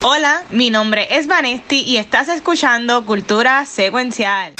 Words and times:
Hola, 0.00 0.44
mi 0.50 0.70
nombre 0.70 1.08
es 1.10 1.26
Vanesti 1.26 1.82
y 1.82 1.96
estás 1.96 2.28
escuchando 2.28 3.04
Cultura 3.04 3.66
Secuencial. 3.66 4.54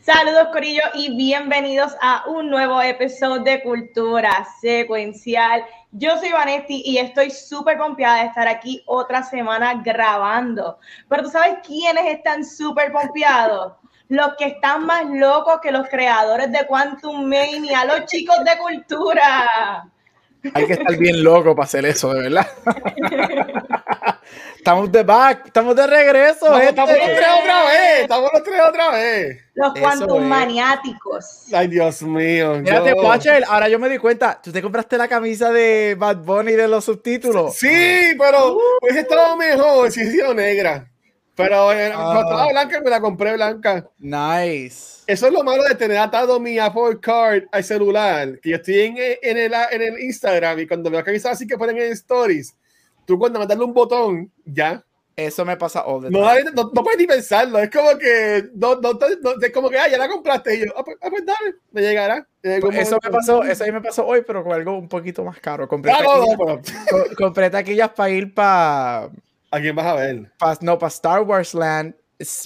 Saludos 0.00 0.48
Corillo 0.50 0.80
y 0.94 1.14
bienvenidos 1.14 1.92
a 2.00 2.24
un 2.26 2.48
nuevo 2.48 2.80
episodio 2.80 3.42
de 3.42 3.62
Cultura 3.62 4.48
Secuencial. 4.62 5.62
Yo 5.92 6.18
soy 6.18 6.32
Vanetti 6.32 6.82
y 6.84 6.98
estoy 6.98 7.30
súper 7.30 7.78
confiada 7.78 8.20
de 8.20 8.26
estar 8.26 8.46
aquí 8.46 8.82
otra 8.86 9.22
semana 9.22 9.80
grabando. 9.82 10.78
Pero 11.08 11.22
tú 11.22 11.30
sabes 11.30 11.58
quiénes 11.66 12.06
están 12.06 12.44
súper 12.44 12.92
confiados? 12.92 13.72
Los 14.08 14.36
que 14.36 14.46
están 14.46 14.84
más 14.84 15.04
locos 15.08 15.60
que 15.62 15.72
los 15.72 15.88
creadores 15.88 16.52
de 16.52 16.66
Quantum 16.66 17.22
Mania, 17.22 17.84
los 17.84 18.04
chicos 18.06 18.36
de 18.44 18.58
cultura. 18.58 19.88
Hay 20.54 20.66
que 20.66 20.74
estar 20.74 20.96
bien 20.96 21.22
loco 21.22 21.54
para 21.54 21.64
hacer 21.64 21.84
eso, 21.86 22.12
de 22.12 22.22
verdad. 22.22 22.46
estamos 24.56 24.92
de 24.92 25.02
back, 25.02 25.46
estamos 25.46 25.74
de 25.74 25.86
regreso. 25.86 26.58
estamos 26.58 26.96
los 26.98 27.06
tres 27.06 27.26
otra 27.40 27.64
vez, 27.64 28.02
estamos 28.02 28.30
los 28.32 28.42
tres 28.42 28.60
otra 28.68 28.90
vez. 28.90 29.38
Los 29.54 29.72
Quantum 29.74 30.24
maniáticos. 30.24 31.52
Ay, 31.52 31.68
Dios 31.68 32.02
mío. 32.02 32.56
Mírate, 32.56 32.92
Watcher, 32.94 33.44
ahora 33.48 33.68
yo 33.68 33.78
me 33.78 33.88
di 33.88 33.98
cuenta, 33.98 34.40
tú 34.42 34.52
te 34.52 34.62
compraste 34.62 34.98
la 34.98 35.08
camisa 35.08 35.50
de 35.50 35.96
Bad 35.98 36.18
Bunny 36.18 36.52
de 36.52 36.68
los 36.68 36.84
subtítulos. 36.84 37.54
Sí, 37.54 38.14
pero 38.18 38.54
uh. 38.54 38.60
hubiese 38.82 39.00
estado 39.00 39.36
mejor 39.36 39.90
si 39.90 40.04
sido 40.10 40.34
negra. 40.34 40.88
Pero 41.34 41.72
eh, 41.72 41.88
uh, 41.96 42.20
estaba 42.20 42.48
blanca 42.48 42.80
me 42.80 42.90
la 42.90 43.00
compré 43.00 43.34
blanca. 43.34 43.88
Nice. 43.98 45.04
Eso 45.06 45.28
es 45.28 45.32
lo 45.32 45.44
malo 45.44 45.62
de 45.62 45.76
tener 45.76 45.96
atado 45.96 46.40
mi 46.40 46.58
Apple 46.58 46.98
Card 47.00 47.44
al 47.52 47.62
celular. 47.62 48.40
Que 48.40 48.50
yo 48.50 48.56
estoy 48.56 48.80
en, 48.80 48.96
en, 48.98 49.36
el, 49.36 49.54
en 49.70 49.82
el 49.82 50.00
Instagram 50.00 50.58
y 50.58 50.66
cuando 50.66 50.90
veo 50.90 51.02
camisas 51.04 51.32
así 51.32 51.46
que 51.46 51.56
ponen 51.56 51.78
en 51.78 51.92
stories, 51.92 52.56
tú 53.08 53.18
cuando 53.18 53.44
darle 53.46 53.64
un 53.64 53.72
botón, 53.72 54.30
ya. 54.44 54.84
Eso 55.16 55.44
me 55.44 55.56
pasa 55.56 55.84
all 55.84 56.00
the 56.00 56.10
no, 56.10 56.20
no, 56.54 56.70
no, 56.72 56.82
puedes 56.84 56.96
ni 56.96 57.04
pensarlo. 57.04 57.58
Es 57.58 57.70
como 57.70 57.98
que, 57.98 58.50
no, 58.54 58.76
no, 58.76 58.90
es 59.42 59.52
como 59.52 59.68
que, 59.68 59.76
ah, 59.76 59.88
ya 59.88 59.98
la 59.98 60.08
compraste. 60.08 60.54
Y 60.54 60.60
yo, 60.60 60.66
ah, 60.76 60.84
pues, 60.84 60.96
ah, 61.02 61.08
pues 61.10 61.26
dale, 61.26 61.56
me 61.72 61.82
llegará. 61.82 62.24
Pues 62.40 62.76
eso 62.76 62.98
me 63.02 63.10
pasó, 63.10 63.42
eso 63.42 63.64
me 63.72 63.80
pasó 63.80 64.06
hoy, 64.06 64.22
pero 64.24 64.44
con 64.44 64.52
algo 64.52 64.78
un 64.78 64.88
poquito 64.88 65.24
más 65.24 65.40
caro. 65.40 65.66
Compré, 65.66 65.90
taquillas, 65.90 67.16
compré 67.16 67.50
taquillas 67.50 67.90
para 67.90 68.10
ir 68.10 68.32
para 68.32 69.10
¿A 69.50 69.60
quién 69.60 69.74
vas 69.74 69.86
a 69.86 69.94
ver? 69.94 70.30
no, 70.60 70.78
para 70.78 70.88
Star 70.88 71.22
Wars 71.22 71.54
Land. 71.54 71.94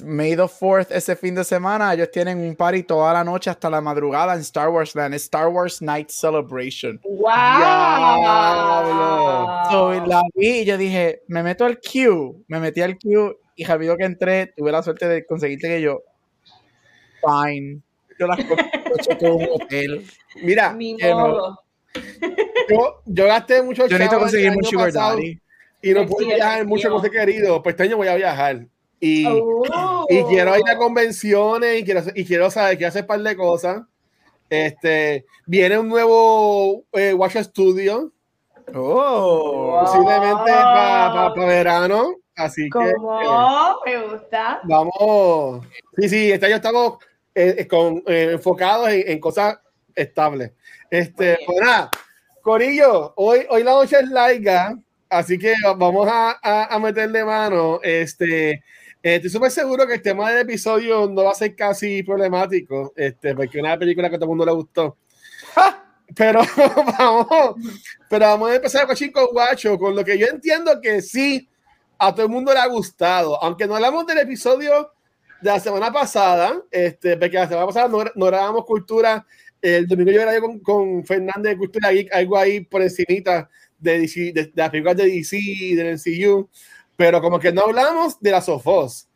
May 0.05 0.37
the 0.37 0.48
4th 0.48 0.89
ese 0.91 1.17
fin 1.17 1.34
de 1.34 1.45
semana. 1.45 1.95
Ellos 1.95 2.11
tienen 2.11 2.39
un 2.39 2.55
party 2.55 2.83
toda 2.83 3.12
la 3.15 3.25
noche 3.25 3.48
hasta 3.48 3.70
la 3.70 3.81
madrugada 3.81 4.34
en 4.34 4.41
Star 4.41 4.69
Wars 4.69 4.95
Land. 4.95 5.14
Star 5.14 5.48
Wars 5.48 5.81
Night 5.81 6.11
Celebration. 6.11 7.01
¡Wow! 7.03 7.31
So, 9.70 9.92
la 10.06 10.23
vi 10.34 10.61
y 10.61 10.64
yo 10.67 10.77
dije, 10.77 11.23
me 11.29 11.42
meto 11.42 11.64
al 11.64 11.81
queue. 11.81 12.34
Me 12.48 12.61
metí 12.61 12.83
al 12.83 12.98
queue 12.98 13.39
y 13.56 13.64
rápido 13.64 13.97
que 13.97 14.05
entré, 14.05 14.53
tuve 14.55 14.70
la 14.73 14.83
suerte 14.83 15.09
de 15.09 15.25
conseguirte 15.25 15.69
que 15.69 15.81
yo. 15.81 16.03
Fine. 17.23 17.81
Yo 18.19 18.27
las 18.27 18.39
todo 19.19 19.34
un 19.36 19.48
hotel. 19.53 20.05
Mira, 20.42 20.77
yo, 22.69 23.03
yo 23.07 23.27
gasté 23.27 23.62
mucho 23.62 23.86
Yo 23.86 23.98
necesito 23.98 24.20
conseguir 24.20 24.53
Daddy 24.92 25.41
y 25.83 25.92
no 25.92 26.07
puedo 26.07 26.29
viajar 26.29 26.64
mucho 26.67 27.05
he 27.05 27.11
querido, 27.11 27.62
pues 27.62 27.73
este 27.73 27.84
año 27.84 27.97
voy 27.97 28.09
a 28.09 28.14
viajar. 28.14 28.67
Y, 29.05 29.27
oh. 29.27 30.06
y 30.08 30.22
quiero 30.22 30.56
ir 30.56 30.62
a 30.70 30.77
convenciones 30.77 31.81
y 31.81 31.84
quiero, 31.84 32.03
y 32.14 32.25
quiero 32.25 32.48
saber 32.53 32.78
que 32.78 32.86
hacer 32.86 33.03
un 33.03 33.08
par 33.08 33.20
de 33.20 33.36
cosas. 33.36 33.83
Este, 34.48 35.27
viene 35.45 35.77
un 35.77 35.89
nuevo 35.89 36.85
eh, 36.92 37.13
Watch 37.13 37.36
Studio. 37.39 38.13
Oh, 38.73 39.80
posiblemente 39.80 40.52
para 40.52 41.35
verano. 41.35 42.14
Así 42.36 42.70
que. 42.70 42.90
Eh, 42.90 42.95
Me 43.86 44.07
gusta. 44.07 44.61
Vamos. 44.63 45.67
Sí, 45.98 46.08
sí, 46.08 46.30
este 46.30 46.46
año 46.46 46.57
estamos 46.57 46.98
eh, 47.34 47.67
con, 47.67 48.05
enfocados 48.07 48.89
en, 48.90 49.02
en, 49.11 49.19
cosas 49.19 49.58
estables. 49.96 50.52
Este, 50.89 51.40
pues 51.45 51.58
nada, 51.61 51.90
Corillo, 52.40 53.14
hoy, 53.17 53.46
hoy 53.51 53.64
la 53.64 53.73
noche 53.73 53.96
es 54.01 54.08
laiga. 54.08 54.79
Así 55.08 55.39
que 55.39 55.55
vamos 55.77 56.08
a, 56.08 56.39
a, 56.74 56.79
meterle 56.79 57.24
mano. 57.24 57.80
Este, 57.83 58.63
eh, 59.02 59.17
estoy 59.17 59.30
súper 59.30 59.51
seguro 59.51 59.86
que 59.86 59.95
el 59.95 60.02
tema 60.02 60.30
del 60.30 60.42
episodio 60.42 61.08
no 61.08 61.24
va 61.24 61.33
a 61.33 61.35
ser 61.35 61.57
casi 61.57 62.02
problemático, 62.02 62.92
este, 62.96 63.35
porque 63.35 63.58
es 63.58 63.64
una 63.64 63.77
película 63.77 64.08
que 64.08 64.17
a 64.17 64.18
todo 64.18 64.27
el 64.27 64.36
mundo 64.36 64.46
le 64.46 64.52
gustó. 64.52 64.96
Pero 66.14 66.40
vamos, 66.98 67.57
pero 68.08 68.27
vamos 68.27 68.51
a 68.51 68.55
empezar 68.57 68.86
con 68.86 68.95
Chico 68.95 69.30
Guacho, 69.33 69.79
con 69.79 69.96
lo 69.96 70.05
que 70.05 70.18
yo 70.18 70.27
entiendo 70.27 70.80
que 70.80 71.02
sí, 71.02 71.48
a 71.98 72.13
todo 72.13 72.27
el 72.27 72.33
mundo 72.33 72.52
le 72.52 72.61
ha 72.61 72.67
gustado. 72.67 73.42
Aunque 73.42 73.67
no 73.67 73.77
hablamos 73.77 74.07
del 74.07 74.18
episodio 74.18 74.92
de 75.40 75.51
la 75.51 75.58
semana 75.58 75.92
pasada, 75.92 76.63
este, 76.70 77.17
porque 77.17 77.36
la 77.36 77.48
semana 77.48 77.67
pasada 77.67 77.89
no, 77.89 78.05
no 78.14 78.27
grabamos 78.27 78.64
cultura. 78.64 79.27
El 79.61 79.86
domingo 79.86 80.11
yo 80.11 80.20
grabé 80.20 80.40
con, 80.40 80.58
con 80.61 81.05
Fernández 81.05 81.52
de 81.52 81.58
Cultura 81.58 81.90
algo 82.13 82.36
ahí 82.36 82.61
por 82.61 82.83
encimita 82.83 83.48
de, 83.79 83.98
DC, 83.98 84.33
de, 84.33 84.52
las 84.55 84.70
películas 84.70 84.96
de 84.96 85.07
DC 85.07 85.36
y 85.39 85.74
del 85.74 85.95
MCU, 85.95 86.48
pero 86.97 87.20
como 87.20 87.39
que 87.39 87.53
no 87.53 87.63
hablamos 87.63 88.20
de 88.20 88.30
las 88.30 88.47
Sofos. 88.47 89.08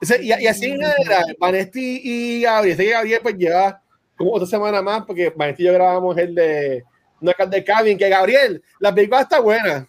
Y, 0.00 0.32
y, 0.32 0.46
así 0.46 0.66
en 0.66 0.80
general, 0.80 1.36
Vanesti 1.38 2.00
y 2.04 2.42
Gabriel, 2.42 2.72
este 2.72 2.90
Gabriel 2.90 3.20
pues 3.22 3.36
lleva 3.36 3.82
como 4.16 4.32
otra 4.32 4.46
semana 4.46 4.82
más, 4.82 5.04
porque 5.04 5.32
Vanesti 5.34 5.62
y 5.62 5.66
yo 5.66 5.72
grabamos 5.72 6.16
el 6.18 6.34
de 6.34 6.84
no 7.20 7.32
de 7.48 7.64
Cabin, 7.64 7.98
que 7.98 8.08
Gabriel, 8.08 8.62
la 8.78 8.94
película 8.94 9.22
está 9.22 9.40
buena, 9.40 9.88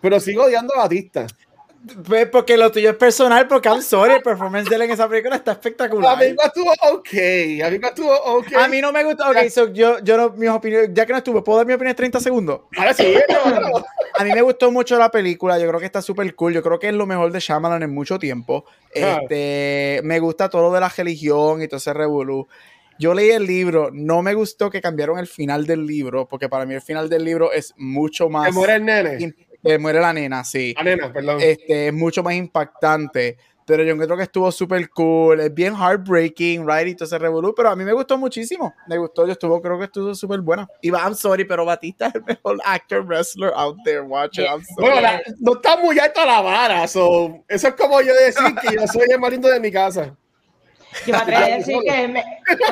pero 0.00 0.20
sigo 0.20 0.44
odiando 0.44 0.74
a 0.74 0.82
Batista. 0.82 1.26
Pues, 2.06 2.28
porque 2.28 2.56
lo 2.56 2.70
tuyo 2.72 2.90
es 2.90 2.96
personal, 2.96 3.46
porque 3.46 3.68
I'm 3.68 3.82
sorry, 3.82 4.14
el 4.14 4.22
performance 4.22 4.68
de 4.68 4.76
él 4.76 4.82
en 4.82 4.90
esa 4.90 5.08
película 5.08 5.36
está 5.36 5.52
espectacular. 5.52 6.14
A 6.14 6.16
mí 6.16 6.26
me 6.26 6.44
estuvo 6.44 6.72
ok, 6.92 7.64
a 7.64 7.70
mí 7.70 7.78
me 7.78 7.88
estuvo 7.88 8.12
ok. 8.12 8.52
A 8.56 8.68
mí 8.68 8.80
no 8.80 8.92
me 8.92 9.04
gustó, 9.04 9.30
ok, 9.30 9.48
so 9.48 9.72
yo, 9.72 10.00
yo 10.00 10.16
no, 10.16 10.30
mis 10.30 10.50
opiniones, 10.50 10.90
ya 10.92 11.06
que 11.06 11.12
no 11.12 11.18
estuve, 11.18 11.40
¿puedo 11.42 11.58
dar 11.58 11.66
mi 11.66 11.72
opinión 11.72 11.90
en 11.90 11.96
30 11.96 12.20
segundos? 12.20 12.62
Ahora 12.76 12.92
sí, 12.92 13.14
A 14.18 14.24
mí 14.24 14.32
me 14.32 14.42
gustó 14.42 14.70
mucho 14.70 14.98
la 14.98 15.10
película, 15.10 15.58
yo 15.58 15.68
creo 15.68 15.80
que 15.80 15.86
está 15.86 16.02
súper 16.02 16.34
cool, 16.34 16.52
yo 16.52 16.62
creo 16.62 16.78
que 16.78 16.88
es 16.88 16.94
lo 16.94 17.06
mejor 17.06 17.30
de 17.32 17.40
Shyamalan 17.40 17.82
en 17.82 17.94
mucho 17.94 18.18
tiempo. 18.18 18.64
Este, 18.92 20.00
me 20.04 20.18
gusta 20.18 20.48
todo 20.48 20.62
lo 20.62 20.72
de 20.72 20.80
la 20.80 20.88
religión 20.88 21.62
y 21.62 21.68
todo 21.68 21.78
ese 21.78 21.92
revolú. 21.92 22.48
Yo 22.98 23.14
leí 23.14 23.30
el 23.30 23.46
libro, 23.46 23.90
no 23.92 24.22
me 24.22 24.34
gustó 24.34 24.70
que 24.70 24.80
cambiaron 24.80 25.18
el 25.18 25.28
final 25.28 25.66
del 25.66 25.86
libro, 25.86 26.26
porque 26.28 26.48
para 26.48 26.66
mí 26.66 26.74
el 26.74 26.82
final 26.82 27.08
del 27.08 27.24
libro 27.24 27.52
es 27.52 27.72
mucho 27.76 28.28
más... 28.28 28.46
Que 28.46 28.52
muere 28.52 28.74
el 28.74 28.84
nene 28.84 29.34
muere 29.78 30.00
la 30.00 30.12
nena, 30.12 30.44
sí. 30.44 30.74
La 30.76 30.84
nena, 30.84 31.12
perdón. 31.12 31.38
Este, 31.40 31.88
es 31.88 31.94
mucho 31.94 32.22
más 32.22 32.34
impactante. 32.34 33.36
Pero 33.68 33.82
yo 33.82 33.98
creo 33.98 34.16
que 34.16 34.22
estuvo 34.22 34.50
súper 34.50 34.88
cool. 34.88 35.40
Es 35.40 35.52
bien 35.52 35.74
heartbreaking, 35.76 36.66
right? 36.66 36.88
Y 36.88 36.94
todo 36.94 37.06
se 37.06 37.18
revolú. 37.18 37.54
Pero 37.54 37.68
a 37.68 37.76
mí 37.76 37.84
me 37.84 37.92
gustó 37.92 38.16
muchísimo. 38.16 38.74
Me 38.88 38.96
gustó. 38.96 39.26
Yo 39.26 39.32
estuvo, 39.32 39.60
creo 39.60 39.78
que 39.78 39.84
estuvo 39.84 40.14
súper 40.14 40.40
buena. 40.40 40.66
Y 40.80 40.88
I'm 40.88 41.14
sorry, 41.14 41.44
pero 41.44 41.66
Batista 41.66 42.06
es 42.06 42.14
el 42.14 42.24
mejor 42.24 42.58
actor 42.64 43.04
wrestler 43.04 43.52
out 43.54 43.76
there. 43.84 44.00
Watch 44.00 44.38
it. 44.38 44.46
Bueno, 44.78 45.06
no 45.38 45.52
está 45.52 45.76
muy 45.76 45.98
alta 45.98 46.24
la 46.24 46.40
vara. 46.40 46.84
eso 46.84 47.44
es 47.46 47.74
como 47.74 48.00
yo 48.00 48.14
decir 48.14 48.54
que 48.62 48.74
yo 48.74 48.86
soy 48.86 49.06
el 49.10 49.20
marido 49.20 49.50
de 49.50 49.60
mi 49.60 49.70
casa. 49.70 50.16
Yo 51.06 51.12
me 51.12 51.18
atrevo 51.18 51.44
a 51.44 51.48
decir 51.48 51.76
que 51.84 52.08
me, 52.08 52.24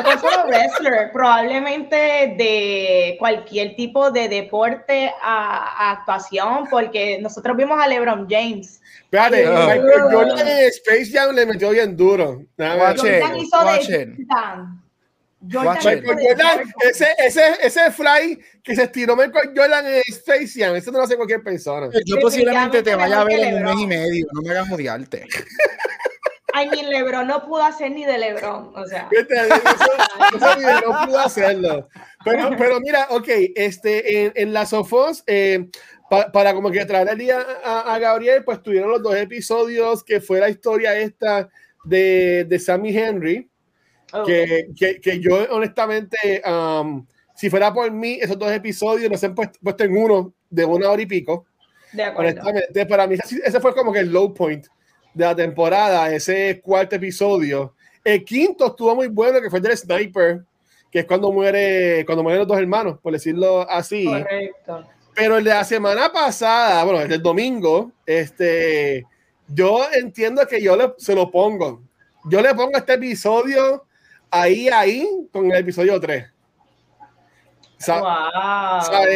no 0.05 0.21
solo 0.21 0.47
wrestler, 0.47 1.13
probablemente 1.13 1.97
de 1.97 3.17
cualquier 3.19 3.77
tipo 3.77 4.11
de 4.11 4.29
deporte 4.29 5.13
a, 5.23 5.93
actuación, 5.93 6.67
porque 6.71 7.19
nosotros 7.21 7.57
vimos 7.57 7.79
a 7.81 7.87
LeBron 7.87 8.27
James. 8.29 8.81
Espérate, 9.05 9.47
Jordan 9.47 10.49
en 10.49 10.69
Space 10.69 11.11
Jam 11.13 11.35
le 11.35 11.47
metió 11.47 11.71
bien 11.71 11.97
duro. 11.97 12.43
Jordan 12.59 13.37
hizo 13.37 13.65
de 13.65 14.17
Jordan, 15.53 16.63
ese, 16.83 17.09
ese, 17.19 17.43
ese 17.63 17.91
fly 17.93 18.39
que 18.63 18.75
se 18.75 18.85
estiró 18.85 19.15
Michael 19.15 19.53
Jordan 19.55 19.87
en 19.87 20.03
Space 20.09 20.53
Jam, 20.57 20.75
eso 20.75 20.91
no 20.91 20.99
lo 20.99 21.05
hace 21.05 21.17
cualquier 21.17 21.43
persona. 21.43 21.89
Yo 22.05 22.17
posiblemente 22.21 22.83
te 22.83 22.95
vaya 22.95 23.21
a 23.21 23.25
ver 23.25 23.41
en 23.41 23.57
un 23.57 23.63
mes 23.63 23.79
y 23.79 23.87
medio, 23.87 24.27
no 24.33 24.43
me 24.43 24.51
hagas 24.51 24.73
odiarte. 24.73 25.25
Ay, 26.57 26.71
mi 26.71 26.83
Lebron 26.85 27.27
no 27.27 27.45
pudo 27.45 27.63
hacer 27.63 27.91
ni 27.91 28.07
de 28.07 28.17
Lebron, 28.17 28.73
o 28.75 28.87
sea. 28.87 29.11
no 30.87 31.07
pudo 31.07 31.19
hacerlo. 31.19 31.87
Pero, 32.25 32.49
pero 32.57 32.81
mira, 32.81 33.09
ok, 33.11 33.29
este, 33.55 34.25
en, 34.25 34.33
en 34.35 34.55
las 34.55 34.71
Sofos, 34.71 35.23
eh, 35.27 35.69
para 36.09 36.55
como 36.55 36.71
que 36.71 36.87
traer 36.87 37.11
el 37.11 37.19
día 37.19 37.45
a, 37.63 37.99
Gabriel, 37.99 38.43
pues 38.43 38.63
tuvieron 38.63 38.91
los 38.91 39.03
dos 39.03 39.15
episodios 39.17 40.03
que 40.03 40.23
fue 40.23 40.41
la 40.41 40.49
historia 40.49 40.99
esta 40.99 41.51
de, 41.85 42.47
de 42.49 42.59
Sammy 42.59 42.97
Henry, 42.97 43.51
que, 44.25 44.69
que, 44.75 44.99
que, 44.99 45.21
yo 45.21 45.47
honestamente, 45.51 46.43
um, 46.49 47.07
si 47.35 47.51
fuera 47.51 47.71
por 47.71 47.91
mí, 47.91 48.19
esos 48.19 48.39
dos 48.39 48.51
episodios 48.51 49.11
los 49.11 49.23
han 49.23 49.35
puesto, 49.35 49.59
puesto 49.63 49.85
en 49.85 49.95
uno 49.95 50.33
de 50.49 50.65
una 50.65 50.89
hora 50.89 51.03
y 51.03 51.07
pico. 51.07 51.45
De 51.93 52.03
acuerdo. 52.03 52.41
Honestamente, 52.41 52.87
para 52.87 53.07
mí 53.07 53.17
ese 53.45 53.61
fue 53.61 53.75
como 53.75 53.93
que 53.93 53.99
el 53.99 54.11
low 54.11 54.33
point 54.33 54.67
de 55.17 55.25
la 55.25 55.35
temporada, 55.35 56.13
ese 56.13 56.61
cuarto 56.61 56.97
episodio. 56.97 57.75
El 58.05 58.23
quinto 58.23 58.67
estuvo 58.67 58.95
muy 58.95 59.09
bueno, 59.09 59.41
que 59.41 59.49
fue 59.49 59.61
el 59.61 59.63
del 59.63 59.77
sniper, 59.77 60.43
que 60.91 61.01
es 61.01 61.07
cuando 61.07 61.33
muere, 61.33 62.05
cuando 62.05 62.23
mueren 62.23 62.41
los 62.41 62.49
dos 62.49 62.59
hermanos, 62.59 62.99
por 63.03 63.15
decirlo 63.15 63.69
así. 63.69 64.05
Correcto. 64.05 64.87
Pero 65.15 65.39
el 65.39 65.45
de 65.45 65.51
la 65.51 65.65
semana 65.65 66.13
pasada, 66.13 66.85
bueno, 66.85 67.01
el 67.01 67.09
del 67.09 67.23
domingo, 67.23 67.93
este, 68.05 69.07
yo 69.49 69.87
entiendo 69.91 70.47
que 70.47 70.63
yo 70.63 70.77
le, 70.77 70.93
se 70.99 71.15
lo 71.15 71.31
pongo. 71.31 71.81
Yo 72.27 72.43
le 72.43 72.55
pongo 72.55 72.77
este 72.77 72.93
episodio 72.93 73.87
ahí, 74.31 74.69
ahí, 74.69 75.09
con 75.33 75.51
el 75.51 75.57
episodio 75.57 75.99
3. 75.99 76.27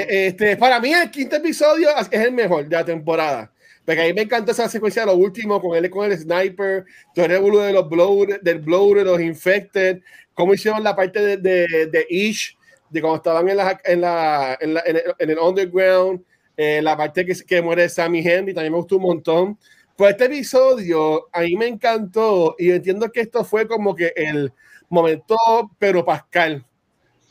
Este, 0.08 0.56
para 0.56 0.80
mí 0.80 0.92
el 0.94 1.10
quinto 1.10 1.36
episodio 1.36 1.90
es 1.98 2.08
el 2.10 2.32
mejor 2.32 2.66
de 2.66 2.76
la 2.76 2.84
temporada. 2.84 3.52
Porque 3.90 4.02
a 4.02 4.06
mí 4.06 4.12
me 4.12 4.22
encanta 4.22 4.52
esa 4.52 4.68
secuencia 4.68 5.02
de 5.02 5.06
lo 5.06 5.16
último 5.16 5.60
con 5.60 5.76
él 5.76 5.90
con 5.90 6.08
el 6.08 6.16
sniper, 6.16 6.84
todo 7.12 7.24
el 7.24 7.30
revuelo 7.32 7.58
de 7.58 7.72
los 7.72 7.88
blower, 7.88 8.40
del 8.40 8.60
blower, 8.60 9.04
los 9.04 9.20
infected, 9.20 10.00
cómo 10.32 10.54
hicieron 10.54 10.84
la 10.84 10.94
parte 10.94 11.20
de, 11.20 11.36
de, 11.36 11.88
de 11.88 12.06
Ish, 12.08 12.56
de 12.88 13.00
cuando 13.00 13.16
estaban 13.16 13.48
en, 13.48 13.56
la, 13.56 13.80
en, 13.84 14.00
la, 14.00 14.58
en, 14.60 14.74
la, 14.74 14.82
en, 14.86 15.30
el, 15.30 15.38
underground, 15.40 16.22
eh, 16.56 16.80
la 16.80 16.96
parte 16.96 17.26
que, 17.26 17.34
que 17.44 17.60
muere 17.60 17.88
Sammy 17.88 18.20
Henry, 18.20 18.54
también 18.54 18.74
me 18.74 18.78
gustó 18.78 18.94
un 18.94 19.02
montón. 19.02 19.58
Pues 19.96 20.12
este 20.12 20.26
episodio 20.26 21.26
a 21.32 21.40
mí 21.40 21.56
me 21.56 21.66
encantó 21.66 22.54
y 22.60 22.70
entiendo 22.70 23.10
que 23.10 23.22
esto 23.22 23.44
fue 23.44 23.66
como 23.66 23.96
que 23.96 24.12
el 24.14 24.52
momento 24.88 25.36
pero 25.80 26.04
Pascal 26.04 26.64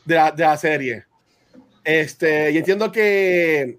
de 0.04 0.14
la, 0.14 0.30
de 0.30 0.42
la 0.42 0.58
serie. 0.58 1.06
Este, 1.84 2.50
y 2.50 2.58
entiendo 2.58 2.92
que, 2.92 3.78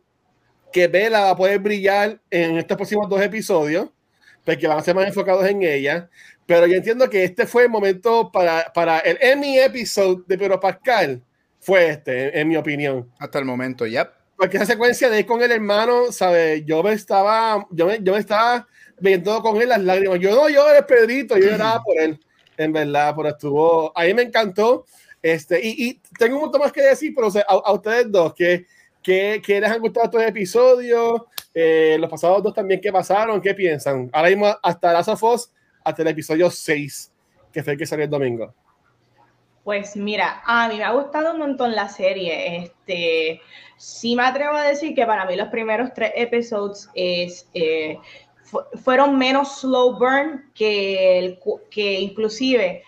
que 0.71 0.87
Bella 0.87 1.21
va 1.21 1.29
a 1.31 1.35
poder 1.35 1.59
brillar 1.59 2.19
en 2.29 2.57
estos 2.57 2.77
próximos 2.77 3.09
dos 3.09 3.21
episodios, 3.21 3.89
porque 4.43 4.67
van 4.67 4.79
a 4.79 4.83
ser 4.83 4.95
más 4.95 5.07
enfocados 5.07 5.45
en 5.47 5.63
ella. 5.63 6.09
Pero 6.45 6.67
yo 6.67 6.75
entiendo 6.75 7.09
que 7.09 7.23
este 7.23 7.45
fue 7.45 7.63
el 7.63 7.69
momento 7.69 8.31
para, 8.31 8.71
para 8.73 8.99
el 8.99 9.17
Emmy 9.21 9.59
episode 9.59 10.23
de 10.27 10.37
Pedro 10.37 10.59
Pascal. 10.59 11.21
Fue 11.59 11.89
este, 11.89 12.39
en, 12.39 12.47
mi 12.47 12.57
opinión. 12.57 13.09
Hasta 13.19 13.39
el 13.39 13.45
momento, 13.45 13.85
ya. 13.85 14.11
Porque 14.35 14.57
esa 14.57 14.65
secuencia 14.65 15.09
de 15.09 15.25
con 15.25 15.41
el 15.41 15.51
hermano, 15.51 16.11
¿sabes? 16.11 16.63
Yo 16.65 16.81
me 16.81 16.93
estaba, 16.93 17.67
yo 17.69 17.85
me, 17.85 17.99
yo 18.01 18.13
me 18.13 18.19
estaba 18.19 18.67
viendo 18.99 19.41
con 19.41 19.61
él 19.61 19.69
las 19.69 19.81
lágrimas. 19.81 20.19
Yo 20.19 20.31
no 20.31 20.49
yo 20.49 20.67
eres 20.67 20.83
Pedrito, 20.83 21.37
yo 21.37 21.51
lloraba 21.51 21.83
por 21.83 21.97
él, 21.99 22.19
en 22.57 22.73
verdad, 22.73 23.13
pero 23.15 23.29
estuvo, 23.29 23.97
a 23.97 24.03
mí 24.03 24.13
me 24.13 24.23
encantó. 24.23 24.85
Este, 25.21 25.59
y, 25.63 25.87
y, 25.87 26.01
tengo 26.17 26.35
un 26.37 26.41
montón 26.43 26.61
más 26.61 26.71
que 26.71 26.81
decir, 26.81 27.13
pero 27.15 27.29
a, 27.47 27.71
ustedes 27.73 28.11
dos, 28.11 28.33
que, 28.33 28.65
que, 29.01 29.41
que, 29.45 29.59
les 29.59 29.69
han 29.69 29.81
gustado 29.81 30.05
estos 30.05 30.23
episodios, 30.23 31.21
eh, 31.53 31.97
los 31.99 32.09
pasados 32.09 32.43
dos 32.43 32.53
también, 32.53 32.79
¿qué 32.79 32.91
pasaron? 32.91 33.41
¿Qué 33.41 33.53
piensan? 33.53 34.09
Ahora 34.13 34.29
mismo 34.29 34.47
hasta 34.61 34.93
Last 34.93 35.09
of 35.09 35.49
hasta 35.83 36.01
el 36.01 36.07
episodio 36.07 36.49
6, 36.49 37.11
que 37.51 37.63
fue 37.63 37.73
el 37.73 37.79
que 37.79 37.85
salió 37.85 38.05
el 38.05 38.11
domingo. 38.11 38.53
Pues 39.63 39.95
mira, 39.95 40.41
a 40.45 40.67
mí 40.67 40.77
me 40.77 40.83
ha 40.83 40.91
gustado 40.91 41.33
un 41.33 41.39
montón 41.39 41.75
la 41.75 41.87
serie. 41.87 42.57
Este, 42.63 43.41
sí 43.77 44.15
me 44.15 44.23
atrevo 44.23 44.55
a 44.55 44.63
decir 44.63 44.95
que 44.95 45.05
para 45.05 45.25
mí 45.25 45.35
los 45.35 45.49
primeros 45.49 45.93
tres 45.93 46.11
episodios 46.15 46.89
es, 46.95 47.47
eh, 47.53 47.99
fueron 48.83 49.17
menos 49.17 49.61
slow 49.61 49.97
burn 49.97 50.51
que, 50.55 51.39
que 51.69 51.99
inclusive 51.99 52.83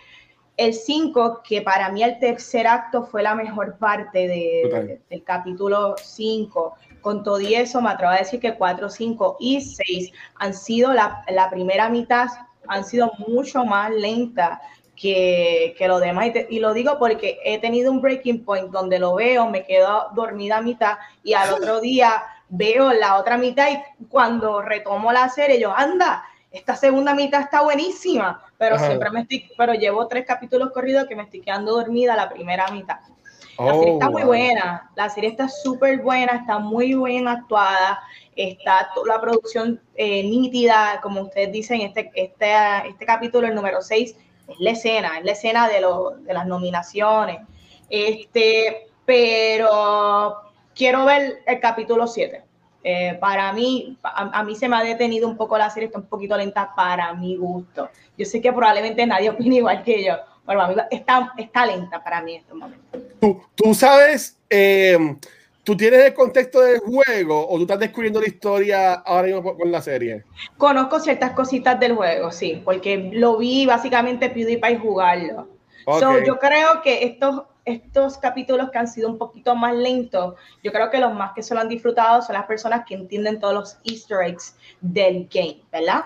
el 0.58 0.74
5, 0.74 1.42
que 1.44 1.62
para 1.62 1.90
mí 1.90 2.04
el 2.04 2.20
tercer 2.20 2.68
acto 2.68 3.04
fue 3.04 3.24
la 3.24 3.36
mejor 3.36 3.78
parte 3.78 4.28
de, 4.28 5.02
del 5.10 5.24
capítulo 5.24 5.96
5. 6.02 6.76
Con 7.02 7.24
todo 7.24 7.40
y 7.40 7.56
eso, 7.56 7.82
me 7.82 7.90
atrevo 7.90 8.14
a 8.14 8.18
decir 8.18 8.40
que 8.40 8.56
4, 8.56 8.90
5 8.90 9.38
y 9.40 9.62
6 9.62 10.12
han 10.36 10.54
sido 10.54 10.94
la, 10.94 11.24
la 11.28 11.50
primera 11.50 11.90
mitad, 11.90 12.28
han 12.68 12.86
sido 12.86 13.12
mucho 13.28 13.66
más 13.66 13.92
lentas 13.92 14.60
que, 14.96 15.76
que, 15.78 15.88
lo 15.88 16.00
demás. 16.00 16.32
Y, 16.50 16.60
lo 16.60 16.74
digo 16.74 16.98
porque 17.00 17.40
he 17.44 17.60
tenido 17.60 17.92
un 17.92 18.02
breaking 18.02 18.46
point 18.46 18.70
donde 18.70 19.00
lo 19.00 19.16
veo, 19.16 19.50
me 19.50 19.66
quedo 19.66 20.10
dormida 20.16 20.58
a 20.58 20.62
mitad 20.62 20.98
y 21.24 21.34
al 21.34 21.54
otro 21.54 21.82
día 21.82 22.24
veo 22.50 22.94
la 22.94 23.18
otra 23.18 23.38
mitad 23.38 23.68
y 23.72 24.06
cuando 24.06 24.62
retomo 24.62 25.12
la 25.12 25.28
serie 25.30 25.60
yo, 25.60 25.76
anda, 25.76 26.24
esta 26.52 26.76
segunda 26.76 27.16
mitad 27.16 27.42
está 27.42 27.62
buenísima, 27.62 28.44
pero 28.64 28.80
siempre 28.80 29.12
me 29.12 29.22
estoy, 29.22 29.52
pero 29.58 29.74
llevo 29.74 30.08
tres 30.08 30.26
capítulos 30.26 30.72
corridos 30.72 31.06
que 31.06 31.18
me 31.18 31.24
estoy 31.24 31.42
quedando 31.42 31.74
dormida 31.74 32.16
la 32.16 32.30
primera 32.30 32.66
mitad. 32.70 33.00
La 33.60 33.74
serie 33.74 33.94
está 33.94 34.08
oh, 34.08 34.12
muy 34.12 34.24
buena, 34.24 34.90
la 34.96 35.10
serie 35.10 35.30
está 35.32 35.50
súper 35.50 36.02
buena, 36.02 36.38
está 36.38 36.60
muy 36.60 36.96
bien 36.96 37.28
actuada, 37.28 38.00
está 38.38 38.90
toda 38.96 39.16
la 39.16 39.22
producción 39.22 39.82
eh, 39.96 40.24
nítida, 40.24 41.02
como 41.04 41.24
ustedes 41.24 41.52
dicen, 41.52 41.82
este, 41.82 42.10
este, 42.16 42.54
este 42.88 43.06
capítulo, 43.06 43.48
el 43.48 43.54
número 43.54 43.82
6, 43.82 44.16
es 44.48 44.60
la 44.60 44.72
escena, 44.72 45.18
es 45.20 45.26
la 45.26 45.34
escena 45.34 45.68
de, 45.68 45.86
de 46.22 46.34
las 46.34 46.48
nominaciones. 46.48 47.40
Este, 47.90 48.88
pero 49.06 50.36
quiero 50.74 51.04
ver 51.04 51.44
el 51.46 51.60
capítulo 51.60 52.08
7. 52.08 52.42
Eh, 52.84 53.18
para 53.20 53.54
mí, 53.54 53.98
a, 54.04 54.44
mí 54.44 54.56
se 54.56 54.68
me 54.68 54.76
ha 54.76 54.84
detenido 54.84 55.28
un 55.28 55.38
poco 55.38 55.58
la 55.58 55.70
serie, 55.70 55.88
está 55.88 56.00
un 56.00 56.08
poquito 56.08 56.36
lenta 56.36 56.74
para 56.76 57.14
mi 57.14 57.38
gusto. 57.38 57.90
Yo 58.18 58.26
sé 58.26 58.42
que 58.42 58.52
probablemente 58.52 59.06
nadie 59.06 59.30
opina 59.32 59.56
igual 59.56 59.84
que 59.84 60.04
yo, 60.04 60.16
pero 60.46 60.62
a 60.62 60.68
mí 60.68 60.76
está, 60.92 61.34
está 61.38 61.66
lenta 61.66 62.04
para 62.04 62.22
mí 62.22 62.34
en 62.34 62.42
este 62.42 62.54
momento. 62.54 63.00
Tú, 63.22 63.42
tú 63.56 63.74
sabes, 63.74 64.38
eh, 64.50 64.98
tú 65.64 65.78
tienes 65.78 66.04
el 66.04 66.14
contexto 66.14 66.60
del 66.60 66.80
juego 66.80 67.48
o 67.48 67.56
tú 67.56 67.62
estás 67.62 67.80
descubriendo 67.80 68.20
la 68.20 68.28
historia 68.28 68.94
ahora 68.96 69.28
mismo 69.28 69.58
con 69.58 69.72
la 69.72 69.82
serie. 69.82 70.26
Conozco 70.58 71.00
ciertas 71.00 71.32
cositas 71.32 71.80
del 71.80 71.96
juego, 71.96 72.32
sí, 72.32 72.62
porque 72.66 73.12
lo 73.14 73.38
vi 73.38 73.66
básicamente 73.66 74.30
PewDiePie 74.30 74.78
jugarlo. 74.78 75.48
yo 76.26 76.38
creo 76.38 76.82
que 76.84 77.06
estos 77.06 77.44
estos 77.66 78.18
capítulos 78.18 78.70
que 78.72 78.78
han 78.78 78.88
sido 78.88 79.10
un 79.10 79.18
poquito 79.18 79.56
más 79.56 79.74
lentos, 79.76 80.36
yo 80.64 80.72
creo 80.72 80.90
que 80.90 80.98
los 80.98 81.14
más 81.14 81.34
que 81.34 81.44
se 81.44 81.54
lo 81.54 81.62
han 81.62 81.70
disfrutado 81.70 82.22
son 82.22 82.34
las 82.34 82.46
personas 82.46 82.86
que 82.86 82.96
entienden 82.96 83.40
todos 83.40 83.54
los 83.54 83.78
easter 83.86 84.22
eggs 84.22 84.56
del 84.82 85.28
game, 85.32 85.62
¿verdad? 85.72 86.04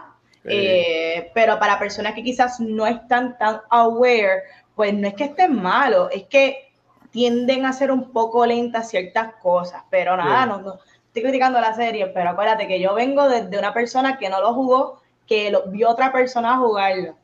Eh, 0.49 1.29
pero 1.33 1.59
para 1.59 1.77
personas 1.77 2.13
que 2.13 2.23
quizás 2.23 2.59
no 2.59 2.87
están 2.87 3.37
tan 3.37 3.59
aware, 3.69 4.43
pues 4.75 4.93
no 4.93 5.07
es 5.07 5.13
que 5.15 5.25
estén 5.25 5.61
malos, 5.61 6.09
es 6.13 6.23
que 6.23 6.71
tienden 7.11 7.65
a 7.65 7.73
ser 7.73 7.91
un 7.91 8.11
poco 8.11 8.45
lentas 8.45 8.89
ciertas 8.89 9.33
cosas, 9.41 9.83
pero 9.89 10.15
nada, 10.15 10.45
no, 10.45 10.79
estoy 11.07 11.23
criticando 11.23 11.59
la 11.59 11.73
serie, 11.73 12.07
pero 12.07 12.29
acuérdate 12.29 12.67
que 12.67 12.79
yo 12.79 12.93
vengo 12.93 13.27
desde 13.27 13.57
una 13.57 13.73
persona 13.73 14.17
que 14.17 14.29
no 14.29 14.39
lo 14.39 14.53
jugó, 14.53 15.01
que 15.25 15.51
lo, 15.51 15.63
vio 15.67 15.89
otra 15.89 16.13
persona 16.13 16.57
jugarlo. 16.57 17.17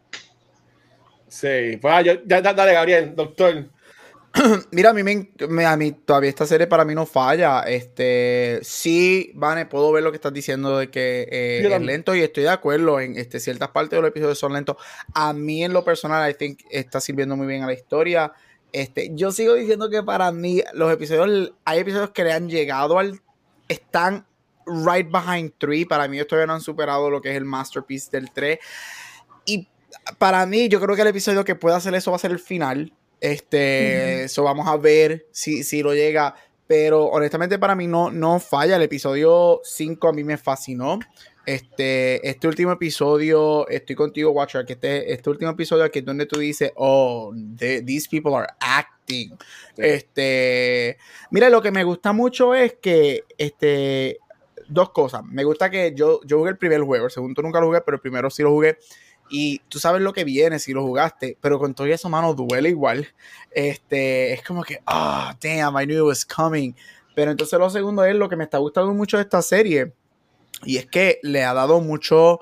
Sí, 1.27 1.77
pues 1.81 1.93
ah, 1.93 2.01
ya, 2.01 2.41
dale, 2.41 2.73
Gabriel, 2.73 3.15
doctor. 3.15 3.65
Mira, 4.71 4.89
a 4.89 4.93
mí, 4.93 5.03
me, 5.03 5.65
a 5.65 5.77
mí 5.77 5.91
todavía 5.91 6.29
esta 6.29 6.47
serie 6.47 6.65
para 6.65 6.85
mí 6.85 6.95
no 6.95 7.05
falla. 7.05 7.61
Este, 7.61 8.59
sí, 8.63 9.31
Vane, 9.35 9.67
puedo 9.67 9.91
ver 9.91 10.03
lo 10.03 10.11
que 10.11 10.15
estás 10.15 10.33
diciendo 10.33 10.77
de 10.77 10.89
que 10.89 11.27
eh, 11.31 11.67
es 11.71 11.81
lento 11.81 12.15
y 12.15 12.21
estoy 12.21 12.43
de 12.43 12.49
acuerdo 12.49 12.99
en 12.99 13.15
este, 13.17 13.39
ciertas 13.39 13.69
partes 13.69 13.91
de 13.91 14.01
los 14.01 14.09
episodios 14.09 14.39
son 14.39 14.53
lentos. 14.53 14.77
A 15.13 15.33
mí 15.33 15.63
en 15.63 15.71
lo 15.71 15.83
personal, 15.83 16.29
I 16.29 16.33
think 16.33 16.61
está 16.71 16.99
sirviendo 16.99 17.35
muy 17.35 17.45
bien 17.45 17.61
a 17.61 17.67
la 17.67 17.73
historia. 17.73 18.33
Este, 18.71 19.11
yo 19.13 19.31
sigo 19.31 19.53
diciendo 19.53 19.87
que 19.91 20.01
para 20.01 20.31
mí 20.31 20.63
los 20.73 20.91
episodios, 20.91 21.53
hay 21.63 21.79
episodios 21.79 22.09
que 22.09 22.23
le 22.23 22.33
han 22.33 22.49
llegado 22.49 22.97
al, 22.97 23.21
están 23.67 24.25
right 24.65 25.11
behind 25.11 25.53
3. 25.59 25.85
Para 25.85 26.07
mí 26.07 26.17
todavía 26.25 26.47
no 26.47 26.53
han 26.53 26.61
superado 26.61 27.11
lo 27.11 27.21
que 27.21 27.29
es 27.29 27.37
el 27.37 27.45
masterpiece 27.45 28.09
del 28.11 28.31
3. 28.31 28.57
Y 29.45 29.67
para 30.17 30.43
mí, 30.47 30.69
yo 30.69 30.81
creo 30.81 30.95
que 30.95 31.03
el 31.03 31.09
episodio 31.09 31.45
que 31.45 31.53
puede 31.53 31.75
hacer 31.75 31.93
eso 31.93 32.09
va 32.09 32.15
a 32.15 32.19
ser 32.19 32.31
el 32.31 32.39
final 32.39 32.91
este, 33.23 34.25
eso 34.25 34.43
vamos 34.43 34.67
a 34.67 34.75
ver 34.75 35.27
si, 35.31 35.63
si 35.63 35.81
lo 35.81 35.93
llega. 35.93 36.35
Pero 36.67 37.05
honestamente 37.05 37.57
para 37.57 37.73
mí 37.73 37.87
no, 37.87 38.11
no 38.11 38.39
falla. 38.39 38.75
El 38.75 38.81
episodio 38.81 39.61
5 39.63 40.09
a 40.09 40.13
mí 40.13 40.25
me 40.25 40.37
fascinó. 40.37 40.99
Este, 41.45 42.27
este 42.27 42.47
último 42.47 42.73
episodio, 42.73 43.67
estoy 43.69 43.95
contigo, 43.95 44.31
Watcher, 44.31 44.65
que 44.65 44.73
este, 44.73 45.13
este 45.13 45.29
último 45.29 45.51
episodio 45.51 45.85
aquí 45.85 45.99
es 45.99 46.05
donde 46.05 46.25
tú 46.25 46.39
dices, 46.39 46.71
oh, 46.75 47.33
these 47.57 48.09
people 48.09 48.35
are 48.35 48.47
acting. 48.59 49.37
Este, 49.77 50.97
mira, 51.31 51.49
lo 51.49 51.61
que 51.61 51.71
me 51.71 51.83
gusta 51.83 52.11
mucho 52.11 52.55
es 52.55 52.75
que, 52.81 53.23
este, 53.37 54.19
dos 54.67 54.91
cosas. 54.91 55.23
Me 55.25 55.43
gusta 55.43 55.69
que 55.69 55.93
yo, 55.95 56.19
yo 56.25 56.39
jugué 56.39 56.51
el 56.51 56.57
primer 56.57 56.81
juego, 56.81 57.05
el 57.05 57.11
segundo 57.11 57.41
nunca 57.41 57.59
lo 57.59 57.67
jugué, 57.67 57.81
pero 57.81 57.95
el 57.95 58.01
primero 58.01 58.29
sí 58.29 58.43
lo 58.43 58.51
jugué 58.51 58.77
y 59.35 59.57
tú 59.67 59.79
sabes 59.79 59.99
lo 60.03 60.13
que 60.13 60.23
viene 60.25 60.59
si 60.59 60.73
lo 60.73 60.83
jugaste, 60.83 61.39
pero 61.41 61.57
con 61.57 61.73
todo 61.73 61.87
eso, 61.87 62.07
mano, 62.07 62.35
duele 62.35 62.69
igual. 62.69 63.07
Este, 63.49 64.31
es 64.31 64.43
como 64.43 64.63
que, 64.63 64.79
ah, 64.85 65.33
oh, 65.33 65.37
damn, 65.41 65.75
I 65.75 65.85
knew 65.85 66.05
it 66.05 66.07
was 66.07 66.23
coming. 66.23 66.75
Pero 67.15 67.31
entonces 67.31 67.57
lo 67.57 67.67
segundo 67.71 68.05
es 68.05 68.15
lo 68.15 68.29
que 68.29 68.35
me 68.35 68.43
está 68.43 68.59
gustando 68.59 68.93
mucho 68.93 69.17
de 69.17 69.23
esta 69.23 69.41
serie, 69.41 69.91
y 70.63 70.77
es 70.77 70.85
que 70.85 71.19
le 71.23 71.43
ha 71.43 71.55
dado 71.55 71.81
mucho, 71.81 72.41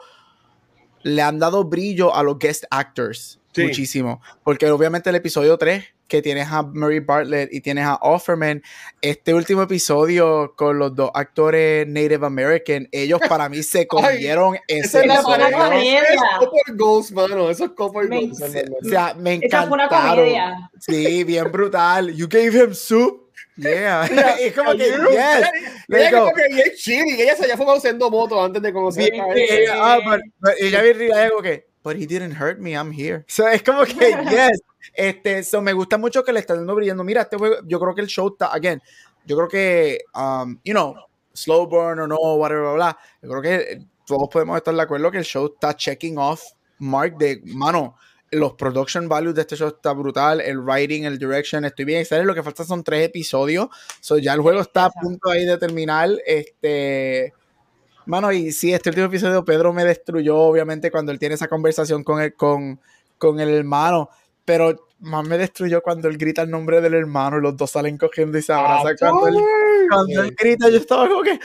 le 1.04 1.22
han 1.22 1.40
dado 1.40 1.64
brillo 1.64 2.14
a 2.14 2.24
los 2.24 2.38
guest 2.38 2.66
actors. 2.70 3.40
Muchísimo. 3.58 4.22
Porque 4.44 4.70
obviamente 4.70 5.10
el 5.10 5.16
episodio 5.16 5.58
3, 5.58 5.84
que 6.08 6.22
tienes 6.22 6.48
a 6.52 6.62
Mary 6.64 7.00
Bartlett 7.00 7.54
y 7.54 7.62
tienes 7.62 7.86
a 7.86 7.96
Offerman, 7.96 8.62
este 9.02 9.34
último 9.34 9.62
episodio 9.64 10.54
con 10.58 10.78
los 10.78 10.94
dos 10.96 11.10
actores 11.14 11.88
Native 11.88 12.26
American, 12.26 12.88
ellos 12.92 13.20
para 13.30 13.48
mí 13.50 13.64
se 13.64 13.88
comieron 13.88 14.58
ese 14.68 15.06
esa 15.06 15.16
episodio. 15.16 15.46
es 15.48 16.12
una 16.18 16.38
Copper 16.40 16.76
Goals, 16.76 17.12
mano. 17.12 17.50
Eso 17.50 17.66
es 17.66 17.72
Copper 17.72 18.08
Me-. 18.10 18.30
O 18.32 18.90
sea, 18.90 19.14
me 19.16 19.36
Esa 19.42 19.64
fue 19.64 19.72
una 19.74 19.86
encantaron. 19.86 20.16
comedia. 20.18 20.72
Sí, 20.80 21.24
bien 21.24 21.52
brutal. 21.52 22.14
You 22.14 22.28
gave 22.28 22.54
him 22.58 22.74
soup. 22.74 23.30
Yeah. 23.58 24.06
es 24.40 24.54
como 24.54 24.72
que, 24.72 24.86
yes. 24.86 25.50
Ella 25.90 26.12
como 26.12 26.34
que 26.34 26.48
bien 26.54 26.72
chilly. 26.76 27.22
Ella 27.22 27.36
se 27.36 27.44
había 27.44 27.58
fumado 27.58 27.78
haciendo 27.78 28.10
moto 28.10 28.44
antes 28.44 28.62
de 28.62 28.74
conocer 28.74 29.12
Bien, 29.12 29.24
a 29.24 29.34
sí, 29.34 29.40
él. 29.50 29.60
ella, 29.64 29.74
ah, 29.78 30.00
but 30.42 30.54
ella 30.60 30.82
bien 30.82 31.30
como 31.30 31.42
que, 31.42 31.68
but 31.84 31.96
he 31.96 32.06
didn't 32.06 32.34
hurt 32.34 32.60
me, 32.60 32.76
I'm 32.76 32.92
here. 32.92 33.26
So, 33.30 33.48
es 33.48 33.64
como 33.64 33.86
que, 33.86 33.94
yes. 34.30 34.62
Este, 34.94 35.44
so, 35.44 35.62
me 35.62 35.74
gusta 35.74 35.98
mucho 35.98 36.24
que 36.24 36.34
le 36.34 36.40
está 36.40 36.56
dando 36.56 36.76
brillando. 36.76 37.04
Mira, 37.04 37.22
este 37.22 37.38
juego, 37.38 37.58
yo 37.66 37.80
creo 37.80 37.96
que 37.96 38.02
el 38.02 38.08
show 38.08 38.30
está, 38.30 38.54
again, 38.54 38.82
yo 39.26 39.36
creo 39.38 39.48
que, 39.48 40.00
um, 40.16 40.60
you 40.64 40.74
know, 40.74 40.96
slow 41.34 41.68
burn 41.68 42.00
o 42.00 42.08
no, 42.08 42.18
whatever, 42.36 42.64
bla, 42.64 42.74
bla. 42.74 42.98
Yo 43.22 43.30
creo 43.30 43.42
que 43.42 43.86
todos 44.06 44.30
podemos 44.30 44.58
estar 44.58 44.74
de 44.74 44.82
acuerdo 44.82 45.12
que 45.12 45.20
el 45.20 45.24
show 45.24 45.52
está 45.54 45.76
checking 45.76 46.18
off 46.18 46.42
mark 46.82 47.18
de, 47.18 47.42
mano, 47.46 47.96
los 48.32 48.54
production 48.54 49.08
values 49.08 49.36
de 49.36 49.42
este 49.42 49.56
show 49.56 49.68
está 49.68 49.94
brutal, 49.94 50.42
el 50.42 50.60
writing, 50.60 51.04
el 51.04 51.18
direction, 51.18 51.66
estoy 51.66 51.86
bien 51.86 52.02
excited. 52.02 52.24
Lo 52.24 52.34
que 52.34 52.44
falta 52.44 52.64
son 52.64 52.84
tres 52.84 53.06
episodios. 53.06 53.68
So, 54.00 54.18
ya 54.18 54.34
el 54.34 54.42
juego 54.42 54.62
está 54.62 54.86
a 54.86 54.90
punto 54.90 55.30
ahí 55.30 55.46
de 55.46 55.58
terminar. 55.58 56.10
Este, 56.26 57.34
mano, 58.06 58.32
y 58.32 58.52
sí, 58.52 58.74
este 58.74 58.90
último 58.90 59.08
episodio 59.08 59.46
Pedro 59.46 59.74
me 59.74 59.84
destruyó, 59.84 60.38
obviamente, 60.38 60.92
cuando 60.92 61.12
él 61.12 61.20
tiene 61.20 61.36
esa 61.36 61.48
conversación 61.48 62.04
con 62.04 62.22
el, 62.22 62.34
con, 62.34 62.80
con 63.18 63.40
el 63.40 63.50
hermano. 63.50 64.10
Pero 64.46 64.88
más 65.00 65.28
me 65.28 65.38
destruyó 65.38 65.82
cuando 65.82 66.08
él 66.08 66.18
grita 66.18 66.42
el 66.44 66.50
nombre 66.50 66.82
del 66.82 66.94
hermano 66.94 67.38
y 67.38 67.42
los 67.42 67.58
dos 67.58 67.72
salen 67.72 67.98
cogiendo 67.98 68.38
y 68.38 68.42
se 68.42 68.54
abrazan. 68.54 68.96
Cuando 68.98 69.28
él, 69.28 69.36
cuando 69.90 70.22
él 70.22 70.36
grita, 70.38 70.70
yo 70.70 70.78
estaba 70.78 71.08
como 71.08 71.24
que, 71.24 71.40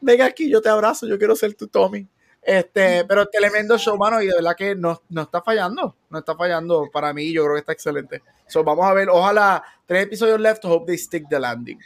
venga 0.00 0.26
aquí, 0.26 0.50
yo 0.50 0.60
te 0.60 0.68
abrazo, 0.68 1.06
yo 1.06 1.18
quiero 1.18 1.36
ser 1.36 1.54
tu 1.54 1.68
Tommy. 1.68 2.06
Este, 2.42 3.04
pero 3.06 3.26
tremendo 3.26 3.78
show, 3.78 3.96
mano, 3.96 4.20
y 4.20 4.26
de 4.26 4.34
verdad 4.34 4.54
que 4.56 4.74
no, 4.74 5.00
no 5.08 5.22
está 5.22 5.40
fallando, 5.40 5.96
no 6.10 6.18
está 6.18 6.36
fallando 6.36 6.90
para 6.92 7.14
mí, 7.14 7.32
yo 7.32 7.42
creo 7.44 7.54
que 7.54 7.60
está 7.60 7.72
excelente. 7.72 8.22
So, 8.46 8.62
vamos 8.62 8.84
a 8.84 8.92
ver, 8.92 9.08
ojalá, 9.08 9.64
tres 9.86 10.04
episodios 10.04 10.38
left, 10.38 10.64
hope 10.64 10.86
they 10.86 10.98
stick 10.98 11.26
the 11.30 11.40
landing. 11.40 11.78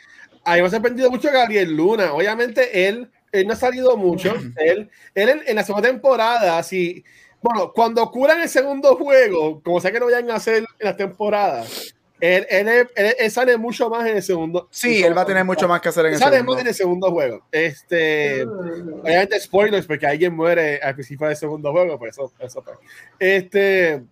A 0.44 0.54
mí 0.54 0.62
me 0.62 0.66
ha 0.66 0.70
sorprendido 0.70 1.10
mucho 1.10 1.30
Gabriel 1.30 1.76
Luna. 1.76 2.12
Obviamente, 2.12 2.88
él, 2.88 3.08
él 3.32 3.46
no 3.46 3.52
ha 3.52 3.56
salido 3.56 3.96
mucho. 3.96 4.34
él, 4.56 4.90
él 5.14 5.28
en, 5.28 5.42
en 5.46 5.56
la 5.56 5.64
segunda 5.64 5.88
temporada, 5.88 6.62
si, 6.62 7.04
bueno, 7.42 7.72
cuando 7.72 8.10
curan 8.10 8.40
el 8.40 8.48
segundo 8.48 8.96
juego, 8.96 9.62
como 9.62 9.80
sea 9.80 9.92
que 9.92 10.00
lo 10.00 10.06
vayan 10.06 10.30
a 10.30 10.36
hacer 10.36 10.56
en 10.58 10.64
las 10.80 10.96
temporadas, 10.96 11.94
él, 12.20 12.44
él, 12.50 12.66
él- 12.68 13.14
él 13.16 13.30
sale 13.30 13.56
mucho 13.56 13.88
más 13.88 14.04
en 14.08 14.16
el 14.16 14.22
segundo. 14.24 14.66
Sí, 14.72 15.04
él 15.04 15.16
va 15.16 15.22
a 15.22 15.24
tener 15.26 15.44
mucho 15.44 15.68
más 15.68 15.80
que 15.80 15.88
hacer 15.90 16.04
en 16.06 16.14
el 16.14 16.18
Sale 16.18 16.38
segundo. 16.38 16.52
más 16.54 16.60
en 16.62 16.66
el 16.68 16.74
segundo 16.74 17.10
juego. 17.12 17.46
Este, 17.52 18.42
obviamente, 18.44 19.38
spoilers, 19.38 19.86
porque 19.86 20.04
alguien 20.06 20.34
muere 20.34 20.80
al 20.82 20.94
principio 20.94 21.28
del 21.28 21.36
segundo 21.36 21.70
juego, 21.70 21.96
por 21.96 22.08
eso, 22.08 22.32
eso 22.40 22.60
pues. 22.64 22.76
Este, 23.20 24.02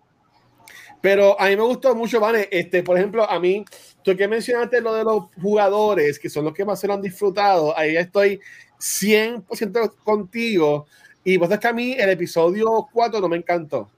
pero 1.01 1.39
a 1.39 1.47
mí 1.47 1.55
me 1.55 1.63
gustó 1.63 1.93
mucho, 1.95 2.19
Vane. 2.19 2.47
Este, 2.51 2.81
por 2.81 2.97
ejemplo, 2.97 3.29
a 3.29 3.39
mí, 3.39 3.63
tú 4.03 4.15
que 4.15 4.27
mencionaste 4.27 4.81
lo 4.81 4.95
de 4.95 5.03
los 5.03 5.25
jugadores, 5.41 6.17
que 6.17 6.29
son 6.29 6.45
los 6.45 6.53
que 6.53 6.65
más 6.65 6.79
se 6.79 6.87
lo 6.87 6.93
han 6.93 7.01
disfrutado, 7.01 7.77
ahí 7.77 7.95
estoy 7.97 8.39
100% 8.79 9.93
contigo. 10.03 10.85
Y 11.23 11.37
vos 11.37 11.51
es 11.51 11.59
que 11.59 11.67
a 11.67 11.73
mí 11.73 11.93
el 11.97 12.09
episodio 12.09 12.87
4 12.91 13.19
no 13.19 13.27
me 13.29 13.37
encantó. 13.37 13.89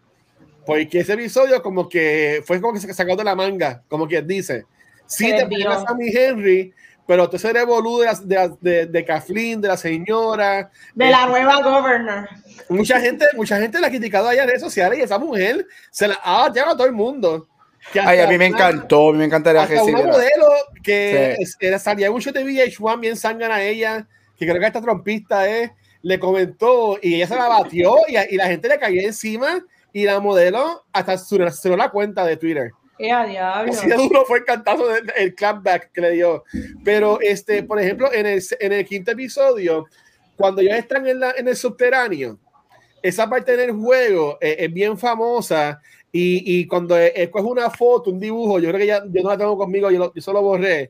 Porque 0.66 1.00
ese 1.00 1.14
episodio 1.14 1.62
como 1.62 1.88
que 1.90 2.42
fue 2.46 2.60
como 2.62 2.74
que 2.74 2.80
se 2.80 2.94
sacó 2.94 3.16
de 3.16 3.24
la 3.24 3.36
manga, 3.36 3.82
como 3.88 4.08
quien 4.08 4.28
dice. 4.28 4.66
Sí, 5.06 5.32
te 5.36 5.46
pones 5.48 5.66
a 5.88 5.94
mi 5.96 6.10
Henry, 6.10 6.72
pero 7.08 7.28
tú 7.30 7.38
eres 7.48 7.66
boludo 7.66 8.00
de, 8.02 8.06
la- 8.06 8.48
de, 8.50 8.56
de, 8.62 8.86
de 8.86 9.06
Kathleen, 9.06 9.62
de 9.62 9.68
la 9.68 9.78
señora. 9.78 10.70
De 10.94 11.10
la 11.10 11.26
nueva 11.26 11.62
governor. 11.64 12.30
Mucha 12.70 13.00
gente, 13.00 13.26
mucha 13.36 13.60
gente 13.60 13.80
la 13.80 13.88
ha 13.88 13.90
criticado 13.90 14.28
allá 14.28 14.44
en 14.44 14.50
redes 14.50 14.62
sociales 14.62 15.00
y 15.00 15.02
esa 15.02 15.18
mujer 15.18 15.66
se 15.90 16.08
la 16.08 16.20
ha 16.24 16.52
llevado 16.54 16.74
a 16.74 16.78
todo 16.78 16.88
el 16.88 16.94
mundo. 16.94 17.48
Que 17.92 18.00
Ay, 18.00 18.20
a 18.20 18.28
mí 18.28 18.38
me 18.38 18.48
una- 18.50 18.58
encantó, 18.70 19.10
a 19.10 19.12
mí 19.14 19.18
me 19.20 19.26
encantaría 19.26 19.66
recibir. 19.66 19.96
modelo 19.96 20.48
que 20.84 21.34
Sí. 21.38 21.44
es- 21.44 21.58
era, 21.60 21.80
salía 21.80 22.12
mucho 22.12 22.32
de 22.32 22.44
VH1 22.44 23.00
bien 23.00 23.16
sangana 23.18 23.56
a 23.56 23.64
ella, 23.64 24.08
que 24.39 24.48
creo 24.48 24.60
que 24.60 24.65
esta 24.67 24.81
trompista 24.81 25.48
es, 25.48 25.72
le 26.01 26.17
comentó 26.17 26.98
y 27.01 27.15
ella 27.15 27.27
se 27.27 27.36
la 27.36 27.48
batió 27.50 27.98
y, 28.08 28.15
y 28.34 28.38
la 28.38 28.48
gente 28.48 28.69
le 28.69 28.79
cayó 28.79 29.01
encima 29.01 29.63
y 29.91 30.05
la 30.05 30.19
modelo 30.19 30.86
hasta 30.93 31.17
cerró 31.17 31.75
la 31.77 31.89
cuenta 31.89 32.25
de 32.25 32.38
Twitter. 32.38 32.72
¡Qué 32.98 33.05
diablo! 33.05 33.72
Así 33.72 33.88
de 33.88 33.96
duro 33.96 34.25
fue 34.25 34.39
el 34.39 34.46
cantazo 34.46 34.88
del 34.88 35.12
el 35.15 35.36
clapback 35.36 35.91
que 35.91 36.01
le 36.01 36.12
dio. 36.12 36.43
Pero, 36.84 37.19
este, 37.22 37.63
por 37.63 37.79
ejemplo, 37.79 38.12
en 38.13 38.25
el, 38.25 38.41
en 38.60 38.72
el 38.74 38.86
quinto 38.86 39.12
episodio, 39.12 39.86
cuando 40.36 40.62
ellos 40.62 40.75
están 40.77 41.08
en, 41.08 41.19
la, 41.19 41.31
en 41.31 41.48
el 41.48 41.55
subterráneo, 41.55 42.38
esa 43.01 43.29
parte 43.29 43.55
del 43.55 43.72
juego 43.72 44.38
eh, 44.41 44.58
es 44.60 44.74
bien 44.74 44.98
famosa. 44.98 45.81
Y, 46.12 46.60
y 46.60 46.67
cuando 46.67 46.98
escoges 46.98 47.50
una 47.50 47.69
foto, 47.69 48.10
un 48.10 48.19
dibujo, 48.19 48.60
yo 48.60 48.67
creo 48.69 48.79
que 48.79 48.88
ya 48.88 49.03
yo 49.05 49.22
no 49.24 49.29
la 49.29 49.38
tengo 49.38 49.58
conmigo, 49.58 49.89
yo, 49.91 50.00
lo- 50.00 50.13
yo 50.13 50.22
solo 50.22 50.41
borré, 50.41 50.89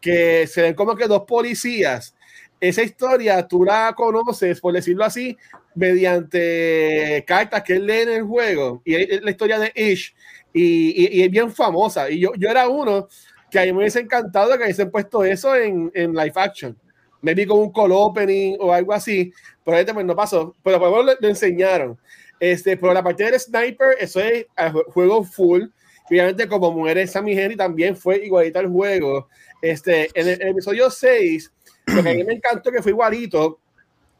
que 0.00 0.46
se 0.46 0.62
ven 0.62 0.74
como 0.74 0.94
que 0.94 1.06
dos 1.08 1.24
policías. 1.26 2.14
Esa 2.60 2.82
historia 2.82 3.46
tú 3.46 3.64
la 3.64 3.94
conoces, 3.96 4.60
por 4.60 4.72
decirlo 4.74 5.04
así, 5.04 5.36
mediante 5.74 7.24
cartas 7.26 7.62
que 7.62 7.74
él 7.74 7.86
lee 7.86 8.00
en 8.00 8.08
el 8.10 8.22
juego. 8.24 8.82
Y 8.84 8.94
es 8.96 9.22
la 9.22 9.30
historia 9.30 9.58
de 9.58 9.72
Ish. 9.74 10.14
Y, 10.52 11.22
es 11.22 11.30
bien 11.30 11.52
famosa. 11.52 12.10
Y 12.10 12.20
yo, 12.20 12.32
yo 12.36 12.48
era 12.48 12.68
uno 12.68 13.08
que 13.50 13.58
a 13.60 13.64
mí 13.64 13.72
me 13.72 13.78
hubiese 13.78 14.00
encantado 14.00 14.56
que 14.56 14.64
hubiesen 14.64 14.90
puesto 14.90 15.24
eso 15.24 15.54
en, 15.54 15.90
en 15.94 16.12
live 16.12 16.32
action. 16.34 16.76
Maybe 17.20 17.46
con 17.46 17.58
un 17.60 17.72
call 17.72 17.92
opening 17.92 18.56
o 18.58 18.72
algo 18.72 18.92
así. 18.92 19.32
Pero 19.64 19.76
ahorita 19.76 19.94
pues 19.94 20.06
no 20.06 20.16
pasó. 20.16 20.56
Pero 20.62 20.78
por 20.78 20.90
lo 20.90 20.96
menos 21.04 21.16
lo, 21.20 21.28
enseñaron. 21.28 21.98
Este, 22.40 22.76
pero 22.76 22.92
la 22.92 23.02
parte 23.02 23.24
del 23.24 23.38
sniper, 23.38 23.96
eso 24.00 24.20
es 24.20 24.46
ju- 24.56 24.84
juego 24.92 25.22
full. 25.22 25.64
Obviamente, 26.10 26.48
como 26.48 26.72
mujeres, 26.72 27.12
Sammy 27.12 27.38
Henry 27.38 27.56
también 27.56 27.94
fue 27.94 28.24
igualita 28.24 28.60
al 28.60 28.68
juego. 28.68 29.28
Este, 29.60 30.08
en 30.14 30.28
el, 30.28 30.34
en 30.34 30.42
el 30.42 30.48
episodio 30.48 30.90
6, 30.90 31.52
lo 31.94 32.02
que 32.02 32.10
a 32.10 32.14
mí 32.14 32.24
me 32.24 32.34
encantó 32.34 32.70
que 32.70 32.82
fue 32.82 32.92
igualito 32.92 33.60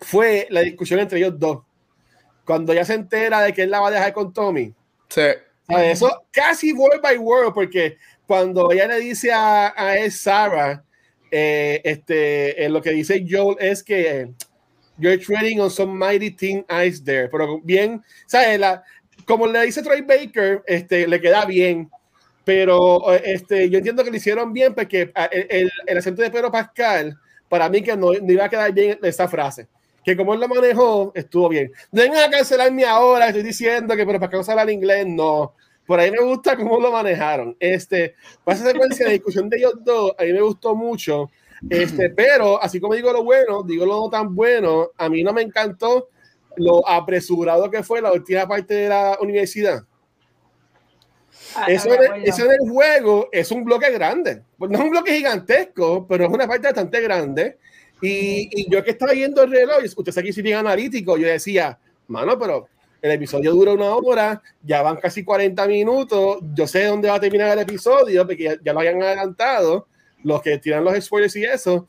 fue 0.01 0.47
la 0.51 0.61
discusión 0.61 1.01
entre 1.01 1.19
ellos 1.19 1.39
dos. 1.39 1.63
Cuando 2.45 2.73
ella 2.73 2.85
se 2.85 2.95
entera 2.95 3.43
de 3.43 3.53
que 3.53 3.63
él 3.63 3.71
la 3.71 3.81
va 3.81 3.89
a 3.89 3.93
dejar 3.93 4.13
con 4.13 4.33
Tommy. 4.33 4.73
Sí. 5.09 5.23
¿sabes? 5.69 5.93
Eso 5.93 6.25
casi 6.31 6.73
word 6.73 7.01
by 7.03 7.19
word, 7.19 7.53
porque 7.53 7.99
cuando 8.27 8.71
ella 8.73 8.87
le 8.87 9.01
dice 9.01 9.33
a, 9.33 9.73
a 9.77 9.97
él, 9.99 10.11
Sarah, 10.11 10.83
eh, 11.31 11.81
este, 11.85 12.65
eh, 12.65 12.69
lo 12.69 12.81
que 12.81 12.91
dice 12.91 13.25
Joel 13.29 13.57
es 13.61 13.83
que 13.83 14.21
eh, 14.21 14.33
you're 14.99 15.19
treading 15.19 15.61
on 15.61 15.71
some 15.71 15.93
mighty 15.93 16.31
thin 16.31 16.65
ice 16.71 17.03
there, 17.03 17.29
pero 17.29 17.61
bien, 17.61 18.03
¿sabes? 18.27 18.59
La, 18.59 18.83
como 19.27 19.47
le 19.47 19.67
dice 19.67 19.83
Troy 19.83 20.01
Baker, 20.01 20.63
este, 20.67 21.07
le 21.07 21.21
queda 21.21 21.45
bien, 21.45 21.91
pero 22.45 23.13
eh, 23.15 23.23
este, 23.25 23.69
yo 23.69 23.79
entiendo 23.79 24.03
que 24.03 24.11
lo 24.11 24.17
hicieron 24.17 24.53
bien 24.53 24.75
porque 24.75 25.11
ah, 25.15 25.29
el, 25.31 25.47
el, 25.51 25.71
el 25.87 25.99
acento 25.99 26.23
de 26.23 26.31
Pedro 26.31 26.51
Pascal, 26.51 27.19
para 27.49 27.69
mí 27.69 27.83
que 27.83 27.97
no, 27.97 28.13
no 28.13 28.33
iba 28.33 28.45
a 28.45 28.49
quedar 28.49 28.73
bien 28.73 28.99
esa 29.03 29.29
frase. 29.29 29.69
Que 30.05 30.17
como 30.17 30.35
él 30.35 30.41
lo 30.41 30.49
manejó, 30.49 31.13
estuvo 31.15 31.49
bien. 31.49 31.71
No 31.93 32.03
vengan 32.03 32.29
a 32.29 32.31
cancelarme 32.31 32.85
ahora, 32.85 33.29
estoy 33.29 33.43
diciendo 33.43 33.95
que 33.97 34.07
pero 34.07 34.19
para 34.19 34.31
que 34.31 34.37
no 34.37 34.43
hablar 34.43 34.71
inglés, 34.71 35.07
no. 35.07 35.55
Por 35.87 35.99
ahí 36.01 36.11
me 36.11 36.21
gusta 36.21 36.57
cómo 36.57 36.79
lo 36.81 36.93
manejaron. 36.93 37.57
Este, 37.59 38.15
esa 38.47 38.65
secuencia 38.65 39.07
de 39.07 39.13
discusión 39.13 39.49
de 39.49 39.57
ellos 39.57 39.73
dos, 39.81 40.13
a 40.19 40.23
mí 40.23 40.33
me 40.33 40.43
gustó 40.43 40.75
mucho. 40.75 41.31
Este, 41.69 42.11
pero 42.17 42.63
así 42.63 42.79
como 42.81 42.95
digo 42.95 43.13
lo 43.13 43.25
bueno, 43.25 43.63
digo 43.63 43.87
lo 43.87 44.01
no 44.01 44.11
tan 44.11 44.35
bueno, 44.35 44.91
a 44.97 45.09
mí 45.09 45.23
no 45.23 45.33
me 45.33 45.43
encantó 45.43 46.09
lo 46.57 46.87
apresurado 46.89 47.71
que 47.71 47.83
fue 47.83 48.03
la 48.03 48.13
última 48.13 48.47
parte 48.47 48.75
de 48.75 48.89
la 48.89 49.19
universidad. 49.21 49.83
Ah, 51.55 51.67
Eso, 51.69 51.89
no 51.89 52.15
en 52.15 52.23
eso 52.25 52.45
en 52.45 52.53
el 52.53 52.71
juego 52.71 53.29
es 53.33 53.51
un 53.51 53.65
bloque 53.65 53.91
grande. 53.91 54.43
Pues 54.57 54.71
no 54.71 54.79
es 54.79 54.85
un 54.85 54.91
bloque 54.91 55.17
gigantesco, 55.17 56.07
pero 56.07 56.27
es 56.27 56.31
una 56.31 56.47
parte 56.47 56.69
bastante 56.69 57.01
grande. 57.01 57.59
Y, 58.01 58.49
y 58.53 58.71
yo 58.71 58.83
que 58.85 58.93
estaba 58.93 59.13
viendo 59.13 59.43
el 59.43 59.51
reloj, 59.51 59.79
usted 59.97 60.13
sabe 60.13 60.27
que 60.27 60.33
soy 60.33 60.43
bien 60.43 60.59
analítico, 60.59 61.17
yo 61.17 61.27
decía, 61.27 61.79
mano, 62.07 62.39
pero 62.39 62.69
el 63.03 63.13
episodio 63.13 63.53
dura 63.53 63.73
una 63.73 63.95
hora, 63.95 64.43
ya 64.63 64.83
van 64.83 64.97
casi 64.97 65.25
40 65.25 65.67
minutos, 65.67 66.39
yo 66.55 66.67
sé 66.67 66.85
dónde 66.85 67.09
va 67.09 67.17
a 67.17 67.21
terminar 67.21 67.51
el 67.53 67.61
episodio, 67.61 68.27
porque 68.27 68.43
ya, 68.43 68.57
ya 68.65 68.73
lo 68.73 68.81
habían 68.81 69.03
adelantado, 69.03 69.87
los 70.23 70.43
que 70.43 70.59
tiran 70.59 70.85
los 70.85 70.97
spoilers 71.05 71.37
y 71.37 71.45
eso. 71.45 71.87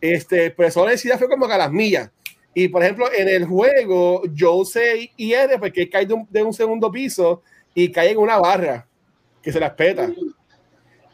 Este, 0.00 0.50
pero 0.50 0.68
esa 0.68 0.82
velocidad 0.82 1.18
fue 1.18 1.28
como 1.28 1.46
que 1.46 1.54
a 1.54 1.58
las 1.58 1.72
millas. 1.72 2.10
Y 2.54 2.68
por 2.68 2.82
ejemplo, 2.82 3.06
en 3.12 3.28
el 3.28 3.44
juego, 3.44 4.22
Joe 4.36 4.64
se 4.64 5.10
hiere 5.16 5.58
porque 5.58 5.88
cae 5.88 6.06
de 6.06 6.14
un, 6.14 6.26
de 6.30 6.42
un 6.42 6.52
segundo 6.52 6.90
piso 6.90 7.42
y 7.74 7.90
cae 7.92 8.10
en 8.10 8.18
una 8.18 8.38
barra 8.38 8.87
que 9.48 9.52
se 9.52 9.60
las 9.60 9.70
peta. 9.70 10.10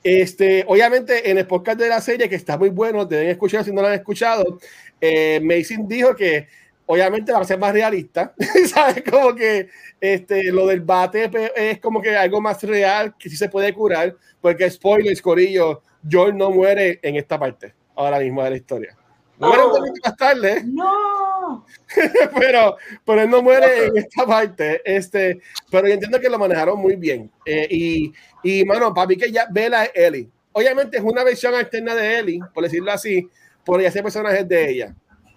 Este, 0.02 0.64
obviamente, 0.66 1.30
en 1.30 1.38
el 1.38 1.46
podcast 1.46 1.78
de 1.78 1.88
la 1.88 2.00
serie, 2.00 2.28
que 2.28 2.34
está 2.34 2.58
muy 2.58 2.70
bueno, 2.70 3.04
deben 3.04 3.28
escuchar 3.28 3.64
si 3.64 3.70
no 3.70 3.80
lo 3.80 3.86
han 3.86 3.94
escuchado, 3.94 4.58
eh, 5.00 5.40
Mason 5.40 5.86
dijo 5.86 6.16
que 6.16 6.48
obviamente 6.84 7.30
va 7.30 7.38
a 7.38 7.44
ser 7.44 7.60
más 7.60 7.72
realista, 7.72 8.34
¿sabes? 8.74 9.04
Como 9.08 9.36
que 9.36 9.68
este, 10.00 10.50
lo 10.50 10.66
del 10.66 10.80
bate 10.80 11.30
es 11.54 11.78
como 11.78 12.02
que 12.02 12.16
algo 12.16 12.40
más 12.40 12.60
real 12.64 13.14
que 13.16 13.30
sí 13.30 13.36
se 13.36 13.48
puede 13.48 13.72
curar, 13.72 14.16
porque 14.40 14.68
spoilers, 14.68 15.22
Corillo, 15.22 15.82
Joel 16.10 16.36
no 16.36 16.50
muere 16.50 16.98
en 17.02 17.14
esta 17.14 17.38
parte, 17.38 17.72
ahora 17.94 18.18
mismo 18.18 18.42
de 18.42 18.50
la 18.50 18.56
historia. 18.56 18.96
Muere 19.38 19.64
un 19.64 19.70
poquito 19.70 20.00
más 20.04 20.16
tarde. 20.16 20.62
No. 20.64 21.66
pero, 22.38 22.76
pero 23.04 23.22
él 23.22 23.30
no 23.30 23.42
muere 23.42 23.86
en 23.86 23.96
esta 23.96 24.26
parte. 24.26 24.80
Este, 24.84 25.40
pero 25.70 25.88
yo 25.88 25.94
entiendo 25.94 26.20
que 26.20 26.28
lo 26.28 26.38
manejaron 26.38 26.80
muy 26.80 26.96
bien. 26.96 27.30
Eh, 27.44 27.66
y, 27.70 28.12
y, 28.42 28.64
mano, 28.64 28.94
para 28.94 29.06
mí 29.06 29.16
que 29.16 29.30
ya 29.30 29.46
Bella 29.50 29.84
es 29.84 29.90
Ellie. 29.94 30.28
Obviamente 30.52 30.98
es 30.98 31.02
una 31.02 31.24
versión 31.24 31.54
alterna 31.54 31.94
de 31.94 32.18
Ellie, 32.18 32.40
por 32.52 32.62
decirlo 32.62 32.92
así, 32.92 33.28
por 33.64 33.80
ya 33.80 33.90
ser 33.90 34.04
personajes 34.04 34.48
de 34.48 34.70
ella. 34.70 34.94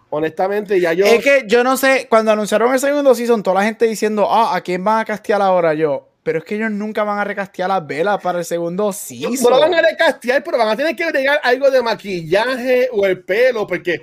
Honestamente, 0.09 0.79
ya 0.79 0.93
yo. 0.93 1.05
Es 1.05 1.23
que 1.23 1.43
yo 1.47 1.63
no 1.63 1.75
sé, 1.75 2.07
cuando 2.09 2.31
anunciaron 2.31 2.71
el 2.71 2.79
segundo 2.79 3.13
season, 3.13 3.43
toda 3.43 3.61
la 3.61 3.65
gente 3.65 3.85
diciendo, 3.85 4.27
ah, 4.29 4.55
¿a 4.55 4.61
quién 4.61 4.83
van 4.83 4.99
a 4.99 5.05
castear 5.05 5.41
ahora? 5.41 5.73
Yo, 5.73 6.07
pero 6.27 6.39
es 6.39 6.43
que 6.43 6.55
ellos 6.55 6.69
nunca 6.71 7.05
van 7.05 7.19
a 7.19 7.23
recastear 7.23 7.71
a 7.71 7.79
Vela 7.79 8.19
para 8.19 8.39
el 8.39 8.43
segundo 8.43 8.91
season. 8.91 9.33
No, 9.41 9.49
lo 9.49 9.61
van 9.61 9.73
a 9.75 9.81
recastear, 9.81 10.43
pero 10.43 10.57
van 10.57 10.67
a 10.67 10.75
tener 10.75 10.93
que 10.93 11.05
agregar 11.05 11.39
algo 11.41 11.71
de 11.71 11.81
maquillaje 11.81 12.89
o 12.91 13.05
el 13.05 13.23
pelo, 13.23 13.65
porque 13.65 14.01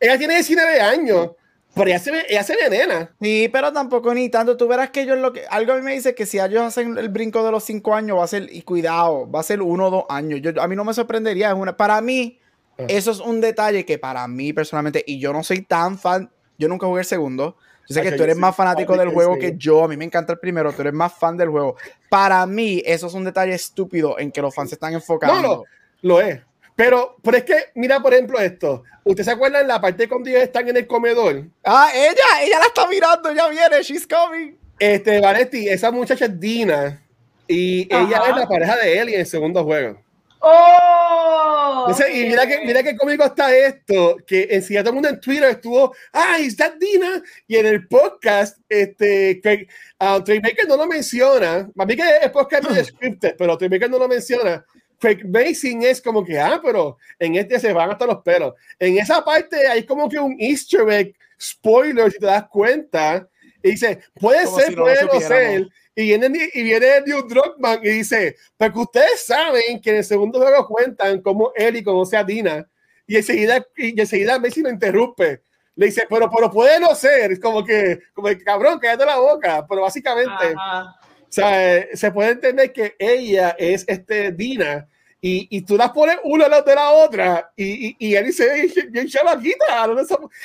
ella 0.00 0.18
tiene 0.18 0.34
19 0.34 0.80
años. 0.80 1.30
Pero 1.76 1.86
ella 1.86 2.00
se, 2.00 2.10
ve, 2.10 2.26
ella 2.28 2.42
se 2.42 2.56
ve 2.56 2.68
nena. 2.68 3.14
Sí, 3.22 3.48
pero 3.52 3.72
tampoco 3.72 4.12
ni 4.12 4.28
tanto. 4.28 4.56
Tú 4.56 4.66
verás 4.66 4.90
que 4.90 5.02
ellos 5.02 5.16
lo 5.18 5.32
que. 5.32 5.44
Algo 5.48 5.74
a 5.74 5.76
mí 5.76 5.82
me 5.82 5.92
dice 5.92 6.16
que 6.16 6.26
si 6.26 6.40
ellos 6.40 6.62
hacen 6.64 6.98
el 6.98 7.08
brinco 7.08 7.44
de 7.44 7.52
los 7.52 7.62
5 7.62 7.94
años, 7.94 8.18
va 8.18 8.24
a 8.24 8.26
ser. 8.26 8.48
Y 8.50 8.62
cuidado, 8.62 9.30
va 9.30 9.38
a 9.38 9.44
ser 9.44 9.62
uno 9.62 9.86
o 9.86 9.90
dos 9.90 10.04
años. 10.08 10.40
Yo, 10.42 10.50
a 10.60 10.66
mí 10.66 10.74
no 10.74 10.84
me 10.84 10.92
sorprendería. 10.92 11.50
Es 11.50 11.54
una, 11.54 11.76
para 11.76 12.00
mí, 12.00 12.40
Ah. 12.78 12.84
Eso 12.88 13.10
es 13.10 13.20
un 13.20 13.40
detalle 13.40 13.84
que 13.84 13.98
para 13.98 14.26
mí 14.28 14.52
personalmente, 14.52 15.02
y 15.06 15.18
yo 15.18 15.32
no 15.32 15.42
soy 15.42 15.62
tan 15.62 15.98
fan, 15.98 16.30
yo 16.58 16.68
nunca 16.68 16.86
jugué 16.86 17.00
el 17.00 17.06
segundo. 17.06 17.56
Yo 17.88 17.94
sé 17.94 18.02
que 18.02 18.12
tú 18.12 18.22
eres 18.22 18.36
más 18.36 18.54
fanático 18.54 18.96
del 18.96 19.10
juego 19.10 19.38
que 19.38 19.54
yo, 19.56 19.84
a 19.84 19.88
mí 19.88 19.96
me 19.96 20.04
encanta 20.04 20.32
el 20.32 20.38
primero, 20.38 20.72
tú 20.72 20.82
eres 20.82 20.92
más 20.92 21.12
fan 21.14 21.36
del 21.36 21.48
juego. 21.48 21.76
Para 22.08 22.44
mí, 22.46 22.82
eso 22.84 23.06
es 23.06 23.14
un 23.14 23.24
detalle 23.24 23.54
estúpido 23.54 24.18
en 24.18 24.32
que 24.32 24.42
los 24.42 24.54
fans 24.54 24.70
se 24.70 24.74
están 24.74 24.92
enfocando. 24.92 25.42
No, 25.42 25.48
no, 25.48 25.64
lo 26.02 26.20
es. 26.20 26.40
Pero, 26.74 27.16
pero 27.22 27.38
es 27.38 27.44
que, 27.44 27.56
mira, 27.74 28.00
por 28.00 28.12
ejemplo, 28.12 28.38
esto. 28.38 28.82
¿Usted 29.04 29.24
se 29.24 29.30
acuerda 29.30 29.60
en 29.60 29.68
la 29.68 29.80
parte 29.80 30.08
cuando 30.08 30.28
ellos 30.28 30.42
están 30.42 30.68
en 30.68 30.76
el 30.76 30.86
comedor? 30.86 31.44
Ah, 31.64 31.90
ella, 31.94 32.42
ella 32.42 32.58
la 32.58 32.66
está 32.66 32.86
mirando, 32.86 33.32
ya 33.32 33.48
viene, 33.48 33.82
she's 33.82 34.06
coming. 34.06 34.56
Este, 34.78 35.20
Vanetti, 35.20 35.68
esa 35.68 35.90
muchacha 35.90 36.26
es 36.26 36.38
Dina. 36.38 37.02
Y 37.48 37.82
ella 37.94 38.22
es 38.28 38.36
la 38.36 38.46
pareja 38.46 38.76
de 38.76 38.98
él 38.98 39.08
en 39.08 39.20
el 39.20 39.26
segundo 39.26 39.64
juego. 39.64 40.02
¡Oh! 40.48 41.92
y 42.12 42.24
mira 42.24 42.46
que, 42.46 42.60
mira 42.64 42.82
qué 42.82 42.96
cómico 42.96 43.24
está 43.24 43.54
esto, 43.54 44.16
que 44.24 44.46
en 44.50 44.62
sí 44.62 44.74
todo 44.76 44.90
el 44.90 44.94
mundo 44.94 45.08
en 45.08 45.20
Twitter 45.20 45.50
estuvo, 45.50 45.94
¡ay, 46.12 46.46
está 46.46 46.70
Dina! 46.70 47.22
Y 47.48 47.56
en 47.56 47.66
el 47.66 47.88
podcast, 47.88 48.58
este, 48.68 49.40
que 49.40 49.66
uh, 50.00 50.68
no 50.68 50.76
lo 50.76 50.86
menciona, 50.86 51.68
a 51.76 51.84
mí 51.84 51.96
que 51.96 52.02
es 52.22 52.30
podcast 52.30 52.68
de 52.68 52.84
scripted, 52.84 53.34
pero 53.36 53.58
Maker 53.60 53.90
no 53.90 53.98
lo 53.98 54.08
menciona. 54.08 54.64
Craig 54.98 55.24
Mason 55.24 55.82
es 55.82 56.00
como 56.00 56.24
que, 56.24 56.38
ah, 56.38 56.60
pero 56.62 56.96
en 57.18 57.34
este 57.34 57.58
se 57.58 57.72
van 57.72 57.90
hasta 57.90 58.06
los 58.06 58.22
pelos. 58.22 58.54
En 58.78 58.98
esa 58.98 59.24
parte 59.24 59.66
hay 59.66 59.84
como 59.84 60.08
que 60.08 60.18
un 60.18 60.36
easter 60.38 60.88
egg, 60.88 61.14
spoiler, 61.40 62.10
si 62.10 62.18
te 62.18 62.26
das 62.26 62.48
cuenta, 62.48 63.28
y 63.62 63.72
dice, 63.72 63.98
puede 64.14 64.46
ser, 64.46 64.74
puede 64.74 65.04
no 65.04 65.20
ser 65.20 65.68
y 65.98 66.04
viene, 66.04 66.50
y 66.52 66.62
viene 66.62 67.00
New 67.06 67.26
Druckmann 67.26 67.80
y 67.82 67.88
dice, 67.88 68.36
porque 68.58 68.74
pues 68.74 68.84
ustedes 68.84 69.24
saben 69.24 69.80
que 69.80 69.90
en 69.90 69.96
el 69.96 70.04
segundo 70.04 70.38
juego 70.38 70.68
cuentan 70.68 71.22
cómo 71.22 71.52
él 71.56 71.76
y 71.76 71.82
conoce 71.82 72.18
a 72.18 72.22
Dina. 72.22 72.68
Y 73.06 73.16
enseguida, 73.16 73.66
y 73.74 73.98
enseguida 73.98 74.38
Messi 74.38 74.60
lo 74.60 74.68
interrumpe. 74.68 75.40
Le 75.74 75.86
dice, 75.86 76.06
pero, 76.08 76.30
pero 76.30 76.50
puede 76.50 76.78
no 76.78 76.94
ser. 76.94 77.32
Es 77.32 77.40
como 77.40 77.64
que, 77.64 78.00
como 78.12 78.28
que 78.28 78.44
cabrón, 78.44 78.78
cállate 78.78 79.06
la 79.06 79.16
boca. 79.16 79.64
Pero 79.66 79.82
básicamente, 79.82 80.54
o 80.54 81.26
sea, 81.30 81.86
se 81.94 82.12
puede 82.12 82.32
entender 82.32 82.74
que 82.74 82.94
ella 82.98 83.56
es 83.58 83.86
este 83.88 84.32
Dina. 84.32 84.86
Y, 85.18 85.48
y, 85.50 85.62
tú 85.62 85.78
las 85.78 85.92
pones 85.92 86.18
una 86.24 86.44
al 86.44 86.50
lado 86.50 86.62
de 86.62 86.74
la 86.74 86.90
otra 86.90 87.52
y, 87.56 87.88
y, 87.88 87.96
y 87.98 88.14
él 88.14 88.26
dice, 88.26 88.70
bien 88.90 89.08
chavaquita, 89.08 89.86
no, 89.86 89.94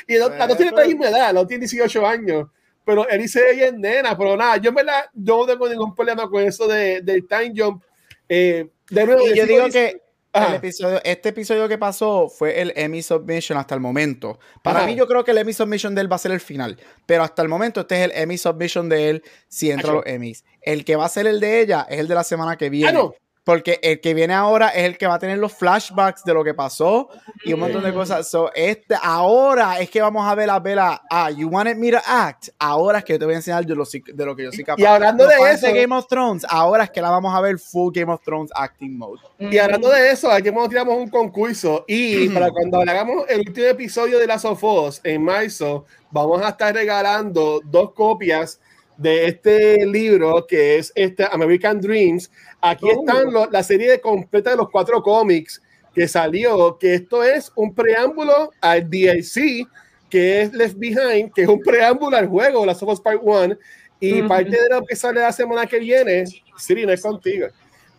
y 0.08 0.16
no, 0.16 0.30
no 0.30 0.56
tiene 0.56 0.72
la 0.72 0.86
misma 0.86 1.10
edad, 1.10 1.34
no 1.34 1.46
tiene 1.46 1.68
18 1.68 2.08
años 2.08 2.48
pero 2.92 3.08
él 3.08 3.22
dice 3.22 3.42
ella 3.54 3.68
es 3.68 3.74
nena, 3.74 4.18
pero 4.18 4.36
nada, 4.36 4.58
yo 4.58 4.68
en 4.68 4.76
verdad 4.76 5.06
yo 5.14 5.38
no 5.38 5.46
tengo 5.46 5.70
ningún 5.70 5.96
problema 5.96 6.30
con 6.30 6.44
eso 6.44 6.68
de, 6.68 7.00
del 7.02 7.26
time 7.26 7.54
jump. 7.56 7.82
Eh, 8.28 8.68
de 8.90 9.06
nuevo, 9.06 9.26
y 9.26 9.38
yo 9.38 9.46
digo 9.46 9.70
que 9.70 10.02
el 10.34 10.56
episodio, 10.56 11.00
este 11.06 11.30
episodio 11.30 11.70
que 11.70 11.78
pasó 11.78 12.28
fue 12.28 12.60
el 12.60 12.74
Emmy 12.76 13.02
Submission 13.02 13.58
hasta 13.58 13.76
el 13.76 13.80
momento. 13.80 14.40
Para 14.62 14.86
mí, 14.86 14.94
yo 14.94 15.08
creo 15.08 15.24
que 15.24 15.32
el 15.32 15.38
Emmy 15.38 15.54
Submission 15.54 15.96
de 15.96 16.02
él 16.02 16.12
va 16.12 16.18
a 16.18 16.20
ser 16.20 16.34
el 16.34 16.42
final. 16.42 16.78
Pero 17.06 17.24
hasta 17.24 17.42
el 17.42 17.48
momento, 17.48 17.80
este 17.80 17.96
es 17.96 18.12
el 18.12 18.12
Emmy 18.14 18.38
Submission 18.38 18.90
de 18.90 19.10
él 19.10 19.24
si 19.48 19.72
entra 19.72 19.94
los 19.94 20.06
Emmys. 20.06 20.44
El 20.62 20.84
que 20.84 20.98
va 20.98 21.06
a 21.06 21.10
ser 21.10 21.28
el 21.28 21.40
de 21.40 21.62
ella 21.62 21.88
es 21.90 21.98
el 21.98 22.10
de 22.10 22.16
la 22.16 22.26
semana 22.26 22.58
que 22.58 22.70
viene. 22.70 23.00
Ah, 23.00 23.10
porque 23.44 23.80
el 23.82 24.00
que 24.00 24.14
viene 24.14 24.34
ahora 24.34 24.70
es 24.70 24.84
el 24.84 24.98
que 24.98 25.08
va 25.08 25.16
a 25.16 25.20
tener 25.20 25.38
los 25.40 25.54
flashbacks 25.54 26.24
de 26.24 26.34
lo 26.34 26.44
que 26.44 26.54
pasó 26.54 27.10
y 27.44 27.54
un 27.54 27.60
montón 27.60 27.84
de 27.84 27.92
cosas. 27.92 28.30
So, 28.30 28.52
este, 28.54 28.96
ahora 29.02 29.80
es 29.80 29.90
que 29.90 30.00
vamos 30.00 30.28
a 30.28 30.36
ver 30.36 30.50
a 30.50 30.60
Bella. 30.60 31.02
Ah, 31.10 31.32
you 31.32 31.48
wanted 31.48 31.78
me 31.78 31.92
to 31.92 31.98
act. 32.06 32.50
Ahora 32.60 33.00
es 33.00 33.04
que 33.04 33.18
te 33.18 33.26
voy 33.26 33.34
a 33.34 33.38
enseñar 33.38 33.66
de 33.66 33.76
lo, 33.76 33.84
de 33.84 34.26
lo 34.26 34.36
que 34.36 34.44
yo 34.44 34.52
soy 34.52 34.64
capaz. 34.64 34.82
Y 34.82 34.86
hablando 34.86 35.26
de 35.26 35.36
eso. 35.52 35.66
De 35.66 35.82
Game 35.82 35.96
of 35.96 36.08
Thrones, 36.08 36.46
ahora 36.48 36.84
es 36.84 36.92
que 36.92 37.02
la 37.02 37.10
vamos 37.10 37.34
a 37.34 37.42
ver 37.42 37.58
full 37.58 37.92
Game 37.94 38.12
of 38.12 38.22
Thrones 38.22 38.52
acting 38.54 38.96
mode. 38.96 39.20
Y 39.40 39.58
hablando 39.58 39.90
de 39.90 40.12
eso, 40.12 40.30
aquí 40.30 40.52
tiramos 40.70 40.98
un 40.98 41.10
concurso. 41.10 41.84
Y 41.88 42.30
para 42.30 42.52
cuando 42.52 42.80
hagamos 42.82 43.26
el 43.28 43.40
último 43.40 43.68
episodio 43.68 44.20
de 44.20 44.28
Las 44.28 44.46
of 44.46 44.64
Us 44.64 45.02
en 45.04 45.24
marzo, 45.24 45.86
vamos 46.12 46.42
a 46.44 46.50
estar 46.50 46.74
regalando 46.74 47.60
dos 47.64 47.94
copias 47.94 48.60
de 49.02 49.26
este 49.26 49.86
libro 49.86 50.46
que 50.48 50.78
es 50.78 50.92
este 50.96 51.26
American 51.32 51.82
Dreams. 51.82 52.32
Aquí 52.62 52.86
oh. 52.86 53.00
están 53.00 53.52
la 53.52 53.64
serie 53.64 54.00
completa 54.00 54.52
de 54.52 54.58
los 54.58 54.70
cuatro 54.70 55.02
cómics 55.02 55.62
que 55.94 56.08
salió, 56.08 56.78
que 56.78 56.94
esto 56.94 57.24
es 57.24 57.52
un 57.56 57.74
preámbulo 57.74 58.52
al 58.62 58.90
DLC, 58.90 59.68
que 60.10 60.44
es 60.44 60.54
Left 60.54 60.78
Behind, 60.78 61.34
que 61.34 61.44
es 61.44 61.48
un 61.48 61.60
preámbulo 61.60 62.16
al 62.16 62.28
juego, 62.28 62.66
Las 62.66 62.82
of 62.82 63.02
Part 63.02 63.20
1, 63.22 63.58
y 64.00 64.22
parte 64.24 64.52
de 64.52 64.70
lo 64.70 64.86
que 64.86 64.96
sale 64.96 65.20
la 65.20 65.32
semana 65.32 65.66
que 65.66 65.80
viene, 65.80 66.24
Siri, 66.58 66.86
no 66.86 66.94
es 66.94 67.02
contigo, 67.02 67.48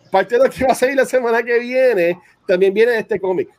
parte 0.09 0.37
de 0.37 0.43
lo 0.43 0.49
que 0.49 0.65
va 0.65 0.71
a 0.71 0.75
salir 0.75 0.95
la 0.95 1.05
semana 1.05 1.43
que 1.43 1.59
viene, 1.59 2.19
también 2.47 2.73
viene 2.73 2.93
de 2.93 2.99
este 2.99 3.19
cómic. 3.19 3.49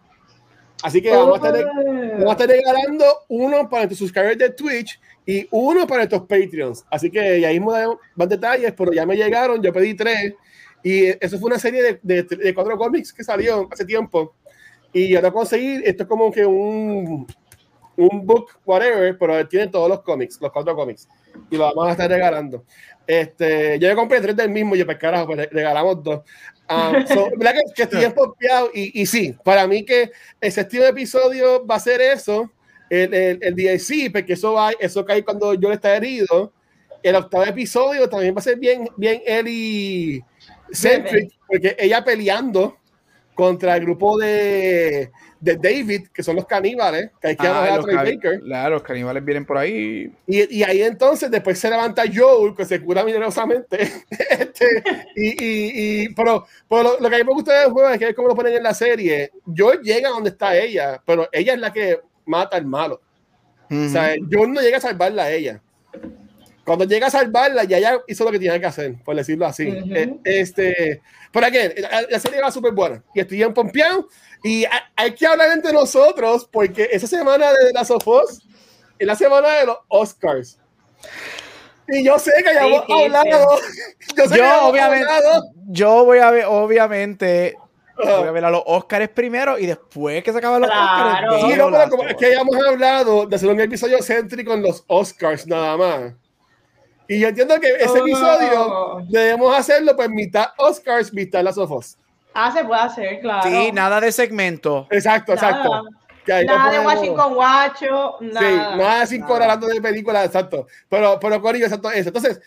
Así 0.83 1.01
que 1.01 1.11
vamos, 1.11 1.43
a 1.43 1.47
estar, 1.49 1.65
vamos 1.65 2.29
a 2.29 2.33
estar 2.33 2.49
regalando 2.49 3.05
uno 3.29 3.69
para 3.71 3.89
tus 3.89 3.99
suscriptores 3.99 4.37
de 4.37 4.51
Twitch 4.51 5.01
y 5.27 5.47
uno 5.51 5.87
para 5.87 6.05
estos 6.05 6.23
Patreons. 6.23 6.85
Así 6.91 7.11
que 7.11 7.41
ya 7.41 7.49
mismo 7.49 7.73
más 8.15 8.29
detalles, 8.29 8.73
pero 8.77 8.93
ya 8.93 9.07
me 9.07 9.17
llegaron, 9.17 9.63
yo 9.63 9.73
pedí 9.73 9.95
tres. 9.95 10.35
Y 10.83 11.07
eso 11.25 11.39
fue 11.39 11.49
una 11.49 11.59
serie 11.59 11.99
de, 12.03 12.23
de, 12.23 12.55
cuatro 12.55 12.77
cómics 12.77 13.13
que 13.13 13.25
salió 13.25 13.67
hace 13.71 13.87
tiempo. 13.87 14.35
Y 14.93 15.09
yo 15.09 15.21
lo 15.21 15.33
conseguí, 15.33 15.81
esto 15.83 16.03
es 16.03 16.09
como 16.09 16.31
que 16.31 16.45
un, 16.45 17.27
un 17.97 18.27
book, 18.27 18.51
whatever, 18.67 19.17
pero 19.19 19.49
tiene 19.49 19.69
todos 19.69 19.89
los 19.89 20.03
cómics, 20.03 20.39
los 20.41 20.53
cuatro 20.53 20.77
cómics. 20.77 21.09
Y 21.51 21.57
lo 21.57 21.65
vamos 21.65 21.89
a 21.89 21.93
estar 21.93 22.11
regalando. 22.11 22.65
Este, 23.07 23.79
yo 23.79 23.95
compré 23.97 24.21
tres 24.21 24.37
del 24.37 24.51
mismo 24.51 24.77
y 24.77 24.81
yo, 24.81 24.87
pues 24.87 24.99
carajo, 24.99 25.27
pues 25.27 25.49
regalamos 25.51 26.03
dos. 26.03 26.21
Um, 26.69 27.07
so, 27.07 27.31
¿verdad 27.37 27.55
que, 27.55 27.73
que 27.75 27.83
estoy? 27.83 28.35
Y, 28.75 29.03
y 29.03 29.07
sí, 29.07 29.35
para 29.43 29.67
mí 29.67 29.85
que 29.85 30.13
el 30.41 30.53
séptimo 30.53 30.85
episodio 30.85 31.67
va 31.67 31.77
a 31.77 31.81
ser 31.81 32.03
eso 32.03 32.51
el, 32.95 33.15
el, 33.15 33.39
el 33.43 33.55
DIC, 33.55 34.13
porque 34.13 34.35
eso, 34.35 34.55
va, 34.55 34.73
eso 34.79 35.05
cae 35.05 35.25
cuando 35.25 35.55
yo 35.55 35.73
está 35.73 35.97
herido. 35.97 36.53
El 37.03 37.17
octavo 37.17 37.45
episodio 37.45 38.09
también 38.09 38.35
va 38.35 38.39
a 38.39 38.43
ser 38.43 38.59
bien, 38.59 38.89
bien 38.97 39.21
Ellie 39.27 40.25
centric, 40.73 41.33
porque 41.47 41.77
ella 41.79 42.05
peleando 42.05 42.79
contra 43.35 43.77
el 43.77 43.83
grupo 43.83 44.17
de, 44.17 45.11
de 45.41 45.57
David, 45.57 46.09
que 46.15 46.23
son 46.23 46.37
los 46.37 46.47
caníbales, 46.47 47.11
que 47.21 47.29
hay 47.29 47.37
que 47.37 47.47
ah, 47.47 47.77
los, 47.77 47.87
Baker. 47.87 48.41
Claro, 48.41 48.75
los 48.75 48.83
caníbales 48.83 49.25
vienen 49.25 49.45
por 49.45 49.59
ahí. 49.59 50.13
Y, 50.27 50.59
y, 50.59 50.63
ahí 50.63 50.83
entonces 50.83 51.31
después 51.31 51.59
se 51.59 51.69
levanta 51.69 52.05
Joel, 52.13 52.55
que 52.55 52.65
se 52.65 52.81
cura 52.81 53.03
milagrosamente. 53.03 53.83
este, 54.31 54.67
y, 55.17 55.45
y, 55.45 56.05
y, 56.05 56.09
pero, 56.15 56.47
pero 56.69 56.97
lo, 57.01 57.11
que 57.11 57.17
a 57.17 57.19
mí 57.19 57.25
me 57.25 57.33
gusta 57.33 57.61
del 57.61 57.73
juego 57.73 57.89
es 57.91 57.99
que 57.99 58.09
es 58.11 58.15
como 58.15 58.29
lo 58.29 58.37
ponen 58.37 58.55
en 58.55 58.63
la 58.63 58.75
serie. 58.75 59.33
Joel 59.45 59.81
llega 59.83 60.11
donde 60.11 60.31
está 60.31 60.57
ella, 60.57 61.03
pero 61.05 61.29
ella 61.33 61.55
es 61.55 61.59
la 61.59 61.73
que 61.73 62.01
mata 62.25 62.57
al 62.57 62.67
malo. 62.67 63.01
O 63.71 63.89
sea, 63.89 64.15
yo 64.17 64.47
no 64.47 64.61
llega 64.61 64.79
a 64.79 64.81
salvarla 64.81 65.25
a 65.25 65.33
ella. 65.33 65.61
Cuando 66.65 66.85
llega 66.85 67.09
a 67.09 67.11
salvarla, 67.11 67.65
ya 67.65 67.77
ella 67.77 67.99
hizo 68.07 68.25
lo 68.25 68.31
que 68.31 68.39
tenía 68.39 68.59
que 68.59 68.67
hacer, 68.67 68.95
por 69.05 69.15
decirlo 69.15 69.47
así. 69.47 69.69
Eh, 69.69 70.17
este, 70.25 71.03
por 71.31 71.45
aquí, 71.45 71.59
la, 72.11 72.19
serie 72.19 72.41
va 72.41 72.51
súper 72.51 72.73
buena. 72.73 73.03
Y 73.15 73.21
estoy 73.21 73.43
en 73.43 73.53
Pompeón. 73.53 74.07
Y 74.43 74.65
hay, 74.97 75.15
que 75.15 75.27
hablar 75.27 75.51
entre 75.53 75.73
nosotros, 75.73 76.49
porque 76.51 76.89
esa 76.91 77.07
semana 77.07 77.51
de 77.53 77.73
las 77.75 77.89
Sofos 77.89 78.47
es 78.99 79.07
la 79.07 79.15
semana 79.15 79.49
de 79.57 79.67
los 79.67 79.79
Oscars. 79.89 80.59
Y 81.89 82.03
yo 82.03 82.19
sé 82.19 82.33
que 82.39 82.55
ya 82.55 82.67
hemos 82.67 82.85
hablado. 82.89 83.59
Yo, 84.35 84.69
obviamente, 84.69 85.07
yo 85.67 86.05
voy 86.05 86.19
a 86.19 86.31
ver, 86.31 86.45
obviamente, 86.47 87.57
voy 87.97 88.29
a 88.29 88.31
ver 88.31 88.45
a 88.45 88.51
los 88.51 88.63
Oscars 88.67 89.09
primero 89.09 89.59
y 89.59 89.67
después 89.67 90.23
que 90.23 90.33
se 90.33 90.39
acaban 90.39 90.63
los 90.63 90.71
Oscars. 90.71 91.43
Sí, 91.43 91.57
no, 91.57 91.71
pero 91.71 91.91
como 91.91 92.03
es 92.05 92.17
que 92.17 92.27
hayamos 92.27 92.57
hablado 92.57 93.27
de 93.27 93.37
hacer 93.37 93.49
un 93.49 93.61
episodio 93.61 93.99
céntrico 94.03 94.55
en 94.55 94.63
los 94.63 94.85
Oscars 94.87 95.47
nada 95.47 95.77
más. 95.77 96.13
Y 97.07 97.21
yo 97.21 97.29
entiendo 97.29 97.61
que 97.61 97.69
ese 97.69 97.99
episodio 97.99 98.67
oh. 98.67 99.03
debemos 99.09 99.57
hacerlo 99.57 99.95
pues 99.95 100.09
mitad 100.09 100.47
Oscars, 100.57 101.13
mitad 101.13 101.43
las 101.43 101.57
Us. 101.59 101.97
Ah, 102.33 102.51
se 102.51 102.65
puede 102.65 102.81
hacer, 102.81 103.21
claro. 103.21 103.49
Sí, 103.49 103.71
nada 103.73 104.01
de 104.01 104.11
segmento. 104.11 104.89
Exacto, 104.91 105.35
exacto. 105.35 105.85
nada 106.27 106.71
de 106.71 106.81
watching 106.81 107.15
con 107.15 107.35
guacho, 107.35 108.17
nada. 108.21 108.41
Sí, 108.41 108.57
nada 108.79 109.01
de 109.01 109.07
cinco 109.07 109.35
horas 109.35 109.49
hablando 109.49 109.69
de 109.69 109.81
películas, 109.81 110.27
exacto. 110.27 110.67
Pero, 110.89 111.19
pero 111.21 111.41
Corillo, 111.41 111.67
exacto 111.67 111.91
eso. 111.91 112.09
Entonces, 112.09 112.41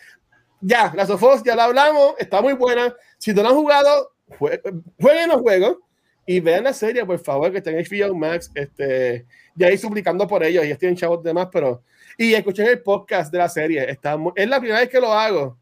ya, 0.59 0.91
las 0.95 1.09
Us 1.09 1.43
ya 1.43 1.55
la 1.55 1.65
hablamos, 1.65 2.15
está 2.17 2.41
muy 2.41 2.53
buena. 2.53 2.93
Si 3.17 3.33
no 3.33 3.43
la 3.43 3.49
han 3.49 3.55
jugado, 3.55 4.11
jueguen 4.37 5.29
los 5.29 5.41
juegos 5.41 5.77
y 6.25 6.39
vean 6.39 6.65
la 6.65 6.73
serie, 6.73 7.05
por 7.05 7.19
favor, 7.19 7.51
que 7.51 7.59
estén 7.59 7.77
en 7.77 7.85
HBO 7.85 8.13
Max. 8.13 8.51
Este, 8.53 9.25
ya 9.55 9.67
ahí 9.67 9.77
suplicando 9.77 10.27
por 10.27 10.43
ellos, 10.43 10.67
ya 10.67 10.75
tienen 10.75 10.97
chavos 10.97 11.23
demás, 11.23 11.47
pero. 11.51 11.83
Y 12.17 12.33
escuchen 12.33 12.67
el 12.67 12.81
podcast 12.81 13.31
de 13.31 13.37
la 13.37 13.47
serie. 13.47 13.89
Está 13.89 14.17
es 14.35 14.47
la 14.49 14.59
primera 14.59 14.79
vez 14.79 14.89
que 14.89 14.99
lo 14.99 15.13
hago 15.13 15.57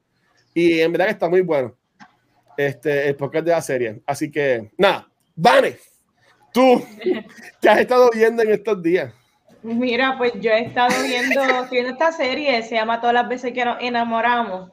y 0.54 0.80
en 0.80 0.92
verdad 0.92 1.08
que 1.08 1.12
está 1.12 1.30
muy 1.30 1.42
bueno 1.42 1.76
este, 2.58 3.10
el 3.10 3.16
podcast 3.16 3.46
de 3.46 3.52
la 3.52 3.62
serie. 3.62 4.02
Así 4.06 4.32
que, 4.32 4.72
nada, 4.78 5.08
Vane, 5.36 5.78
tú, 6.54 6.84
¿qué 7.62 7.70
has 7.70 7.80
estado 7.80 8.10
viendo 8.12 8.42
en 8.42 8.52
estos 8.52 8.82
días? 8.82 9.14
Mira, 9.62 10.18
pues 10.18 10.34
yo 10.40 10.52
he 10.52 10.62
estado 10.62 10.94
viendo, 11.04 11.42
viendo 11.72 11.92
esta 11.92 12.12
serie, 12.12 12.64
se 12.64 12.76
llama 12.76 13.02
Todas 13.02 13.16
las 13.16 13.28
veces 13.28 13.52
que 13.52 13.66
nos 13.66 13.78
enamoramos. 13.82 14.72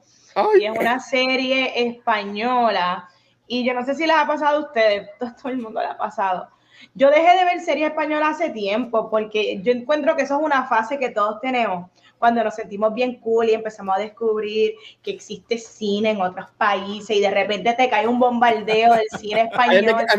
y 0.58 0.64
es 0.64 0.70
una 0.70 1.00
serie 1.00 1.88
española. 1.88 3.08
Y 3.52 3.64
yo 3.64 3.74
no 3.74 3.84
sé 3.84 3.94
si 3.94 4.06
les 4.06 4.16
ha 4.16 4.26
pasado 4.26 4.56
a 4.56 4.60
ustedes, 4.60 5.10
todo 5.18 5.52
el 5.52 5.58
mundo 5.58 5.82
le 5.82 5.88
ha 5.88 5.98
pasado. 5.98 6.48
Yo 6.94 7.10
dejé 7.10 7.36
de 7.36 7.44
ver 7.44 7.60
series 7.60 7.90
españolas 7.90 8.36
hace 8.36 8.48
tiempo 8.48 9.10
porque 9.10 9.60
yo 9.60 9.72
encuentro 9.72 10.16
que 10.16 10.22
eso 10.22 10.38
es 10.38 10.42
una 10.42 10.64
fase 10.64 10.98
que 10.98 11.10
todos 11.10 11.38
tenemos 11.42 11.90
cuando 12.18 12.42
nos 12.42 12.54
sentimos 12.54 12.94
bien 12.94 13.16
cool 13.16 13.50
y 13.50 13.52
empezamos 13.52 13.94
a 13.94 14.00
descubrir 14.00 14.72
que 15.02 15.10
existe 15.10 15.58
cine 15.58 16.12
en 16.12 16.22
otros 16.22 16.46
países 16.56 17.14
y 17.14 17.20
de 17.20 17.30
repente 17.30 17.74
te 17.74 17.90
cae 17.90 18.08
un 18.08 18.18
bombardeo 18.18 18.94
del 18.94 19.06
cine 19.18 19.42
español. 19.52 19.76
a 19.76 19.80
mí 19.80 19.86
me 19.86 19.92
gusta 19.92 20.16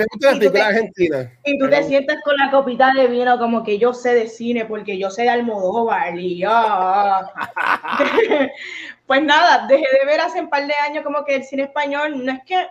la 0.59 0.67
argentina. 0.67 1.31
Y 1.43 1.57
tú 1.57 1.67
te 1.67 1.83
sientes 1.85 2.17
con 2.23 2.37
la 2.37 2.51
copita 2.51 2.91
de 2.93 3.07
vino 3.07 3.39
como 3.39 3.63
que 3.63 3.79
yo 3.79 3.95
sé 3.95 4.13
de 4.13 4.27
cine 4.27 4.65
porque 4.65 4.99
yo 4.99 5.09
sé 5.09 5.23
de 5.23 5.29
Almodóvar 5.29 6.19
y 6.19 6.43
pues 9.07 9.23
nada, 9.23 9.65
dejé 9.67 9.87
de 9.99 10.05
ver 10.05 10.21
hace 10.21 10.39
un 10.39 10.51
par 10.51 10.67
de 10.67 10.75
años 10.87 11.03
como 11.03 11.25
que 11.25 11.37
el 11.37 11.43
cine 11.43 11.63
español 11.63 12.23
no 12.23 12.31
es 12.31 12.43
que 12.45 12.67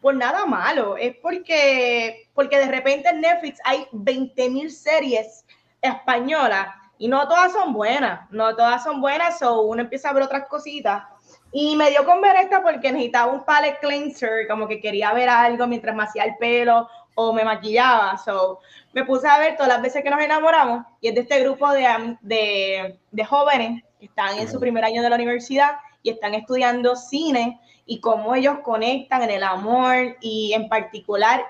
por 0.00 0.14
nada 0.14 0.46
malo, 0.46 0.96
es 0.96 1.16
porque, 1.16 2.28
porque 2.34 2.58
de 2.58 2.66
repente 2.66 3.08
en 3.08 3.20
Netflix 3.20 3.60
hay 3.64 3.86
20.000 3.92 4.68
series 4.68 5.44
españolas 5.80 6.68
y 6.98 7.08
no 7.08 7.26
todas 7.28 7.52
son 7.52 7.72
buenas, 7.72 8.30
no 8.30 8.54
todas 8.56 8.82
son 8.82 9.00
buenas, 9.00 9.42
o 9.42 9.62
uno 9.62 9.82
empieza 9.82 10.10
a 10.10 10.12
ver 10.12 10.22
otras 10.22 10.46
cositas. 10.48 11.04
Y 11.52 11.76
me 11.76 11.90
dio 11.90 12.04
con 12.04 12.20
ver 12.20 12.36
esta 12.36 12.62
porque 12.62 12.92
necesitaba 12.92 13.32
un 13.32 13.44
palette 13.44 13.80
cleanser, 13.80 14.48
como 14.48 14.66
que 14.66 14.80
quería 14.80 15.12
ver 15.12 15.28
algo 15.28 15.66
mientras 15.66 15.94
me 15.94 16.04
hacía 16.04 16.24
el 16.24 16.36
pelo 16.36 16.88
o 17.14 17.32
me 17.32 17.44
maquillaba. 17.44 18.16
So, 18.18 18.60
me 18.92 19.04
puse 19.04 19.28
a 19.28 19.38
ver 19.38 19.56
todas 19.56 19.68
las 19.68 19.82
veces 19.82 20.02
que 20.02 20.10
nos 20.10 20.20
enamoramos 20.20 20.84
y 21.00 21.08
es 21.08 21.14
de 21.14 21.20
este 21.22 21.40
grupo 21.40 21.70
de, 21.70 22.16
de, 22.20 22.98
de 23.10 23.24
jóvenes 23.24 23.82
que 23.98 24.06
están 24.06 24.38
en 24.38 24.50
su 24.50 24.58
primer 24.58 24.84
año 24.84 25.02
de 25.02 25.10
la 25.10 25.16
universidad 25.16 25.76
y 26.02 26.10
están 26.10 26.34
estudiando 26.34 26.96
cine 26.96 27.60
y 27.86 28.00
cómo 28.00 28.34
ellos 28.34 28.58
conectan 28.62 29.22
en 29.22 29.30
el 29.30 29.44
amor 29.44 30.16
y 30.20 30.52
en 30.52 30.68
particular 30.68 31.46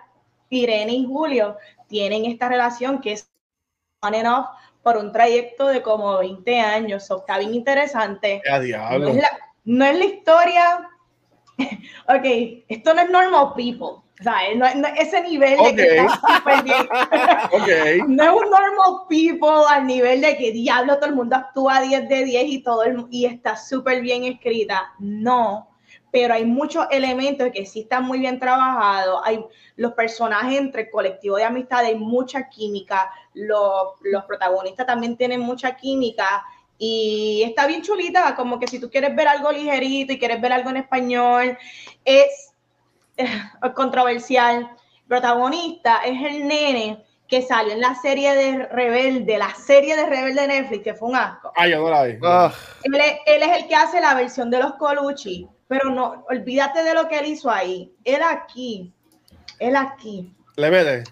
Irene 0.51 0.92
y 0.92 1.07
Julio 1.07 1.57
tienen 1.88 2.27
esta 2.27 2.49
relación 2.49 3.01
que 3.01 3.12
es 3.12 3.31
on 4.03 4.14
and 4.14 4.29
off 4.29 4.46
por 4.83 4.99
un 4.99 5.11
trayecto 5.11 5.66
de 5.66 5.83
como 5.83 6.18
20 6.18 6.61
años. 6.61 7.07
So, 7.07 7.18
está 7.18 7.38
bien 7.38 7.55
interesante. 7.55 8.42
No 8.46 9.09
es, 9.09 9.16
la, 9.16 9.31
no 9.64 9.85
es 9.85 9.99
la 9.99 10.05
historia. 10.05 10.90
ok, 12.09 12.64
esto 12.68 12.94
no 12.94 13.01
es 13.01 13.11
normal 13.11 13.53
people. 13.57 14.03
O 14.18 14.22
sea, 14.22 14.35
no, 14.55 14.72
no, 14.77 14.88
ese 14.96 15.22
nivel 15.22 15.59
de 15.59 15.75
que 15.75 15.96
está 15.96 16.20
súper 16.37 16.62
bien. 16.62 16.88
okay. 17.62 18.01
No 18.07 18.25
es 18.25 18.31
un 18.31 18.51
normal 18.51 19.07
people 19.09 19.64
al 19.68 19.87
nivel 19.87 20.20
de 20.20 20.37
que 20.37 20.53
diablo 20.53 20.96
todo 20.96 21.07
el 21.07 21.16
mundo 21.16 21.37
actúa 21.37 21.81
10 21.81 22.09
de 22.09 22.25
10 22.25 22.44
y 22.46 22.62
todo 22.62 22.85
el, 22.85 23.07
y 23.11 23.27
está 23.27 23.57
súper 23.57 24.01
bien 24.01 24.25
escrita. 24.25 24.92
No 24.99 25.68
pero 26.11 26.35
hay 26.35 26.45
muchos 26.45 26.87
elementos 26.90 27.49
que 27.53 27.66
sí 27.66 27.81
están 27.81 28.05
muy 28.05 28.19
bien 28.19 28.38
trabajados. 28.38 29.21
Hay 29.25 29.45
los 29.77 29.92
personajes 29.92 30.59
entre 30.59 30.83
el 30.83 30.90
colectivo 30.90 31.37
de 31.37 31.45
amistad, 31.45 31.81
hay 31.81 31.97
mucha 31.97 32.49
química. 32.49 33.11
Los, 33.35 33.95
los 34.03 34.25
protagonistas 34.25 34.87
también 34.87 35.16
tienen 35.16 35.40
mucha 35.40 35.77
química. 35.77 36.45
Y 36.79 37.42
está 37.45 37.66
bien 37.66 37.83
chulita, 37.83 38.35
como 38.35 38.59
que 38.59 38.66
si 38.66 38.79
tú 38.79 38.90
quieres 38.90 39.14
ver 39.16 39.29
algo 39.29 39.51
ligerito 39.51 40.12
y 40.12 40.19
quieres 40.19 40.40
ver 40.40 40.53
algo 40.53 40.71
en 40.71 40.77
español, 40.79 41.59
es 42.05 42.55
controversial. 43.75 44.71
El 45.03 45.09
protagonista 45.09 46.03
es 46.05 46.35
el 46.35 46.47
nene 46.47 47.03
que 47.29 47.42
salió 47.42 47.73
en 47.73 47.81
la 47.81 47.95
serie 47.95 48.35
de 48.35 48.66
Rebelde, 48.66 49.38
la 49.38 49.53
serie 49.55 49.97
de 49.97 50.07
Rebelde 50.07 50.42
de 50.42 50.49
Netflix, 50.49 50.85
que 50.85 50.95
fue 50.95 51.09
un 51.09 51.16
asco. 51.16 51.53
Ay, 51.57 51.73
yo 51.73 51.81
no 51.81 51.90
la 51.90 52.05
vi. 52.05 52.12
Él, 52.12 52.95
él, 53.27 53.42
es 53.42 53.62
el 53.62 53.69
que 53.69 53.75
hace 53.75 54.01
la 54.01 54.14
versión 54.14 54.51
de 54.51 54.61
los 54.61 54.75
Colucci 54.75 55.49
pero 55.69 55.91
no, 55.91 56.25
olvídate 56.29 56.83
de 56.83 56.95
lo 56.95 57.09
que 57.09 57.19
él 57.19 57.27
hizo 57.27 57.51
ahí. 57.51 57.93
Él 58.05 58.23
aquí, 58.23 58.93
él 59.59 59.77
aquí. 59.77 60.33
Le 60.57 60.71
mete. 60.71 61.05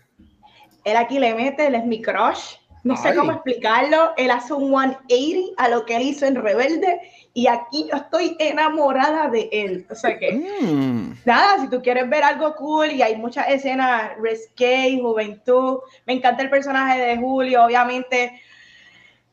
Él 0.85 0.97
aquí 0.97 1.19
le 1.19 1.35
mete, 1.35 1.67
él 1.67 1.75
es 1.75 1.85
mi 1.85 2.01
crush. 2.01 2.57
No 2.85 2.99
sé 2.99 3.15
cómo 3.15 3.33
explicarlo. 3.33 4.13
Él 4.19 4.31
hace 4.31 4.53
un 4.53 4.69
180 4.69 5.55
a 5.57 5.69
lo 5.69 5.87
que 5.87 5.97
él 5.97 6.03
hizo 6.03 6.27
en 6.27 6.37
Rebelde 6.37 7.01
y 7.33 7.47
aquí 7.49 7.89
yo 7.91 7.97
estoy 7.97 8.37
enamorada 8.39 9.29
de 9.29 9.49
él. 9.51 9.87
O 9.91 9.95
sea 9.95 10.19
que, 10.19 10.33
mm. 10.33 11.23
nada, 11.25 11.61
si 11.61 11.69
tú 11.69 11.81
quieres 11.81 12.09
ver 12.11 12.23
algo 12.23 12.55
cool 12.57 12.93
y 12.93 13.01
hay 13.01 13.17
muchas 13.17 13.49
escenas 13.49 14.13
risque, 14.21 14.99
juventud. 15.01 15.79
Me 16.07 16.13
encanta 16.13 16.43
el 16.43 16.51
personaje 16.51 17.01
de 17.01 17.17
Julio, 17.17 17.65
obviamente 17.65 18.41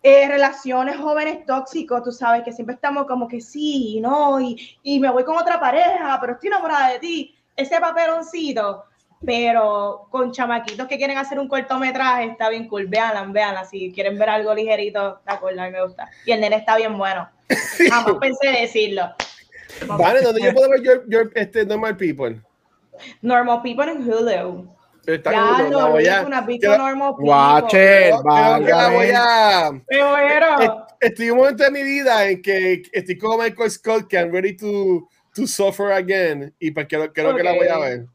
eh, 0.04 0.28
relaciones 0.28 0.98
jóvenes 0.98 1.46
tóxicos, 1.46 2.04
tú 2.04 2.12
sabes, 2.12 2.44
que 2.44 2.52
siempre 2.52 2.76
estamos 2.76 3.06
como 3.06 3.28
que 3.28 3.42
sí, 3.42 4.00
no, 4.02 4.40
y, 4.42 4.78
y 4.82 5.00
me 5.00 5.12
voy 5.12 5.24
con 5.24 5.38
otra 5.38 5.60
pareja, 5.60 6.18
pero 6.20 6.34
estoy 6.34 6.48
enamorada 6.48 6.90
de 6.94 7.00
ti, 7.00 7.36
ese 7.56 7.80
papeloncito, 7.80 8.86
pero 9.24 10.08
con 10.10 10.32
chamaquitos 10.32 10.88
que 10.88 10.98
quieren 10.98 11.18
hacer 11.18 11.38
un 11.38 11.48
cortometraje, 11.48 12.26
está 12.26 12.50
bien 12.50 12.68
cool, 12.68 12.88
veanla, 12.88 13.24
veanla, 13.26 13.66
si 13.66 13.92
quieren 13.92 14.18
ver 14.18 14.30
algo 14.30 14.54
ligerito, 14.56 15.22
de 15.26 15.34
acuerdo, 15.34 15.62
a 15.62 15.66
mí 15.66 15.72
me 15.72 15.84
gusta. 15.84 16.10
Y 16.26 16.32
el 16.32 16.42
nene 16.42 16.56
está 16.56 16.78
bien 16.78 16.98
bueno, 16.98 17.30
jamás 17.90 18.16
pensé 18.20 18.50
decirlo. 18.50 19.14
Vale, 19.86 20.22
¿dónde 20.22 20.42
yo 20.42 20.54
puedo 20.54 20.70
ver 20.70 20.82
your, 21.08 21.32
este, 21.36 21.66
Normal 21.66 21.96
People? 21.98 22.42
Normal 23.22 23.62
People 23.62 23.92
en 23.92 24.02
Hulu. 24.02 24.81
Está 25.06 25.32
ya 25.32 25.70
lo 25.70 25.90
voy 25.90 26.08
a, 26.08 26.22
una 26.22 26.42
normal 26.42 27.14
Watch 27.18 27.74
voy 27.74 29.12
a. 29.16 29.72
Pero, 29.88 30.88
estoy 31.00 31.32
un 31.32 31.38
momento 31.38 31.64
de 31.64 31.72
mi 31.72 31.82
vida 31.82 32.28
en 32.28 32.42
que 32.42 32.84
estoy 32.92 33.18
como 33.18 33.40
Michael 33.40 33.72
Scott, 33.72 34.08
que 34.08 34.18
I'm 34.18 34.32
ready 34.32 34.56
to, 34.56 35.08
to 35.34 35.48
suffer 35.48 35.92
again. 35.92 36.54
Y 36.60 36.72
pues 36.72 36.88
creo, 36.88 37.12
creo 37.12 37.36
que 37.36 37.44
la 37.44 37.54
voy 37.54 37.68
a 37.68 37.80
ver. 37.80 38.06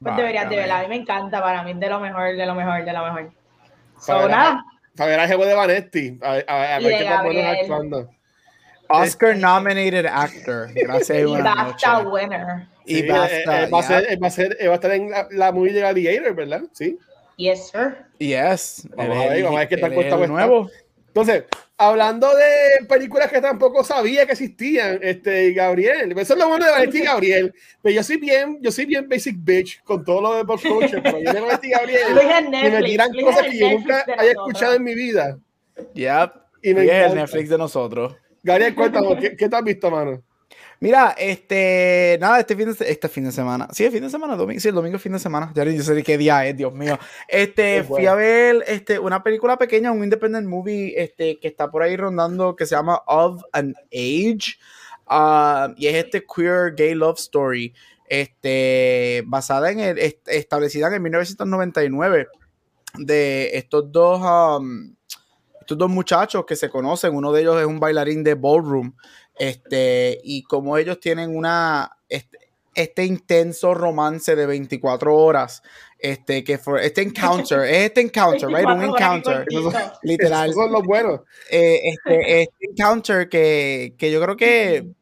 Pues 0.00 0.16
deberías 0.16 0.50
de 0.50 0.56
verla. 0.56 0.80
A 0.80 0.82
mí 0.82 0.88
me 0.88 0.96
encanta, 0.96 1.40
para 1.40 1.62
mí 1.62 1.72
de 1.72 1.88
lo 1.88 1.98
mejor, 1.98 2.36
de 2.36 2.46
lo 2.46 2.54
mejor, 2.54 2.84
de 2.84 2.92
lo 2.92 3.04
mejor. 3.04 3.32
So, 3.98 4.28
nada. 4.28 4.62
Para 4.96 5.10
ver 5.10 5.20
a 5.20 5.26
Jevo 5.26 5.46
de 5.46 5.54
Vanetti. 5.54 6.18
A, 6.22 6.42
a, 6.46 6.76
a 6.76 6.78
ver 6.78 6.98
qué 6.98 7.04
tan 7.04 7.24
bueno 7.24 7.48
actuando. 7.48 8.10
Oscar 8.90 9.34
nominated 9.34 10.06
actor. 10.06 10.68
Gracias. 10.74 11.18
Y 11.18 11.42
BAFTA 11.42 12.00
winner. 12.00 12.73
Y 12.86 13.06
basta, 13.06 13.62
eh, 13.62 13.64
eh, 13.64 13.66
va, 13.70 13.78
a 13.78 13.82
ser, 13.82 14.22
va, 14.22 14.26
a 14.26 14.30
ser, 14.30 14.58
va 14.68 14.72
a 14.72 14.74
estar 14.74 14.92
en 14.92 15.10
la, 15.10 15.28
la 15.30 15.52
movie 15.52 15.72
de 15.72 15.80
Gladiator, 15.80 16.34
¿verdad? 16.34 16.62
Sí. 16.72 16.98
Yes, 17.36 17.70
sir. 17.70 17.96
Yes. 18.18 18.88
Vamos 18.96 19.16
a 19.16 19.28
ver, 19.28 19.42
vamos 19.42 19.56
a 19.56 19.60
ver 19.60 19.68
qué 19.68 19.76
tal 19.76 19.94
cuesta 19.94 20.26
nuevo. 20.26 20.70
Entonces, 21.08 21.44
hablando 21.76 22.28
de 22.34 22.86
películas 22.88 23.30
que 23.30 23.40
tampoco 23.40 23.84
sabía 23.84 24.26
que 24.26 24.32
existían, 24.32 24.98
este, 25.00 25.52
Gabriel, 25.52 26.12
eso 26.18 26.34
es 26.34 26.38
lo 26.38 26.48
bueno 26.48 26.64
de 26.64 26.72
Vanetti 26.72 27.02
Gabriel, 27.02 27.54
pero 27.80 27.94
yo 27.94 28.02
soy 28.02 28.16
bien, 28.16 28.58
yo 28.60 28.72
soy 28.72 28.84
bien 28.84 29.08
basic 29.08 29.36
bitch 29.38 29.80
con 29.84 30.04
todo 30.04 30.20
lo 30.20 30.34
de 30.34 30.44
pop 30.44 30.60
culture, 30.60 31.00
pero 31.00 31.20
yo 31.20 31.32
de 31.32 31.40
Vanetti 31.40 31.70
Gabriel 31.70 32.02
y 32.50 32.70
me 32.70 32.82
tiran 32.82 33.12
cosas 33.12 33.46
que 33.46 33.58
yo 33.58 33.70
nunca 33.70 34.04
haya 34.18 34.30
escuchado 34.32 34.74
en 34.74 34.82
mi 34.82 34.94
vida. 34.94 35.38
Yep. 35.94 36.30
Y, 36.62 36.70
y 36.70 36.88
es 36.90 37.06
el 37.06 37.14
Netflix 37.14 37.48
de 37.48 37.58
nosotros. 37.58 38.16
Gabriel, 38.42 38.74
cuéntame, 38.74 39.16
¿qué, 39.18 39.36
¿qué 39.36 39.48
te 39.48 39.56
has 39.56 39.64
visto, 39.64 39.90
mano? 39.90 40.20
Mira, 40.80 41.14
este, 41.18 42.18
nada, 42.20 42.40
este 42.40 42.56
fin 42.56 42.72
de, 42.72 42.90
este 42.90 43.08
fin 43.08 43.24
de 43.24 43.32
semana. 43.32 43.68
Sí, 43.72 43.84
el 43.84 43.92
fin 43.92 44.02
de 44.02 44.10
semana, 44.10 44.36
domingo, 44.36 44.60
sí, 44.60 44.68
el 44.68 44.74
domingo 44.74 44.96
es 44.96 45.02
fin 45.02 45.12
de 45.12 45.18
semana. 45.18 45.52
Ya 45.54 45.64
no 45.64 45.82
sé 45.82 46.02
qué 46.02 46.18
día 46.18 46.46
es, 46.46 46.56
Dios 46.56 46.72
mío. 46.72 46.98
Este, 47.28 47.84
fui 47.84 48.06
a 48.06 48.14
ver 48.14 48.64
este, 48.66 48.98
una 48.98 49.22
película 49.22 49.56
pequeña, 49.56 49.92
un 49.92 50.04
independent 50.04 50.46
movie, 50.46 50.94
este, 50.96 51.38
que 51.38 51.48
está 51.48 51.70
por 51.70 51.82
ahí 51.82 51.96
rondando, 51.96 52.56
que 52.56 52.66
se 52.66 52.74
llama 52.74 53.00
Of 53.06 53.42
an 53.52 53.74
Age. 53.92 54.58
ah, 55.06 55.72
y 55.76 55.86
es 55.86 55.94
este 55.96 56.24
queer 56.24 56.74
gay 56.74 56.94
love 56.94 57.18
story, 57.18 57.74
este, 58.08 59.22
basada 59.26 59.70
en 59.70 59.80
el, 59.80 59.98
establecida 60.26 60.94
en 60.94 61.02
1999 61.02 62.28
de 62.98 63.50
estos 63.54 63.90
dos, 63.90 64.20
um, 64.20 64.94
estos 65.60 65.78
dos 65.78 65.90
muchachos 65.90 66.44
que 66.46 66.56
se 66.56 66.68
conocen, 66.68 67.14
uno 67.14 67.32
de 67.32 67.40
ellos 67.40 67.60
es 67.60 67.66
un 67.66 67.80
bailarín 67.80 68.22
de 68.22 68.34
ballroom, 68.34 68.92
este, 69.36 70.20
y 70.22 70.42
como 70.44 70.76
ellos 70.78 71.00
tienen 71.00 71.36
una, 71.36 71.90
este, 72.08 72.38
este 72.74 73.04
intenso 73.04 73.74
romance 73.74 74.34
de 74.34 74.46
24 74.46 75.14
horas, 75.14 75.62
este, 75.98 76.44
que 76.44 76.58
fue, 76.58 76.84
este 76.84 77.02
encounter, 77.02 77.60
es 77.60 77.86
este 77.86 78.00
encounter, 78.02 78.48
right? 78.48 78.66
Un 78.66 78.82
encounter, 78.82 79.46
literal. 80.02 80.52
son 80.52 80.72
los 80.72 80.82
buenos. 80.82 81.20
Eh, 81.50 81.80
este, 81.84 82.42
este 82.42 82.66
encounter 82.70 83.28
que, 83.28 83.94
que 83.96 84.10
yo 84.10 84.20
creo 84.20 84.36
que 84.36 84.94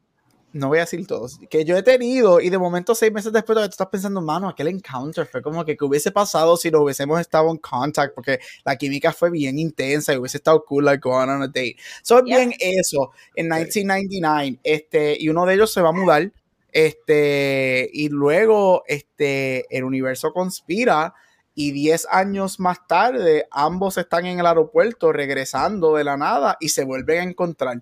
no 0.53 0.67
voy 0.67 0.77
a 0.77 0.81
decir 0.81 1.05
todos, 1.07 1.39
que 1.49 1.65
yo 1.65 1.75
he 1.75 1.83
tenido 1.83 2.39
y 2.39 2.49
de 2.49 2.57
momento 2.57 2.93
seis 2.93 3.11
meses 3.11 3.33
después 3.33 3.57
tú 3.57 3.63
estás 3.63 3.87
pensando, 3.87 4.21
mano, 4.21 4.47
aquel 4.47 4.67
encounter 4.67 5.25
fue 5.25 5.41
como 5.41 5.65
que, 5.65 5.75
que 5.75 5.83
hubiese 5.83 6.11
pasado 6.11 6.55
si 6.57 6.69
no 6.69 6.81
hubiésemos 6.81 7.19
estado 7.19 7.49
en 7.49 7.57
contact, 7.57 8.13
porque 8.13 8.39
la 8.63 8.75
química 8.75 9.11
fue 9.11 9.31
bien 9.31 9.57
intensa 9.57 10.13
y 10.13 10.17
hubiese 10.17 10.37
estado 10.37 10.63
cool, 10.63 10.85
like 10.85 11.01
going 11.01 11.29
on 11.29 11.41
a 11.41 11.47
date. 11.47 11.75
So, 12.03 12.23
bien 12.23 12.53
eso, 12.59 13.11
en 13.35 13.47
1999, 13.47 14.59
este, 14.63 15.17
y 15.19 15.29
uno 15.29 15.45
de 15.45 15.55
ellos 15.55 15.73
se 15.73 15.81
va 15.81 15.89
a 15.89 15.93
mudar, 15.93 16.31
este, 16.71 17.89
y 17.91 18.09
luego, 18.09 18.83
este, 18.87 19.65
el 19.75 19.83
universo 19.83 20.33
conspira 20.33 21.15
y 21.55 21.71
10 21.71 22.07
años 22.11 22.59
más 22.59 22.87
tarde 22.87 23.47
ambos 23.51 23.97
están 23.97 24.25
en 24.25 24.39
el 24.39 24.45
aeropuerto 24.45 25.11
regresando 25.11 25.95
de 25.95 26.03
la 26.03 26.17
nada 26.17 26.57
y 26.59 26.69
se 26.69 26.83
vuelven 26.83 27.19
a 27.19 27.23
encontrar 27.23 27.81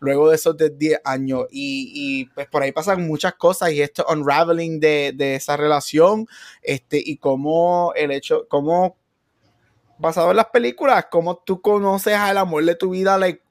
luego 0.00 0.28
de 0.28 0.36
esos 0.36 0.56
10 0.56 1.00
años. 1.04 1.46
Y, 1.50 2.26
pues 2.34 2.46
por 2.48 2.62
ahí 2.62 2.72
pasan 2.72 3.06
muchas 3.06 3.34
cosas 3.34 3.72
y 3.72 3.82
esto 3.82 4.04
unraveling 4.08 4.80
de, 4.80 5.12
de, 5.14 5.34
esa 5.36 5.56
relación, 5.56 6.26
este, 6.62 7.02
y 7.04 7.16
cómo 7.16 7.92
el 7.96 8.10
hecho, 8.10 8.46
cómo 8.48 8.96
basado 9.98 10.30
en 10.30 10.36
las 10.36 10.46
películas, 10.46 11.06
cómo 11.10 11.38
tú 11.38 11.60
conoces 11.60 12.14
al 12.14 12.38
amor 12.38 12.64
de 12.64 12.74
tu 12.76 12.90
vida, 12.90 13.18
like, 13.18 13.42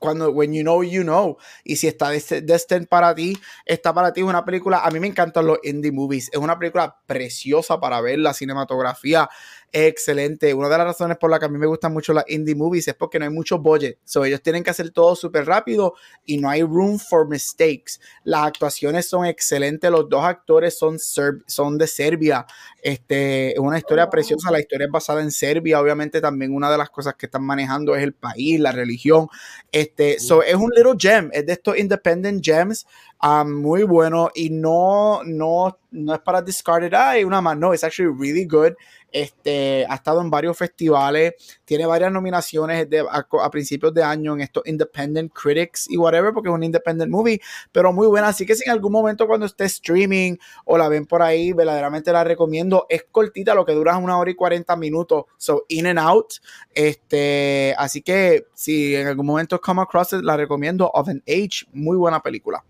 cuando 0.00 0.32
when 0.32 0.52
you 0.52 0.62
know 0.62 0.82
you 0.82 1.02
know. 1.02 1.36
Y 1.62 1.76
si 1.76 1.86
está 1.86 2.10
destined 2.10 2.88
para 2.88 3.14
ti 3.14 3.38
está 3.64 3.94
para 3.94 4.12
ti 4.12 4.20
es 4.22 4.26
una 4.26 4.44
película 4.44 4.80
a 4.80 4.90
mí 4.90 4.98
me 4.98 5.06
encantan 5.06 5.46
los 5.46 5.58
indie 5.62 5.92
movies. 5.92 6.28
Es 6.32 6.38
una 6.38 6.58
película 6.58 6.96
preciosa 7.06 7.78
para 7.78 8.00
ver 8.00 8.18
la 8.18 8.34
cinematografía 8.34 9.28
excelente. 9.72 10.52
Una 10.54 10.68
de 10.68 10.78
las 10.78 10.86
razones 10.86 11.16
por 11.18 11.30
las 11.30 11.38
que 11.38 11.46
a 11.46 11.48
mí 11.48 11.58
me 11.58 11.66
gustan 11.66 11.92
mucho 11.92 12.12
las 12.12 12.24
indie 12.28 12.54
movies 12.54 12.88
es 12.88 12.94
porque 12.94 13.18
no 13.18 13.24
hay 13.24 13.30
mucho 13.30 13.58
budget. 13.58 13.98
So, 14.04 14.24
ellos 14.24 14.42
tienen 14.42 14.62
que 14.62 14.70
hacer 14.70 14.90
todo 14.90 15.14
súper 15.16 15.46
rápido 15.46 15.94
y 16.24 16.38
no 16.38 16.48
hay 16.48 16.62
room 16.62 16.98
for 16.98 17.28
mistakes. 17.28 18.00
Las 18.24 18.46
actuaciones 18.46 19.08
son 19.08 19.26
excelentes. 19.26 19.90
Los 19.90 20.08
dos 20.08 20.24
actores 20.24 20.78
son, 20.78 20.98
son 20.98 21.78
de 21.78 21.86
Serbia. 21.86 22.46
Este, 22.82 23.52
es 23.52 23.58
una 23.58 23.78
historia 23.78 24.04
oh. 24.04 24.10
preciosa. 24.10 24.50
La 24.50 24.60
historia 24.60 24.86
es 24.86 24.92
basada 24.92 25.22
en 25.22 25.30
Serbia. 25.30 25.80
Obviamente, 25.80 26.20
también 26.20 26.54
una 26.54 26.70
de 26.70 26.78
las 26.78 26.90
cosas 26.90 27.14
que 27.14 27.26
están 27.26 27.44
manejando 27.44 27.94
es 27.94 28.02
el 28.02 28.14
país, 28.14 28.60
la 28.60 28.72
religión. 28.72 29.28
Este, 29.72 30.18
so, 30.18 30.42
es 30.42 30.54
un 30.54 30.70
little 30.74 30.94
gem. 30.98 31.30
Es 31.32 31.46
de 31.46 31.52
estos 31.52 31.78
independent 31.78 32.44
gems. 32.44 32.86
Um, 33.22 33.60
muy 33.60 33.82
bueno 33.82 34.30
y 34.34 34.48
no, 34.48 35.20
no, 35.24 35.78
no 35.90 36.14
es 36.14 36.20
para 36.20 36.40
discarded. 36.40 36.94
Ay, 36.94 37.22
una 37.22 37.42
más. 37.42 37.56
No, 37.56 37.74
it's 37.74 37.84
actually 37.84 38.14
really 38.18 38.46
good. 38.46 38.72
Este, 39.12 39.84
ha 39.88 39.96
estado 39.96 40.20
en 40.20 40.30
varios 40.30 40.56
festivales, 40.56 41.34
tiene 41.64 41.84
varias 41.84 42.12
nominaciones 42.12 42.88
de, 42.88 43.00
a, 43.00 43.50
principios 43.50 43.92
de 43.92 44.02
año 44.02 44.34
en 44.34 44.40
estos 44.40 44.62
Independent 44.66 45.32
Critics 45.34 45.90
y 45.90 45.96
whatever, 45.98 46.32
porque 46.32 46.48
es 46.48 46.54
un 46.54 46.62
independent 46.62 47.10
movie, 47.10 47.40
pero 47.72 47.92
muy 47.92 48.06
buena. 48.06 48.28
Así 48.28 48.46
que 48.46 48.54
si 48.54 48.64
en 48.64 48.70
algún 48.70 48.92
momento 48.92 49.26
cuando 49.26 49.44
esté 49.44 49.64
streaming 49.64 50.36
o 50.64 50.78
la 50.78 50.88
ven 50.88 51.04
por 51.04 51.22
ahí, 51.22 51.52
verdaderamente 51.52 52.12
la 52.12 52.24
recomiendo. 52.24 52.86
Es 52.88 53.04
cortita, 53.10 53.54
lo 53.54 53.66
que 53.66 53.72
dura 53.72 53.92
es 53.92 54.02
una 54.02 54.16
hora 54.16 54.30
y 54.30 54.34
40 54.34 54.76
minutos, 54.76 55.24
so 55.36 55.64
in 55.68 55.86
and 55.88 55.98
out. 55.98 56.34
Este, 56.72 57.74
así 57.76 58.00
que 58.00 58.46
si 58.54 58.94
en 58.96 59.08
algún 59.08 59.26
momento 59.26 59.60
come 59.60 59.82
across 59.82 60.14
it, 60.14 60.22
la 60.22 60.38
recomiendo. 60.38 60.90
Of 60.94 61.08
an 61.08 61.22
Age, 61.26 61.66
muy 61.72 61.98
buena 61.98 62.22
película. 62.22 62.64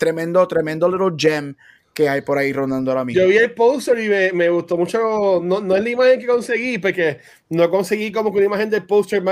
Tremendo, 0.00 0.48
tremendo 0.48 0.88
little 0.88 1.14
gem 1.14 1.54
que 1.92 2.08
hay 2.08 2.22
por 2.22 2.38
ahí 2.38 2.54
rondando 2.54 2.90
ahora 2.90 3.04
mismo. 3.04 3.20
Yo 3.20 3.28
vi 3.28 3.36
el 3.36 3.52
poster 3.52 3.98
y 3.98 4.08
me, 4.08 4.32
me 4.32 4.48
gustó 4.48 4.78
mucho, 4.78 5.42
no, 5.42 5.60
no, 5.60 5.76
es 5.76 5.82
la 5.82 5.90
imagen 5.90 6.18
que 6.18 6.26
conseguí, 6.26 6.78
porque 6.78 7.18
no 7.50 7.68
conseguí 7.68 8.10
como 8.10 8.32
que 8.32 8.38
una 8.38 8.46
imagen 8.46 8.70
del 8.70 8.86
poster 8.86 9.22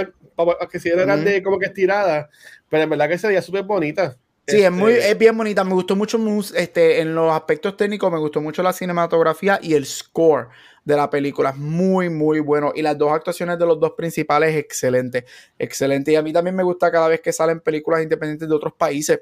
que 0.71 0.79
si 0.79 0.91
era 0.91 1.05
grande, 1.05 1.43
como 1.43 1.59
que 1.59 1.67
estirada, 1.67 2.29
pero 2.69 2.83
en 2.83 2.91
verdad 2.91 3.09
que 3.09 3.17
se 3.17 3.29
veía 3.29 3.41
súper 3.41 3.63
bonita. 3.63 4.19
Sí, 4.47 4.63
es, 4.63 4.71
muy, 4.71 4.93
este 4.93 5.11
es 5.11 5.19
bien 5.19 5.37
bonita. 5.39 5.65
Me 5.65 5.73
gustó 5.73 5.97
mucho 5.97 6.19
este, 6.55 7.01
en 7.01 7.15
los 7.15 7.33
aspectos 7.33 7.75
técnicos, 7.75 8.13
me 8.13 8.19
gustó 8.19 8.43
mucho 8.43 8.63
la 8.63 8.75
cinematografía 8.75 9.59
y 9.63 9.73
el 9.73 9.87
score 9.87 10.49
de 10.85 10.97
la 10.97 11.09
película. 11.09 11.51
Es 11.51 11.57
muy, 11.57 12.09
muy 12.11 12.41
bueno. 12.41 12.73
Y 12.75 12.81
las 12.81 12.97
dos 12.97 13.13
actuaciones 13.13 13.59
de 13.59 13.67
los 13.67 13.79
dos 13.79 13.93
principales, 13.97 14.57
excelente. 14.57 15.27
Excelente. 15.59 16.13
Y 16.13 16.17
a 16.17 16.23
mí 16.23 16.33
también 16.33 16.57
me 16.57 16.63
gusta 16.63 16.91
cada 16.91 17.09
vez 17.09 17.21
que 17.21 17.33
salen 17.33 17.61
películas 17.61 18.03
independientes 18.03 18.49
de 18.49 18.55
otros 18.55 18.73
países 18.73 19.21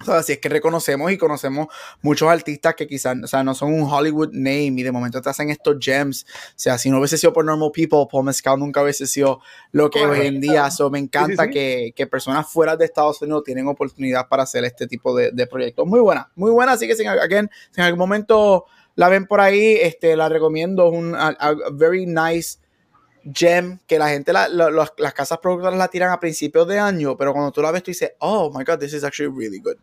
o 0.00 0.04
sea, 0.04 0.16
así 0.16 0.32
es 0.32 0.38
que 0.38 0.48
reconocemos 0.48 1.10
y 1.12 1.16
conocemos 1.16 1.68
muchos 2.02 2.28
artistas 2.28 2.74
que 2.74 2.86
quizás, 2.86 3.16
o 3.22 3.26
sea, 3.28 3.44
no 3.44 3.54
son 3.54 3.72
un 3.72 3.90
Hollywood 3.90 4.30
name 4.32 4.72
y 4.76 4.82
de 4.82 4.90
momento 4.90 5.22
te 5.22 5.30
hacen 5.30 5.50
estos 5.50 5.76
gems. 5.78 6.24
O 6.24 6.52
sea, 6.56 6.78
si 6.78 6.90
no 6.90 6.98
hubiese 6.98 7.16
sido 7.16 7.32
por 7.32 7.44
Normal 7.44 7.70
People, 7.72 8.06
Paul 8.10 8.24
Mescal 8.24 8.58
nunca 8.58 8.82
hubiese 8.82 9.06
sido 9.06 9.40
lo 9.70 9.90
que 9.90 10.04
hoy 10.04 10.26
en 10.26 10.40
día. 10.40 10.68
So, 10.70 10.90
me 10.90 10.98
encanta 10.98 11.48
Que, 11.48 11.92
que, 11.94 12.06
personas 12.08 12.50
fuera 12.50 12.76
de 12.76 12.84
Estados 12.84 13.22
Unidos 13.22 13.44
tienen 13.44 13.68
oportunidad 13.68 14.28
para 14.28 14.42
hacer 14.42 14.64
este 14.64 14.88
tipo 14.88 15.16
de, 15.16 15.30
de 15.30 15.46
proyectos. 15.46 15.86
Muy 15.86 16.00
buena, 16.00 16.28
muy 16.34 16.50
buena. 16.50 16.72
Así 16.72 16.88
que 16.88 16.96
si, 16.96 17.06
again, 17.06 17.48
si 17.70 17.80
en 17.80 17.86
algún 17.86 18.00
momento 18.00 18.66
la 18.96 19.08
ven 19.08 19.26
por 19.26 19.40
ahí, 19.40 19.76
este, 19.80 20.16
la 20.16 20.28
recomiendo. 20.28 20.88
Es 20.88 20.98
un 20.98 21.14
a 21.14 21.36
very 21.72 22.04
nice 22.04 22.58
gem 23.32 23.78
que 23.86 23.98
la 23.98 24.08
gente, 24.08 24.32
las 24.32 25.14
casas 25.14 25.38
productoras 25.38 25.78
la 25.78 25.88
tiran 25.88 26.10
a 26.10 26.20
principios 26.20 26.66
de 26.68 26.78
año, 26.78 27.16
pero 27.16 27.32
cuando 27.32 27.52
tú 27.52 27.62
la 27.62 27.70
ves, 27.70 27.82
tú 27.82 27.90
dices, 27.90 28.12
oh 28.18 28.52
my 28.56 28.64
god, 28.64 28.78
this 28.78 28.92
is 28.92 29.04
actually 29.04 29.32
really 29.34 29.58
good. 29.58 29.76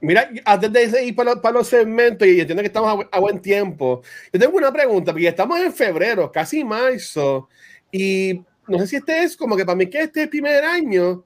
Mira, 0.00 0.28
antes 0.44 0.92
de 0.92 1.04
ir 1.04 1.16
para, 1.16 1.40
para 1.40 1.54
los 1.58 1.68
segmentos, 1.68 2.28
y 2.28 2.40
entiendo 2.40 2.62
que 2.62 2.66
estamos 2.66 3.06
a, 3.10 3.18
buen 3.18 3.40
tiempo, 3.40 4.02
yo 4.32 4.38
tengo 4.38 4.56
una 4.56 4.72
pregunta, 4.72 5.12
porque 5.12 5.28
estamos 5.28 5.58
en 5.58 5.72
febrero, 5.72 6.30
casi 6.30 6.62
marzo, 6.62 7.48
y 7.90 8.42
no 8.68 8.78
sé 8.80 8.86
si 8.86 8.96
este 8.96 9.22
es 9.22 9.36
como 9.36 9.56
que 9.56 9.64
para 9.64 9.76
mí 9.76 9.86
que 9.86 10.02
este 10.02 10.20
es 10.20 10.24
el 10.24 10.30
primer 10.30 10.64
año 10.64 11.24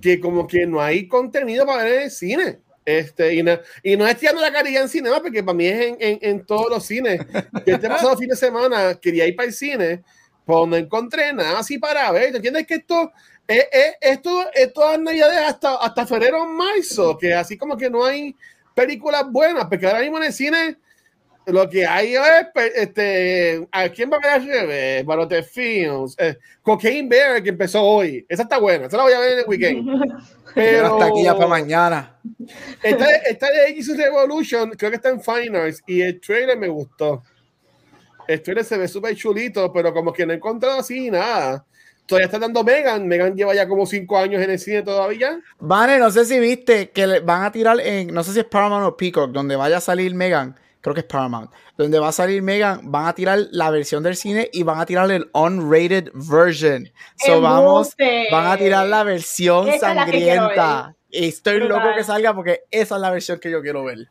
que 0.00 0.20
como 0.20 0.46
que 0.46 0.66
no 0.66 0.80
hay 0.80 1.06
contenido 1.08 1.66
para 1.66 1.84
ver 1.84 1.94
en 1.94 2.02
el 2.02 2.10
cine. 2.10 2.58
Este, 2.84 3.34
y, 3.34 3.42
no, 3.44 3.58
y 3.82 3.96
no 3.96 4.08
es 4.08 4.16
tirando 4.16 4.40
la 4.40 4.52
carilla 4.52 4.82
en 4.82 4.88
cinema, 4.88 5.20
porque 5.20 5.42
para 5.42 5.56
mí 5.56 5.66
es 5.66 5.80
en, 5.80 5.96
en, 6.00 6.18
en 6.22 6.46
todos 6.46 6.68
los 6.70 6.84
cines. 6.84 7.20
Este 7.66 7.88
pasado 7.88 8.16
fin 8.16 8.28
de 8.28 8.36
semana 8.36 8.94
quería 9.00 9.26
ir 9.26 9.36
para 9.36 9.48
el 9.48 9.54
cine 9.54 10.02
pues 10.52 10.68
no 10.68 10.76
encontré 10.76 11.32
nada 11.32 11.60
así 11.60 11.78
para 11.78 12.10
ver. 12.12 12.36
¿Entiendes 12.36 12.66
que 12.66 12.74
esto 12.74 13.10
es, 13.46 13.66
es, 13.72 13.94
esto, 14.00 14.44
esto 14.52 14.84
hasta, 14.86 15.76
hasta 15.76 16.06
febrero 16.06 16.46
marzo? 16.46 17.16
Que 17.16 17.32
así 17.32 17.56
como 17.56 17.76
que 17.76 17.88
no 17.88 18.04
hay 18.04 18.36
películas 18.74 19.24
buenas, 19.30 19.64
porque 19.66 19.86
ahora 19.86 20.00
mismo 20.00 20.18
en 20.18 20.24
el 20.24 20.32
cine 20.32 20.76
lo 21.46 21.68
que 21.68 21.86
hay 21.86 22.14
es 22.14 22.70
este, 22.76 23.66
¿a 23.72 23.88
quién 23.88 24.10
va 24.10 24.18
a 24.18 24.20
ver 24.20 24.30
al 24.30 24.46
revés? 24.46 25.48
Films, 25.50 26.16
eh, 26.18 26.36
Cocaine 26.62 27.08
Bear 27.08 27.42
que 27.42 27.48
empezó 27.48 27.82
hoy. 27.82 28.24
Esa 28.28 28.42
está 28.42 28.58
buena, 28.58 28.86
esa 28.86 28.98
la 28.98 29.02
voy 29.04 29.12
a 29.14 29.20
ver 29.20 29.32
en 29.32 29.38
el 29.38 29.44
weekend. 29.46 30.22
Pero 30.54 30.92
hasta 30.92 31.06
aquí 31.06 31.24
ya 31.24 31.34
para 31.34 31.48
mañana. 31.48 32.20
Esta, 32.82 33.10
esta 33.10 33.50
de 33.50 33.70
X 33.70 33.96
Revolution 33.96 34.70
creo 34.72 34.90
que 34.90 34.96
está 34.96 35.08
en 35.08 35.22
Finals 35.22 35.82
y 35.86 36.02
el 36.02 36.20
trailer 36.20 36.58
me 36.58 36.68
gustó. 36.68 37.22
El 38.28 38.64
se 38.64 38.78
ve 38.78 38.88
súper 38.88 39.16
chulito, 39.16 39.72
pero 39.72 39.92
como 39.92 40.12
que 40.12 40.26
no 40.26 40.32
he 40.32 40.36
encontrado 40.36 40.80
así 40.80 41.10
nada. 41.10 41.64
Todavía 42.06 42.26
está 42.26 42.38
dando 42.38 42.64
Megan. 42.64 43.06
Megan 43.06 43.34
lleva 43.36 43.54
ya 43.54 43.68
como 43.68 43.86
cinco 43.86 44.18
años 44.18 44.42
en 44.42 44.50
el 44.50 44.58
cine 44.58 44.82
todavía. 44.82 45.40
Vale, 45.58 45.98
no 45.98 46.10
sé 46.10 46.24
si 46.24 46.38
viste 46.38 46.90
que 46.90 47.20
van 47.20 47.44
a 47.44 47.52
tirar 47.52 47.80
en, 47.80 48.12
no 48.12 48.22
sé 48.24 48.32
si 48.32 48.40
es 48.40 48.44
Paramount 48.44 48.84
o 48.86 48.96
Peacock, 48.96 49.30
donde 49.30 49.56
vaya 49.56 49.78
a 49.78 49.80
salir 49.80 50.14
Megan. 50.14 50.58
Creo 50.80 50.94
que 50.94 51.00
es 51.00 51.06
Paramount. 51.06 51.50
Donde 51.78 51.98
va 52.00 52.08
a 52.08 52.12
salir 52.12 52.42
Megan, 52.42 52.90
van 52.90 53.06
a 53.06 53.14
tirar 53.14 53.38
la 53.52 53.70
versión 53.70 54.02
del 54.02 54.16
cine 54.16 54.50
y 54.52 54.64
van 54.64 54.80
a 54.80 54.86
tirar 54.86 55.10
el 55.12 55.30
unrated 55.32 56.10
version. 56.12 56.90
So 57.24 57.40
vamos, 57.40 57.94
van 58.32 58.46
a 58.48 58.56
tirar 58.56 58.88
la 58.88 59.04
versión 59.04 59.68
sangrienta. 59.78 60.96
Y 61.08 61.28
estoy 61.28 61.60
loco 61.60 61.88
que 61.96 62.02
salga 62.02 62.34
porque 62.34 62.62
esa 62.70 62.96
es 62.96 63.00
la 63.00 63.10
versión 63.10 63.38
que 63.38 63.50
yo 63.50 63.62
quiero 63.62 63.84
ver. 63.84 64.08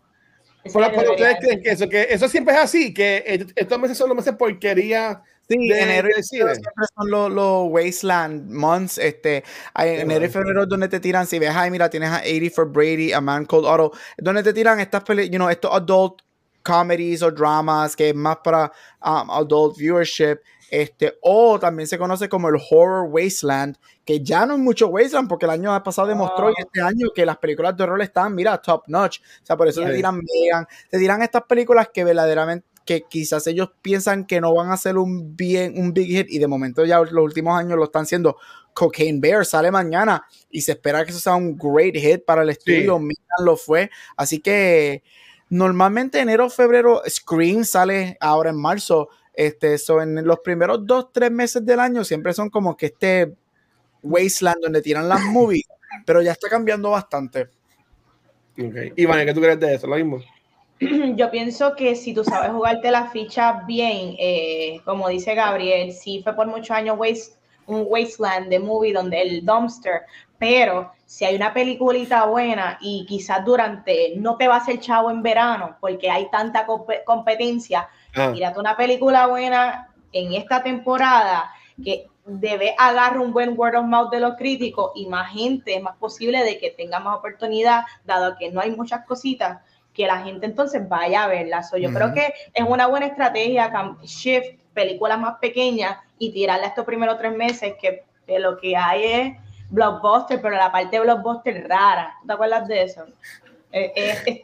Pero, 0.64 1.12
ustedes 1.12 1.38
creen 1.40 1.62
que 1.62 1.72
eso, 1.72 1.90
que 1.90 2.08
eso 2.10 2.28
siempre 2.28 2.54
es 2.54 2.60
así, 2.60 2.94
que 2.94 3.48
estos 3.56 3.80
meses 3.80 3.98
son 3.98 4.10
los 4.10 4.16
meses 4.16 4.36
porquería. 4.36 5.24
Sí, 5.50 5.70
enero 5.70 6.08
y 6.18 6.24
siempre 6.24 6.56
son 6.96 7.10
los, 7.10 7.72
Wasteland 7.72 8.50
Months. 8.50 8.98
Este, 8.98 9.44
en 9.76 10.02
enero 10.02 10.26
y 10.26 10.30
febrero 10.30 10.66
donde 10.66 10.88
te 10.88 11.00
tiran, 11.00 11.28
si 11.28 11.40
ves, 11.40 11.50
ahí 11.50 11.70
mira, 11.70 11.90
tienes 11.90 12.10
a 12.10 12.22
80 12.22 12.56
for 12.56 12.72
Brady, 12.72 13.12
a 13.12 13.20
Man 13.20 13.46
Called 13.46 13.66
Otto, 13.66 13.92
donde 14.18 14.44
te 14.44 14.54
tiran 14.54 14.80
estas 14.80 15.04
you 15.30 15.38
know, 15.38 15.50
estos 15.50 15.74
adult 15.74 16.22
comedies 16.64 17.22
o 17.22 17.32
dramas 17.32 17.96
que 17.96 18.10
es 18.10 18.16
más 18.16 18.38
para 18.44 18.72
um, 19.04 19.30
adult 19.32 19.78
viewership 19.78 20.40
este, 20.72 21.18
o 21.22 21.60
también 21.60 21.86
se 21.86 21.98
conoce 21.98 22.30
como 22.30 22.48
el 22.48 22.56
Horror 22.56 23.10
Wasteland, 23.10 23.76
que 24.06 24.22
ya 24.24 24.46
no 24.46 24.54
es 24.54 24.60
mucho 24.60 24.88
Wasteland, 24.88 25.28
porque 25.28 25.46
el 25.46 25.52
año 25.52 25.84
pasado 25.84 26.08
demostró 26.08 26.50
y 26.50 26.54
este 26.58 26.82
año 26.82 27.10
que 27.14 27.26
las 27.26 27.38
películas 27.38 27.76
de 27.76 27.84
horror 27.84 28.02
están, 28.02 28.34
mira, 28.34 28.58
top 28.58 28.84
notch. 28.88 29.20
O 29.20 29.46
sea, 29.46 29.58
por 29.58 29.68
eso 29.68 29.84
te 29.84 29.92
dirán 29.92 30.16
Megan, 30.16 30.66
te 30.90 30.98
dirán 30.98 31.22
estas 31.22 31.44
películas 31.44 31.90
que 31.94 32.06
verdaderamente 32.06 32.66
que 32.86 33.04
quizás 33.04 33.46
ellos 33.48 33.70
piensan 33.82 34.26
que 34.26 34.40
no 34.40 34.54
van 34.56 34.72
a 34.72 34.78
ser 34.78 34.98
un 34.98 35.36
bien 35.36 35.78
un 35.78 35.94
big 35.94 36.08
hit 36.08 36.28
y 36.32 36.40
de 36.40 36.48
momento 36.48 36.84
ya 36.84 37.00
los 37.00 37.24
últimos 37.24 37.60
años 37.60 37.78
lo 37.78 37.84
están 37.84 38.04
haciendo. 38.04 38.38
Cocaine 38.74 39.20
Bear 39.20 39.46
sale 39.46 39.70
mañana 39.72 40.26
y 40.50 40.62
se 40.62 40.72
espera 40.72 41.04
que 41.04 41.12
eso 41.12 41.20
sea 41.20 41.36
un 41.36 41.58
great 41.58 41.96
hit 41.96 42.24
para 42.26 42.44
el 42.44 42.50
estudio. 42.50 42.98
Sí. 42.98 43.16
lo 43.44 43.58
fue. 43.58 43.92
Así 44.16 44.40
que 44.40 45.04
normalmente 45.50 46.20
enero, 46.20 46.50
febrero, 46.50 47.02
Scream 47.08 47.66
sale 47.66 48.18
ahora 48.22 48.52
en 48.52 48.58
marzo. 48.58 49.10
Este, 49.34 49.78
so 49.78 50.02
en 50.02 50.26
los 50.26 50.40
primeros 50.40 50.86
dos, 50.86 51.12
tres 51.12 51.32
meses 51.32 51.66
del 51.66 51.80
año 51.80 52.04
siempre 52.04 52.34
son 52.34 52.50
como 52.50 52.76
que 52.76 52.88
este 52.88 53.34
wasteland 54.04 54.62
donde 54.62 54.82
tiran 54.82 55.08
las 55.08 55.22
movies, 55.26 55.66
pero 56.06 56.22
ya 56.22 56.32
está 56.34 56.50
cambiando 56.50 56.92
bastante. 56.92 57.50
Okay. 58.54 58.94
Iván, 58.96 59.26
¿qué 59.26 59.34
tú 59.34 59.42
crees 59.42 59.60
de 59.60 59.76
eso? 59.76 59.88
Lo 59.88 59.96
mismo. 59.96 60.22
Yo 61.16 61.30
pienso 61.32 61.76
que 61.76 61.96
si 61.96 62.14
tú 62.14 62.24
sabes 62.24 62.52
jugarte 62.52 62.92
la 62.92 63.10
ficha 63.10 63.64
bien, 63.68 64.16
eh, 64.20 64.82
como 64.84 65.08
dice 65.10 65.36
Gabriel, 65.36 65.94
sí 65.94 66.22
fue 66.24 66.36
por 66.36 66.48
muchos 66.48 66.72
años 66.72 66.98
waste, 66.98 67.36
un 67.68 67.86
wasteland 67.88 68.50
de 68.50 68.60
movie 68.60 68.92
donde 68.92 69.22
el 69.22 69.46
dumpster, 69.46 70.02
pero 70.40 70.92
si 71.06 71.24
hay 71.24 71.36
una 71.36 71.54
peliculita 71.54 72.26
buena 72.26 72.78
y 72.82 73.06
quizás 73.06 73.46
durante 73.46 74.16
no 74.18 74.38
te 74.38 74.48
va 74.48 74.56
a 74.56 74.58
hacer 74.58 74.80
chavo 74.80 75.12
en 75.12 75.22
verano 75.22 75.78
porque 75.80 76.10
hay 76.10 76.30
tanta 76.32 76.66
comp 76.66 76.90
competencia, 77.06 77.88
ah. 78.16 78.30
mírate 78.30 78.60
una 78.60 78.76
película 78.78 79.28
buena 79.28 79.90
en 80.12 80.34
esta 80.34 80.62
temporada 80.64 81.52
que 81.84 82.08
debe 82.26 82.76
agarrar 82.78 83.20
un 83.20 83.34
buen 83.34 83.58
word 83.58 83.76
of 83.76 83.86
mouth 83.86 84.12
de 84.12 84.20
los 84.20 84.36
críticos 84.36 84.92
y 84.96 85.08
más 85.08 85.32
gente, 85.32 85.76
es 85.76 85.82
más 85.82 85.98
posible 85.98 86.44
de 86.44 86.60
que 86.60 86.72
tenga 86.72 87.00
más 87.00 87.18
oportunidad, 87.18 87.84
dado 88.06 88.36
que 88.38 88.52
no 88.52 88.62
hay 88.62 88.72
muchas 88.72 89.06
cositas 89.06 89.60
que 89.94 90.08
la 90.08 90.20
gente 90.20 90.46
entonces 90.46 90.88
vaya 90.88 91.24
a 91.24 91.28
verla. 91.28 91.64
So, 91.64 91.78
yo 91.78 91.90
uh 91.90 91.92
-huh. 91.92 91.96
creo 91.96 92.14
que 92.14 92.34
es 92.54 92.66
una 92.68 92.88
buena 92.88 93.08
estrategia 93.08 93.72
shift 94.04 94.60
películas 94.74 95.20
más 95.20 95.38
pequeñas 95.40 95.98
y 96.18 96.32
tirarla 96.32 96.68
estos 96.68 96.86
primeros 96.86 97.18
tres 97.18 97.36
meses 97.36 97.76
que, 97.82 98.06
que 98.26 98.40
lo 98.40 98.58
que 98.58 98.78
hay 98.78 99.04
es 99.04 99.38
blockbuster, 99.70 100.42
pero 100.42 100.56
la 100.56 100.72
parte 100.72 100.98
de 100.98 101.04
blockbuster 101.04 101.68
rara. 101.68 102.16
¿Te 102.26 102.34
acuerdas 102.34 102.68
de 102.68 102.84
eso? 102.84 103.06
Este, 103.72 104.44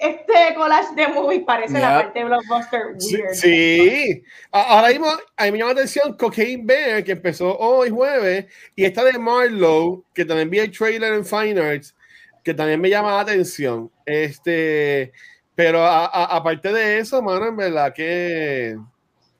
este 0.00 0.54
collage 0.54 0.94
de 0.94 1.08
movies 1.08 1.42
parece 1.44 1.74
yep. 1.74 1.82
la 1.82 2.02
parte 2.02 2.18
de 2.20 2.24
blockbuster 2.24 2.80
weird. 3.00 3.34
Sí, 3.34 4.22
ahora 4.52 4.88
mismo 4.88 5.08
a 5.36 5.44
mí 5.44 5.50
me 5.52 5.58
llama 5.58 5.72
la 5.72 5.80
atención 5.80 6.16
Cocaine 6.16 6.64
Bear, 6.64 7.02
que 7.02 7.12
empezó 7.12 7.58
hoy 7.58 7.90
jueves, 7.90 8.46
y 8.76 8.84
esta 8.84 9.02
de 9.02 9.18
Marlowe, 9.18 10.04
que 10.14 10.24
también 10.24 10.48
vi 10.48 10.60
el 10.60 10.70
trailer 10.70 11.12
en 11.14 11.24
Fine 11.24 11.60
Arts, 11.60 11.96
que 12.44 12.54
también 12.54 12.80
me 12.80 12.88
llama 12.88 13.14
la 13.14 13.20
atención. 13.20 13.90
Este, 14.06 15.12
pero 15.56 15.82
a, 15.84 16.06
a, 16.06 16.36
aparte 16.36 16.72
de 16.72 16.98
eso, 16.98 17.20
mano, 17.20 17.48
en 17.48 17.56
verdad 17.56 17.92
que, 17.92 18.78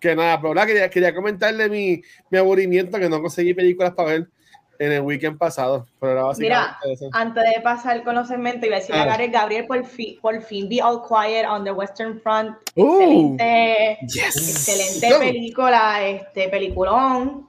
que 0.00 0.16
nada, 0.16 0.40
pero 0.40 0.66
quería, 0.66 0.90
quería 0.90 1.14
comentarle 1.14 1.68
mi, 1.68 2.02
mi 2.28 2.38
aburrimiento 2.38 2.98
que 2.98 3.08
no 3.08 3.22
conseguí 3.22 3.54
películas 3.54 3.94
para 3.94 4.10
ver 4.10 4.28
en 4.78 4.92
el 4.92 5.00
weekend 5.00 5.38
pasado. 5.38 5.86
Pero 6.00 6.32
Mira, 6.38 6.78
eso. 6.84 7.08
antes 7.12 7.42
de 7.42 7.60
pasar 7.60 8.02
con 8.04 8.14
los 8.14 8.28
segmentos, 8.28 8.66
iba 8.66 8.76
a 8.76 8.80
decir 8.80 8.94
a 8.94 9.04
Gabriel, 9.04 9.30
Gabriel, 9.30 9.66
por 9.66 9.84
fin, 9.84 10.18
por 10.20 10.40
fin, 10.42 10.68
Be 10.68 10.80
All 10.80 11.02
Quiet 11.06 11.46
on 11.46 11.64
the 11.64 11.72
Western 11.72 12.20
Front. 12.20 12.56
Uh, 12.76 13.34
excelente, 13.34 13.98
yes. 14.02 14.36
excelente 14.36 15.18
película, 15.18 16.06
este 16.06 16.48
peliculón. 16.48 17.48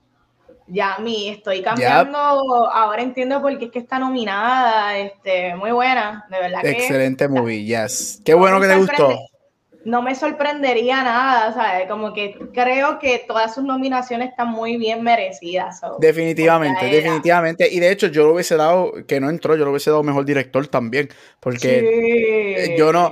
Ya 0.71 0.99
mi, 0.99 1.29
estoy 1.29 1.63
cambiando, 1.63 2.11
yep. 2.11 2.71
ahora 2.71 3.01
entiendo 3.01 3.41
por 3.41 3.57
qué 3.57 3.65
es 3.65 3.71
que 3.71 3.79
está 3.79 3.97
nominada, 3.97 4.99
este, 4.99 5.55
muy 5.55 5.71
buena, 5.71 6.27
de 6.29 6.39
verdad 6.39 6.61
que 6.61 6.69
Excelente 6.69 7.27
movie, 7.27 7.65
yes. 7.65 8.21
Qué 8.23 8.35
bueno 8.35 8.61
que 8.61 8.67
te 8.67 8.75
gustó. 8.75 9.17
No 9.85 10.01
me 10.01 10.13
sorprendería 10.13 11.03
nada, 11.03 11.53
¿sabes? 11.53 11.87
Como 11.87 12.13
que 12.13 12.37
creo 12.53 12.99
que 12.99 13.23
todas 13.27 13.55
sus 13.55 13.63
nominaciones 13.63 14.29
están 14.29 14.49
muy 14.49 14.77
bien 14.77 15.03
merecidas. 15.03 15.79
So, 15.79 15.97
definitivamente, 15.99 16.85
definitivamente. 16.85 17.67
Y 17.71 17.79
de 17.79 17.91
hecho, 17.91 18.07
yo 18.07 18.25
lo 18.25 18.33
hubiese 18.33 18.57
dado, 18.57 18.91
que 19.07 19.19
no 19.19 19.29
entró, 19.29 19.55
yo 19.55 19.63
lo 19.63 19.71
hubiese 19.71 19.89
dado 19.89 20.03
mejor 20.03 20.25
director 20.25 20.67
también, 20.67 21.09
porque 21.39 22.65
sí. 22.67 22.75
yo 22.77 22.91
no, 22.91 23.11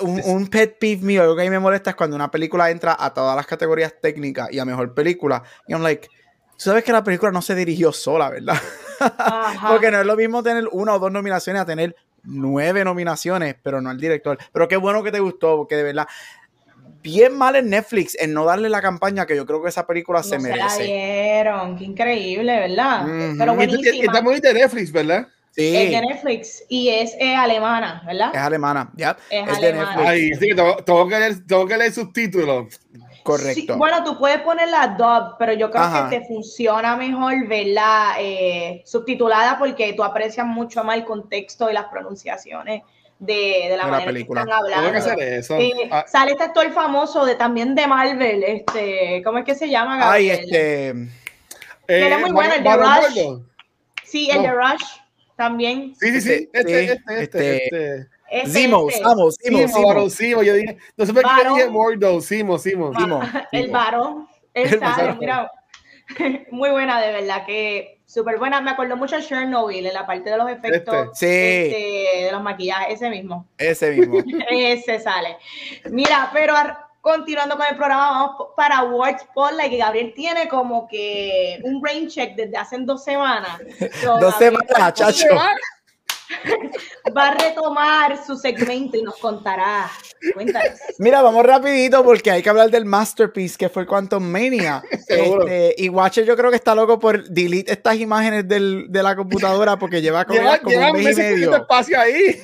un, 0.00 0.20
un, 0.24 0.46
pet 0.48 0.78
peeve 0.78 1.02
mío, 1.02 1.24
lo 1.24 1.36
que 1.36 1.42
a 1.42 1.44
mí 1.44 1.50
me 1.50 1.58
molesta 1.58 1.90
es 1.90 1.96
cuando 1.96 2.16
una 2.16 2.30
película 2.30 2.70
entra 2.70 2.96
a 2.98 3.12
todas 3.12 3.36
las 3.36 3.46
categorías 3.46 3.94
técnicas 4.00 4.52
y 4.52 4.58
a 4.58 4.64
mejor 4.64 4.94
película, 4.94 5.42
y 5.66 5.72
I'm 5.72 5.82
like, 5.82 6.08
tú 6.08 6.64
sabes 6.64 6.84
que 6.84 6.92
la 6.92 7.02
película 7.02 7.32
no 7.32 7.42
se 7.42 7.54
dirigió 7.54 7.92
sola, 7.92 8.30
¿verdad? 8.30 8.56
Porque 9.68 9.90
no 9.90 10.00
es 10.00 10.06
lo 10.06 10.16
mismo 10.16 10.42
tener 10.42 10.68
una 10.72 10.94
o 10.94 10.98
dos 10.98 11.10
nominaciones 11.10 11.62
a 11.62 11.66
tener 11.66 11.96
nueve 12.24 12.84
nominaciones, 12.84 13.56
pero 13.62 13.80
no 13.80 13.90
al 13.90 14.00
director. 14.00 14.38
Pero 14.52 14.68
qué 14.68 14.76
bueno 14.76 15.02
que 15.02 15.12
te 15.12 15.20
gustó, 15.20 15.56
porque 15.56 15.76
de 15.76 15.82
verdad, 15.82 16.06
bien 17.02 17.36
mal 17.36 17.56
en 17.56 17.70
Netflix 17.70 18.16
en 18.18 18.32
no 18.32 18.44
darle 18.44 18.68
la 18.68 18.80
campaña 18.80 19.26
que 19.26 19.36
yo 19.36 19.44
creo 19.44 19.62
que 19.62 19.68
esa 19.68 19.86
película 19.86 20.20
no 20.20 20.24
se 20.24 20.38
merece. 20.38 20.68
Se 20.70 20.78
la 20.78 20.84
dieron, 20.84 21.76
qué 21.76 21.84
increíble, 21.84 22.58
¿verdad? 22.60 23.06
-hmm. 23.06 23.38
Pero 23.38 23.54
buenísima. 23.54 24.04
Está 24.04 24.22
muy 24.22 24.40
de 24.40 24.54
Netflix, 24.54 24.92
¿verdad? 24.92 25.28
Sí. 25.50 25.76
Es 25.76 25.90
de 25.90 26.00
Netflix 26.00 26.64
y 26.68 26.88
es 26.88 27.14
eh, 27.18 27.34
alemana, 27.34 28.02
¿verdad? 28.06 28.30
Es 28.32 28.40
alemana, 28.40 28.90
ya. 28.96 29.16
Es, 29.28 29.48
es 29.48 29.58
alemana. 29.58 29.60
de 29.60 29.72
Netflix. 29.72 30.08
Ay, 30.08 30.30
sí, 30.34 30.56
tengo, 30.56 30.76
tengo, 30.76 31.08
que 31.08 31.18
leer, 31.18 31.46
tengo 31.46 31.66
que 31.66 31.76
leer 31.76 31.92
subtítulos. 31.92 32.80
Correcto. 33.22 33.72
Sí, 33.74 33.78
bueno, 33.78 34.02
tú 34.04 34.18
puedes 34.18 34.40
poner 34.40 34.68
la 34.68 34.88
dub, 34.88 35.36
pero 35.38 35.52
yo 35.52 35.70
creo 35.70 35.82
Ajá. 35.82 36.08
que 36.10 36.18
te 36.18 36.26
funciona 36.26 36.96
mejor 36.96 37.46
verla 37.46 38.16
eh, 38.18 38.82
subtitulada 38.84 39.58
porque 39.58 39.92
tú 39.92 40.02
aprecias 40.02 40.46
mucho 40.46 40.82
más 40.82 40.96
el 40.96 41.04
contexto 41.04 41.70
y 41.70 41.72
las 41.72 41.84
pronunciaciones 41.84 42.82
de, 43.18 43.68
de 43.70 43.76
la 43.76 43.84
de 43.84 43.90
manera 43.90 43.98
la 43.98 44.04
película. 44.04 44.42
que 44.42 44.50
están 44.50 44.64
hablando. 44.64 44.90
Que 44.90 44.96
hacer 44.98 45.18
eso. 45.20 45.56
Eh, 45.56 45.88
ah. 45.92 46.04
Sale 46.08 46.32
este 46.32 46.44
actor 46.44 46.70
famoso 46.72 47.24
de 47.24 47.36
también 47.36 47.74
de 47.74 47.86
Marvel, 47.86 48.42
este, 48.42 49.22
¿cómo 49.24 49.38
es 49.38 49.44
que 49.44 49.54
se 49.54 49.70
llama? 49.70 49.98
Gabriel? 49.98 50.30
Ay, 50.32 50.40
este. 50.40 50.88
Eh, 50.90 52.06
era 52.06 52.18
muy 52.18 52.32
bueno, 52.32 52.54
el 52.54 52.64
de 52.64 52.76
Rush. 52.76 53.42
Sí, 54.02 54.28
el 54.30 54.38
no. 54.38 54.42
de 54.42 54.52
Rush 54.52 54.84
también. 55.36 55.94
Sí, 56.00 56.10
sí, 56.12 56.20
sí. 56.20 56.50
Este, 56.52 56.84
este, 56.84 56.92
este. 56.92 57.22
este, 57.22 57.64
este. 57.66 58.08
Simo, 58.46 58.88
Samo, 58.90 59.30
Simo, 59.30 59.68
Simo, 59.68 60.10
Simo, 60.10 60.42
yo 60.42 60.54
dije, 60.54 60.78
no 60.96 61.06
sé 61.06 61.12
por 61.12 61.22
qué 61.22 61.48
dije 61.48 61.68
Mordo, 61.68 62.20
Simo, 62.20 62.58
Simo. 62.58 62.92
El 63.52 63.70
varón, 63.70 64.26
él 64.54 64.78
sale, 64.78 65.14
mira, 65.18 65.50
muy 66.50 66.70
buena, 66.70 67.00
de 67.00 67.12
verdad, 67.12 67.44
que 67.46 68.00
súper 68.06 68.38
buena. 68.38 68.60
Me 68.60 68.70
acuerdo 68.70 68.96
mucho 68.96 69.16
de 69.16 69.22
Chernobyl 69.22 69.86
en 69.86 69.94
la 69.94 70.06
parte 70.06 70.30
de 70.30 70.36
los 70.36 70.48
efectos 70.50 71.08
este. 71.12 71.66
Este, 71.66 72.24
de 72.24 72.32
los 72.32 72.42
maquillajes, 72.42 72.94
ese 72.94 73.10
mismo. 73.10 73.46
Ese 73.58 73.90
mismo. 73.92 74.18
ese 74.50 74.98
sale. 74.98 75.36
Mira, 75.90 76.30
pero 76.32 76.54
continuando 77.00 77.56
con 77.56 77.66
el 77.68 77.76
programa, 77.76 78.10
vamos 78.10 78.48
para 78.56 78.78
Awards 78.78 79.22
Spotlight, 79.22 79.70
que 79.70 79.78
Gabriel 79.78 80.12
tiene 80.14 80.48
como 80.48 80.86
que 80.86 81.60
un 81.64 81.82
rain 81.84 82.08
check 82.08 82.34
desde 82.36 82.56
hace 82.56 82.76
dos 82.80 83.04
semanas. 83.04 83.60
So, 84.00 84.18
dos 84.18 84.34
semanas, 84.36 84.94
chacho 84.94 85.26
va 87.16 87.28
a 87.28 87.34
retomar 87.34 88.24
su 88.24 88.36
segmento 88.36 88.96
y 88.96 89.02
nos 89.02 89.16
contará. 89.18 89.90
Cuéntanos. 90.34 90.78
Mira, 90.98 91.22
vamos 91.22 91.44
rapidito 91.44 92.02
porque 92.04 92.30
hay 92.30 92.42
que 92.42 92.50
hablar 92.50 92.70
del 92.70 92.84
masterpiece 92.84 93.56
que 93.56 93.68
fue 93.68 93.86
Quantum 93.86 94.22
Mania. 94.22 94.82
este, 95.08 95.74
y 95.78 95.88
Watcher 95.88 96.24
yo 96.24 96.36
creo 96.36 96.50
que 96.50 96.56
está 96.56 96.74
loco 96.74 96.98
por 96.98 97.24
delete 97.28 97.72
estas 97.72 97.96
imágenes 97.96 98.46
del, 98.46 98.86
de 98.88 99.02
la 99.02 99.16
computadora 99.16 99.78
porque 99.78 100.00
lleva 100.00 100.24
como, 100.24 100.40
lleva, 100.40 100.58
como 100.58 100.70
lleva 100.70 100.92
un 100.92 101.02
mes 101.02 101.18
y 101.18 101.20
medio. 101.20 101.56
espacio 101.56 102.00
ahí. 102.00 102.42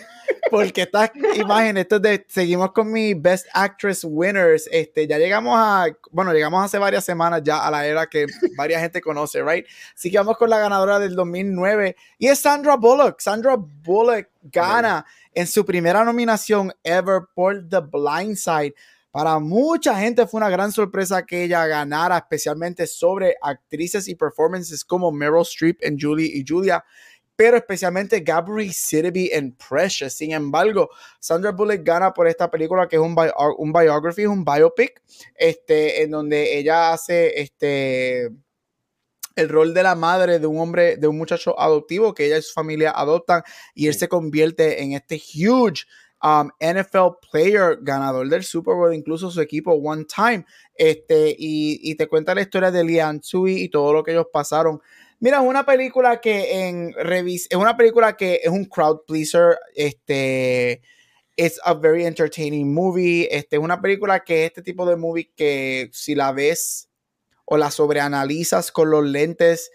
Porque 0.50 0.82
estas 0.82 1.10
imágenes, 1.34 1.82
esto 1.82 2.00
de, 2.00 2.24
seguimos 2.28 2.72
con 2.72 2.90
mi 2.90 3.14
Best 3.14 3.46
Actress 3.52 4.04
Winners. 4.04 4.68
Este, 4.72 5.06
ya 5.06 5.18
llegamos 5.18 5.54
a, 5.56 5.86
bueno, 6.10 6.32
llegamos 6.32 6.64
hace 6.64 6.78
varias 6.78 7.04
semanas 7.04 7.42
ya 7.44 7.66
a 7.66 7.70
la 7.70 7.86
era 7.86 8.06
que 8.06 8.26
varias 8.56 8.80
gente 8.80 9.00
conoce, 9.00 9.42
right? 9.42 9.66
Así 9.94 10.10
que 10.10 10.18
vamos 10.18 10.36
con 10.36 10.50
la 10.50 10.58
ganadora 10.58 10.98
del 10.98 11.14
2009 11.14 11.96
y 12.18 12.28
es 12.28 12.38
Sandra 12.38 12.76
Bullock. 12.76 13.20
Sandra 13.20 13.56
Bullock 13.58 14.28
gana 14.42 15.04
en 15.32 15.46
su 15.46 15.64
primera 15.64 16.04
nominación 16.04 16.72
ever 16.82 17.22
por 17.34 17.68
The 17.68 17.80
Blind 17.80 18.36
Side. 18.36 18.74
Para 19.10 19.38
mucha 19.38 19.98
gente 19.98 20.26
fue 20.26 20.38
una 20.38 20.50
gran 20.50 20.70
sorpresa 20.70 21.24
que 21.24 21.44
ella 21.44 21.66
ganara, 21.66 22.18
especialmente 22.18 22.86
sobre 22.86 23.36
actrices 23.40 24.06
y 24.06 24.14
performances 24.14 24.84
como 24.84 25.10
Meryl 25.10 25.42
Streep 25.42 25.78
en 25.80 25.98
Julie 25.98 26.30
y 26.32 26.44
Julia 26.46 26.84
pero 27.38 27.56
especialmente 27.56 28.18
Gabrielle 28.18 28.72
Sidibe 28.72 29.30
en 29.32 29.52
Precious. 29.52 30.12
Sin 30.12 30.32
embargo, 30.32 30.90
Sandra 31.20 31.52
Bullock 31.52 31.84
gana 31.84 32.12
por 32.12 32.26
esta 32.26 32.50
película 32.50 32.88
que 32.88 32.96
es 32.96 33.02
un, 33.02 33.14
bio, 33.14 33.32
un 33.58 33.72
biography, 33.72 34.26
un 34.26 34.44
biopic, 34.44 35.00
este, 35.36 36.02
en 36.02 36.10
donde 36.10 36.58
ella 36.58 36.92
hace 36.92 37.40
este 37.40 38.28
el 39.36 39.48
rol 39.48 39.72
de 39.72 39.84
la 39.84 39.94
madre 39.94 40.40
de 40.40 40.48
un 40.48 40.58
hombre, 40.58 40.96
de 40.96 41.06
un 41.06 41.16
muchacho 41.16 41.54
adoptivo 41.60 42.12
que 42.12 42.26
ella 42.26 42.38
y 42.38 42.42
su 42.42 42.52
familia 42.52 42.90
adoptan 42.90 43.44
y 43.72 43.86
él 43.86 43.94
se 43.94 44.08
convierte 44.08 44.82
en 44.82 44.94
este 44.94 45.14
huge 45.14 45.86
um, 46.24 46.50
NFL 46.58 47.20
Player, 47.30 47.78
ganador 47.80 48.28
del 48.28 48.42
Super 48.42 48.74
Bowl, 48.74 48.92
incluso 48.92 49.30
su 49.30 49.40
equipo 49.40 49.74
One 49.74 50.06
Time. 50.06 50.44
Este, 50.74 51.36
y, 51.38 51.78
y 51.88 51.94
te 51.94 52.08
cuenta 52.08 52.34
la 52.34 52.42
historia 52.42 52.72
de 52.72 52.82
Lian 52.82 53.20
Tsui 53.20 53.62
y 53.62 53.68
todo 53.68 53.92
lo 53.92 54.02
que 54.02 54.10
ellos 54.10 54.26
pasaron. 54.32 54.80
Mira, 55.20 55.38
es 55.38 55.44
una 55.44 55.66
película 55.66 56.20
que 56.20 56.68
en 56.68 56.92
revis 56.92 57.48
es 57.50 57.56
una 57.56 57.76
película 57.76 58.16
que 58.16 58.40
es 58.42 58.50
un 58.50 58.64
crowd 58.66 59.00
pleaser. 59.06 59.58
Este, 59.74 60.80
es 61.36 61.60
a 61.64 61.74
very 61.74 62.04
entertaining 62.04 62.72
movie. 62.72 63.28
Este, 63.30 63.56
es 63.56 63.62
una 63.62 63.80
película 63.80 64.24
que 64.24 64.44
es 64.44 64.50
este 64.50 64.62
tipo 64.62 64.86
de 64.86 64.96
movie 64.96 65.32
que 65.36 65.90
si 65.92 66.14
la 66.14 66.32
ves 66.32 66.88
o 67.44 67.56
la 67.56 67.70
sobreanalizas 67.70 68.70
con 68.70 68.90
los 68.90 69.04
lentes 69.04 69.70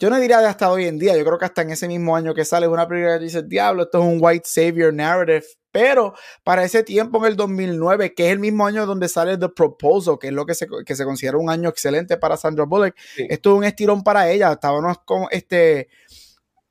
yo 0.00 0.08
no 0.08 0.18
diría 0.18 0.38
de 0.40 0.46
hasta 0.46 0.70
hoy 0.70 0.86
en 0.86 0.98
día, 0.98 1.14
yo 1.14 1.24
creo 1.26 1.38
que 1.38 1.44
hasta 1.44 1.60
en 1.60 1.70
ese 1.70 1.86
mismo 1.86 2.16
año 2.16 2.32
que 2.32 2.46
sale 2.46 2.66
una 2.66 2.88
película 2.88 3.18
que 3.18 3.24
dice, 3.24 3.42
diablo, 3.42 3.82
esto 3.82 3.98
es 3.98 4.04
un 4.04 4.18
white 4.18 4.48
savior 4.48 4.94
narrative, 4.94 5.44
pero 5.70 6.14
para 6.42 6.64
ese 6.64 6.82
tiempo 6.82 7.18
en 7.18 7.32
el 7.32 7.36
2009, 7.36 8.14
que 8.14 8.26
es 8.26 8.32
el 8.32 8.38
mismo 8.38 8.66
año 8.66 8.86
donde 8.86 9.10
sale 9.10 9.36
The 9.36 9.50
Proposal, 9.50 10.18
que 10.18 10.28
es 10.28 10.32
lo 10.32 10.46
que 10.46 10.54
se, 10.54 10.66
que 10.86 10.96
se 10.96 11.04
considera 11.04 11.36
un 11.36 11.50
año 11.50 11.68
excelente 11.68 12.16
para 12.16 12.38
Sandra 12.38 12.64
Bullock, 12.64 12.94
esto 13.18 13.50
es 13.50 13.56
un 13.58 13.64
estirón 13.64 14.02
para 14.02 14.30
ella, 14.30 14.52
estábamos 14.52 14.96
con 15.04 15.26
este 15.30 15.88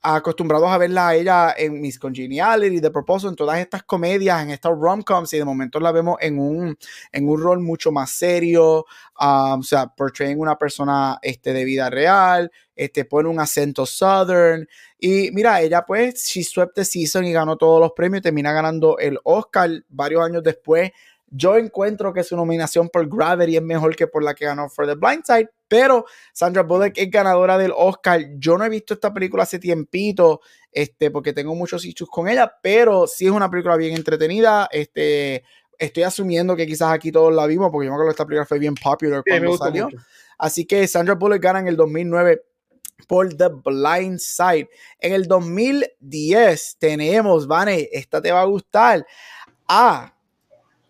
acostumbrados 0.02 0.70
a 0.70 0.78
verla 0.78 1.10
a 1.10 1.16
ella 1.16 1.56
en 1.58 1.82
Miss 1.82 2.00
Congeniality, 2.00 2.80
The 2.80 2.92
Proposal, 2.92 3.32
en 3.32 3.36
todas 3.36 3.60
estas 3.60 3.84
comedias, 3.84 4.42
en 4.42 4.52
estas 4.52 4.72
rom-coms, 4.72 5.34
y 5.34 5.38
de 5.38 5.46
momento 5.46 5.80
la 5.80 5.92
vemos 5.92 6.18
en 6.22 6.40
un, 6.40 6.78
en 7.12 7.28
un 7.28 7.42
rol 7.42 7.60
mucho 7.60 7.92
más 7.92 8.12
serio, 8.12 8.86
um, 9.20 9.60
o 9.60 9.64
sea, 9.64 9.88
portraying 9.88 10.40
una 10.40 10.58
persona 10.58 11.20
este, 11.22 11.54
de 11.54 11.66
vida 11.66 11.90
real, 11.90 12.52
este, 12.76 13.04
pone 13.04 13.28
un 13.28 13.40
acento 13.40 13.86
southern, 13.86 14.68
y 14.98 15.32
mira, 15.32 15.62
ella 15.62 15.86
pues, 15.86 16.26
she 16.26 16.44
swept 16.44 16.76
the 16.76 16.86
season 16.86 17.26
y 17.26 17.34
ganó 17.34 17.58
todos 17.58 17.80
los 17.80 17.92
premios, 17.92 18.22
termina 18.22 18.54
ganando 18.54 18.98
el 18.98 19.20
Oscar 19.24 19.70
varios 19.90 20.24
años 20.24 20.44
después 20.44 20.92
yo 21.32 21.58
encuentro 21.58 22.14
que 22.14 22.24
su 22.24 22.36
nominación 22.36 22.90
por 22.90 23.08
Gravity 23.08 23.58
es 23.58 23.62
mejor 23.62 23.96
que 23.96 24.08
por 24.08 24.24
la 24.24 24.34
que 24.34 24.46
ganó 24.46 24.70
For 24.70 24.88
the 24.88 24.96
Blind 24.96 25.24
Side, 25.26 25.50
pero 25.68 26.06
Sandra 26.34 26.64
Bullock 26.64 26.94
es 26.96 27.10
ganadora 27.12 27.58
del 27.58 27.72
Oscar. 27.76 28.22
Yo 28.38 28.58
no 28.58 28.66
he 28.66 28.70
visto 28.70 28.94
esta 28.94 29.14
película 29.14 29.44
hace 29.44 29.60
tiempito, 29.60 30.42
este, 30.72 31.12
porque 31.12 31.34
tengo 31.34 31.56
muchos 31.56 31.86
issues 31.86 32.10
con 32.10 32.28
ella, 32.28 32.52
pero 32.62 33.08
sí 33.08 33.26
es 33.26 33.32
una 33.32 33.50
película 33.50 33.78
bien 33.78 33.96
entretenida. 33.96 34.68
Este, 34.72 35.44
estoy 35.78 36.04
asumiendo 36.04 36.56
que 36.56 36.66
quizás 36.66 36.92
aquí 36.92 37.12
todos 37.12 37.34
la 37.34 37.46
vimos, 37.46 37.70
porque 37.72 37.86
yo 37.86 37.92
me 37.92 37.96
acuerdo 37.96 38.10
que 38.10 38.14
esta 38.14 38.26
película 38.26 38.46
fue 38.46 38.60
bien 38.60 38.76
popular 38.76 39.24
cuando 39.26 39.58
salió. 39.58 39.90
Así 40.38 40.66
que 40.66 40.88
Sandra 40.88 41.16
Bullock 41.16 41.42
gana 41.42 41.60
en 41.60 41.68
el 41.68 41.76
2009 41.76 42.44
por 43.08 43.34
The 43.34 43.50
Blind 43.64 44.20
Side. 44.20 44.70
En 45.00 45.14
el 45.14 45.28
2010 45.28 46.78
tenemos, 46.80 47.48
Vane, 47.48 47.90
esta 47.92 48.22
te 48.22 48.32
va 48.32 48.42
a 48.42 48.46
gustar. 48.46 49.06
Ah, 49.68 50.14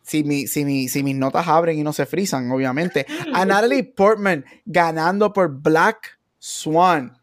si, 0.09 0.23
mi, 0.23 0.47
si, 0.47 0.65
mi, 0.65 0.89
si 0.89 1.03
mis 1.03 1.15
notas 1.15 1.47
abren 1.47 1.77
y 1.77 1.83
no 1.83 1.93
se 1.93 2.07
frisan, 2.07 2.49
obviamente. 2.51 3.05
A 3.33 3.45
Natalie 3.45 3.83
Portman 3.83 4.43
ganando 4.65 5.31
por 5.31 5.61
Black 5.61 6.19
Swan. 6.39 7.15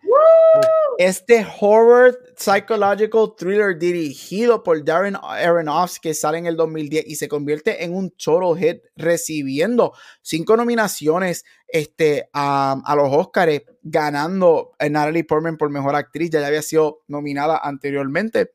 Este 0.99 1.47
horror 1.61 2.17
psychological 2.37 3.35
thriller 3.37 3.79
dirigido 3.79 4.63
por 4.63 4.83
Darren 4.83 5.17
Aronofsky 5.21 6.09
que 6.09 6.15
sale 6.15 6.39
en 6.39 6.47
el 6.47 6.57
2010 6.57 7.05
y 7.07 7.17
se 7.17 7.29
convierte 7.29 7.85
en 7.85 7.95
un 7.95 8.11
total 8.13 8.57
hit 8.57 8.83
recibiendo 8.95 9.93
cinco 10.23 10.57
nominaciones 10.57 11.45
este, 11.69 12.31
a, 12.33 12.81
a 12.83 12.95
los 12.95 13.13
Oscars, 13.13 13.61
ganando 13.83 14.73
a 14.79 14.89
Natalie 14.89 15.25
Portman 15.25 15.59
por 15.59 15.69
mejor 15.69 15.97
actriz. 15.97 16.31
Ya, 16.31 16.41
ya 16.41 16.47
había 16.47 16.63
sido 16.63 17.03
nominada 17.09 17.59
anteriormente. 17.63 18.53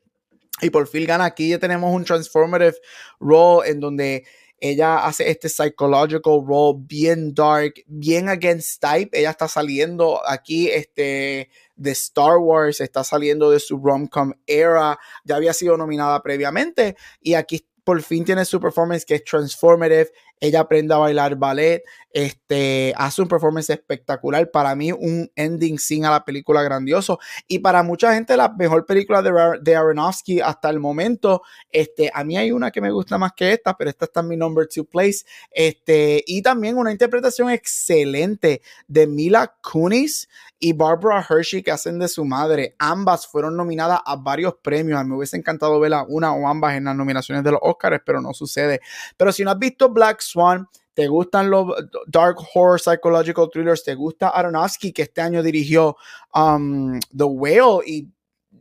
Y 0.62 0.70
por 0.70 0.86
fin 0.86 1.04
gana 1.06 1.24
aquí, 1.24 1.48
ya 1.48 1.58
tenemos 1.58 1.92
un 1.92 2.04
transformative 2.04 2.76
role 3.18 3.68
en 3.68 3.80
donde 3.80 4.24
ella 4.58 5.04
hace 5.04 5.28
este 5.28 5.48
psychological 5.48 6.40
role 6.46 6.78
bien 6.86 7.34
dark, 7.34 7.74
bien 7.88 8.28
against 8.28 8.80
type. 8.80 9.10
Ella 9.12 9.30
está 9.30 9.48
saliendo 9.48 10.20
aquí 10.24 10.70
este, 10.70 11.50
de 11.74 11.90
Star 11.90 12.38
Wars, 12.38 12.80
está 12.80 13.02
saliendo 13.02 13.50
de 13.50 13.58
su 13.58 13.76
rom-com 13.76 14.32
era, 14.46 14.96
ya 15.24 15.34
había 15.34 15.52
sido 15.52 15.76
nominada 15.76 16.22
previamente 16.22 16.96
y 17.20 17.34
aquí 17.34 17.66
por 17.82 18.00
fin 18.02 18.24
tiene 18.24 18.44
su 18.44 18.60
performance 18.60 19.04
que 19.04 19.16
es 19.16 19.24
transformative. 19.24 20.12
Ella 20.42 20.58
aprende 20.58 20.92
a 20.92 20.96
bailar 20.96 21.36
ballet, 21.36 21.84
este, 22.10 22.92
hace 22.96 23.22
un 23.22 23.28
performance 23.28 23.70
espectacular. 23.70 24.50
Para 24.50 24.74
mí, 24.74 24.90
un 24.90 25.30
ending 25.36 25.78
sin 25.78 26.04
a 26.04 26.10
la 26.10 26.24
película 26.24 26.64
grandioso. 26.64 27.20
Y 27.46 27.60
para 27.60 27.84
mucha 27.84 28.12
gente, 28.12 28.36
la 28.36 28.48
mejor 28.48 28.84
película 28.84 29.22
de, 29.22 29.32
de 29.60 29.76
Aronofsky 29.76 30.40
hasta 30.40 30.68
el 30.68 30.80
momento. 30.80 31.42
Este, 31.70 32.10
a 32.12 32.24
mí 32.24 32.36
hay 32.36 32.50
una 32.50 32.72
que 32.72 32.80
me 32.80 32.90
gusta 32.90 33.18
más 33.18 33.34
que 33.36 33.52
esta, 33.52 33.76
pero 33.76 33.88
esta 33.88 34.06
está 34.06 34.18
en 34.18 34.28
mi 34.28 34.36
number 34.36 34.66
two 34.66 34.84
place. 34.84 35.24
Este, 35.52 36.24
y 36.26 36.42
también 36.42 36.76
una 36.76 36.90
interpretación 36.90 37.48
excelente 37.48 38.62
de 38.88 39.06
Mila 39.06 39.54
Kunis 39.62 40.28
y 40.58 40.72
Barbara 40.72 41.26
Hershey 41.28 41.62
que 41.62 41.72
hacen 41.72 41.98
de 41.98 42.08
su 42.08 42.24
madre. 42.24 42.76
Ambas 42.78 43.26
fueron 43.26 43.56
nominadas 43.56 44.00
a 44.04 44.16
varios 44.16 44.54
premios. 44.62 45.00
A 45.00 45.04
me 45.04 45.16
hubiese 45.16 45.36
encantado 45.36 45.80
verla 45.80 46.04
una 46.08 46.32
o 46.32 46.46
ambas 46.46 46.74
en 46.74 46.84
las 46.84 46.94
nominaciones 46.94 47.42
de 47.42 47.50
los 47.50 47.60
Oscars, 47.62 48.00
pero 48.04 48.20
no 48.20 48.32
sucede. 48.32 48.80
Pero 49.16 49.32
si 49.32 49.44
no 49.44 49.50
has 49.50 49.58
visto 49.58 49.88
Black 49.88 50.20
Swan, 50.32 50.68
te 50.94 51.06
gustan 51.06 51.50
los 51.50 51.66
dark 52.06 52.36
horror 52.54 52.80
psychological 52.80 53.48
thrillers, 53.50 53.84
te 53.84 53.94
gusta 53.94 54.28
Aronofsky 54.28 54.92
que 54.92 55.02
este 55.02 55.20
año 55.20 55.42
dirigió 55.42 55.96
um, 56.34 56.98
The 57.16 57.24
Whale 57.24 57.80
y 57.86 58.08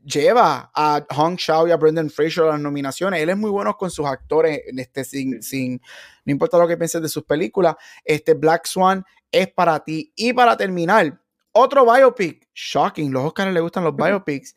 lleva 0.04 0.72
a 0.74 1.06
Hong 1.10 1.36
Shao 1.36 1.68
y 1.68 1.72
a 1.72 1.78
Brendan 1.78 2.10
Fraser 2.10 2.46
a 2.46 2.48
las 2.52 2.60
nominaciones. 2.60 3.22
Él 3.22 3.30
es 3.30 3.38
muy 3.38 3.50
bueno 3.50 3.76
con 3.78 3.92
sus 3.92 4.06
actores, 4.06 4.62
este, 4.68 5.04
sin, 5.04 5.44
sin, 5.44 5.82
no 6.26 6.32
importa 6.32 6.58
lo 6.58 6.68
que 6.68 6.78
pienses 6.78 7.02
de 7.02 7.10
sus 7.10 7.24
películas. 7.24 7.76
Este 8.04 8.34
Black 8.34 8.66
Swan 8.66 9.04
es 9.32 9.52
para 9.52 9.80
ti. 9.84 10.12
Y 10.16 10.34
para 10.34 10.56
terminar, 10.58 11.20
otro 11.52 11.86
biopic. 11.86 12.48
Shocking, 12.54 13.12
los 13.12 13.26
Oscars 13.26 13.54
le 13.54 13.60
gustan 13.60 13.84
los 13.84 13.96
biopics. 13.96 14.56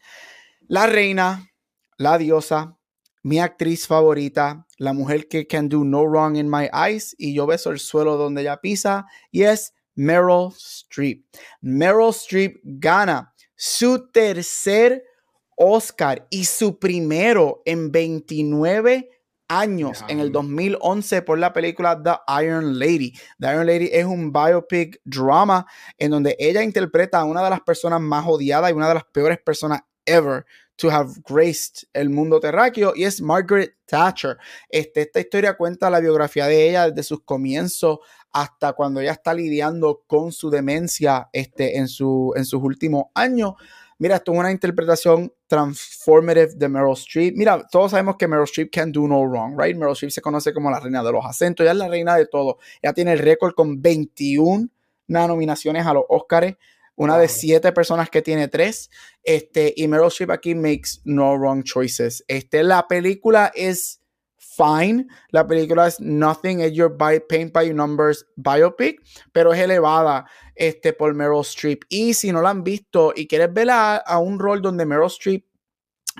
La 0.68 0.86
reina, 0.86 1.50
la 1.96 2.18
diosa, 2.18 2.76
mi 3.24 3.40
actriz 3.40 3.86
favorita, 3.86 4.66
la 4.78 4.92
mujer 4.92 5.28
que 5.28 5.46
can 5.46 5.68
do 5.68 5.82
no 5.82 6.04
wrong 6.04 6.36
in 6.36 6.48
my 6.48 6.68
eyes 6.72 7.16
y 7.18 7.34
yo 7.34 7.46
beso 7.46 7.70
el 7.70 7.78
suelo 7.78 8.16
donde 8.16 8.42
ella 8.42 8.60
pisa 8.60 9.06
y 9.30 9.42
es 9.42 9.74
Meryl 9.94 10.52
Streep. 10.54 11.24
Meryl 11.62 12.10
Streep 12.10 12.60
gana 12.62 13.32
su 13.56 14.10
tercer 14.10 15.04
Oscar 15.56 16.26
y 16.30 16.44
su 16.44 16.78
primero 16.78 17.62
en 17.64 17.90
29 17.90 19.08
años 19.48 20.04
en 20.08 20.20
el 20.20 20.30
2011 20.30 21.22
por 21.22 21.38
la 21.38 21.52
película 21.54 22.02
The 22.02 22.44
Iron 22.44 22.78
Lady. 22.78 23.14
The 23.40 23.52
Iron 23.52 23.66
Lady 23.66 23.88
es 23.90 24.04
un 24.04 24.32
biopic 24.32 25.00
drama 25.04 25.66
en 25.96 26.10
donde 26.10 26.36
ella 26.38 26.62
interpreta 26.62 27.20
a 27.20 27.24
una 27.24 27.42
de 27.42 27.50
las 27.50 27.60
personas 27.62 28.02
más 28.02 28.26
odiadas 28.26 28.70
y 28.70 28.74
una 28.74 28.88
de 28.88 28.94
las 28.94 29.04
peores 29.04 29.38
personas 29.38 29.80
ever 30.04 30.44
to 30.76 30.90
have 30.90 31.12
graced 31.28 31.86
el 31.92 32.10
mundo 32.10 32.40
terráqueo 32.40 32.92
y 32.96 33.04
es 33.04 33.20
Margaret 33.20 33.76
Thatcher. 33.86 34.36
Este, 34.68 35.02
esta 35.02 35.20
historia 35.20 35.56
cuenta 35.56 35.90
la 35.90 36.00
biografía 36.00 36.46
de 36.46 36.68
ella 36.68 36.90
desde 36.90 37.02
sus 37.02 37.22
comienzos 37.22 37.98
hasta 38.32 38.72
cuando 38.72 39.00
ella 39.00 39.12
está 39.12 39.32
lidiando 39.32 40.02
con 40.06 40.32
su 40.32 40.50
demencia 40.50 41.28
este, 41.32 41.78
en, 41.78 41.86
su, 41.86 42.32
en 42.36 42.44
sus 42.44 42.62
últimos 42.62 43.04
años. 43.14 43.52
Mira, 43.98 44.16
esto 44.16 44.32
es 44.32 44.38
una 44.38 44.50
interpretación 44.50 45.32
transformative 45.46 46.54
de 46.56 46.68
Meryl 46.68 46.94
Streep. 46.94 47.36
Mira, 47.36 47.64
todos 47.70 47.92
sabemos 47.92 48.16
que 48.16 48.26
Meryl 48.26 48.44
Streep 48.44 48.72
can 48.72 48.90
do 48.90 49.06
no 49.06 49.22
wrong, 49.24 49.56
right? 49.56 49.76
Meryl 49.76 49.92
Streep 49.92 50.10
se 50.10 50.20
conoce 50.20 50.52
como 50.52 50.68
la 50.68 50.80
reina 50.80 51.02
de 51.04 51.12
los 51.12 51.24
acentos, 51.24 51.62
ella 51.62 51.72
es 51.72 51.78
la 51.78 51.88
reina 51.88 52.16
de 52.16 52.26
todo. 52.26 52.58
Ella 52.82 52.92
tiene 52.92 53.12
el 53.12 53.20
récord 53.20 53.54
con 53.54 53.80
21 53.80 54.68
nominaciones 55.06 55.86
a 55.86 55.94
los 55.94 56.04
Oscars 56.08 56.56
una 56.96 57.18
de 57.18 57.28
siete 57.28 57.72
personas 57.72 58.10
que 58.10 58.22
tiene 58.22 58.48
tres. 58.48 58.90
Este, 59.22 59.72
y 59.76 59.88
Meryl 59.88 60.08
Streep 60.08 60.30
aquí 60.30 60.54
makes 60.54 61.00
no 61.04 61.36
wrong 61.36 61.62
choices. 61.62 62.24
Este, 62.28 62.62
la 62.62 62.86
película 62.86 63.52
es 63.54 64.00
fine. 64.56 65.06
La 65.30 65.46
película 65.46 65.86
es 65.86 66.00
Nothing 66.00 66.62
at 66.62 66.70
Your 66.70 66.96
by, 66.96 67.20
Paint 67.28 67.52
by 67.52 67.72
Numbers 67.72 68.26
biopic, 68.36 69.00
pero 69.32 69.52
es 69.52 69.60
elevada 69.60 70.26
este, 70.54 70.92
por 70.92 71.14
Meryl 71.14 71.40
Streep. 71.40 71.82
Y 71.88 72.14
si 72.14 72.32
no 72.32 72.42
la 72.42 72.50
han 72.50 72.62
visto 72.62 73.12
y 73.14 73.26
quieres 73.26 73.52
verla 73.52 73.96
a 73.96 74.18
un 74.18 74.38
rol 74.38 74.62
donde 74.62 74.86
Meryl 74.86 75.06
Streep 75.06 75.44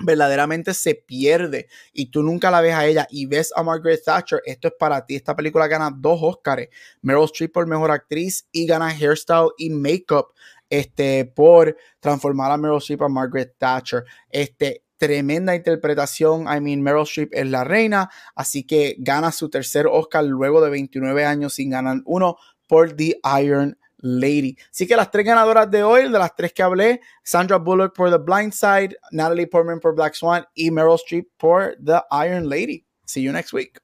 verdaderamente 0.03 0.73
se 0.73 0.95
pierde 0.95 1.67
y 1.93 2.07
tú 2.07 2.21
nunca 2.21 2.51
la 2.51 2.59
ves 2.59 2.73
a 2.73 2.85
ella 2.85 3.07
y 3.09 3.27
ves 3.27 3.53
a 3.55 3.63
Margaret 3.63 4.03
Thatcher, 4.03 4.41
esto 4.45 4.67
es 4.67 4.73
para 4.77 5.05
ti. 5.05 5.15
Esta 5.15 5.35
película 5.35 5.67
gana 5.67 5.89
dos 5.95 6.19
Oscars. 6.21 6.67
Meryl 7.01 7.23
Streep 7.25 7.53
por 7.53 7.65
mejor 7.67 7.91
actriz 7.91 8.47
y 8.51 8.65
gana 8.65 8.89
hairstyle 8.89 9.51
y 9.57 9.69
makeup 9.69 10.33
este, 10.79 11.25
por 11.25 11.75
transformar 11.99 12.51
a 12.51 12.57
Meryl 12.57 12.77
Streep 12.77 13.01
a 13.03 13.09
Margaret 13.09 13.55
Thatcher. 13.57 14.03
Este, 14.29 14.83
tremenda 14.97 15.55
interpretación. 15.55 16.43
I 16.43 16.59
mean, 16.59 16.81
Meryl 16.81 17.03
Streep 17.03 17.29
es 17.33 17.47
la 17.47 17.63
reina, 17.63 18.09
así 18.35 18.63
que 18.63 18.95
gana 18.99 19.31
su 19.31 19.49
tercer 19.49 19.87
Oscar 19.87 20.23
luego 20.23 20.61
de 20.61 20.69
29 20.69 21.25
años 21.25 21.53
sin 21.53 21.69
ganar 21.69 21.97
uno 22.05 22.37
por 22.67 22.95
The 22.95 23.19
Iron 23.41 23.77
Lady. 23.97 24.57
Así 24.69 24.87
que 24.87 24.95
las 24.95 25.11
tres 25.11 25.25
ganadoras 25.25 25.69
de 25.69 25.83
hoy, 25.83 26.03
de 26.03 26.19
las 26.19 26.35
tres 26.35 26.53
que 26.53 26.63
hablé, 26.63 27.01
Sandra 27.23 27.57
Bullock 27.57 27.95
por 27.95 28.11
The 28.11 28.17
Blind 28.17 28.53
Side, 28.53 28.97
Natalie 29.11 29.47
Portman 29.47 29.79
por 29.79 29.95
Black 29.95 30.13
Swan 30.13 30.45
y 30.53 30.71
Meryl 30.71 30.95
Streep 30.95 31.27
por 31.37 31.75
The 31.83 32.01
Iron 32.25 32.49
Lady. 32.49 32.85
See 33.05 33.23
you 33.23 33.31
next 33.31 33.53
week. 33.53 33.79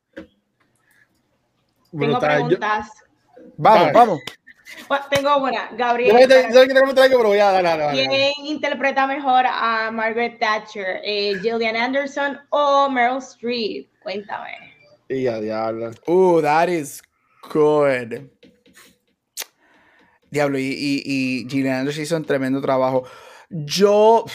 Tengo 1.91 2.19
preguntas. 2.19 2.89
Vamos, 3.57 3.93
vamos. 3.93 4.19
Tengo 5.09 5.37
una, 5.37 5.69
Gabriel. 5.71 6.27
¿Quién 7.91 8.31
interpreta 8.45 9.07
mejor 9.07 9.45
a 9.47 9.89
Margaret 9.91 10.39
Thatcher? 10.39 11.01
Eh, 11.03 11.35
¿Gillian 11.41 11.75
Anderson 11.75 12.39
o 12.49 12.89
Meryl 12.89 13.17
Streep? 13.19 13.89
Cuéntame. 14.01 14.73
Y 15.09 15.27
a 15.27 15.39
diablo. 15.39 15.91
Uh, 16.07 16.41
that 16.41 16.69
is 16.69 17.01
good. 17.51 18.29
Diablo, 20.29 20.57
y, 20.57 20.63
y, 20.63 21.03
y 21.05 21.49
Gillian 21.49 21.79
Anderson 21.79 22.03
hizo 22.03 22.15
un 22.15 22.25
tremendo 22.25 22.61
trabajo. 22.61 23.03
Yo. 23.49 24.25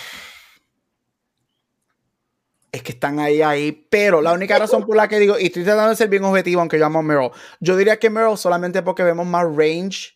Es 2.73 2.83
que 2.83 2.93
están 2.93 3.19
ahí, 3.21 3.41
ahí, 3.41 3.73
pero 3.73 4.21
la 4.21 4.35
única 4.35 4.59
razón 4.59 4.85
por 4.85 4.97
la 4.97 5.09
que 5.09 5.19
digo, 5.19 5.39
y 5.39 5.47
estoy 5.47 5.65
tratando 5.65 5.89
de 5.89 5.97
ser 5.97 6.11
bien 6.11 6.25
objetivo, 6.25 6.61
aunque 6.61 6.79
yo 6.79 6.85
amo 6.85 6.99
a 6.99 7.03
Meryl, 7.03 7.31
yo 7.59 7.75
diría 7.75 7.99
que 7.99 8.11
Meryl 8.11 8.37
solamente 8.37 8.83
porque 8.83 9.03
vemos 9.03 9.27
más 9.27 9.45
range 9.45 10.16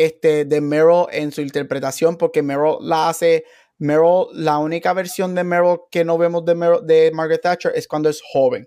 este, 0.00 0.46
de 0.46 0.62
Meryl 0.62 1.04
en 1.12 1.30
su 1.30 1.42
interpretación, 1.42 2.16
porque 2.16 2.42
Meryl 2.42 2.78
la 2.80 3.10
hace, 3.10 3.44
Meryl, 3.76 4.28
la 4.32 4.56
única 4.56 4.94
versión 4.94 5.34
de 5.34 5.44
Meryl 5.44 5.80
que 5.90 6.06
no 6.06 6.16
vemos 6.16 6.42
de, 6.46 6.54
de 6.84 7.10
Margaret 7.12 7.42
Thatcher 7.42 7.72
es 7.74 7.86
cuando 7.86 8.08
es 8.08 8.22
joven 8.32 8.66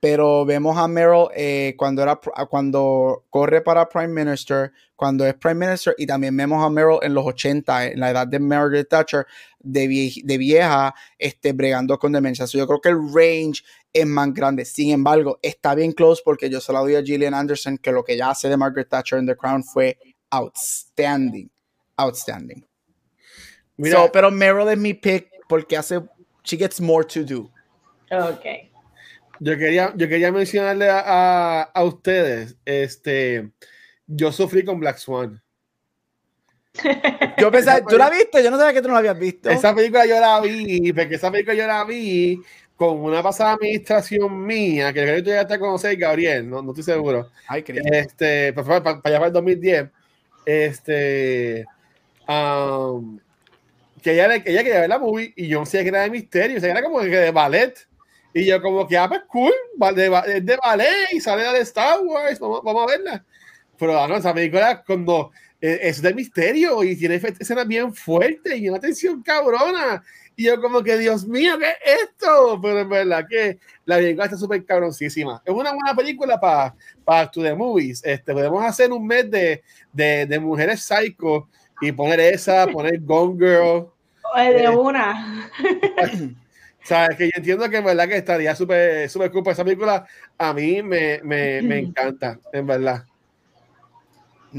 pero 0.00 0.44
vemos 0.46 0.76
a 0.78 0.86
Meryl 0.86 1.28
eh, 1.34 1.74
cuando, 1.76 2.02
era, 2.02 2.20
cuando 2.48 3.24
corre 3.30 3.60
para 3.62 3.88
Prime 3.88 4.08
Minister, 4.24 4.70
cuando 4.94 5.26
es 5.26 5.34
Prime 5.34 5.66
Minister, 5.66 5.94
y 5.98 6.06
también 6.06 6.36
vemos 6.36 6.64
a 6.64 6.70
Meryl 6.70 6.98
en 7.02 7.14
los 7.14 7.26
80, 7.26 7.86
en 7.88 8.00
la 8.00 8.10
edad 8.10 8.26
de 8.26 8.38
Margaret 8.38 8.88
Thatcher, 8.88 9.26
de, 9.58 9.88
vieja, 9.88 10.94
este, 11.18 11.52
bregando 11.52 11.98
con 11.98 12.12
demencia. 12.12 12.46
yo 12.46 12.66
creo 12.66 12.80
que 12.80 12.90
el 12.90 13.12
range 13.12 13.64
es 13.92 14.06
más 14.06 14.32
grande. 14.32 14.64
Sin 14.64 14.90
embargo, 14.90 15.40
está 15.42 15.74
bien 15.74 15.92
close 15.92 16.22
porque 16.24 16.48
yo 16.48 16.60
se 16.60 16.72
la 16.72 16.80
doy 16.80 16.94
a 16.94 17.02
Gillian 17.02 17.34
Anderson, 17.34 17.78
que 17.78 17.90
lo 17.90 18.04
que 18.04 18.14
ella 18.14 18.30
hace 18.30 18.48
de 18.48 18.56
Margaret 18.56 18.88
Thatcher 18.88 19.18
en 19.18 19.26
The 19.26 19.36
Crown 19.36 19.64
fue 19.64 19.98
outstanding. 20.30 21.50
Outstanding. 21.96 22.64
pero 24.12 24.30
Meryl 24.30 24.68
es 24.68 24.78
mi 24.78 24.94
pick 24.94 25.28
porque 25.48 25.76
hace, 25.76 26.00
she 26.44 26.56
gets 26.56 26.80
more 26.80 27.04
to 27.04 27.24
do. 27.24 27.50
Okay. 28.10 28.70
Yo 29.40 29.56
quería, 29.56 29.92
yo 29.96 30.08
quería 30.08 30.32
mencionarle 30.32 30.88
a, 30.88 31.62
a, 31.62 31.84
ustedes, 31.84 32.56
este, 32.64 33.50
yo 34.06 34.32
sufrí 34.32 34.64
con 34.64 34.80
Black 34.80 34.98
Swan. 34.98 35.40
Yo 37.38 37.50
pensaba, 37.50 37.80
¿tú 37.84 37.96
la 37.96 38.10
viste? 38.10 38.42
Yo 38.42 38.50
no 38.50 38.58
sabía 38.58 38.72
que 38.72 38.82
tú 38.82 38.88
no 38.88 38.94
la 38.94 39.00
habías 39.00 39.18
visto. 39.18 39.48
Esa 39.48 39.74
película 39.74 40.06
yo 40.06 40.18
la 40.20 40.40
vi, 40.40 40.92
porque 40.92 41.14
esa 41.14 41.30
película 41.30 41.54
yo 41.54 41.66
la 41.66 41.84
vi 41.84 42.40
con 42.76 42.98
una 42.98 43.22
pasada 43.22 43.54
administración 43.54 44.44
mía, 44.44 44.92
que 44.92 45.02
creo 45.02 45.16
que 45.16 45.22
tú 45.22 45.30
ya 45.30 45.46
te 45.46 45.58
conoces, 45.58 45.98
Gabriel, 45.98 46.48
no, 46.48 46.62
no 46.62 46.70
estoy 46.70 46.84
seguro. 46.84 47.30
Ay, 47.46 47.64
este, 47.66 48.52
para, 48.52 48.82
para, 48.82 49.00
allá 49.02 49.18
para 49.18 49.26
el 49.26 49.32
2010. 49.32 49.88
Este, 50.50 51.66
um, 52.26 53.20
que 54.02 54.12
ella, 54.12 54.34
ella 54.36 54.64
quería 54.64 54.80
ver 54.80 54.88
la 54.88 54.98
movie 54.98 55.34
y 55.36 55.46
yo 55.46 55.66
sé 55.66 55.82
que 55.82 55.90
era 55.90 56.00
de 56.00 56.10
misterio, 56.10 56.56
o 56.56 56.60
sea, 56.60 56.70
era 56.70 56.82
como 56.82 57.00
que 57.00 57.08
de 57.08 57.30
ballet. 57.30 57.74
Y 58.32 58.46
yo 58.46 58.62
como 58.62 58.88
que, 58.88 58.96
ah, 58.96 59.10
pues 59.10 59.20
cool, 59.28 59.52
es 60.26 60.46
de 60.46 60.56
ballet 60.56 61.12
y 61.12 61.20
sale 61.20 61.42
de 61.42 61.60
Star 61.60 62.00
Wars, 62.00 62.38
vamos, 62.38 62.62
vamos 62.64 62.82
a 62.82 62.86
verla. 62.86 63.24
Pero 63.78 64.00
ah, 64.00 64.08
no, 64.08 64.16
esa 64.16 64.32
película 64.32 64.82
cuando 64.86 65.32
eh, 65.60 65.80
es 65.82 66.00
de 66.00 66.14
misterio 66.14 66.82
y 66.82 66.96
tiene 66.96 67.16
escenas 67.16 67.68
bien 67.68 67.92
fuertes 67.92 68.58
y 68.58 68.70
una 68.70 68.80
tensión 68.80 69.22
cabrona. 69.22 70.02
Y 70.38 70.44
yo 70.44 70.60
como 70.62 70.84
que, 70.84 70.96
Dios 70.96 71.26
mío, 71.26 71.58
¿qué 71.58 71.66
es 71.84 72.02
esto? 72.04 72.60
Pero 72.62 72.78
en 72.78 72.88
verdad 72.88 73.26
que 73.28 73.58
la 73.84 73.96
película 73.96 74.26
está 74.26 74.36
súper 74.36 74.64
cabroncísima. 74.64 75.42
Es 75.44 75.52
una 75.52 75.72
buena 75.72 75.96
película 75.96 76.38
para 76.38 76.76
para 77.04 77.28
To 77.28 77.42
The 77.42 77.56
Movies. 77.56 78.04
Este, 78.04 78.32
podemos 78.32 78.64
hacer 78.64 78.92
un 78.92 79.04
mes 79.04 79.28
de, 79.28 79.64
de, 79.92 80.26
de 80.26 80.38
mujeres 80.38 80.84
psycho 80.84 81.48
y 81.80 81.90
poner 81.90 82.20
esa, 82.20 82.68
poner 82.68 83.00
Gone 83.00 83.34
Girl. 83.34 83.88
De 84.36 84.62
eh, 84.62 84.68
una. 84.68 85.50
sea, 86.84 87.08
que 87.08 87.24
yo 87.24 87.32
entiendo 87.34 87.68
que 87.68 87.78
en 87.78 87.84
verdad 87.84 88.06
que 88.06 88.18
estaría 88.18 88.54
súper 88.54 89.10
súper 89.10 89.32
cool. 89.32 89.42
Esa 89.48 89.64
película 89.64 90.06
a 90.38 90.54
mí 90.54 90.84
me, 90.84 91.20
me, 91.24 91.62
me 91.62 91.78
encanta, 91.80 92.38
en 92.52 92.64
verdad. 92.64 93.02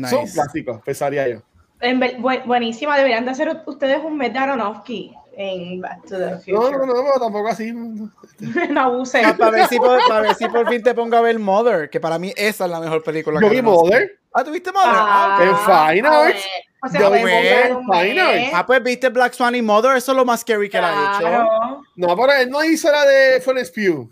Son 0.10 0.28
clásicos, 0.28 0.82
pensaría 0.84 1.30
yo. 1.30 1.42
En, 1.80 2.02
buenísima, 2.22 2.98
deberían 2.98 3.24
de 3.24 3.32
hacer 3.32 3.62
ustedes 3.66 4.04
un 4.04 4.18
mes 4.18 4.34
de 4.34 4.40
Aronofsky 4.40 5.16
en 5.38 5.82
Back 5.82 6.06
to 6.06 6.18
the 6.18 6.38
Future. 6.38 6.54
No, 6.54 6.86
no, 6.86 7.04
no, 7.04 7.12
tampoco 7.20 7.48
así. 7.48 7.72
no 8.70 8.82
abusen. 8.82 9.26
Ah, 9.26 9.36
para, 9.38 9.52
ver 9.52 9.68
si 9.68 9.78
por, 9.78 10.00
para 10.08 10.22
ver 10.22 10.36
si 10.36 10.48
por 10.48 10.68
fin 10.70 10.84
te 10.84 10.94
ponga 10.94 11.20
a 11.20 11.22
ver 11.22 11.40
Mother, 11.40 11.90
que 11.90 12.00
para 12.00 12.20
mí 12.20 12.34
esa 12.36 12.66
es 12.66 12.72
la 12.72 12.80
mejor 12.80 13.04
película. 13.04 13.40
Yo 13.42 13.50
vi 13.50 13.62
Mother. 13.62 14.20
Ah, 14.34 14.44
¿tuviste 14.44 14.72
Mother? 14.72 14.90
Ah, 14.92 15.40
en 15.42 15.98
Fine 15.98 16.08
Arts. 16.08 16.46
O 16.82 16.88
sea, 16.88 17.12
Fine 17.12 18.52
Ah, 18.54 18.66
pues 18.66 18.82
viste 18.84 19.10
Black 19.10 19.34
Swan 19.34 19.56
y 19.56 19.62
Mother, 19.62 19.98
eso 19.98 20.12
es 20.12 20.18
lo 20.18 20.26
más 20.26 20.42
scary 20.42 20.70
que 20.70 20.78
él 20.78 20.86
ha 20.86 21.18
hecho. 21.18 21.82
No, 21.96 22.16
pero 22.16 22.34
él 22.34 22.50
no 22.50 22.64
hizo 22.64 22.92
la 22.92 23.06
de 23.06 23.42
Florence 23.42 23.72
Pugh. 23.72 24.10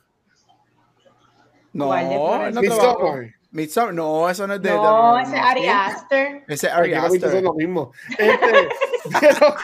No, 1.73 1.93
no 2.51 2.61
Midsommar, 3.49 3.93
no, 3.93 4.29
eso 4.29 4.45
no 4.45 4.55
es 4.55 4.61
de. 4.61 4.69
No, 4.69 5.17
ese 5.17 5.35
es 5.35 5.41
Ari 5.41 5.67
Aster. 5.67 6.43
Ese 6.47 6.67
es 6.67 6.73
Ari 6.73 6.93
Aster. 6.93 7.23
Eso 7.25 7.37
es 7.37 7.43
lo 7.43 7.53
mismo. 7.53 7.91
Este, 8.09 8.69
pero, 9.19 9.55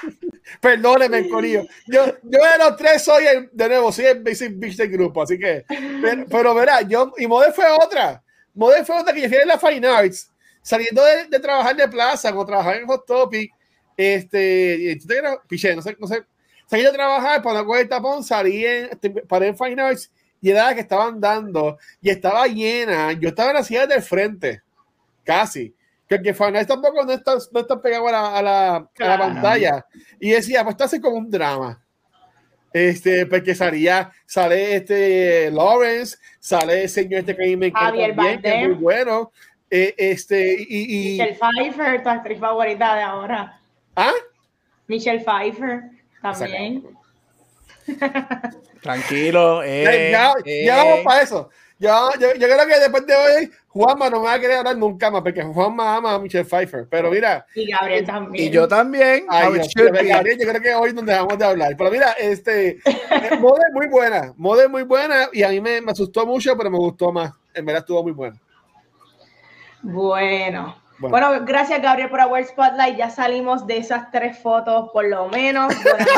perdóneme, 0.59 1.27
Corillo. 1.29 1.63
Yo, 1.87 2.05
yo 2.23 2.39
de 2.39 2.57
los 2.57 2.75
tres 2.77 3.03
soy 3.03 3.25
el, 3.25 3.49
de 3.51 3.69
nuevo, 3.69 3.91
soy 3.91 4.05
el 4.05 4.23
basic 4.23 4.57
bitch 4.57 4.77
del 4.77 4.89
grupo, 4.89 5.23
así 5.23 5.37
que. 5.37 5.65
Pero, 5.67 6.25
pero 6.29 6.53
verá, 6.53 6.81
yo, 6.81 7.13
y 7.17 7.27
Mode 7.27 7.51
fue 7.53 7.65
otra. 7.69 8.23
Mode 8.53 8.85
fue 8.85 8.99
otra 8.99 9.13
que 9.13 9.21
yo 9.21 9.29
fui 9.29 9.37
en 9.37 9.47
la 9.47 9.57
Fine 9.59 9.87
Arts, 9.87 10.31
saliendo 10.61 11.03
de, 11.03 11.25
de 11.25 11.39
trabajar 11.39 11.75
de 11.75 11.87
plaza, 11.87 12.35
o 12.35 12.45
trabajar 12.45 12.77
en 12.77 12.87
Hot 12.87 13.05
Topic, 13.05 13.51
este, 13.97 14.97
piché, 15.47 15.75
no 15.75 15.81
sé, 15.81 15.95
no 15.99 16.07
sé. 16.07 16.23
Salí 16.67 16.85
a 16.85 16.91
trabajar 16.91 17.41
para 17.41 17.63
coger 17.63 17.83
el 17.83 17.89
tapón, 17.89 18.23
salí 18.23 18.65
en, 18.65 18.85
este, 18.85 19.09
paré 19.09 19.47
en 19.47 19.57
Fine 19.57 19.81
Arts 19.81 20.11
y 20.41 20.49
era 20.49 20.73
que 20.73 20.81
estaban 20.81 21.19
dando 21.19 21.77
y 22.01 22.09
estaba 22.09 22.47
llena. 22.47 23.11
Yo 23.13 23.29
estaba 23.29 23.51
en 23.51 23.55
la 23.57 23.63
silla 23.63 23.85
del 23.85 24.01
frente, 24.01 24.61
casi. 25.23 25.73
Que, 26.07 26.21
que 26.21 26.33
Final 26.33 26.67
tampoco 26.67 27.05
no 27.05 27.11
está, 27.13 27.35
no 27.51 27.59
está 27.59 27.81
pegado 27.81 28.07
a 28.07 28.11
la, 28.11 28.37
a 28.37 28.41
la, 28.41 28.75
a 28.75 29.07
la 29.07 29.17
pantalla. 29.17 29.85
Y 30.19 30.31
decía, 30.31 30.63
pues 30.63 30.73
está 30.73 30.85
así 30.85 30.99
como 30.99 31.17
un 31.17 31.29
drama. 31.29 31.81
Este, 32.73 33.27
porque 33.27 33.53
salía, 33.53 34.11
sale 34.25 34.75
este 34.75 35.51
Lawrence, 35.51 36.17
sale 36.39 36.83
el 36.83 36.89
señor 36.89 37.19
este 37.19 37.35
que 37.35 37.55
me 37.55 37.67
encanta 37.67 37.91
bien, 37.91 38.41
que 38.41 38.61
es 38.61 38.67
muy 38.67 38.77
bueno. 38.77 39.31
Eh, 39.69 39.93
este, 39.97 40.55
y, 40.59 41.15
y, 41.15 41.17
Michelle 41.19 41.37
Pfeiffer, 41.39 42.03
tu 42.03 42.09
actriz 42.09 42.39
favorita 42.39 42.95
de 42.95 43.01
ahora. 43.01 43.59
¿Ah? 43.95 44.11
Michelle 44.87 45.23
Pfeiffer, 45.23 45.83
también. 46.21 46.83
Tranquilo. 48.81 49.63
Eh, 49.63 50.09
ya, 50.11 50.33
eh. 50.45 50.67
vamos 50.67 50.99
para 51.03 51.21
eso. 51.21 51.49
Yo, 51.80 52.09
yo, 52.19 52.34
yo, 52.34 52.47
creo 52.47 52.67
que 52.67 52.80
después 52.80 53.05
de 53.05 53.15
hoy, 53.15 53.51
Juanma 53.67 54.09
no 54.09 54.19
me 54.19 54.28
va 54.28 54.34
a 54.34 54.39
querer 54.39 54.57
hablar 54.57 54.78
nunca 54.78 55.11
más, 55.11 55.21
porque 55.21 55.41
Juanma 55.41 55.97
ama 55.97 56.13
a 56.13 56.19
Michelle 56.19 56.45
Pfeiffer. 56.45 56.88
Pero 56.89 57.11
mira. 57.11 57.45
Y 57.55 57.71
Gabriel 57.71 58.05
también. 58.05 58.47
Y 58.47 58.49
yo 58.49 58.67
también. 58.67 59.26
yo, 59.76 59.86
Gabriel, 59.86 60.38
yo 60.39 60.47
creo 60.47 60.61
que 60.61 60.76
hoy 60.76 60.93
nos 60.93 61.05
dejamos 61.05 61.38
de 61.38 61.45
hablar. 61.45 61.76
Pero 61.78 61.91
mira, 61.91 62.11
este. 62.13 62.80
Eh, 62.86 63.38
Mode 63.39 63.63
muy 63.74 63.88
buena. 63.88 64.34
Mode 64.38 64.67
muy 64.67 64.84
buena. 64.84 65.28
Y 65.34 65.43
a 65.43 65.49
mí 65.49 65.59
me, 65.59 65.82
me 65.82 65.91
asustó 65.91 66.26
mucho, 66.26 66.55
pero 66.57 66.69
me 66.69 66.78
gustó 66.78 67.11
más. 67.11 67.32
En 67.53 67.65
verdad 67.65 67.82
estuvo 67.82 68.03
muy 68.03 68.11
buena. 68.11 68.39
Bueno, 69.82 70.78
bueno. 70.99 71.45
gracias 71.45 71.81
Gabriel 71.81 72.09
por 72.09 72.21
Award 72.21 72.45
Spotlight. 72.45 72.97
Ya 72.97 73.09
salimos 73.09 73.65
de 73.67 73.77
esas 73.77 74.09
tres 74.11 74.37
fotos, 74.39 74.89
por 74.91 75.07
lo 75.07 75.27
menos 75.27 75.73
durante 75.83 76.09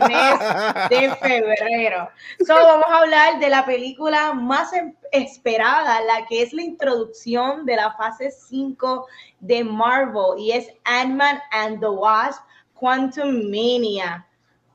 el 0.00 0.08
mes 0.08 0.90
de 0.90 1.14
febrero. 1.16 2.10
Solo 2.46 2.64
vamos 2.64 2.86
a 2.88 2.98
hablar 2.98 3.38
de 3.38 3.48
la 3.48 3.64
película 3.64 4.32
más 4.32 4.72
em, 4.72 4.94
esperada, 5.12 6.00
la 6.02 6.26
que 6.26 6.42
es 6.42 6.52
la 6.52 6.62
introducción 6.62 7.64
de 7.66 7.76
la 7.76 7.92
fase 7.92 8.30
5 8.30 9.06
de 9.40 9.64
Marvel 9.64 10.38
y 10.38 10.52
es 10.52 10.72
Ant-Man 10.84 11.40
and 11.52 11.80
the 11.80 11.88
Wasp 11.88 12.42
Quantum 12.74 13.50
Mania. 13.50 14.26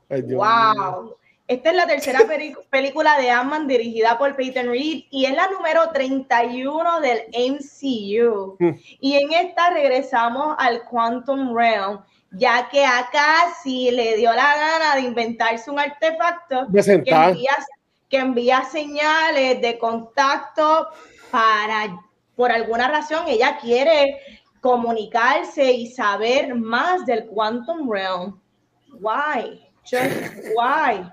wow. 0.08 1.16
Esta 1.48 1.70
es 1.70 1.76
la 1.76 1.86
tercera 1.86 2.20
película 2.70 3.18
de 3.18 3.30
Ant-Man 3.30 3.68
dirigida 3.68 4.18
por 4.18 4.34
Peyton 4.34 4.66
Reed 4.66 5.04
y 5.10 5.26
es 5.26 5.34
la 5.34 5.48
número 5.48 5.90
31 5.90 7.00
del 7.00 7.22
MCU. 7.32 8.56
Hmm. 8.58 8.74
Y 9.00 9.16
en 9.16 9.32
esta 9.32 9.70
regresamos 9.70 10.56
al 10.58 10.82
Quantum 10.84 11.56
Realm, 11.56 12.00
ya 12.32 12.68
que 12.68 12.84
acá 12.84 13.54
sí 13.62 13.90
le 13.92 14.16
dio 14.16 14.32
la 14.32 14.56
gana 14.56 14.96
de 14.96 15.02
inventarse 15.02 15.70
un 15.70 15.78
artefacto 15.78 16.66
que 16.72 17.10
envía, 17.10 17.56
que 18.08 18.16
envía 18.16 18.64
señales 18.64 19.60
de 19.60 19.78
contacto 19.78 20.88
para, 21.30 21.96
por 22.34 22.50
alguna 22.50 22.88
razón, 22.88 23.24
ella 23.28 23.58
quiere 23.58 24.20
comunicarse 24.60 25.70
y 25.70 25.86
saber 25.92 26.54
más 26.56 27.06
del 27.06 27.26
Quantum 27.26 27.88
Realm. 27.88 28.40
Why? 29.00 29.62
Just 29.84 30.48
why? 30.56 31.04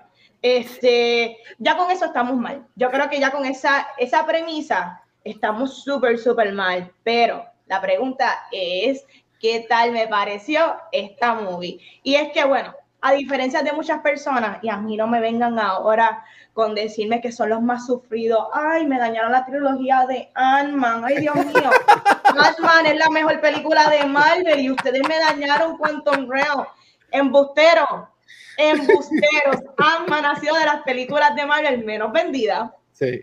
Este, 0.44 1.38
ya 1.58 1.78
con 1.78 1.90
eso 1.90 2.06
estamos 2.06 2.36
mal. 2.36 2.68
Yo 2.76 2.92
creo 2.92 3.10
que 3.10 3.20
ya 3.20 3.32
con 3.32 3.46
esa, 3.46 3.88
esa 3.98 4.26
premisa 4.26 5.02
estamos 5.24 5.84
súper, 5.84 6.20
súper 6.20 6.52
mal. 6.52 6.92
Pero 7.04 7.46
la 7.66 7.80
pregunta 7.82 8.44
es, 8.52 9.06
¿qué 9.40 9.66
tal 9.68 9.94
me 9.94 10.06
pareció 10.08 10.76
esta 10.92 11.34
movie? 11.34 11.80
Y 12.04 12.16
es 12.16 12.34
que, 12.34 12.44
bueno, 12.44 12.76
a 13.00 13.14
diferencia 13.14 13.64
de 13.64 13.72
muchas 13.72 14.02
personas, 14.02 14.60
y 14.62 14.70
a 14.70 14.76
mí 14.78 14.98
no 14.98 15.08
me 15.08 15.22
vengan 15.22 15.58
ahora 15.60 16.26
con 16.52 16.76
decirme 16.76 17.22
que 17.22 17.32
son 17.32 17.50
los 17.50 17.62
más 17.62 17.86
sufridos, 17.86 18.46
ay, 18.54 18.86
me 18.86 19.00
dañaron 19.00 19.32
la 19.32 19.46
trilogía 19.46 20.06
de 20.08 20.30
Ant-Man, 20.36 21.04
ay, 21.06 21.18
Dios 21.18 21.36
mío, 21.36 21.70
Ant-Man 22.38 22.86
es 22.86 22.98
la 22.98 23.10
mejor 23.10 23.42
película 23.42 23.90
de 23.90 24.06
Marvel 24.06 24.60
y 24.60 24.72
ustedes 24.72 25.02
me 25.08 25.18
dañaron 25.20 25.78
Quantum 25.78 26.30
Realm, 26.30 26.66
embustero, 27.12 28.10
embusteros, 28.58 29.58
Ant-Man 29.78 30.26
ha 30.26 30.36
sido 30.40 30.56
de 30.56 30.66
las 30.66 30.84
películas 30.84 31.36
de 31.36 31.46
Marvel 31.46 31.84
menos 31.84 32.12
vendidas, 32.12 32.72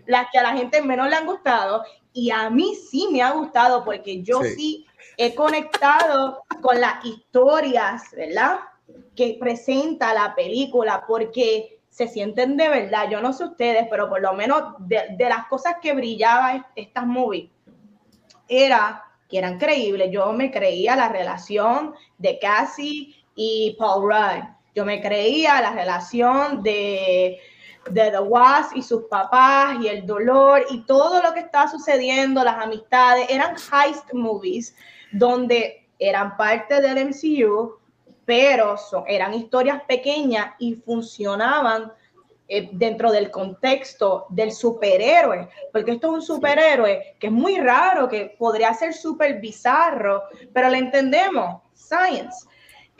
las 0.05 0.27
que 0.31 0.37
a 0.37 0.43
la 0.43 0.53
gente 0.53 0.81
menos 0.81 1.09
le 1.09 1.15
han 1.15 1.25
gustado, 1.25 1.83
y 2.13 2.29
a 2.29 2.49
mí 2.49 2.75
sí 2.75 3.07
me 3.11 3.21
ha 3.21 3.31
gustado 3.31 3.83
porque 3.83 4.21
yo 4.21 4.43
sí 4.43 4.85
he 5.17 5.33
conectado 5.33 6.43
con 6.61 6.79
las 6.79 7.03
historias, 7.05 8.03
¿verdad? 8.15 8.59
Que 9.15 9.37
presenta 9.39 10.13
la 10.13 10.35
película, 10.35 11.05
porque 11.07 11.79
se 11.91 12.07
sienten 12.07 12.57
de 12.57 12.69
verdad. 12.69 13.09
Yo 13.09 13.21
no 13.21 13.33
sé 13.33 13.45
ustedes, 13.45 13.85
pero 13.89 14.09
por 14.09 14.21
lo 14.21 14.33
menos 14.33 14.63
de, 14.79 15.15
las 15.19 15.45
cosas 15.47 15.75
que 15.81 15.93
brillaba 15.93 16.69
estas 16.75 17.05
movies 17.05 17.51
era 18.47 19.03
que 19.29 19.37
eran 19.37 19.59
creíbles. 19.59 20.09
Yo 20.11 20.31
me 20.33 20.51
creía 20.51 20.95
la 20.95 21.09
relación 21.09 21.93
de 22.17 22.39
Cassie 22.39 23.15
y 23.35 23.75
Paul 23.77 24.03
Rudd. 24.03 24.43
Yo 24.75 24.85
me 24.85 25.01
creía 25.01 25.61
la 25.61 25.71
relación 25.71 26.63
de, 26.63 27.39
de 27.89 28.11
The 28.11 28.19
Wasp 28.19 28.75
y 28.75 28.81
sus 28.81 29.03
papás 29.03 29.77
y 29.81 29.87
el 29.87 30.05
dolor 30.05 30.65
y 30.69 30.85
todo 30.85 31.21
lo 31.21 31.33
que 31.33 31.41
estaba 31.41 31.69
sucediendo, 31.69 32.43
las 32.43 32.63
amistades. 32.63 33.27
Eran 33.29 33.55
heist 33.55 34.13
movies 34.13 34.75
donde 35.11 35.87
eran 35.99 36.37
parte 36.37 36.81
del 36.81 37.09
MCU, 37.09 37.77
pero 38.25 38.75
eran 39.07 39.33
historias 39.33 39.81
pequeñas 39.83 40.53
y 40.59 40.75
funcionaban 40.75 41.91
eh, 42.53 42.69
dentro 42.73 43.11
del 43.11 43.31
contexto 43.31 44.25
del 44.27 44.51
superhéroe, 44.51 45.47
porque 45.71 45.91
esto 45.91 46.07
es 46.07 46.13
un 46.15 46.21
superhéroe 46.21 47.15
que 47.17 47.27
es 47.27 47.33
muy 47.33 47.57
raro, 47.59 48.09
que 48.09 48.35
podría 48.37 48.73
ser 48.73 48.93
súper 48.93 49.39
bizarro, 49.39 50.23
pero 50.53 50.69
lo 50.69 50.75
entendemos, 50.75 51.61
science. 51.73 52.45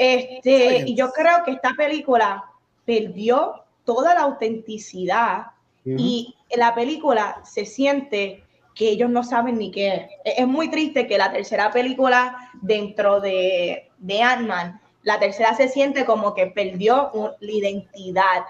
Este, 0.03 0.83
Y 0.87 0.95
yo 0.95 1.11
creo 1.11 1.43
que 1.45 1.51
esta 1.51 1.75
película 1.77 2.43
perdió 2.85 3.63
toda 3.85 4.15
la 4.15 4.21
autenticidad 4.21 5.47
y 5.85 6.35
la 6.55 6.73
película 6.73 7.39
se 7.43 7.65
siente 7.65 8.43
que 8.73 8.89
ellos 8.89 9.11
no 9.11 9.23
saben 9.23 9.59
ni 9.59 9.69
qué 9.69 10.09
es. 10.23 10.37
Es 10.39 10.47
muy 10.47 10.71
triste 10.71 11.05
que 11.05 11.19
la 11.19 11.31
tercera 11.31 11.69
película 11.69 12.49
dentro 12.63 13.19
de, 13.19 13.91
de 13.99 14.21
Ant-Man, 14.23 14.81
la 15.03 15.19
tercera 15.19 15.53
se 15.53 15.67
siente 15.67 16.03
como 16.03 16.33
que 16.33 16.47
perdió 16.47 17.11
la 17.39 17.51
identidad. 17.51 18.45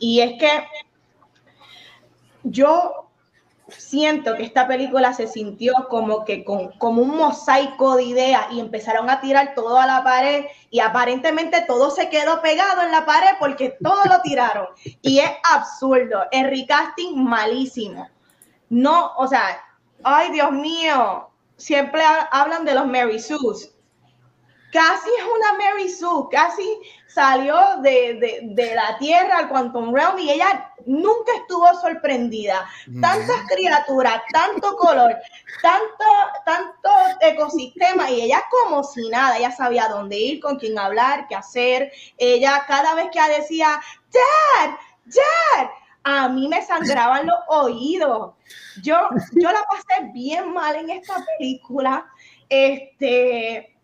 Y 0.00 0.20
es 0.20 0.40
que 0.40 0.50
yo 2.42 3.05
siento 3.68 4.34
que 4.36 4.44
esta 4.44 4.66
película 4.66 5.12
se 5.12 5.26
sintió 5.26 5.74
como 5.88 6.24
que 6.24 6.44
con, 6.44 6.72
como 6.78 7.02
un 7.02 7.16
mosaico 7.16 7.96
de 7.96 8.04
ideas 8.04 8.46
y 8.52 8.60
empezaron 8.60 9.10
a 9.10 9.20
tirar 9.20 9.54
todo 9.54 9.78
a 9.78 9.86
la 9.86 10.04
pared 10.04 10.46
y 10.70 10.80
aparentemente 10.80 11.62
todo 11.62 11.90
se 11.90 12.08
quedó 12.08 12.40
pegado 12.42 12.82
en 12.82 12.92
la 12.92 13.04
pared 13.04 13.30
porque 13.38 13.76
todo 13.82 14.02
lo 14.04 14.20
tiraron. 14.22 14.66
Y 15.02 15.18
es 15.18 15.30
absurdo, 15.52 16.24
el 16.30 16.50
recasting 16.50 17.22
malísimo. 17.22 18.08
No, 18.68 19.12
o 19.16 19.26
sea, 19.26 19.62
ay 20.02 20.30
Dios 20.32 20.52
mío, 20.52 21.30
siempre 21.56 22.02
hablan 22.30 22.64
de 22.64 22.74
los 22.74 22.86
Mary 22.86 23.18
Sue's 23.18 23.76
casi 24.76 25.08
es 25.18 25.24
una 25.24 25.58
Mary 25.58 25.88
Sue, 25.88 26.28
casi 26.30 26.78
salió 27.06 27.56
de, 27.82 28.72
la 28.74 28.98
Tierra 28.98 29.38
al 29.38 29.48
Quantum 29.48 29.94
Realm 29.94 30.18
y 30.18 30.30
ella 30.30 30.72
nunca 30.84 31.32
estuvo 31.36 31.66
sorprendida. 31.80 32.68
Tantas 33.00 33.42
criaturas, 33.48 34.22
tanto 34.32 34.76
color, 34.76 35.16
tanto, 35.62 36.04
tanto 36.44 36.90
ecosistema 37.20 38.10
y 38.10 38.22
ella 38.22 38.42
como 38.50 38.84
si 38.84 39.08
nada, 39.08 39.38
ella 39.38 39.50
sabía 39.50 39.88
dónde 39.88 40.16
ir, 40.18 40.40
con 40.40 40.56
quién 40.56 40.78
hablar, 40.78 41.26
qué 41.28 41.36
hacer. 41.36 41.92
Ella 42.18 42.64
cada 42.66 42.94
vez 42.94 43.08
que 43.12 43.40
decía, 43.40 43.80
Dad, 44.12 44.76
Dad, 45.04 45.70
a 46.04 46.28
mí 46.28 46.48
me 46.48 46.62
sangraban 46.62 47.26
los 47.26 47.38
oídos. 47.48 48.34
Yo, 48.82 48.96
yo 49.32 49.52
la 49.52 49.62
pasé 49.64 50.10
bien 50.12 50.52
mal 50.52 50.76
en 50.76 50.90
esta 50.90 51.24
película. 51.38 52.06
Este, 52.48 53.75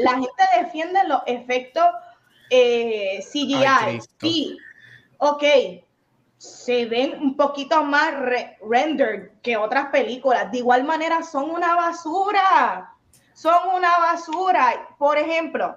la 0.00 0.12
gente 0.12 0.42
defiende 0.60 1.00
los 1.06 1.22
efectos 1.26 1.86
eh, 2.50 3.20
CGI. 3.30 4.00
sí, 4.20 4.58
ok, 5.18 5.44
se 6.38 6.86
ven 6.86 7.20
un 7.20 7.36
poquito 7.36 7.82
más 7.82 8.12
rendered 8.62 9.30
que 9.42 9.56
otras 9.56 9.86
películas. 9.86 10.50
De 10.52 10.58
igual 10.58 10.84
manera, 10.84 11.22
son 11.22 11.50
una 11.50 11.74
basura. 11.74 12.94
Son 13.34 13.74
una 13.74 13.98
basura. 13.98 14.88
Por 14.98 15.18
ejemplo, 15.18 15.76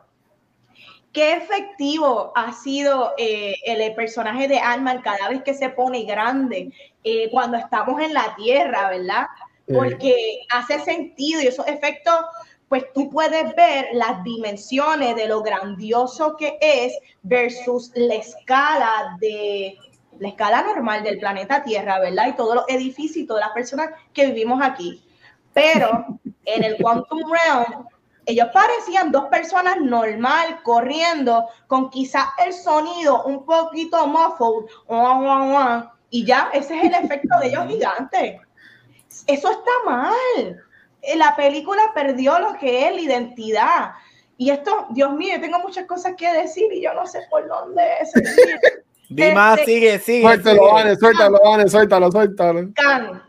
qué 1.12 1.34
efectivo 1.34 2.32
ha 2.36 2.54
sido 2.54 3.14
eh, 3.18 3.56
el, 3.66 3.94
personaje 3.96 4.48
de 4.48 4.60
Ant-Man 4.60 5.02
cada 5.02 5.30
vez 5.30 5.44
que 5.44 5.54
se 5.54 5.70
pone 5.70 6.04
grande 6.04 6.72
eh, 7.04 7.30
cuando 7.32 7.58
estamos 7.58 8.00
en 8.02 8.14
la 8.14 8.36
Tierra, 8.36 8.90
¿verdad? 8.90 9.28
Porque 9.74 10.42
hace 10.50 10.80
sentido 10.80 11.42
y 11.42 11.48
esos 11.48 11.66
efectos 11.68 12.14
pues 12.72 12.86
tú 12.94 13.10
puedes 13.10 13.54
ver 13.54 13.90
las 13.92 14.24
dimensiones 14.24 15.18
de 15.18 15.28
lo 15.28 15.42
grandioso 15.42 16.38
que 16.38 16.58
es 16.62 16.94
versus 17.22 17.92
la 17.96 18.16
escala 18.16 19.18
de 19.20 19.78
la 20.20 20.30
escala 20.30 20.62
normal 20.62 21.04
del 21.04 21.20
planeta 21.20 21.66
Tierra, 21.66 22.00
¿verdad? 22.00 22.28
Y 22.30 22.34
todos 22.38 22.56
los 22.56 22.64
edificios 22.70 23.18
y 23.18 23.28
todas 23.28 23.44
las 23.44 23.54
personas 23.54 23.90
que 24.14 24.28
vivimos 24.28 24.62
aquí. 24.64 25.04
Pero 25.52 26.18
en 26.46 26.64
el 26.64 26.78
Quantum 26.78 27.20
Realm, 27.30 27.88
ellos 28.26 28.48
parecían 28.54 29.12
dos 29.12 29.26
personas 29.26 29.82
normal 29.82 30.64
corriendo 30.64 31.50
con 31.68 31.90
quizás 31.90 32.28
el 32.46 32.54
sonido 32.54 33.26
un 33.26 33.44
poquito 33.46 34.08
muffled, 34.08 34.72
y 36.10 36.26
ya 36.26 36.50
ese 36.54 36.78
es 36.78 36.84
el 36.86 37.04
efecto 37.04 37.38
de 37.42 37.48
ellos 37.48 37.66
gigantes. 37.68 38.40
Eso 39.28 39.52
está 39.52 39.72
mal 39.86 40.64
la 41.16 41.36
película 41.36 41.82
perdió 41.94 42.40
lo 42.40 42.54
que 42.58 42.88
es 42.88 42.96
la 42.96 43.02
identidad. 43.02 43.92
Y 44.38 44.50
esto, 44.50 44.88
Dios 44.92 45.14
mío, 45.14 45.40
tengo 45.40 45.60
muchas 45.60 45.86
cosas 45.86 46.14
que 46.18 46.32
decir 46.32 46.72
y 46.74 46.82
yo 46.82 46.94
no 46.94 47.06
sé 47.06 47.20
por 47.30 47.48
dónde 47.48 47.84
seguir. 48.12 48.60
Di 49.10 49.32
más, 49.34 49.60
este, 49.60 49.72
sigue, 49.72 50.00
sigue. 50.00 50.22
Suéltalo, 50.22 50.72
Vane, 50.72 50.96
suéltalo, 50.96 51.40
Vane, 51.44 51.68
suéltalo, 51.68 52.12
suéltalo. 52.12 52.70
Can. 52.74 53.22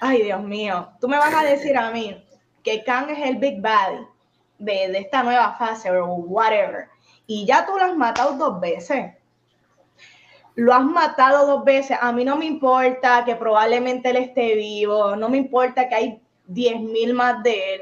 Ay, 0.00 0.22
Dios 0.22 0.42
mío. 0.42 0.88
Tú 1.00 1.08
me 1.08 1.18
vas 1.18 1.34
a 1.34 1.44
decir 1.44 1.76
a 1.76 1.90
mí 1.90 2.26
que 2.62 2.82
Kang 2.82 3.10
es 3.10 3.28
el 3.28 3.36
Big 3.36 3.60
Bad 3.60 3.92
de, 4.58 4.88
de 4.88 4.98
esta 4.98 5.22
nueva 5.22 5.54
fase 5.58 5.90
o 5.90 6.06
whatever. 6.06 6.88
Y 7.26 7.44
ya 7.44 7.66
tú 7.66 7.76
lo 7.76 7.84
has 7.84 7.96
matado 7.96 8.32
dos 8.32 8.58
veces 8.58 9.12
lo 10.56 10.72
has 10.72 10.84
matado 10.84 11.46
dos 11.46 11.64
veces, 11.64 11.98
a 12.00 12.12
mí 12.12 12.24
no 12.24 12.36
me 12.36 12.46
importa 12.46 13.24
que 13.26 13.36
probablemente 13.36 14.08
él 14.08 14.16
esté 14.16 14.54
vivo, 14.54 15.14
no 15.14 15.28
me 15.28 15.36
importa 15.36 15.86
que 15.86 15.94
hay 15.94 16.22
10 16.46 16.80
mil 16.80 17.12
más 17.12 17.42
de 17.42 17.74
él. 17.74 17.80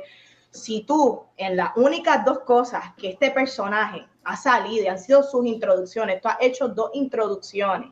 Si 0.50 0.82
tú, 0.82 1.22
en 1.36 1.56
las 1.56 1.70
únicas 1.76 2.24
dos 2.24 2.40
cosas 2.40 2.82
que 2.96 3.10
este 3.10 3.30
personaje 3.30 4.04
ha 4.24 4.36
salido 4.36 4.84
y 4.84 4.88
han 4.88 4.98
sido 4.98 5.22
sus 5.22 5.46
introducciones, 5.46 6.20
tú 6.20 6.28
has 6.28 6.38
hecho 6.40 6.68
dos 6.68 6.90
introducciones 6.94 7.90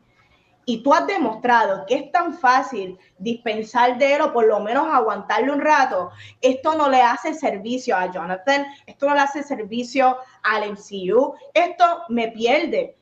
y 0.64 0.82
tú 0.82 0.92
has 0.92 1.06
demostrado 1.06 1.86
que 1.86 1.94
es 1.94 2.12
tan 2.12 2.34
fácil 2.34 2.98
dispensar 3.18 3.98
de 3.98 4.14
él 4.14 4.22
o 4.22 4.32
por 4.32 4.46
lo 4.46 4.58
menos 4.58 4.88
aguantarle 4.92 5.52
un 5.52 5.60
rato, 5.60 6.10
esto 6.40 6.74
no 6.74 6.88
le 6.88 7.02
hace 7.02 7.34
servicio 7.34 7.96
a 7.96 8.10
Jonathan, 8.10 8.66
esto 8.86 9.08
no 9.08 9.14
le 9.14 9.20
hace 9.20 9.44
servicio 9.44 10.16
al 10.42 10.72
MCU, 10.72 11.34
esto 11.54 12.02
me 12.08 12.28
pierde 12.28 12.96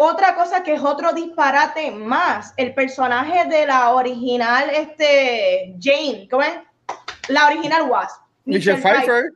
otra 0.00 0.36
cosa 0.36 0.62
que 0.62 0.74
es 0.74 0.82
otro 0.82 1.12
disparate 1.12 1.90
más, 1.90 2.54
el 2.56 2.72
personaje 2.72 3.48
de 3.48 3.66
la 3.66 3.90
original, 3.90 4.70
este, 4.70 5.74
Jane, 5.80 6.28
¿cómo 6.30 6.44
es? 6.44 6.54
La 7.26 7.48
original 7.48 7.90
Wasp. 7.90 8.22
Michelle, 8.44 8.80
Pfeiffer. 8.80 9.32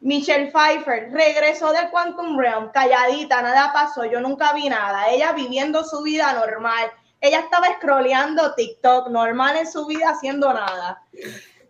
Michelle 0.00 0.52
Pfeiffer 0.52 1.10
regresó 1.10 1.72
del 1.72 1.88
Quantum 1.88 2.38
Realm, 2.38 2.70
calladita, 2.72 3.40
nada 3.40 3.72
pasó, 3.72 4.04
yo 4.04 4.20
nunca 4.20 4.52
vi 4.52 4.68
nada. 4.68 5.08
Ella 5.08 5.32
viviendo 5.32 5.82
su 5.82 6.02
vida 6.02 6.30
normal. 6.34 6.90
Ella 7.22 7.40
estaba 7.40 7.66
scrolleando 7.76 8.54
TikTok, 8.54 9.08
normal 9.08 9.56
en 9.56 9.66
su 9.66 9.86
vida, 9.86 10.10
haciendo 10.10 10.52
nada. 10.52 11.02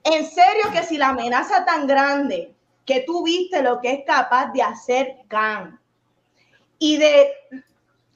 En 0.03 0.29
serio 0.29 0.65
que 0.73 0.83
si 0.83 0.99
la 0.99 1.11
amenaza 1.11 1.65
tan 1.65 1.87
grande 1.87 2.53
que 2.85 3.05
tú 3.07 3.23
viste 3.23 3.63
lo 3.63 3.81
que 3.81 3.93
es 3.93 4.05
capaz 4.05 4.53
de 4.53 4.63
hacer 4.63 5.17
Khan, 5.29 5.79
y 6.81 6.97
de 6.99 7.33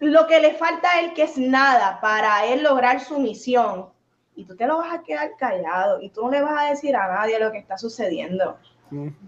lo 0.01 0.27
que 0.27 0.41
le 0.41 0.55
falta 0.55 0.91
a 0.91 1.01
él, 1.01 1.13
que 1.13 1.23
es 1.23 1.37
nada, 1.37 2.01
para 2.01 2.47
él 2.47 2.63
lograr 2.63 3.01
su 3.01 3.19
misión. 3.19 3.91
Y 4.35 4.45
tú 4.45 4.57
te 4.57 4.67
lo 4.67 4.79
vas 4.79 4.95
a 4.95 5.03
quedar 5.03 5.37
callado 5.37 6.01
y 6.01 6.09
tú 6.09 6.23
no 6.23 6.31
le 6.31 6.41
vas 6.41 6.59
a 6.59 6.71
decir 6.71 6.97
a 6.97 7.09
nadie 7.09 7.39
lo 7.39 7.53
que 7.53 7.59
está 7.59 7.77
sucediendo. 7.77 8.57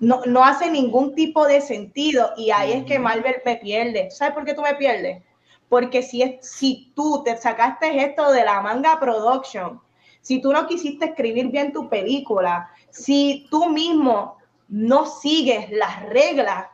No, 0.01 0.23
no 0.27 0.45
hace 0.45 0.71
ningún 0.71 1.15
tipo 1.15 1.47
de 1.47 1.61
sentido 1.61 2.33
y 2.37 2.51
ahí 2.51 2.73
es 2.73 2.85
que 2.85 2.99
Marvel 2.99 3.37
me 3.45 3.57
pierde. 3.57 4.11
¿Sabes 4.11 4.35
por 4.35 4.45
qué 4.45 4.55
tú 4.55 4.63
me 4.63 4.75
pierdes? 4.75 5.23
Porque 5.69 6.03
si, 6.03 6.23
es, 6.23 6.49
si 6.49 6.93
tú 6.97 7.23
te 7.25 7.37
sacaste 7.37 8.05
esto 8.05 8.33
de 8.33 8.45
la 8.45 8.61
manga 8.61 8.99
production, 8.99 9.81
si 10.21 10.41
tú 10.41 10.53
no 10.53 10.67
quisiste 10.67 11.05
escribir 11.05 11.49
bien 11.49 11.73
tu 11.73 11.89
película, 11.89 12.71
si 12.91 13.47
tú 13.51 13.69
mismo 13.69 14.39
no 14.69 15.07
sigues 15.07 15.71
las 15.71 16.03
reglas 16.07 16.67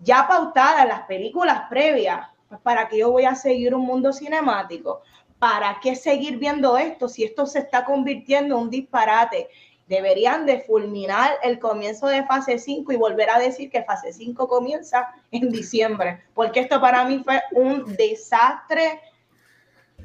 ya 0.00 0.26
pautadas 0.26 0.82
en 0.82 0.88
las 0.88 1.02
películas 1.02 1.62
previas, 1.70 2.28
para 2.62 2.88
qué 2.88 2.98
yo 2.98 3.10
voy 3.10 3.24
a 3.24 3.34
seguir 3.34 3.74
un 3.74 3.86
mundo 3.86 4.12
cinemático, 4.12 5.02
para 5.38 5.78
qué 5.82 5.96
seguir 5.96 6.38
viendo 6.38 6.78
esto 6.78 7.08
si 7.08 7.24
esto 7.24 7.46
se 7.46 7.58
está 7.60 7.84
convirtiendo 7.84 8.56
en 8.56 8.62
un 8.62 8.70
disparate 8.70 9.48
deberían 9.86 10.46
de 10.46 10.60
fulminar 10.60 11.32
el 11.42 11.58
comienzo 11.58 12.06
de 12.06 12.24
fase 12.24 12.58
5 12.58 12.92
y 12.92 12.96
volver 12.96 13.30
a 13.30 13.38
decir 13.38 13.70
que 13.70 13.82
fase 13.82 14.12
5 14.12 14.48
comienza 14.48 15.14
en 15.30 15.50
diciembre, 15.50 16.24
porque 16.34 16.60
esto 16.60 16.80
para 16.80 17.04
mí 17.04 17.22
fue 17.22 17.42
un 17.52 17.84
desastre 17.96 19.00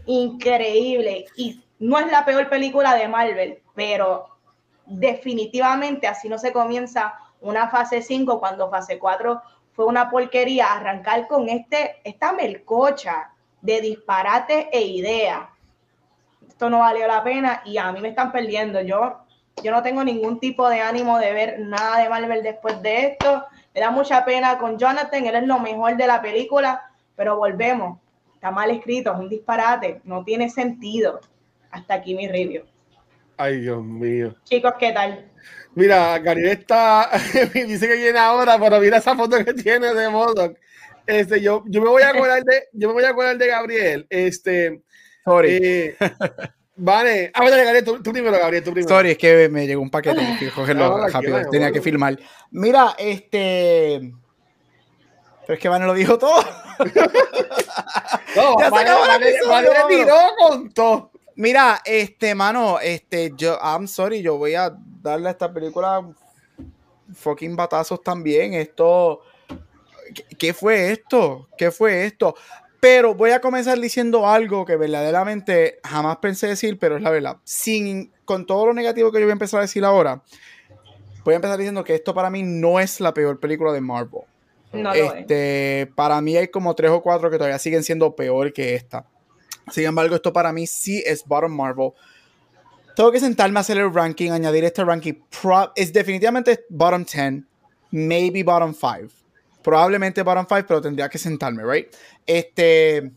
increíble. 0.05 1.25
Y 1.35 1.63
no 1.79 1.97
es 1.97 2.11
la 2.11 2.25
peor 2.25 2.49
película 2.49 2.95
de 2.95 3.07
Marvel, 3.07 3.61
pero 3.73 4.27
definitivamente 4.85 6.07
así 6.07 6.27
no 6.27 6.37
se 6.37 6.51
comienza 6.51 7.13
una 7.41 7.69
fase 7.69 8.01
5 8.01 8.39
cuando 8.39 8.69
fase 8.69 8.99
4 8.99 9.41
fue 9.79 9.85
una 9.85 10.09
porquería 10.09 10.73
arrancar 10.73 11.25
con 11.29 11.47
este 11.47 12.01
esta 12.03 12.33
melcocha 12.33 13.31
de 13.61 13.79
disparate 13.79 14.67
e 14.73 14.81
idea. 14.81 15.51
Esto 16.45 16.69
no 16.69 16.79
valió 16.79 17.07
la 17.07 17.23
pena 17.23 17.61
y 17.63 17.77
a 17.77 17.89
mí 17.93 18.01
me 18.01 18.09
están 18.09 18.33
perdiendo. 18.33 18.81
Yo 18.81 19.19
yo 19.63 19.71
no 19.71 19.81
tengo 19.81 20.03
ningún 20.03 20.37
tipo 20.41 20.67
de 20.67 20.81
ánimo 20.81 21.17
de 21.17 21.31
ver 21.31 21.59
nada 21.61 21.99
de 21.99 22.09
Marvel 22.09 22.43
después 22.43 22.81
de 22.81 23.05
esto. 23.05 23.45
Me 23.73 23.79
da 23.79 23.89
mucha 23.89 24.25
pena 24.25 24.57
con 24.57 24.77
Jonathan, 24.77 25.25
él 25.25 25.35
es 25.35 25.47
lo 25.47 25.59
mejor 25.59 25.95
de 25.95 26.07
la 26.07 26.21
película, 26.21 26.91
pero 27.15 27.37
volvemos. 27.37 27.99
Está 28.35 28.51
mal 28.51 28.71
escrito, 28.71 29.13
es 29.13 29.17
un 29.17 29.29
disparate, 29.29 30.01
no 30.03 30.25
tiene 30.25 30.49
sentido. 30.49 31.21
Hasta 31.71 31.93
aquí 31.93 32.15
mi 32.15 32.27
review. 32.27 32.65
Ay, 33.37 33.61
Dios 33.61 33.81
mío. 33.81 34.35
Chicos, 34.43 34.73
¿qué 34.77 34.91
tal? 34.91 35.28
Mira, 35.75 36.19
Gabriel 36.19 36.57
está, 36.59 37.09
dice 37.53 37.87
que 37.87 37.95
viene 37.95 38.19
ahora, 38.19 38.59
pero 38.59 38.79
mira 38.79 38.97
esa 38.97 39.15
foto 39.15 39.43
que 39.43 39.53
tiene 39.53 39.93
de 39.93 40.09
modo. 40.09 40.53
Este, 41.05 41.41
yo, 41.41 41.63
yo 41.67 41.81
me 41.81 41.89
voy 41.89 42.03
a 42.03 42.09
acordar 42.09 42.43
de, 42.43 42.63
yo 42.73 42.89
me 42.89 42.95
voy 42.95 43.03
a 43.03 43.09
acordar 43.09 43.37
de 43.37 43.47
Gabriel. 43.47 44.07
Este, 44.09 44.81
Sorry. 45.23 45.59
Eh, 45.61 45.97
Vale, 46.81 47.29
ah, 47.33 47.49
dale, 47.49 47.63
Gabriel, 47.65 47.83
tú, 47.83 48.11
primero, 48.13 48.39
Gabriel, 48.39 48.63
tú 48.63 48.71
primero. 48.71 48.95
Sorry, 48.95 49.11
es 49.11 49.17
que 49.17 49.49
me 49.49 49.67
llegó 49.67 49.81
un 49.81 49.89
paquete, 49.89 50.21
hay 50.21 50.37
que 50.37 50.49
cogerlo 50.49 50.95
ah, 50.95 51.09
rápido, 51.09 51.41
tenía 51.51 51.73
que 51.73 51.81
filmar. 51.81 52.17
Mira, 52.51 52.95
este. 52.97 54.13
Pero 55.41 55.55
es 55.55 55.59
que 55.59 55.67
Vane 55.67 55.85
lo 55.85 55.93
dijo 55.93 56.17
todo. 56.17 56.41
no, 58.35 58.59
ya 58.59 58.69
Vane, 58.69 59.33
se 59.33 59.45
Vane, 59.45 59.69
tiró 59.89 60.15
con 60.37 60.69
todo. 60.71 61.11
Mira, 61.39 61.81
este, 61.85 62.35
mano, 62.35 62.81
este, 62.81 63.31
yo, 63.37 63.57
I'm 63.63 63.87
sorry, 63.87 64.21
yo 64.21 64.37
voy 64.37 64.55
a 64.55 64.77
darle 65.01 65.29
a 65.29 65.31
esta 65.31 65.53
película 65.53 66.05
fucking 67.13 67.55
batazos 67.55 68.03
también. 68.03 68.53
Esto. 68.53 69.21
¿Qué 70.37 70.53
fue 70.53 70.91
esto? 70.91 71.47
¿Qué 71.57 71.71
fue 71.71 72.05
esto? 72.05 72.35
Pero 72.81 73.15
voy 73.15 73.31
a 73.31 73.39
comenzar 73.39 73.79
diciendo 73.79 74.27
algo 74.27 74.65
que 74.65 74.75
verdaderamente 74.75 75.79
jamás 75.81 76.17
pensé 76.17 76.47
decir, 76.47 76.77
pero 76.77 76.97
es 76.97 77.03
la 77.03 77.09
verdad. 77.09 77.37
Sin, 77.45 78.11
con 78.25 78.45
todo 78.45 78.65
lo 78.65 78.73
negativo 78.73 79.09
que 79.09 79.19
yo 79.19 79.25
voy 79.25 79.31
a 79.31 79.39
empezar 79.39 79.59
a 79.59 79.61
decir 79.61 79.85
ahora, 79.85 80.21
voy 81.23 81.35
a 81.35 81.37
empezar 81.37 81.57
diciendo 81.57 81.85
que 81.85 81.95
esto 81.95 82.13
para 82.13 82.29
mí 82.29 82.43
no 82.43 82.81
es 82.81 82.99
la 82.99 83.13
peor 83.13 83.39
película 83.39 83.71
de 83.71 83.79
Marvel. 83.79 84.23
No 84.73 84.93
este, 84.93 85.89
Para 85.95 86.19
mí 86.19 86.35
hay 86.35 86.49
como 86.49 86.75
tres 86.75 86.91
o 86.91 87.01
cuatro 87.01 87.31
que 87.31 87.37
todavía 87.37 87.59
siguen 87.59 87.85
siendo 87.85 88.13
peor 88.13 88.51
que 88.51 88.75
esta. 88.75 89.05
Sin 89.71 89.85
embargo, 89.85 90.15
esto 90.15 90.33
para 90.33 90.51
mí 90.51 90.67
sí 90.67 91.03
es 91.05 91.25
bottom 91.25 91.55
Marvel. 91.55 91.91
Tengo 92.95 93.11
que 93.11 93.19
sentarme 93.19 93.59
a 93.59 93.61
hacer 93.61 93.77
el 93.77 93.93
ranking, 93.93 94.31
añadir 94.31 94.65
este 94.65 94.83
ranking. 94.83 95.13
es 95.75 95.93
definitivamente 95.93 96.65
bottom 96.69 97.05
10, 97.05 97.43
maybe 97.91 98.43
bottom 98.43 98.73
5 98.73 99.19
probablemente 99.61 100.23
bottom 100.23 100.45
5, 100.47 100.65
pero 100.67 100.81
tendría 100.81 101.09
que 101.09 101.17
sentarme, 101.17 101.63
right? 101.63 101.93
Este, 102.25 103.11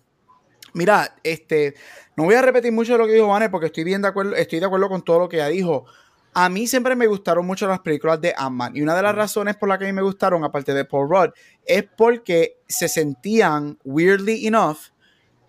mira, 0.75 1.17
este, 1.23 1.75
no 2.17 2.25
voy 2.25 2.35
a 2.35 2.43
repetir 2.43 2.73
mucho 2.73 2.93
de 2.93 2.99
lo 2.99 3.07
que 3.07 3.15
dijo 3.15 3.29
Vane 3.29 3.51
porque 3.51 3.67
estoy 3.67 3.85
bien 3.85 4.03
de 4.03 4.09
acuerdo, 4.09 4.35
estoy 4.35 4.61
de 4.61 4.67
acuerdo 4.67 4.89
con 4.89 5.03
todo 5.03 5.21
lo 5.21 5.29
que 5.29 5.37
ella 5.37 5.49
dijo. 5.49 5.87
A 6.35 6.49
mí 6.49 6.67
siempre 6.67 6.97
me 6.97 7.07
gustaron 7.07 7.47
mucho 7.47 7.67
las 7.67 7.81
películas 7.81 8.21
de 8.21 8.35
Ant-Man 8.37 8.75
y 8.77 8.81
una 8.81 8.95
de 8.95 9.03
las 9.03 9.15
razones 9.15 9.57
por 9.57 9.69
las 9.69 9.79
que 9.79 9.85
a 9.85 9.89
mí 9.89 9.93
me 9.93 10.03
gustaron, 10.03 10.45
aparte 10.45 10.73
de 10.73 10.85
Paul 10.85 11.09
Rudd, 11.11 11.31
es 11.65 11.85
porque 11.97 12.59
se 12.67 12.89
sentían, 12.89 13.79
weirdly 13.85 14.47
enough, 14.47 14.79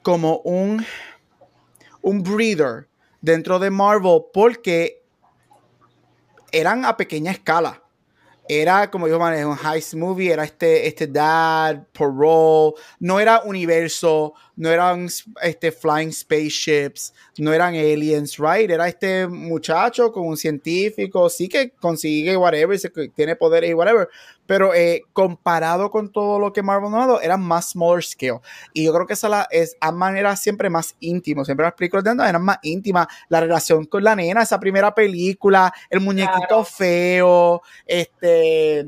como 0.04 0.40
un, 0.40 0.86
un 2.02 2.22
breather 2.22 2.88
dentro 3.22 3.58
de 3.58 3.72
Marvel 3.72 4.22
porque 4.34 5.02
eran 6.52 6.86
a 6.86 6.96
pequeña 6.96 7.32
escala. 7.32 7.80
Era, 8.48 8.92
como 8.92 9.08
dijo 9.08 9.20
Man, 9.20 9.46
un 9.46 9.58
heist 9.58 9.94
movie, 9.94 10.30
era 10.30 10.44
este, 10.44 10.86
este 10.86 11.08
dad, 11.08 11.88
parole, 11.98 12.74
no 13.00 13.18
era 13.18 13.42
universo, 13.44 14.34
no 14.58 14.70
eran 14.70 15.08
este, 15.42 15.72
flying 15.72 16.12
spaceships, 16.12 17.14
no 17.38 17.54
eran 17.54 17.74
aliens, 17.74 18.38
right? 18.38 18.70
Era 18.70 18.90
este 18.90 19.28
muchacho 19.28 20.12
con 20.12 20.28
un 20.28 20.36
científico, 20.36 21.30
sí 21.30 21.48
que 21.48 21.72
consigue 21.72 22.36
whatever, 22.36 22.78
tiene 23.16 23.38
poderes 23.38 23.70
y 23.70 23.74
whatever, 23.74 24.10
pero 24.46 24.74
eh, 24.74 25.04
comparado 25.14 25.90
con 25.92 26.12
todo 26.12 26.40
lo 26.40 26.54
que 26.54 26.62
Marvel 26.64 26.92
no 26.92 26.98
ha 27.02 27.08
dado, 27.08 27.22
era 27.22 27.38
más 27.38 27.72
smaller 27.72 28.04
scale. 28.04 28.40
Y 28.74 28.86
yo 28.86 28.94
creo 28.94 29.08
que 29.08 29.14
esa 29.14 29.30
la, 29.30 29.48
es, 29.52 29.78
a 29.80 29.92
manera 29.92 30.36
siempre 30.36 30.70
más 30.70 30.96
íntimo, 31.00 31.46
siempre 31.46 31.66
las 31.66 31.74
películas 31.74 32.04
de 32.04 32.12
Ant 32.12 32.22
eran 32.22 32.44
más 32.44 32.58
íntimas, 32.62 33.08
la 33.30 33.40
relación 33.40 33.86
con 33.86 34.04
la 34.04 34.16
nena, 34.16 34.42
esa 34.42 34.60
primera 34.60 34.94
película, 34.94 35.74
el 35.90 36.02
muñequito 36.02 36.64
feo, 36.64 37.62
este 37.86 38.88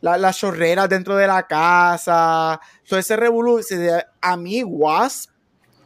las 0.00 0.18
la 0.18 0.32
chorreras 0.32 0.88
dentro 0.88 1.14
de 1.16 1.26
la 1.26 1.46
casa, 1.46 2.58
todo 2.88 2.98
ese 2.98 3.16
revolú. 3.16 3.60
A 4.20 4.36
mí, 4.36 4.64
Wasp, 4.64 5.30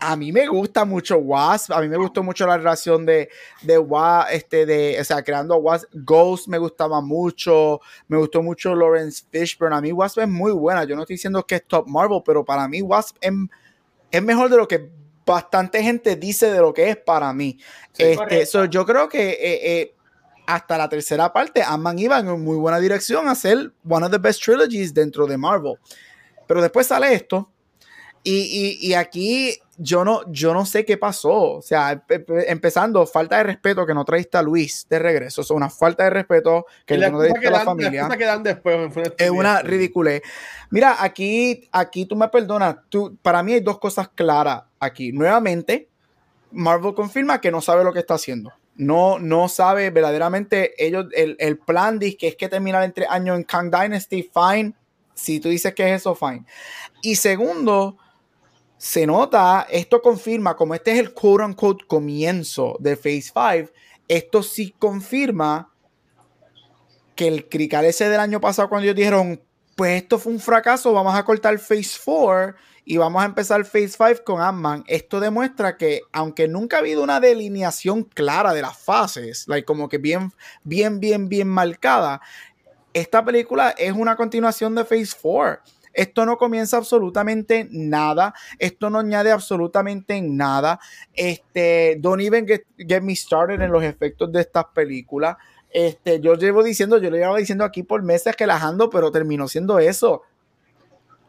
a 0.07 0.17
mí 0.17 0.33
me 0.33 0.47
gusta 0.47 0.85
mucho 0.85 1.17
Wasp, 1.19 1.73
a 1.73 1.81
mí 1.81 1.89
me 1.89 1.97
gustó 1.97 2.23
mucho 2.23 2.47
la 2.47 2.59
relación 2.59 3.07
de, 3.07 3.31
de 3.63 3.79
Wasp, 3.79 4.29
este, 4.33 4.67
de, 4.67 4.99
o 5.01 5.05
sea, 5.05 5.23
creando 5.23 5.57
Wasp, 5.57 5.89
Ghost 5.93 6.49
me 6.49 6.59
gustaba 6.59 7.01
mucho, 7.01 7.81
me 8.09 8.19
gustó 8.19 8.43
mucho 8.43 8.75
Lawrence 8.75 9.25
Fishburne, 9.31 9.77
a 9.77 9.81
mí 9.81 9.93
Wasp 9.93 10.19
es 10.19 10.29
muy 10.29 10.53
buena, 10.53 10.85
yo 10.85 10.95
no 10.95 11.03
estoy 11.03 11.15
diciendo 11.15 11.45
que 11.47 11.57
es 11.57 11.67
top 11.67 11.87
Marvel, 11.87 12.23
pero 12.25 12.45
para 12.45 12.69
mí 12.69 12.83
Wasp 12.83 13.17
es, 13.21 14.23
mejor 14.23 14.51
de 14.51 14.57
lo 14.57 14.69
que 14.69 14.91
bastante 15.25 15.83
gente 15.83 16.17
dice 16.17 16.53
de 16.53 16.61
lo 16.61 16.75
que 16.75 16.91
es 16.91 16.97
para 16.97 17.33
mí. 17.33 17.59
este, 17.97 18.47
yo 18.69 18.85
creo 18.85 19.09
que 19.09 19.31
eh, 19.31 19.81
eh, 19.81 19.95
hasta 20.47 20.77
la 20.77 20.89
tercera 20.89 21.33
parte, 21.33 21.63
Ant-Man 21.63 21.99
iba 21.99 22.19
en 22.19 22.43
muy 22.43 22.57
buena 22.57 22.79
dirección 22.79 23.29
a 23.29 23.35
ser 23.35 23.73
one 23.89 24.05
of 24.05 24.13
the 24.13 24.19
best 24.19 24.43
trilogies 24.43 24.93
dentro 24.93 25.27
de 25.27 25.39
Marvel. 25.39 25.77
Pero 26.47 26.61
después 26.61 26.87
sale 26.87 27.15
esto. 27.15 27.51
Y, 28.27 28.95
aquí 28.95 29.59
yo 29.79 30.05
no, 30.05 30.21
yo 30.31 30.55
no 30.55 30.67
sé 30.67 30.85
qué 30.85 30.97
pasó. 30.97 31.55
O 31.55 31.63
sea, 31.63 32.05
empezando, 32.47 33.07
falta 33.07 33.39
de 33.39 33.45
respeto 33.45 33.87
que 33.87 33.95
no 33.95 34.05
traíste 34.05 34.39
a 34.39 34.43
Luis 34.43 34.87
de 34.89 34.99
regreso. 34.99 35.43
Es 35.43 35.51
una 35.51 35.71
falta 35.71 36.05
de 36.05 36.11
respeto 36.11 36.67
que 36.87 36.99
no 36.99 37.19
traíste 37.19 37.49
a 37.49 37.51
la 37.51 37.61
familia. 37.61 38.09
es 39.19 39.31
una 39.31 39.63
ridícula. 39.63 40.21
Mira, 40.71 41.03
aquí, 41.03 41.69
aquí 41.73 42.07
tú 42.07 42.17
me 42.17 42.29
perdonas. 42.29 42.77
Tú, 42.89 43.17
para 43.23 43.43
mí 43.43 43.55
hay 43.55 43.61
dos 43.61 43.79
cosas 43.79 44.09
claras 44.15 44.65
aquí. 44.79 45.13
Nuevamente, 45.13 45.89
Marvel 46.51 46.95
confirma 46.95 47.41
que 47.41 47.51
no 47.51 47.61
sabe 47.61 47.85
lo 47.85 47.93
que 47.93 48.01
está 48.01 48.15
haciendo 48.15 48.53
no, 48.77 49.19
no 49.19 49.49
sabe 49.49 49.91
verdaderamente 49.91 50.75
ellos, 50.85 51.07
el, 51.13 51.37
el 51.39 51.59
plan 51.59 51.99
dice 51.99 52.17
que 52.17 52.29
es 52.29 52.37
que 52.37 52.49
terminar 52.49 52.83
en 52.83 52.93
tres 52.93 53.09
años 53.09 53.37
en 53.37 53.45
Kang 53.45 53.71
Dynasty, 53.71 54.23
fine. 54.23 54.75
Si 55.15 55.39
tú 55.39 55.49
dices 55.49 55.75
que 55.75 55.89
es 55.89 56.01
eso, 56.01 56.15
fine. 56.15 56.45
Y 57.03 57.17
segundo, 57.17 57.97
se 58.77 59.07
nota, 59.07 59.67
esto 59.71 60.03
confirma, 60.03 60.57
como 60.57 60.75
este 60.75 60.93
es 60.93 60.99
el 60.99 61.15
quote 61.15 61.45
unquote 61.45 61.85
comienzo 61.87 62.77
de 62.81 62.97
Phase 62.97 63.33
5, 63.63 63.73
esto 64.09 64.43
sí 64.43 64.75
confirma 64.79 65.73
que 67.15 67.29
el 67.29 67.49
crical 67.49 67.85
ese 67.85 68.09
del 68.09 68.21
año 68.21 68.41
pasado, 68.41 68.69
cuando 68.69 68.85
ellos 68.85 68.97
dijeron, 68.97 69.41
pues 69.77 70.03
esto 70.03 70.19
fue 70.19 70.33
un 70.33 70.41
fracaso, 70.41 70.93
vamos 70.93 71.15
a 71.15 71.25
cortar 71.25 71.59
Phase 71.59 71.99
4 72.05 72.55
y 72.85 72.97
vamos 72.97 73.23
a 73.23 73.27
empezar 73.27 73.65
Phase 73.65 73.89
5 73.89 74.25
con 74.25 74.41
Ant-Man. 74.41 74.85
Esto 74.87 75.21
demuestra 75.21 75.77
que, 75.77 76.03
aunque 76.13 76.49
nunca 76.49 76.77
ha 76.77 76.81
habido 76.81 77.03
una 77.03 77.21
delineación 77.21 78.03
clara 78.03 78.53
de 78.53 78.63
las 78.63 78.77
fases, 78.77 79.49
like, 79.49 79.65
como 79.65 79.89
que 79.89 79.99
bien, 79.99 80.33
bien, 80.63 81.01
bien, 81.01 81.29
bien 81.29 81.49
marcada, 81.49 82.21
esta 82.93 83.25
película 83.25 83.71
es 83.71 83.93
una 83.93 84.17
continuación 84.17 84.75
de 84.75 84.85
Phase 84.85 85.17
4. 85.21 85.63
Esto 85.95 86.27
no 86.27 86.37
comienza 86.37 86.77
absolutamente 86.77 87.69
nada. 87.71 88.35
Esto 88.59 88.91
no 88.91 88.99
añade 88.99 89.31
absolutamente 89.31 90.21
nada. 90.21 90.79
Este, 91.15 91.97
don't 92.01 92.21
even 92.21 92.47
get, 92.47 92.63
get 92.77 93.03
me 93.03 93.15
started 93.15 93.61
en 93.61 93.73
los 93.73 93.83
efectos 93.83 94.31
de 94.33 94.41
estas 94.41 94.67
películas. 94.75 95.37
Este, 95.71 96.21
yo 96.21 96.35
llevo 96.35 96.63
diciendo, 96.63 96.99
yo 96.99 97.11
le 97.11 97.19
llevo 97.19 97.37
diciendo 97.37 97.65
aquí 97.65 97.83
por 97.83 98.03
meses 98.03 98.35
relajando, 98.39 98.91
pero 98.91 99.11
terminó 99.11 99.49
siendo 99.49 99.79
eso. 99.79 100.23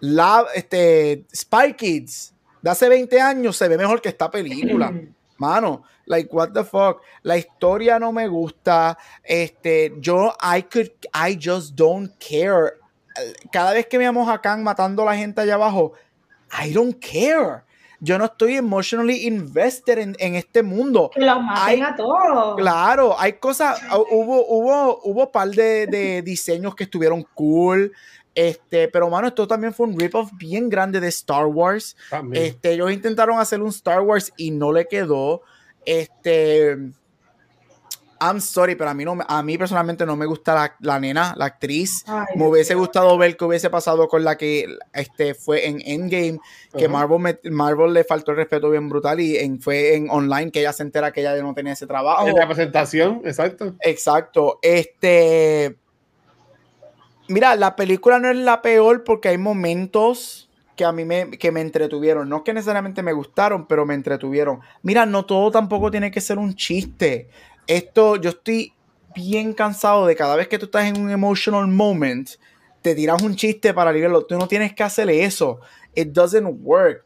La, 0.02 0.46
este, 0.54 1.26
Spy 1.34 1.74
Kids 1.76 2.34
de 2.62 2.70
hace 2.70 2.90
20 2.90 3.22
años 3.22 3.58
se 3.58 3.68
ve 3.68 3.78
mejor 3.78 4.02
que 4.02 4.10
esta 4.10 4.30
película. 4.30 4.92
Mano, 5.38 5.84
like, 6.06 6.34
what 6.34 6.52
the 6.52 6.64
fuck. 6.64 7.02
La 7.24 7.38
historia 7.38 8.00
no 8.00 8.12
me 8.12 8.28
gusta. 8.28 8.98
Este, 9.24 9.94
yo, 10.00 10.34
I 10.42 10.64
could, 10.64 10.92
I 11.14 11.38
just 11.40 11.76
don't 11.76 12.12
care. 12.20 12.80
Cada 13.52 13.74
vez 13.74 13.88
que 13.88 13.98
veamos 13.98 14.30
a 14.30 14.42
Kang 14.42 14.62
matando 14.62 15.04
a 15.04 15.06
la 15.06 15.16
gente 15.16 15.42
allá 15.42 15.56
abajo, 15.56 15.94
I 16.64 16.72
don't 16.74 16.96
care. 17.00 17.64
Yo 18.00 18.18
no 18.18 18.26
estoy 18.26 18.56
emotionally 18.56 19.26
invested 19.26 19.98
en, 19.98 20.16
en 20.20 20.36
este 20.36 20.62
mundo. 20.62 21.10
Que 21.14 21.22
los 21.22 21.42
maten 21.42 21.84
a 21.84 21.96
todos. 21.96 22.58
Claro, 22.58 23.16
hay 23.18 23.34
cosas, 23.34 23.82
hubo, 24.12 24.46
hubo, 24.48 25.00
hubo 25.04 25.32
par 25.32 25.50
de, 25.50 25.88
de 25.88 26.22
diseños 26.24 26.76
que 26.76 26.84
estuvieron 26.84 27.26
cool. 27.34 27.92
Este, 28.36 28.90
pero 28.90 29.10
mano, 29.10 29.28
esto 29.28 29.48
también 29.48 29.74
fue 29.74 29.88
un 29.88 29.98
rip-off 29.98 30.30
bien 30.34 30.70
grande 30.70 31.00
de 31.00 31.08
Star 31.08 31.46
Wars. 31.46 31.96
Este, 32.34 32.74
ellos 32.74 32.92
intentaron 32.92 33.40
hacer 33.40 33.62
un 33.62 33.70
Star 33.70 34.02
Wars 34.02 34.34
y 34.36 34.52
no 34.52 34.74
le 34.74 34.88
quedó. 34.88 35.42
Este, 35.86 36.78
I'm 38.28 38.42
sorry, 38.42 38.76
pero 38.76 38.90
a 38.90 38.94
mí, 38.94 39.06
no, 39.06 39.18
a 39.28 39.44
mí 39.44 39.58
personalmente 39.58 40.06
no 40.06 40.16
me 40.16 40.26
gusta 40.26 40.56
la, 40.56 40.76
la 40.80 41.00
nena, 41.00 41.34
la 41.38 41.46
actriz. 41.46 42.04
me 42.36 42.48
hubiese 42.48 42.76
gustado 42.76 43.18
ver 43.18 43.38
qué 43.38 43.46
hubiese 43.46 43.70
pasado 43.70 44.08
con 44.08 44.24
la 44.24 44.38
que 44.38 44.66
este, 44.94 45.34
fue 45.36 45.68
en 45.68 45.82
Endgame, 45.86 46.40
que 46.78 46.88
Marvel, 46.88 47.40
Marvel 47.52 47.94
le 47.94 48.04
faltó 48.04 48.32
el 48.32 48.38
respeto 48.38 48.70
bien 48.70 48.90
brutal 48.90 49.20
y 49.20 49.38
en, 49.38 49.62
fue 49.62 49.96
en 49.96 50.10
online 50.10 50.52
que 50.52 50.60
ella 50.60 50.74
se 50.74 50.84
entera 50.84 51.12
que 51.12 51.22
ella 51.22 51.36
no 51.42 51.54
tenía 51.54 51.74
ese 51.74 51.88
trabajo. 51.88 52.28
En 52.28 52.36
la 52.36 52.48
presentación, 52.48 53.22
exacto. 53.26 53.76
Exacto. 53.82 54.60
Este 54.62 55.78
Mira, 57.28 57.56
la 57.56 57.76
película 57.76 58.20
no 58.20 58.30
es 58.30 58.38
la 58.38 58.62
peor 58.62 59.04
porque 59.04 59.30
hay 59.30 59.38
momentos 59.38 60.50
que 60.76 60.86
a 60.86 60.92
mí 60.92 61.06
me, 61.06 61.32
que 61.32 61.52
me 61.52 61.62
entretuvieron. 61.62 62.30
No 62.30 62.44
que 62.44 62.54
necesariamente 62.54 63.02
me 63.02 63.14
gustaron, 63.14 63.66
pero 63.66 63.86
me 63.86 63.94
entretuvieron. 63.94 64.60
Mira, 64.84 65.06
no 65.06 65.26
todo 65.26 65.50
tampoco 65.50 65.90
tiene 65.90 66.12
que 66.12 66.22
ser 66.22 66.38
un 66.38 66.54
chiste. 66.56 67.30
Esto, 67.68 68.16
yo 68.18 68.32
estoy 68.32 68.74
bien 69.16 69.54
cansado 69.54 70.06
de 70.06 70.16
cada 70.16 70.36
vez 70.36 70.48
que 70.48 70.60
tú 70.60 70.66
estás 70.66 70.86
en 70.86 71.00
un 71.00 71.10
emotional 71.10 71.68
moment, 71.68 72.30
te 72.82 72.94
tiras 72.96 73.22
un 73.22 73.36
chiste 73.36 73.74
para 73.74 73.92
liberarlo. 73.92 74.26
Tú 74.26 74.38
no 74.38 74.48
tienes 74.48 74.74
que 74.74 74.84
hacerle 74.84 75.24
eso. 75.24 75.60
It 75.96 76.10
doesn't 76.10 76.60
work. 76.62 77.04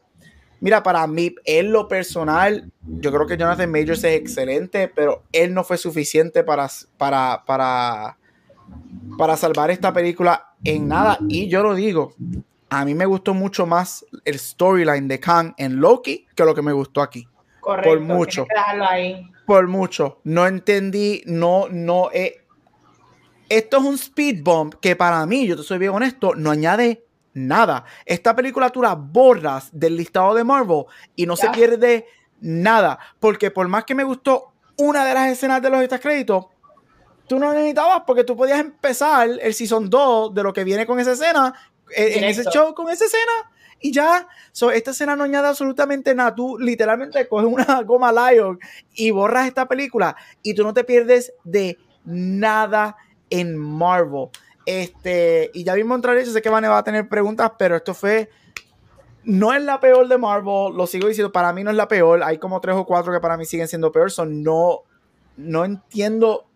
Mira, 0.60 0.82
para 0.82 1.06
mí, 1.06 1.34
en 1.44 1.72
lo 1.72 1.88
personal, 1.88 2.70
yo 2.82 3.10
creo 3.10 3.26
que 3.26 3.38
Jonathan 3.38 3.70
Majors 3.70 4.04
es 4.04 4.16
excelente, 4.16 4.88
pero 4.88 5.22
él 5.32 5.54
no 5.54 5.64
fue 5.64 5.78
suficiente 5.78 6.44
para, 6.44 6.68
para, 6.98 7.42
para 7.46 8.18
para 9.18 9.36
salvar 9.36 9.70
esta 9.70 9.92
película 9.92 10.54
en 10.64 10.88
nada. 10.88 11.18
Y 11.28 11.48
yo 11.48 11.62
lo 11.62 11.74
digo, 11.74 12.14
a 12.68 12.84
mí 12.84 12.94
me 12.94 13.06
gustó 13.06 13.34
mucho 13.34 13.66
más 13.66 14.04
el 14.24 14.38
storyline 14.38 15.08
de 15.08 15.20
Kang 15.20 15.54
en 15.56 15.80
Loki 15.80 16.26
que 16.34 16.44
lo 16.44 16.54
que 16.54 16.62
me 16.62 16.72
gustó 16.72 17.02
aquí. 17.02 17.26
Correcto, 17.60 17.90
por 17.90 18.00
mucho. 18.00 18.46
Por 19.50 19.66
mucho. 19.66 20.20
No 20.22 20.46
entendí, 20.46 21.24
no, 21.26 21.66
no. 21.68 22.08
Eh. 22.12 22.44
Esto 23.48 23.78
es 23.78 23.82
un 23.82 23.94
speed 23.96 24.44
bump 24.44 24.74
que 24.80 24.94
para 24.94 25.26
mí, 25.26 25.44
yo 25.44 25.56
te 25.56 25.64
soy 25.64 25.78
bien 25.78 25.90
honesto, 25.90 26.36
no 26.36 26.52
añade 26.52 27.04
nada. 27.34 27.84
Esta 28.06 28.36
película 28.36 28.70
tú 28.70 28.80
la 28.80 28.94
borras 28.94 29.68
del 29.72 29.96
listado 29.96 30.36
de 30.36 30.44
Marvel 30.44 30.84
y 31.16 31.26
no 31.26 31.34
se 31.34 31.50
pierde 31.50 32.06
nada. 32.40 33.00
Porque 33.18 33.50
por 33.50 33.66
más 33.66 33.82
que 33.82 33.96
me 33.96 34.04
gustó 34.04 34.52
una 34.76 35.04
de 35.04 35.14
las 35.14 35.32
escenas 35.32 35.60
de 35.60 35.68
los 35.68 35.98
créditos, 35.98 36.46
tú 37.26 37.40
no 37.40 37.52
necesitabas 37.52 38.02
porque 38.06 38.22
tú 38.22 38.36
podías 38.36 38.60
empezar 38.60 39.30
el 39.42 39.52
season 39.52 39.90
2 39.90 40.32
de 40.32 40.44
lo 40.44 40.52
que 40.52 40.62
viene 40.62 40.86
con 40.86 41.00
esa 41.00 41.10
escena, 41.10 41.52
eh, 41.96 42.18
en, 42.18 42.22
ese 42.22 42.44
show 42.44 42.72
con 42.72 42.88
esa 42.88 43.04
escena, 43.04 43.49
y 43.80 43.92
ya. 43.92 44.28
So, 44.52 44.70
esta 44.70 44.90
escena 44.90 45.16
no 45.16 45.24
añade 45.24 45.48
absolutamente 45.48 46.14
nada. 46.14 46.34
Tú 46.34 46.58
literalmente 46.58 47.26
coges 47.28 47.46
una 47.46 47.82
goma 47.86 48.12
Lion 48.12 48.58
y 48.94 49.10
borras 49.10 49.46
esta 49.46 49.66
película 49.66 50.16
y 50.42 50.54
tú 50.54 50.62
no 50.62 50.74
te 50.74 50.84
pierdes 50.84 51.32
de 51.44 51.78
nada 52.04 52.96
en 53.30 53.56
Marvel. 53.56 54.28
Este, 54.66 55.50
y 55.54 55.64
ya 55.64 55.74
vimos 55.74 55.96
entrar 55.96 56.16
eso, 56.16 56.32
sé 56.32 56.42
que 56.42 56.50
Vane 56.50 56.68
va 56.68 56.78
a 56.78 56.84
tener 56.84 57.08
preguntas, 57.08 57.52
pero 57.58 57.76
esto 57.76 57.94
fue 57.94 58.30
no 59.22 59.52
es 59.52 59.62
la 59.62 59.80
peor 59.80 60.08
de 60.08 60.16
Marvel, 60.16 60.74
lo 60.74 60.86
sigo 60.86 61.08
diciendo, 61.08 61.30
para 61.30 61.52
mí 61.52 61.62
no 61.62 61.70
es 61.70 61.76
la 61.76 61.88
peor, 61.88 62.22
hay 62.22 62.38
como 62.38 62.60
tres 62.60 62.74
o 62.76 62.86
cuatro 62.86 63.12
que 63.12 63.20
para 63.20 63.36
mí 63.36 63.44
siguen 63.44 63.68
siendo 63.68 63.92
peor, 63.92 64.10
son 64.10 64.42
no, 64.42 64.80
no 65.36 65.64
entiendo 65.64 66.50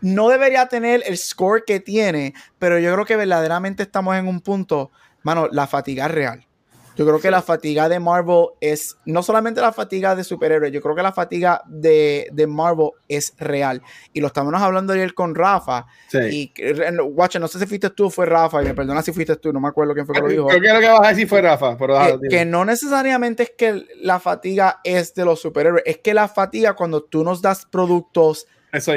no 0.00 0.28
debería 0.28 0.66
tener 0.66 1.02
el 1.06 1.16
score 1.18 1.64
que 1.64 1.80
tiene, 1.80 2.34
pero 2.58 2.78
yo 2.78 2.92
creo 2.92 3.04
que 3.04 3.16
verdaderamente 3.16 3.82
estamos 3.82 4.16
en 4.16 4.26
un 4.26 4.40
punto, 4.40 4.90
mano, 5.22 5.48
la 5.50 5.66
fatiga 5.66 6.08
real. 6.08 6.46
Yo 7.00 7.06
creo 7.06 7.18
que 7.18 7.30
la 7.30 7.40
fatiga 7.40 7.88
de 7.88 7.98
Marvel 7.98 8.48
es 8.60 8.98
no 9.06 9.22
solamente 9.22 9.60
la 9.62 9.72
fatiga 9.72 10.14
de 10.14 10.22
superhéroes, 10.22 10.70
yo 10.70 10.82
creo 10.82 10.94
que 10.94 11.02
la 11.02 11.12
fatiga 11.12 11.62
de, 11.66 12.30
Marvel 12.46 12.90
es 13.08 13.32
real. 13.38 13.80
Y 14.12 14.20
lo 14.20 14.26
estamos 14.26 14.52
hablando 14.60 14.92
ayer 14.92 15.14
con 15.14 15.34
Rafa. 15.34 15.86
Sí. 16.08 16.52
Y, 16.58 16.72
watch, 17.00 17.36
no 17.36 17.48
sé 17.48 17.58
si 17.58 17.64
fuiste 17.64 17.88
tú 17.88 18.06
o 18.06 18.10
fue 18.10 18.26
Rafa, 18.26 18.62
y 18.62 18.66
me 18.66 18.74
perdona 18.74 19.00
si 19.00 19.12
fuiste 19.12 19.36
tú, 19.36 19.50
no 19.50 19.60
me 19.60 19.68
acuerdo 19.68 19.94
quién 19.94 20.04
fue 20.04 20.14
que 20.14 20.20
lo 20.20 20.28
dijo. 20.28 20.46
Creo 20.48 20.60
que 20.60 20.80
que 20.80 20.88
vas 20.90 21.06
a 21.06 21.08
decir 21.08 21.26
fue 21.26 21.40
Rafa. 21.40 21.76
Pero 21.78 22.20
que, 22.28 22.44
no 22.44 22.66
necesariamente 22.66 23.44
es 23.44 23.52
que 23.56 23.86
la 24.02 24.20
fatiga 24.20 24.80
es 24.84 25.14
de 25.14 25.24
los 25.24 25.40
superhéroes, 25.40 25.84
es 25.86 25.98
que 25.98 26.12
la 26.12 26.28
fatiga 26.28 26.74
cuando 26.74 27.02
tú 27.02 27.24
nos 27.24 27.40
das 27.40 27.64
productos 27.64 28.46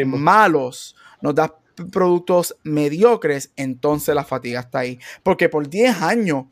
malos, 0.06 0.96
nos 1.22 1.36
das 1.36 1.52
productos 1.92 2.56
mediocres, 2.64 3.52
entonces 3.56 4.14
la 4.16 4.24
fatiga 4.24 4.62
está 4.62 4.80
ahí. 4.80 5.00
Porque 5.24 5.50
por 5.50 5.70
10 5.70 6.02
años, 6.02 6.46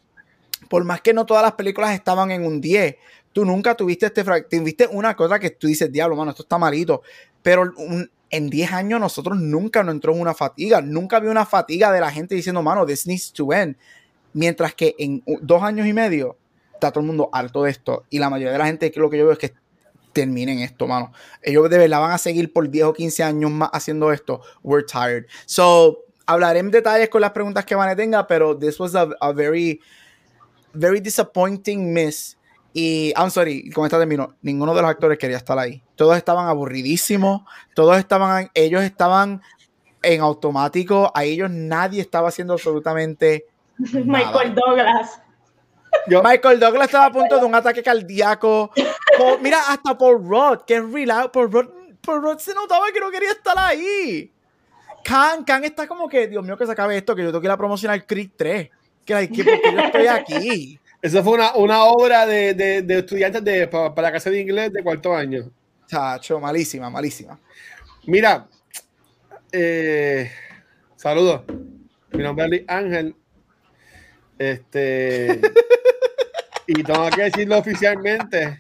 por 0.69 0.83
más 0.83 1.01
que 1.01 1.13
no 1.13 1.25
todas 1.25 1.43
las 1.43 1.53
películas 1.53 1.93
estaban 1.93 2.31
en 2.31 2.45
un 2.45 2.61
10, 2.61 2.95
tú 3.33 3.45
nunca 3.45 3.75
tuviste 3.75 4.07
este 4.07 4.23
tuviste 4.23 4.87
una 4.87 5.15
cosa 5.15 5.39
que 5.39 5.51
tú 5.51 5.67
dices, 5.67 5.91
diablo, 5.91 6.15
mano, 6.15 6.31
esto 6.31 6.43
está 6.43 6.57
malito. 6.57 7.01
Pero 7.41 7.71
en 8.29 8.49
10 8.49 8.71
años 8.71 8.99
nosotros 8.99 9.39
nunca 9.39 9.83
nos 9.83 9.95
entró 9.95 10.13
en 10.13 10.21
una 10.21 10.33
fatiga, 10.33 10.81
nunca 10.81 11.17
había 11.17 11.31
una 11.31 11.45
fatiga 11.45 11.91
de 11.91 11.99
la 11.99 12.11
gente 12.11 12.35
diciendo, 12.35 12.61
mano, 12.61 12.85
this 12.85 13.05
needs 13.07 13.31
to 13.33 13.51
end. 13.53 13.75
Mientras 14.33 14.73
que 14.73 14.95
en 14.97 15.23
dos 15.41 15.61
años 15.61 15.85
y 15.87 15.93
medio 15.93 16.37
está 16.73 16.91
todo 16.91 17.01
el 17.01 17.07
mundo 17.07 17.29
harto 17.31 17.63
de 17.63 17.71
esto. 17.71 18.05
Y 18.09 18.19
la 18.19 18.29
mayoría 18.29 18.53
de 18.53 18.57
la 18.57 18.65
gente, 18.65 18.91
lo 18.95 19.09
que 19.09 19.17
yo 19.17 19.25
veo 19.25 19.33
es 19.33 19.39
que 19.39 19.53
terminen 20.13 20.59
esto, 20.59 20.87
mano. 20.87 21.11
Ellos 21.41 21.69
de 21.69 21.77
verdad 21.77 21.99
van 21.99 22.11
a 22.11 22.17
seguir 22.17 22.51
por 22.51 22.69
10 22.69 22.85
o 22.85 22.93
15 22.93 23.23
años 23.23 23.51
más 23.51 23.69
haciendo 23.73 24.11
esto. 24.11 24.41
We're 24.63 24.85
tired. 24.85 25.25
So, 25.45 26.05
hablaré 26.25 26.59
en 26.59 26.71
detalles 26.71 27.09
con 27.09 27.21
las 27.21 27.31
preguntas 27.31 27.65
que 27.65 27.75
van 27.75 27.89
a 27.89 27.95
tenga, 27.95 28.25
pero 28.27 28.57
this 28.57 28.79
was 28.79 28.95
a, 28.95 29.31
very, 29.33 29.81
very 30.73 30.99
disappointing 30.99 31.93
miss. 31.93 32.37
Y, 32.73 33.13
I'm 33.17 33.29
sorry, 33.29 33.69
con 33.71 33.85
esta 33.85 33.99
termino, 33.99 34.35
ninguno 34.41 34.73
de 34.73 34.81
los 34.81 34.89
actores 34.89 35.17
quería 35.17 35.37
estar 35.37 35.59
ahí. 35.59 35.83
Todos 35.95 36.15
estaban 36.15 36.47
aburridísimos, 36.47 37.41
todos 37.75 37.97
estaban, 37.97 38.49
ellos 38.53 38.81
estaban 38.83 39.41
en 40.01 40.21
automático, 40.21 41.11
a 41.13 41.25
ellos 41.25 41.49
nadie 41.51 42.01
estaba 42.01 42.29
haciendo 42.29 42.53
absolutamente 42.53 43.45
Michael 43.93 44.55
Douglas. 44.55 45.20
Michael 46.07 46.59
Douglas 46.59 46.87
estaba 46.87 47.05
a 47.05 47.11
punto 47.11 47.39
de 47.39 47.45
un 47.45 47.55
ataque 47.55 47.83
cardíaco. 47.83 48.71
mira, 49.41 49.59
hasta 49.69 49.97
por 49.97 50.25
Rod, 50.25 50.61
que 50.65 50.75
es 50.75 50.91
real. 50.91 51.31
Por 51.31 51.51
Rod, 51.51 51.69
por 52.01 52.21
Rod 52.21 52.39
se 52.39 52.53
notaba 52.53 52.91
que 52.91 52.99
no 52.99 53.11
quería 53.11 53.31
estar 53.31 53.57
ahí. 53.57 54.31
Khan, 55.03 55.43
Khan 55.43 55.63
está 55.63 55.87
como 55.87 56.07
que, 56.07 56.27
Dios 56.27 56.43
mío, 56.43 56.57
que 56.57 56.65
se 56.65 56.71
acabe 56.71 56.97
esto, 56.97 57.15
que 57.15 57.23
yo 57.23 57.29
tengo 57.29 57.41
que 57.41 57.47
ir 57.47 57.51
a 57.51 57.57
promocionar 57.57 58.05
Creed 58.05 58.29
3. 58.35 58.69
Que, 59.05 59.29
que 59.29 59.43
porque 59.43 59.71
yo 59.73 59.79
estoy 59.79 60.07
aquí. 60.07 60.79
Esa 61.01 61.23
fue 61.23 61.33
una, 61.33 61.55
una 61.55 61.83
obra 61.85 62.27
de, 62.27 62.53
de, 62.53 62.83
de 62.83 62.99
estudiantes 62.99 63.43
de, 63.43 63.67
para, 63.67 63.93
para, 63.93 64.07
la 64.07 64.11
clase 64.11 64.29
de 64.29 64.39
inglés 64.39 64.71
de 64.71 64.83
cuarto 64.83 65.15
año. 65.15 65.49
Chacho, 65.87 66.39
malísima, 66.39 66.91
malísima. 66.91 67.39
Mira, 68.05 68.47
eh, 69.51 70.31
saludos. 70.95 71.41
Mi 72.11 72.23
nombre 72.23 72.57
es 72.57 72.63
Ángel. 72.67 73.15
Este. 74.41 75.39
y 76.67 76.81
tengo 76.81 77.07
que 77.11 77.21
decirlo 77.21 77.59
oficialmente. 77.59 78.59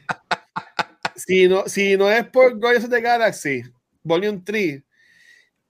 Si 1.15 1.47
no, 1.47 1.67
si 1.67 1.97
no 1.97 2.11
es 2.11 2.25
por 2.25 2.59
Guardians 2.59 2.85
of 2.85 2.91
the 2.91 3.01
Galaxy, 3.01 3.63
Volume 4.03 4.41
3, 4.45 4.83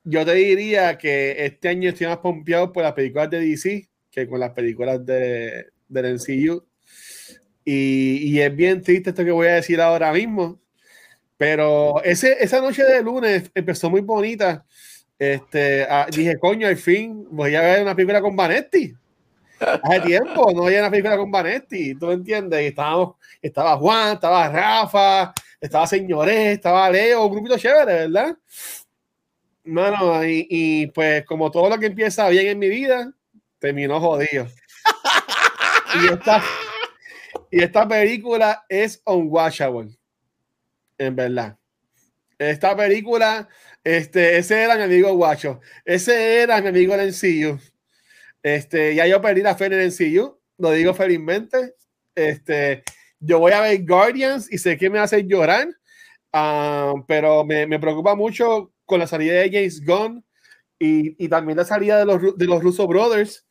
yo 0.04 0.26
te 0.26 0.34
diría 0.34 0.98
que 0.98 1.46
este 1.46 1.70
año 1.70 1.90
estoy 1.90 2.08
más 2.08 2.18
pompeado 2.18 2.74
por 2.74 2.84
las 2.84 2.92
películas 2.92 3.30
de 3.30 3.40
DC 3.40 3.88
que 4.12 4.28
con 4.28 4.42
las 4.42 4.52
películas 4.52 5.06
de, 5.06 5.68
del 5.88 6.16
MCU. 6.16 6.66
Y, 7.64 8.34
y, 8.34 8.42
es 8.42 8.54
bien 8.54 8.82
triste 8.82 9.12
esto 9.12 9.24
que 9.24 9.32
voy 9.32 9.48
a 9.48 9.56
decir 9.56 9.80
ahora 9.80 10.12
mismo. 10.12 10.60
Pero 11.38 12.04
ese, 12.04 12.36
esa 12.44 12.60
noche 12.60 12.84
de 12.84 13.02
lunes 13.02 13.50
empezó 13.56 13.90
muy 13.90 14.02
bonita. 14.02 14.66
Este, 15.18 15.84
ah, 15.84 16.08
dije, 16.14 16.38
coño, 16.38 16.68
al 16.68 16.76
fin 16.76 17.28
voy 17.32 17.56
a 17.56 17.62
ver 17.62 17.84
una 17.84 17.96
película 17.96 18.20
con 18.20 18.36
Vanetti. 18.36 18.94
Hace 19.84 20.00
tiempo 20.02 20.52
no 20.54 20.66
había 20.66 20.80
una 20.80 20.90
película 20.90 21.18
con 21.18 21.32
Vanetti, 21.32 21.96
¿tú 21.96 22.08
me 22.08 22.14
entiendes? 22.14 22.62
Y 22.62 22.66
estábamos, 22.68 23.16
estaba 23.42 23.78
Juan, 23.78 24.14
estaba 24.14 24.50
Rafa, 24.50 25.34
estaba 25.60 25.88
Señores, 25.88 26.58
estaba 26.58 26.90
Leo, 26.90 27.26
un 27.26 27.32
grupito 27.32 27.58
chévere, 27.58 28.08
¿verdad? 28.08 28.38
Mano, 29.64 30.26
y, 30.26 30.48
y 30.50 30.88
pues 30.88 31.24
como 31.26 31.52
todo 31.52 31.70
lo 31.70 31.78
que 31.78 31.86
empieza 31.86 32.28
bien 32.30 32.48
en 32.48 32.60
mi 32.60 32.70
vida, 32.70 33.14
terminó 33.60 34.00
jodido. 34.00 34.48
y 36.02 36.14
esta, 36.14 36.44
y 37.52 37.64
esta 37.64 37.88
película 37.88 38.66
es 38.68 39.02
unwatchable, 39.06 39.92
en 40.98 41.16
verdad. 41.16 41.58
Esta 42.40 42.76
película, 42.76 43.48
este, 43.84 44.38
ese 44.38 44.64
era 44.64 44.76
mi 44.76 44.84
amigo 44.84 45.14
Guacho, 45.14 45.60
ese 45.86 46.42
era 46.42 46.60
mi 46.60 46.70
amigo 46.70 46.98
Lencillo. 46.98 47.60
Este, 48.44 48.96
ya 48.96 49.06
yo 49.08 49.22
perdí 49.22 49.42
la 49.42 49.56
fe 49.56 49.66
en 49.66 49.74
el 49.74 49.92
MCU, 49.92 50.40
lo 50.58 50.72
digo 50.72 50.94
felizmente. 50.94 51.76
Este, 52.16 52.84
yo 53.20 53.40
voy 53.40 53.52
a 53.52 53.62
ver 53.62 53.86
Guardians 53.86 54.52
y 54.52 54.58
sé 54.58 54.78
que 54.78 54.90
me 54.90 55.00
hace 55.00 55.26
llorar, 55.26 55.68
uh, 56.34 57.04
pero 57.08 57.46
me, 57.46 57.68
me, 57.68 57.80
preocupa 57.80 58.16
mucho 58.16 58.74
con 58.86 59.00
la 59.00 59.08
salida 59.08 59.34
de 59.34 59.52
James 59.52 59.86
Gunn 59.86 60.26
y, 60.80 61.24
y 61.24 61.30
también 61.30 61.58
la 61.58 61.66
salida 61.66 62.00
de 62.00 62.06
los, 62.06 62.38
de 62.38 62.46
los 62.46 62.64
Russo 62.64 62.88
Brothers. 62.88 63.46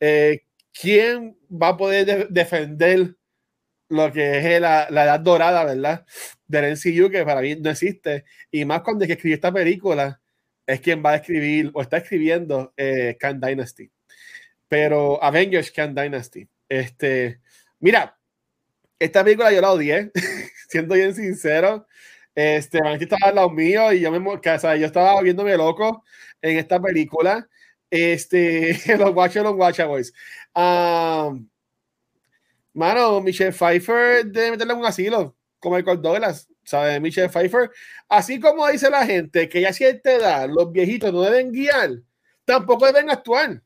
Eh, 0.00 0.42
¿Quién 0.72 1.38
va 1.50 1.68
a 1.68 1.76
poder 1.76 2.06
de 2.06 2.26
defender 2.30 3.16
lo 3.88 4.10
que 4.10 4.38
es 4.38 4.60
la, 4.60 4.88
la, 4.90 5.04
edad 5.04 5.20
dorada, 5.20 5.64
¿verdad? 5.64 6.04
Del 6.46 6.72
MCU, 6.72 7.10
que 7.10 7.24
para 7.24 7.42
mí 7.42 7.54
no 7.56 7.70
existe. 7.70 8.24
Y 8.50 8.64
más 8.64 8.80
cuando 8.82 9.04
el 9.04 9.08
que 9.08 9.14
escribió 9.14 9.34
esta 9.36 9.52
película 9.52 10.20
es 10.66 10.80
quien 10.80 11.02
va 11.04 11.12
a 11.12 11.16
escribir 11.16 11.70
o 11.74 11.82
está 11.82 11.98
escribiendo 11.98 12.72
eh, 12.76 13.16
Khan 13.20 13.40
Dynasty 13.40 13.90
pero 14.72 15.22
Avengers 15.22 15.70
Can 15.70 15.94
Dynasty. 15.94 16.48
Este, 16.66 17.42
mira, 17.78 18.18
esta 18.98 19.22
película 19.22 19.52
yo 19.52 19.60
la 19.60 19.70
odié, 19.70 20.10
siendo 20.70 20.94
bien 20.94 21.14
sincero. 21.14 21.86
Este, 22.34 22.80
aquí 22.82 23.04
estaba 23.04 23.28
al 23.28 23.34
lado 23.34 23.50
mío 23.50 23.92
y 23.92 24.00
yo 24.00 24.10
me, 24.10 24.26
o 24.26 24.40
sea, 24.58 24.74
yo 24.76 24.86
estaba 24.86 25.20
viéndome 25.20 25.58
loco 25.58 26.02
en 26.40 26.56
esta 26.56 26.80
película. 26.80 27.46
Este, 27.90 28.80
los 28.98 29.14
Watch 29.14 29.36
los 29.36 29.54
Watch 29.54 29.82
Boys. 29.84 30.14
Um, 30.54 31.46
mano, 32.72 33.20
Michelle 33.20 33.52
Pfeiffer 33.52 34.24
debe 34.24 34.52
meterle 34.52 34.72
un 34.72 34.86
asilo, 34.86 35.36
como 35.58 35.76
el 35.76 35.84
Douglas, 35.84 36.48
¿sabes? 36.64 36.98
Michelle 36.98 37.28
Pfeiffer, 37.28 37.70
así 38.08 38.40
como 38.40 38.66
dice 38.68 38.88
la 38.88 39.04
gente 39.04 39.50
que 39.50 39.60
ya 39.60 39.74
cierta 39.74 40.12
edad 40.12 40.48
los 40.48 40.72
viejitos 40.72 41.12
no 41.12 41.20
deben 41.20 41.52
guiar, 41.52 41.90
tampoco 42.46 42.86
deben 42.86 43.10
actuar. 43.10 43.60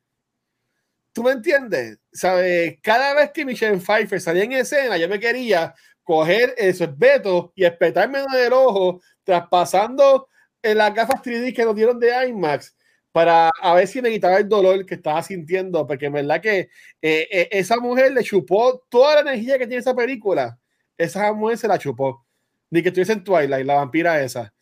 ¿Tú 1.17 1.23
me 1.23 1.31
entiendes? 1.31 1.99
¿Sabes? 2.13 2.77
Cada 2.83 3.15
vez 3.15 3.31
que 3.33 3.47
Michelle 3.47 3.79
Pfeiffer 3.79 4.21
salía 4.21 4.45
en 4.45 4.53
escena, 4.53 4.99
yo 4.99 5.09
me 5.09 5.19
quería 5.19 5.75
coger 6.03 6.55
el 6.59 6.75
sorbeto 6.75 7.55
y 7.57 7.65
espetarme 7.65 8.19
en 8.19 8.27
el 8.39 8.53
ojo, 8.53 9.01
traspasando 9.25 10.29
en 10.61 10.77
las 10.77 10.93
gafas 10.93 11.23
3D 11.23 11.55
que 11.55 11.65
nos 11.65 11.75
dieron 11.75 11.99
de 11.99 12.29
IMAX 12.29 12.77
para 13.13 13.49
a 13.63 13.73
ver 13.73 13.89
si 13.89 14.03
me 14.03 14.11
quitaba 14.11 14.37
el 14.37 14.47
dolor 14.47 14.85
que 14.85 14.97
estaba 14.97 15.23
sintiendo, 15.23 15.87
porque 15.87 16.05
en 16.05 16.13
verdad 16.13 16.39
que 16.39 16.59
eh, 17.01 17.27
eh, 17.31 17.49
esa 17.51 17.79
mujer 17.79 18.13
le 18.13 18.23
chupó 18.23 18.85
toda 18.91 19.15
la 19.15 19.31
energía 19.31 19.57
que 19.57 19.67
tiene 19.67 19.81
esa 19.81 19.97
película. 19.97 20.59
Esa 20.99 21.33
mujer 21.33 21.57
se 21.57 21.67
la 21.67 21.79
chupó. 21.79 22.27
Ni 22.69 22.83
que 22.83 22.89
estuviese 22.89 23.15
en 23.15 23.25
Twilight, 23.25 23.65
la 23.65 23.77
vampira 23.77 24.23
esa. 24.23 24.53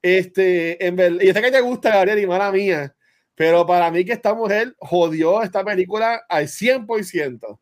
Este, 0.00 0.78
y 0.80 1.28
esta 1.28 1.42
que 1.42 1.50
te 1.50 1.60
gusta, 1.60 1.90
Gabriel, 1.90 2.20
y 2.20 2.26
mala 2.28 2.52
mía. 2.52 2.94
Pero 3.34 3.66
para 3.66 3.90
mí 3.90 4.04
que 4.04 4.12
esta 4.12 4.34
mujer 4.34 4.74
jodió 4.78 5.42
esta 5.42 5.64
película 5.64 6.22
al 6.28 6.48
100%. 6.48 7.58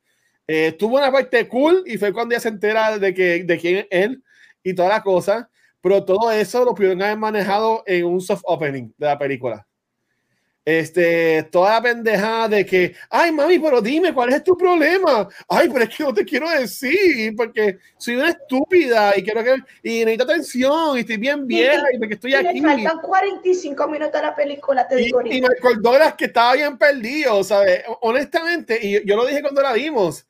Eh, 0.47 0.73
tuvo 0.79 0.97
una 0.99 1.11
parte 1.11 1.49
cool 1.49 1.83
y 1.87 1.97
fue 1.97 2.13
cuando 2.13 2.35
ella 2.35 2.41
se 2.41 2.49
entera 2.49 2.99
de, 2.99 3.15
que, 3.15 3.45
de 3.45 3.59
quién 3.59 3.77
es 3.77 3.87
él 3.91 4.23
y 4.63 4.75
toda 4.75 4.89
la 4.89 5.03
cosa. 5.03 5.49
Pero 5.81 6.05
todo 6.05 6.31
eso 6.31 6.65
lo 6.65 6.75
pudieron 6.75 7.03
haber 7.03 7.19
manejado 7.19 7.83
en 7.87 8.05
un 8.05 8.21
soft 8.21 8.43
opening 8.45 8.93
de 8.97 9.07
la 9.07 9.19
película. 9.19 9.67
Este, 10.65 11.43
toda 11.51 11.73
la 11.73 11.83
pendejada 11.83 12.49
de 12.49 12.65
que, 12.65 12.95
ay, 13.11 13.33
mami, 13.33 13.59
pero 13.59 13.81
dime, 13.81 14.15
¿cuál 14.15 14.33
es 14.33 14.45
tu 14.45 14.57
problema? 14.57 15.29
Ay, 15.49 15.69
pero 15.69 15.85
es 15.85 15.97
que 15.97 16.05
no 16.05 16.15
te 16.15 16.25
quiero 16.25 16.49
decir, 16.49 17.35
porque 17.37 17.79
soy 17.99 18.15
una 18.15 18.29
estúpida 18.29 19.13
y 19.17 19.25
quiero 19.25 19.43
que, 19.43 19.57
y 19.83 20.05
necesito 20.05 20.25
atención, 20.25 20.97
y 20.97 21.01
estoy 21.01 21.17
bien 21.17 21.49
vieja, 21.49 21.83
y 21.93 21.99
porque 21.99 22.15
estoy 22.15 22.35
aquí. 22.35 22.61
Me 22.61 22.85
faltan 22.85 23.01
45 23.01 23.89
minutos 23.89 24.13
de 24.13 24.23
la 24.23 24.37
película, 24.37 24.87
te 24.87 24.97
digo. 24.97 25.21
Y, 25.25 25.39
y 25.39 25.41
Michael 25.41 25.83
Douglas 25.83 26.15
que 26.15 26.27
estaba 26.27 26.55
bien 26.55 26.79
perdido, 26.79 27.43
¿sabes? 27.43 27.83
Honestamente, 28.01 28.79
y 28.81 29.05
yo 29.05 29.17
lo 29.17 29.27
dije 29.27 29.43
cuando 29.43 29.63
la 29.63 29.73
vimos, 29.73 30.29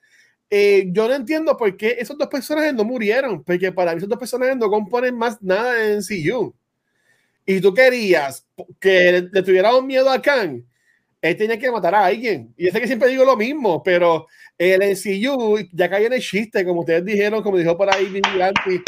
eh, 0.48 0.84
yo 0.92 1.08
no 1.08 1.14
entiendo 1.14 1.58
por 1.58 1.76
qué 1.76 1.96
esos 1.98 2.16
dos 2.16 2.28
personajes 2.28 2.72
no 2.72 2.84
murieron, 2.84 3.44
porque 3.44 3.70
para 3.70 3.92
mí 3.92 3.98
esos 3.98 4.08
dos 4.08 4.18
personajes 4.18 4.56
no 4.56 4.70
componen 4.70 5.14
más 5.14 5.42
nada 5.42 5.92
en 5.92 6.00
CU 6.00 6.54
y 7.44 7.60
tú 7.60 7.74
querías 7.74 8.46
que 8.80 9.28
le 9.32 9.42
tuviéramos 9.42 9.84
miedo 9.84 10.10
a 10.10 10.20
Khan, 10.20 10.64
él 11.20 11.36
tenía 11.36 11.58
que 11.58 11.70
matar 11.70 11.94
a 11.94 12.06
alguien. 12.06 12.52
Y 12.56 12.66
yo 12.66 12.72
sé 12.72 12.80
que 12.80 12.86
siempre 12.86 13.08
digo 13.08 13.24
lo 13.24 13.36
mismo, 13.36 13.82
pero 13.82 14.26
el 14.58 14.80
NCU, 14.80 15.58
ya 15.72 15.88
cae 15.88 16.06
en 16.06 16.12
el 16.14 16.20
chiste, 16.20 16.64
como 16.64 16.80
ustedes 16.80 17.04
dijeron, 17.04 17.42
como 17.42 17.58
dijo 17.58 17.76
por 17.76 17.92
ahí 17.92 18.06
Vigilante, 18.06 18.82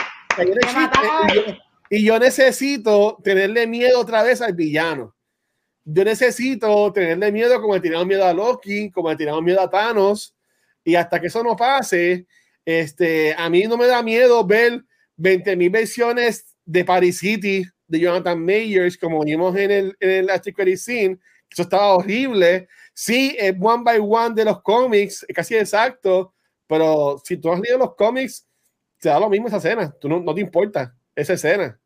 y, 1.91 1.97
y 1.97 2.05
yo 2.05 2.19
necesito 2.19 3.19
tenerle 3.23 3.67
miedo 3.67 4.01
otra 4.01 4.23
vez 4.23 4.41
al 4.41 4.55
villano. 4.55 5.15
Yo 5.85 6.05
necesito 6.05 6.93
tenerle 6.93 7.31
miedo 7.31 7.61
como 7.61 7.75
le 7.75 7.81
tiramos 7.81 8.07
miedo 8.07 8.25
a 8.25 8.33
Loki, 8.33 8.91
como 8.91 9.11
le 9.11 9.17
tiramos 9.17 9.43
miedo 9.43 9.61
a 9.61 9.71
Thanos. 9.71 10.35
Y 10.83 10.95
hasta 10.95 11.21
que 11.21 11.29
eso 11.29 11.43
no 11.43 11.57
pase, 11.57 12.27
este, 12.65 13.35
a 13.37 13.49
mí 13.49 13.65
no 13.65 13.77
me 13.77 13.87
da 13.87 14.03
miedo 14.03 14.45
ver 14.45 14.83
20.000 15.19 15.71
versiones 15.71 16.57
de 16.65 16.85
Paris 16.85 17.19
City 17.19 17.65
de 17.87 18.01
Jonathan 18.01 18.43
Mayers, 18.43 18.97
como 18.97 19.23
vimos 19.25 19.57
en 19.57 19.71
el, 19.71 19.97
en 20.01 20.11
el 20.11 20.27
Last 20.27 20.47
Scene, 20.77 21.19
eso 21.51 21.63
estaba 21.63 21.95
horrible. 21.95 22.69
Sí, 22.93 23.37
es 23.39 23.55
one 23.61 23.83
by 23.85 23.99
one 24.01 24.35
de 24.35 24.45
los 24.45 24.63
cómics, 24.63 25.27
casi 25.35 25.57
exacto, 25.57 26.35
pero 26.67 27.21
si 27.25 27.37
tú 27.37 27.53
has 27.53 27.61
leído 27.61 27.79
los 27.79 27.95
cómics, 27.95 28.47
te 28.99 29.09
da 29.09 29.21
lo 29.21 29.29
mismo 29.29 29.49
esa 29.49 29.59
escena, 29.59 29.95
tú 30.01 30.09
no, 30.09 30.21
no 30.21 30.35
te 30.35 30.41
importa 30.41 30.95
esa 31.15 31.35
escena. 31.35 31.79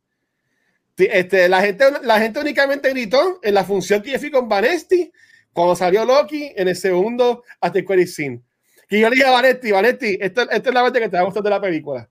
Este, 0.97 1.49
la, 1.49 1.61
gente, 1.61 1.85
la 2.03 2.19
gente 2.19 2.41
únicamente 2.41 2.91
gritó 2.91 3.39
en 3.43 3.55
la 3.55 3.65
función 3.65 4.03
que 4.03 4.13
yo 4.13 4.19
fui 4.19 4.31
con 4.31 4.49
Vanesti 4.49 5.13
cuando 5.53 5.77
salió 5.77 6.05
Loki 6.05 6.53
en 6.57 6.69
el 6.69 6.77
segundo 6.77 7.45
el 7.61 8.09
Scene. 8.09 8.43
Y 8.91 9.01
yo 9.01 9.09
le 9.09 9.17
dije 9.17 9.29
a 9.29 9.33
Vanetti, 9.33 9.71
Vanetti, 9.71 10.19
esta, 10.21 10.43
esta 10.45 10.69
es 10.71 10.75
la 10.75 10.83
parte 10.83 10.99
que 10.99 11.09
te 11.09 11.17
va 11.17 11.23
a 11.23 11.25
gustar 11.27 11.43
de 11.43 11.51
la 11.51 11.61
película. 11.61 12.09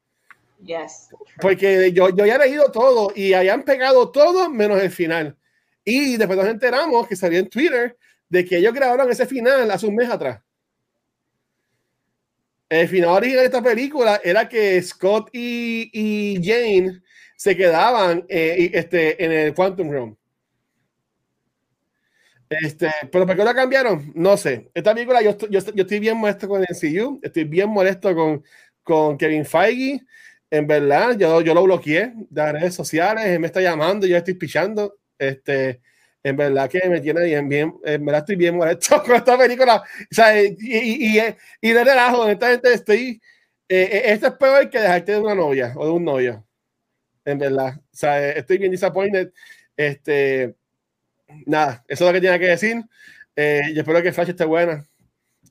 Yes. 0.63 1.09
Porque 1.39 1.91
yo, 1.91 2.09
yo 2.09 2.25
ya 2.25 2.35
he 2.35 2.39
leído 2.39 2.71
todo 2.71 3.11
y 3.15 3.33
hayan 3.33 3.63
pegado 3.63 4.11
todo 4.11 4.49
menos 4.49 4.81
el 4.81 4.91
final. 4.91 5.37
Y 5.83 6.17
después 6.17 6.37
nos 6.37 6.47
enteramos 6.47 7.07
que 7.07 7.15
salió 7.15 7.39
en 7.39 7.49
Twitter 7.49 7.97
de 8.27 8.43
que 8.43 8.57
ellos 8.57 8.73
grabaron 8.73 9.09
ese 9.09 9.25
final 9.25 9.69
hace 9.71 9.87
un 9.87 9.95
mes 9.95 10.09
atrás. 10.09 10.41
El 12.69 12.87
final 12.89 13.11
original 13.11 13.41
de 13.41 13.45
esta 13.45 13.61
película 13.61 14.19
era 14.23 14.49
que 14.49 14.81
Scott 14.81 15.29
y, 15.31 15.89
y 15.93 16.43
Jane 16.43 17.01
se 17.37 17.55
quedaban 17.55 18.25
eh, 18.27 18.71
este, 18.73 19.23
en 19.23 19.31
el 19.31 19.53
Quantum 19.53 19.89
Realm. 19.89 20.17
Este, 22.49 22.89
pero 23.11 23.25
¿por 23.25 23.35
qué 23.35 23.43
la 23.43 23.53
cambiaron? 23.53 24.11
No 24.15 24.35
sé. 24.37 24.69
Esta 24.73 24.93
película 24.93 25.21
yo, 25.21 25.37
yo, 25.49 25.59
yo 25.59 25.83
estoy 25.83 25.99
bien 25.99 26.17
molesto 26.17 26.47
con 26.47 26.61
el 26.61 26.67
MCU, 26.69 27.19
estoy 27.21 27.43
bien 27.43 27.69
molesto 27.69 28.13
con, 28.15 28.43
con 28.83 29.17
Kevin 29.17 29.45
Feige. 29.45 30.01
En 30.49 30.65
verdad, 30.65 31.17
yo, 31.17 31.41
yo 31.41 31.53
lo 31.53 31.63
bloqueé 31.63 32.13
de 32.15 32.41
las 32.41 32.53
redes 32.53 32.75
sociales, 32.75 33.25
él 33.25 33.39
me 33.39 33.47
está 33.47 33.61
llamando, 33.61 34.07
yo 34.07 34.17
estoy 34.17 34.35
pichando. 34.35 34.97
Este, 35.17 35.81
en 36.23 36.35
verdad 36.35 36.69
que 36.69 36.87
me 36.89 36.99
tiene 36.99 37.23
bien, 37.23 37.47
bien, 37.47 37.73
en 37.83 38.05
verdad 38.05 38.19
estoy 38.19 38.35
bien 38.35 38.55
molesto 38.55 39.01
con 39.05 39.15
esta 39.15 39.37
película. 39.37 39.77
O 39.77 40.15
sea, 40.15 40.41
y, 40.41 40.57
y, 40.59 41.19
y, 41.19 41.35
y 41.61 41.71
de 41.71 41.83
relajo, 41.83 42.21
honestamente 42.21 42.73
estoy, 42.73 43.21
eh, 43.69 43.89
eh, 43.91 44.01
esto 44.05 44.27
es 44.27 44.33
peor 44.33 44.69
que 44.69 44.79
dejarte 44.79 45.13
de 45.13 45.19
una 45.19 45.35
novia 45.35 45.73
o 45.75 45.85
de 45.85 45.91
un 45.91 46.03
novio. 46.03 46.45
En 47.25 47.37
verdad, 47.39 47.75
o 47.77 47.95
sea, 47.95 48.29
estoy 48.29 48.57
bien 48.57 48.71
disappointed. 48.71 49.31
Este, 49.75 50.55
nada, 51.45 51.83
eso 51.87 52.03
es 52.03 52.09
lo 52.09 52.13
que 52.13 52.21
tiene 52.21 52.39
que 52.39 52.47
decir. 52.47 52.83
Eh, 53.35 53.61
y 53.73 53.79
espero 53.79 54.01
que 54.01 54.13
Flash 54.13 54.29
esté 54.29 54.45
buena. 54.45 54.85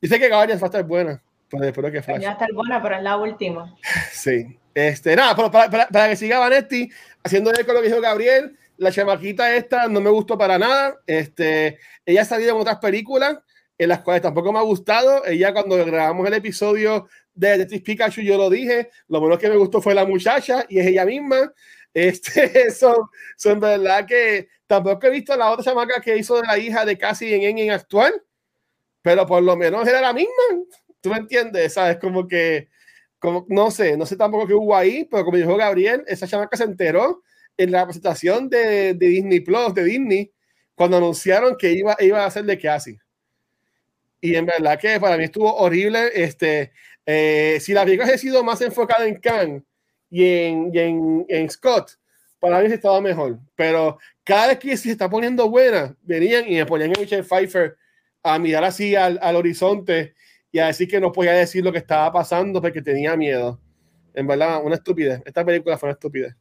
Dice 0.00 0.18
que 0.18 0.28
Guardians 0.28 0.60
va 0.60 0.66
a 0.66 0.68
estar 0.68 0.84
buena, 0.84 1.22
pero 1.48 1.64
espero 1.64 1.90
que 1.90 2.02
Flash. 2.02 2.24
Va 2.24 2.30
a 2.30 2.32
estar 2.32 2.52
buena, 2.52 2.82
pero 2.82 2.96
es 2.96 3.02
la 3.02 3.16
última. 3.16 3.74
Sí. 4.12 4.58
Este, 4.76 5.16
nada, 5.16 5.34
para, 5.34 5.70
para, 5.70 5.88
para, 5.88 6.08
que 6.10 6.16
siga 6.16 6.38
Vanetti, 6.38 6.90
haciendo 7.24 7.50
eco 7.50 7.72
lo 7.72 7.80
que 7.80 7.88
dijo 7.88 7.98
Gabriel, 8.02 8.58
la 8.76 8.92
chamaquita 8.92 9.56
esta 9.56 9.88
no 9.88 10.02
me 10.02 10.10
gustó 10.10 10.36
para 10.36 10.58
nada. 10.58 11.00
Este, 11.06 11.78
ella 12.04 12.20
ha 12.20 12.24
salido 12.26 12.54
en 12.54 12.60
otras 12.60 12.76
películas 12.76 13.38
en 13.78 13.88
las 13.88 14.00
cuales 14.00 14.20
tampoco 14.20 14.52
me 14.52 14.58
ha 14.58 14.62
gustado. 14.62 15.24
Ella 15.24 15.54
cuando 15.54 15.82
grabamos 15.82 16.26
el 16.26 16.34
episodio 16.34 17.08
de 17.32 17.52
Detective 17.52 17.80
Pikachu 17.80 18.20
yo 18.20 18.36
lo 18.36 18.50
dije, 18.50 18.90
lo 19.08 19.22
menos 19.22 19.38
que 19.38 19.48
me 19.48 19.56
gustó 19.56 19.80
fue 19.80 19.94
la 19.94 20.04
muchacha 20.04 20.66
y 20.68 20.78
es 20.78 20.86
ella 20.88 21.06
misma. 21.06 21.54
Este, 21.94 22.70
son, 22.70 23.08
son 23.38 23.58
verdad 23.58 24.04
que 24.04 24.48
tampoco 24.66 25.06
he 25.06 25.10
visto 25.10 25.34
la 25.38 25.52
otra 25.52 25.64
chamaca 25.64 26.02
que 26.02 26.18
hizo 26.18 26.36
de 26.36 26.46
la 26.46 26.58
hija 26.58 26.84
de 26.84 26.98
Cassie 26.98 27.34
en 27.34 27.56
en 27.56 27.70
actual, 27.70 28.12
pero 29.00 29.24
por 29.26 29.42
lo 29.42 29.56
menos 29.56 29.88
era 29.88 30.02
la 30.02 30.12
misma. 30.12 30.32
¿Tú 31.00 31.08
me 31.08 31.16
entiendes? 31.16 31.72
¿Sabes? 31.72 31.96
Como 31.96 32.28
que, 32.28 32.68
no 33.48 33.70
sé, 33.70 33.96
no 33.96 34.06
sé 34.06 34.16
tampoco 34.16 34.46
qué 34.46 34.54
hubo 34.54 34.76
ahí, 34.76 35.04
pero 35.10 35.24
como 35.24 35.36
dijo 35.36 35.56
Gabriel, 35.56 36.04
esa 36.06 36.26
chamaca 36.26 36.56
se 36.56 36.64
enteró 36.64 37.22
en 37.56 37.72
la 37.72 37.84
presentación 37.84 38.48
de, 38.48 38.94
Disney 38.94 39.40
Plus, 39.40 39.74
de 39.74 39.84
Disney, 39.84 40.32
cuando 40.74 40.98
anunciaron 40.98 41.56
que 41.56 41.72
iba, 41.72 41.96
iba 42.00 42.22
a 42.22 42.26
hacer 42.26 42.44
de 42.44 42.68
así 42.68 42.98
Y 44.20 44.34
en 44.34 44.46
verdad 44.46 44.78
que 44.78 45.00
para 45.00 45.16
mí 45.16 45.24
estuvo 45.24 45.54
horrible. 45.54 46.10
Este, 46.14 46.72
eh, 47.06 47.58
si 47.60 47.72
la 47.72 47.84
película 47.84 48.12
ha 48.12 48.18
sido 48.18 48.44
más 48.44 48.60
enfocada 48.60 49.06
en 49.06 49.16
Kang 49.16 49.62
y 50.10 50.24
en, 50.24 50.70
y 50.74 50.78
en, 50.78 51.26
en 51.28 51.50
Scott, 51.50 51.92
para 52.38 52.60
mí 52.60 52.66
estaba 52.66 53.00
mejor. 53.00 53.38
Pero 53.54 53.98
cada 54.22 54.48
vez 54.48 54.58
que 54.58 54.76
se 54.76 54.90
está 54.90 55.08
poniendo 55.08 55.48
buena, 55.48 55.96
venían 56.02 56.46
y 56.46 56.56
me 56.56 56.66
ponían 56.66 56.92
a 56.94 57.00
Michelle 57.00 57.22
Pfeiffer 57.22 57.76
a 58.22 58.38
mirar 58.38 58.64
así 58.64 58.94
al, 58.94 59.18
al, 59.22 59.36
horizonte 59.36 60.14
y 60.56 60.58
a 60.58 60.68
decir 60.68 60.88
que 60.88 61.00
no 61.00 61.12
podía 61.12 61.32
decir 61.32 61.62
lo 61.62 61.70
que 61.70 61.76
estaba 61.76 62.10
pasando 62.10 62.62
porque 62.62 62.80
tenía 62.80 63.14
miedo. 63.14 63.60
En 64.14 64.26
verdad, 64.26 64.62
una 64.64 64.76
estupidez. 64.76 65.20
Esta 65.26 65.44
película 65.44 65.76
fue 65.76 65.88
una 65.88 65.92
estupidez. 65.92 66.34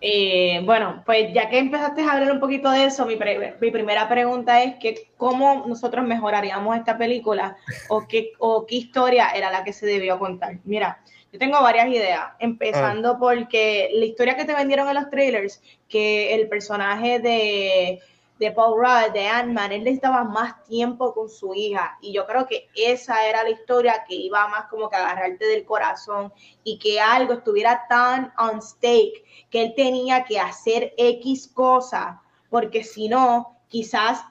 Eh, 0.00 0.62
bueno, 0.64 1.02
pues 1.04 1.34
ya 1.34 1.50
que 1.50 1.58
empezaste 1.58 2.00
a 2.00 2.12
hablar 2.12 2.32
un 2.32 2.40
poquito 2.40 2.70
de 2.70 2.86
eso, 2.86 3.04
mi, 3.04 3.18
mi, 3.60 3.70
primera 3.70 4.08
pregunta 4.08 4.62
es 4.62 4.76
que 4.76 5.10
cómo 5.18 5.66
nosotros 5.66 6.06
mejoraríamos 6.06 6.78
esta 6.78 6.96
película 6.96 7.58
o 7.90 8.08
qué, 8.08 8.32
o 8.38 8.64
qué 8.64 8.76
historia 8.76 9.28
era 9.34 9.50
la 9.50 9.64
que 9.64 9.74
se 9.74 9.84
debió 9.84 10.18
contar. 10.18 10.60
Mira, 10.64 11.02
yo 11.30 11.38
tengo 11.38 11.60
varias 11.60 11.88
ideas, 11.88 12.22
empezando 12.38 13.10
ah. 13.10 13.18
porque 13.18 13.90
la 13.92 14.06
historia 14.06 14.34
que 14.34 14.46
te 14.46 14.54
vendieron 14.54 14.88
en 14.88 14.94
los 14.94 15.10
trailers, 15.10 15.60
que 15.90 16.34
el 16.34 16.48
personaje 16.48 17.18
de, 17.18 18.00
de 18.38 18.50
Paul 18.50 18.78
Rudd, 18.78 19.12
de 19.12 19.28
Ant-Man, 19.28 19.72
él 19.72 19.84
necesitaba 19.84 20.24
más 20.24 20.64
tiempo 20.64 21.14
con 21.14 21.28
su 21.28 21.54
hija. 21.54 21.96
Y 22.00 22.12
yo 22.12 22.26
creo 22.26 22.46
que 22.46 22.68
esa 22.74 23.26
era 23.26 23.44
la 23.44 23.50
historia 23.50 24.04
que 24.08 24.14
iba 24.14 24.48
más 24.48 24.66
como 24.66 24.90
que 24.90 24.96
agarrarte 24.96 25.46
del 25.46 25.64
corazón 25.64 26.32
y 26.64 26.78
que 26.78 27.00
algo 27.00 27.34
estuviera 27.34 27.86
tan 27.88 28.32
on 28.38 28.60
stake 28.60 29.24
que 29.50 29.62
él 29.62 29.74
tenía 29.76 30.24
que 30.24 30.40
hacer 30.40 30.94
X 30.96 31.48
cosa, 31.54 32.22
porque 32.50 32.82
si 32.82 33.08
no, 33.08 33.56
quizás, 33.68 34.24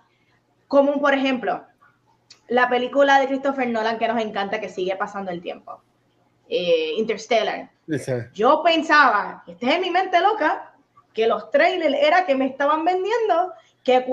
como 0.68 1.00
por 1.00 1.14
ejemplo, 1.14 1.66
la 2.50 2.68
película 2.70 3.20
de 3.20 3.28
Christopher 3.28 3.70
Nolan 3.70 3.98
que 3.98 4.08
nos 4.08 4.22
encanta 4.22 4.60
que 4.60 4.70
sigue 4.70 4.96
pasando 4.98 5.32
el 5.32 5.42
tiempo 5.42 5.82
eh, 6.50 6.94
Interstellar. 6.98 7.72
Yo 8.34 8.62
pensaba, 8.64 9.44
este 9.48 9.74
es 9.74 9.80
mi 9.80 9.90
mente 9.90 10.20
loca, 10.20 10.74
que 11.14 11.28
los 11.28 11.50
trailers 11.52 11.96
era 11.96 12.26
que 12.26 12.36
me 12.36 12.48
estaban 12.48 12.84
vendiendo 12.84 13.54
que, 13.84 14.06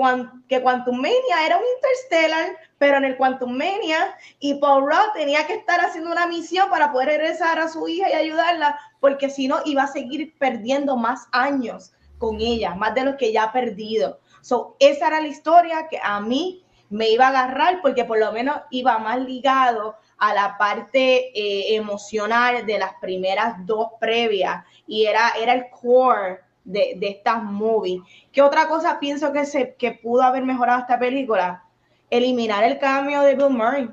que 0.49 0.61
Quantum 0.61 0.97
Mania 0.97 1.45
era 1.45 1.57
un 1.57 1.63
Interstellar, 1.75 2.57
pero 2.77 2.97
en 2.97 3.05
el 3.05 3.17
Quantum 3.17 3.51
Mania 3.51 4.15
y 4.39 4.55
Paul 4.55 4.85
Rudd 4.85 5.13
tenía 5.13 5.47
que 5.47 5.55
estar 5.55 5.79
haciendo 5.79 6.11
una 6.11 6.27
misión 6.27 6.69
para 6.69 6.91
poder 6.91 7.07
regresar 7.09 7.59
a 7.59 7.69
su 7.69 7.87
hija 7.87 8.09
y 8.09 8.13
ayudarla, 8.13 8.77
porque 8.99 9.29
si 9.29 9.47
no 9.47 9.59
iba 9.65 9.83
a 9.83 9.87
seguir 9.87 10.35
perdiendo 10.37 10.97
más 10.97 11.27
años 11.31 11.93
con 12.17 12.39
ella, 12.41 12.75
más 12.75 12.93
de 12.93 13.05
los 13.05 13.15
que 13.15 13.31
ya 13.31 13.43
ha 13.43 13.53
perdido. 13.53 14.19
So, 14.41 14.75
esa 14.79 15.07
era 15.07 15.21
la 15.21 15.27
historia 15.27 15.87
que 15.89 15.99
a 16.03 16.19
mí 16.19 16.63
me 16.89 17.09
iba 17.09 17.27
a 17.27 17.29
agarrar 17.29 17.81
porque 17.81 18.03
por 18.03 18.19
lo 18.19 18.31
menos 18.33 18.57
iba 18.69 18.97
más 18.99 19.19
ligado 19.19 19.95
a 20.17 20.33
la 20.33 20.57
parte 20.57 21.31
eh, 21.33 21.75
emocional 21.75 22.65
de 22.65 22.77
las 22.77 22.93
primeras 22.95 23.65
dos 23.65 23.87
previas 23.99 24.63
y 24.85 25.05
era, 25.05 25.31
era 25.39 25.53
el 25.53 25.69
core 25.69 26.41
de, 26.63 26.93
de 26.97 27.09
estas 27.09 27.43
movies. 27.43 28.01
¿Qué 28.31 28.41
otra 28.41 28.67
cosa 28.67 28.99
pienso 28.99 29.31
que, 29.31 29.45
se, 29.45 29.75
que 29.75 29.91
pudo 29.91 30.23
haber 30.23 30.43
mejorado 30.43 30.81
esta 30.81 30.99
película? 30.99 31.63
Eliminar 32.09 32.63
el 32.63 32.79
cambio 32.79 33.21
de 33.21 33.35
Bill 33.35 33.49
Murray. 33.49 33.89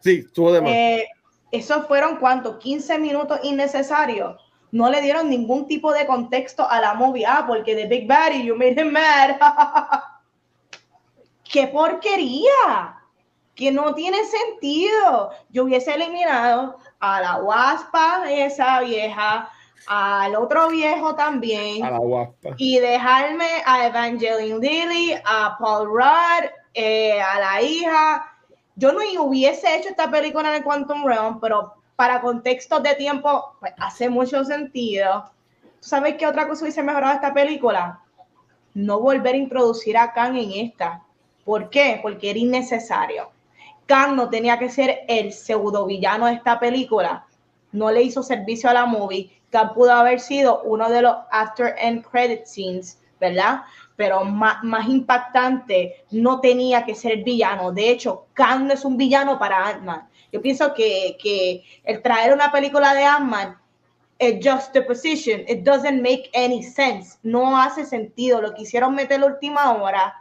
Sí, 0.00 0.24
estuvo 0.26 0.52
de 0.52 0.60
más. 0.60 0.70
Eh, 0.70 1.08
esos 1.50 1.86
fueron 1.86 2.16
cuántos, 2.16 2.56
15 2.58 2.98
minutos 2.98 3.40
innecesarios. 3.42 4.36
No 4.72 4.90
le 4.90 5.00
dieron 5.00 5.30
ningún 5.30 5.66
tipo 5.66 5.92
de 5.92 6.06
contexto 6.06 6.68
a 6.68 6.80
la 6.80 6.94
movie. 6.94 7.24
Ah, 7.26 7.44
porque 7.46 7.74
de 7.74 7.86
Big 7.86 8.06
Baddy, 8.06 8.44
you 8.44 8.56
made 8.56 8.80
him 8.80 8.92
mad. 8.92 9.36
¡Qué 11.44 11.68
porquería! 11.68 12.96
que 13.56 13.72
no 13.72 13.94
tiene 13.94 14.18
sentido. 14.24 15.30
Yo 15.48 15.64
hubiese 15.64 15.94
eliminado 15.94 16.78
a 17.00 17.20
la 17.20 17.38
guaspa, 17.38 18.30
esa 18.30 18.80
vieja, 18.82 19.50
al 19.86 20.34
otro 20.36 20.68
viejo 20.68 21.14
también. 21.14 21.84
A 21.84 21.90
la 21.90 21.98
guaspa. 21.98 22.50
Y 22.56 22.78
dejarme 22.78 23.46
a 23.64 23.86
Evangeline 23.86 24.58
Lilly, 24.58 25.14
a 25.24 25.56
Paul 25.58 25.88
Rudd, 25.88 26.50
eh, 26.74 27.20
a 27.20 27.38
la 27.38 27.62
hija. 27.62 28.32
Yo 28.74 28.92
no 28.92 29.00
hubiese 29.22 29.76
hecho 29.76 29.88
esta 29.88 30.10
película 30.10 30.48
en 30.50 30.56
el 30.56 30.64
Quantum 30.64 31.06
Realm, 31.06 31.40
pero 31.40 31.74
para 31.96 32.20
contextos 32.20 32.82
de 32.82 32.94
tiempo, 32.94 33.56
pues 33.60 33.72
hace 33.78 34.08
mucho 34.08 34.44
sentido. 34.44 35.30
¿Tú 35.80 35.88
sabes 35.88 36.16
qué 36.16 36.26
otra 36.26 36.46
cosa 36.46 36.64
hubiese 36.64 36.82
mejorado 36.82 37.14
esta 37.14 37.32
película? 37.32 38.00
No 38.74 39.00
volver 39.00 39.34
a 39.34 39.38
introducir 39.38 39.96
a 39.96 40.12
Khan 40.12 40.36
en 40.36 40.52
esta. 40.66 41.02
¿Por 41.44 41.70
qué? 41.70 42.00
Porque 42.02 42.30
era 42.30 42.38
innecesario 42.38 43.30
Khan 43.86 44.16
no 44.16 44.28
tenía 44.28 44.58
que 44.58 44.68
ser 44.68 45.04
el 45.08 45.32
pseudo 45.32 45.86
villano 45.86 46.26
de 46.26 46.34
esta 46.34 46.58
película. 46.58 47.26
No 47.72 47.90
le 47.90 48.02
hizo 48.02 48.22
servicio 48.22 48.68
a 48.68 48.74
la 48.74 48.86
movie. 48.86 49.35
Pudo 49.74 49.92
haber 49.92 50.20
sido 50.20 50.62
uno 50.62 50.90
de 50.90 51.02
los 51.02 51.16
after 51.30 51.74
end 51.78 52.04
credit 52.04 52.44
scenes, 52.44 53.00
¿verdad? 53.20 53.62
Pero 53.96 54.24
más, 54.24 54.88
impactante, 54.88 56.04
no 56.10 56.40
tenía 56.40 56.84
que 56.84 56.94
ser 56.94 57.12
el 57.12 57.24
villano. 57.24 57.72
De 57.72 57.90
hecho, 57.90 58.26
Khan 58.34 58.66
no 58.66 58.74
es 58.74 58.84
un 58.84 58.96
villano 58.96 59.38
para 59.38 59.68
Ant-Man. 59.68 60.08
Yo 60.32 60.42
pienso 60.42 60.74
que, 60.74 61.16
que 61.22 61.64
el 61.84 62.02
traer 62.02 62.34
una 62.34 62.52
película 62.52 62.92
de 62.92 63.04
Ant-Man 63.04 63.56
es 64.18 64.44
juxtaposition. 64.44 65.40
It 65.48 65.62
doesn't 65.62 66.02
make 66.02 66.30
any 66.34 66.62
sense. 66.62 67.18
No 67.22 67.58
hace 67.58 67.84
sentido. 67.84 68.42
Lo 68.42 68.54
quisieron 68.54 68.94
meter 68.94 69.20
la 69.20 69.26
última 69.26 69.72
hora 69.72 70.14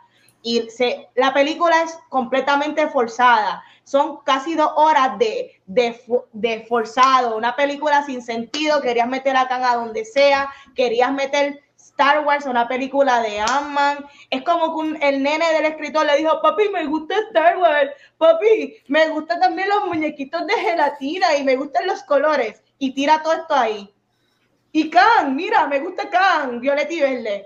y 0.45 0.69
se, 0.69 1.09
la 1.15 1.33
película 1.33 1.81
es 1.81 1.97
completamente 2.09 2.87
forzada. 2.89 3.63
Son 3.85 4.17
casi 4.25 4.55
dos 4.55 4.71
horas 4.75 5.17
de, 5.19 5.61
de, 5.67 6.65
forzado, 6.67 7.37
una 7.37 7.55
película 7.55 8.03
sin 8.03 8.21
sentido. 8.21 8.81
Querías 8.81 9.07
meter 9.07 9.37
a 9.37 9.47
Khan 9.47 9.63
a 9.63 9.75
donde 9.75 10.03
sea, 10.03 10.51
querías 10.75 11.13
meter 11.13 11.61
Star 11.77 12.25
Wars, 12.25 12.47
una 12.47 12.67
película 12.67 13.21
de 13.21 13.39
Ant-Man. 13.39 14.05
Es 14.31 14.41
como 14.41 14.75
que 14.75 15.07
el 15.07 15.21
nene 15.21 15.53
del 15.53 15.65
escritor 15.65 16.03
le 16.07 16.17
dijo, 16.17 16.41
papi, 16.41 16.67
me 16.69 16.87
gusta 16.87 17.15
Star 17.27 17.59
Wars, 17.59 17.91
papi, 18.17 18.75
me 18.87 19.07
gustan 19.09 19.39
también 19.39 19.69
los 19.69 19.85
muñequitos 19.85 20.47
de 20.47 20.53
gelatina 20.55 21.35
y 21.37 21.43
me 21.43 21.55
gustan 21.55 21.85
los 21.85 22.01
colores. 22.03 22.63
Y 22.79 22.91
tira 22.95 23.21
todo 23.21 23.33
esto 23.33 23.53
ahí. 23.53 23.93
Y 24.71 24.89
Khan, 24.89 25.35
mira, 25.35 25.67
me 25.67 25.79
gusta 25.79 26.09
Khan, 26.09 26.59
violeta 26.59 26.91
y. 26.91 27.45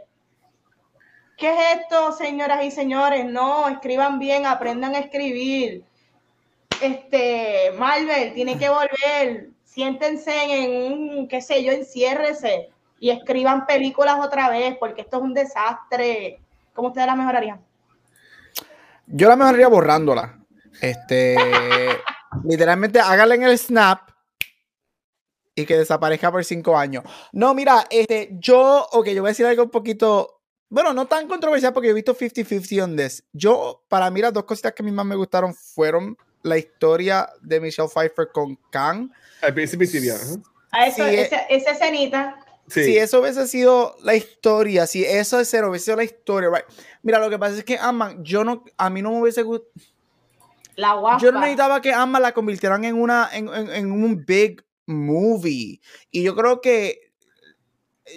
¿Qué 1.37 1.49
es 1.49 1.81
esto, 1.81 2.13
señoras 2.13 2.63
y 2.63 2.71
señores? 2.71 3.25
No, 3.25 3.67
escriban 3.67 4.19
bien, 4.19 4.45
aprendan 4.45 4.95
a 4.95 4.99
escribir. 4.99 5.85
Este, 6.81 7.71
Marvel, 7.77 8.33
tiene 8.33 8.57
que 8.57 8.69
volver. 8.69 9.49
Siéntense 9.63 10.31
en 10.31 10.93
un, 10.93 11.27
qué 11.27 11.41
sé 11.41 11.63
yo, 11.63 11.71
enciérrese 11.71 12.69
y 12.99 13.11
escriban 13.11 13.65
películas 13.65 14.17
otra 14.19 14.49
vez, 14.49 14.75
porque 14.79 15.01
esto 15.01 15.17
es 15.17 15.23
un 15.23 15.33
desastre. 15.33 16.39
¿Cómo 16.73 16.89
ustedes 16.89 17.07
la 17.07 17.15
mejorarían? 17.15 17.61
Yo 19.07 19.27
la 19.27 19.35
mejoraría 19.35 19.67
borrándola. 19.67 20.39
Este, 20.81 21.35
literalmente 22.43 22.99
háganle 22.99 23.35
en 23.35 23.43
el 23.43 23.57
snap 23.57 24.09
y 25.55 25.65
que 25.65 25.77
desaparezca 25.77 26.31
por 26.31 26.43
cinco 26.43 26.77
años. 26.77 27.03
No, 27.31 27.53
mira, 27.53 27.85
este, 27.89 28.29
yo, 28.33 28.87
ok, 28.91 29.07
yo 29.07 29.21
voy 29.21 29.29
a 29.29 29.31
decir 29.31 29.45
algo 29.45 29.63
un 29.63 29.71
poquito 29.71 30.39
bueno, 30.69 30.93
no 30.93 31.07
tan 31.07 31.27
controversial 31.27 31.73
porque 31.73 31.89
he 31.89 31.93
visto 31.93 32.15
50-50 32.15 32.83
on 32.83 32.95
this. 32.95 33.23
Yo, 33.33 33.83
para 33.87 34.11
mí, 34.11 34.21
las 34.21 34.33
dos 34.33 34.43
cositas 34.43 34.73
que 34.73 34.83
a 34.83 34.85
mí 34.85 34.91
más 34.91 35.05
me 35.05 35.15
gustaron 35.15 35.55
fueron 35.55 36.15
la 36.43 36.57
historia 36.57 37.29
de 37.41 37.59
Michelle 37.59 37.89
Pfeiffer 37.89 38.29
con 38.31 38.57
Kang. 38.69 39.11
Al 39.41 39.53
principio 39.53 39.87
sí, 39.87 40.09
A 40.71 40.87
eso, 40.87 41.05
sí, 41.05 41.15
esa, 41.15 41.37
esa, 41.43 41.71
escenita. 41.71 42.39
Sí. 42.67 42.83
Si 42.83 42.97
eso 42.97 43.21
hubiese 43.21 43.47
sido 43.47 43.95
la 44.03 44.15
historia, 44.15 44.85
si 44.85 45.03
eso 45.03 45.39
es 45.39 45.49
cero, 45.49 45.69
hubiese 45.69 45.85
sido 45.85 45.97
la 45.97 46.03
historia, 46.03 46.49
right? 46.49 46.65
Mira, 47.01 47.19
lo 47.19 47.29
que 47.29 47.39
pasa 47.39 47.57
es 47.57 47.63
que 47.63 47.77
Amman, 47.77 48.23
yo 48.23 48.43
no, 48.43 48.63
a 48.77 48.89
mí 48.89 49.01
no 49.01 49.11
me 49.11 49.21
hubiese 49.21 49.41
gustado. 49.41 49.71
La 50.75 50.93
guapa. 50.93 51.21
Yo 51.21 51.31
no 51.31 51.39
necesitaba 51.39 51.81
que 51.81 51.91
Amman 51.91 52.21
la 52.21 52.31
convirtieran 52.33 52.85
en 52.85 52.95
una, 52.95 53.29
en, 53.33 53.49
en, 53.49 53.69
en 53.69 53.91
un 53.91 54.23
big 54.25 54.63
movie. 54.85 55.81
Y 56.11 56.23
yo 56.23 56.35
creo 56.35 56.61
que, 56.61 57.11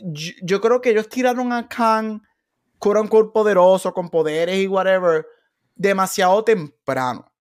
yo, 0.04 0.32
yo 0.42 0.60
creo 0.60 0.80
que 0.80 0.90
ellos 0.90 1.08
tiraron 1.08 1.52
a 1.52 1.68
Kang 1.68 2.20
quote 2.78 3.00
unquote 3.00 3.32
poderoso, 3.32 3.94
con 3.94 4.10
poderes 4.10 4.58
y 4.58 4.66
whatever, 4.66 5.24
demasiado 5.76 6.42
temprano. 6.42 7.31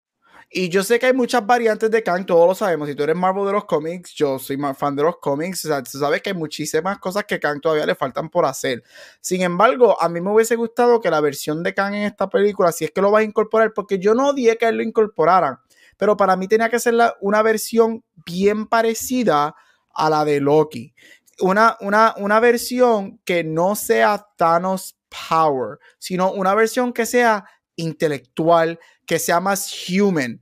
Y 0.53 0.67
yo 0.67 0.83
sé 0.83 0.99
que 0.99 1.05
hay 1.05 1.13
muchas 1.13 1.45
variantes 1.45 1.89
de 1.89 2.03
Kang, 2.03 2.25
todos 2.25 2.45
lo 2.45 2.53
sabemos. 2.53 2.89
Si 2.89 2.93
tú 2.93 3.03
eres 3.03 3.15
Marvel 3.15 3.45
de 3.45 3.53
los 3.53 3.63
cómics, 3.63 4.13
yo 4.13 4.37
soy 4.37 4.57
fan 4.75 4.97
de 4.97 5.03
los 5.03 5.17
cómics. 5.19 5.63
O 5.63 5.69
sea, 5.69 5.81
tú 5.81 5.97
sabes 5.97 6.21
que 6.21 6.31
hay 6.31 6.35
muchísimas 6.35 6.99
cosas 6.99 7.23
que 7.23 7.39
Kang 7.39 7.61
todavía 7.61 7.85
le 7.85 7.95
faltan 7.95 8.29
por 8.29 8.43
hacer. 8.43 8.83
Sin 9.21 9.43
embargo, 9.43 9.95
a 10.01 10.09
mí 10.09 10.19
me 10.19 10.29
hubiese 10.29 10.57
gustado 10.57 10.99
que 10.99 11.09
la 11.09 11.21
versión 11.21 11.63
de 11.63 11.73
Kang 11.73 11.93
en 11.93 12.03
esta 12.03 12.29
película, 12.29 12.73
si 12.73 12.83
es 12.83 12.91
que 12.91 13.01
lo 13.01 13.11
va 13.11 13.19
a 13.19 13.23
incorporar, 13.23 13.71
porque 13.73 13.97
yo 13.97 14.13
no 14.13 14.31
odié 14.31 14.57
que 14.57 14.67
él 14.67 14.75
lo 14.75 14.83
incorporaran, 14.83 15.57
pero 15.95 16.17
para 16.17 16.35
mí 16.35 16.49
tenía 16.49 16.67
que 16.67 16.81
ser 16.81 16.95
una 17.21 17.41
versión 17.43 18.03
bien 18.25 18.67
parecida 18.67 19.55
a 19.93 20.09
la 20.09 20.25
de 20.25 20.41
Loki. 20.41 20.93
Una, 21.39 21.77
una, 21.79 22.13
una 22.17 22.41
versión 22.41 23.21
que 23.23 23.45
no 23.45 23.77
sea 23.77 24.27
Thanos 24.35 24.97
Power, 25.29 25.79
sino 25.97 26.33
una 26.33 26.53
versión 26.55 26.91
que 26.91 27.05
sea 27.05 27.45
intelectual, 27.77 28.79
que 29.11 29.19
sea 29.19 29.41
más 29.41 29.69
human, 29.89 30.41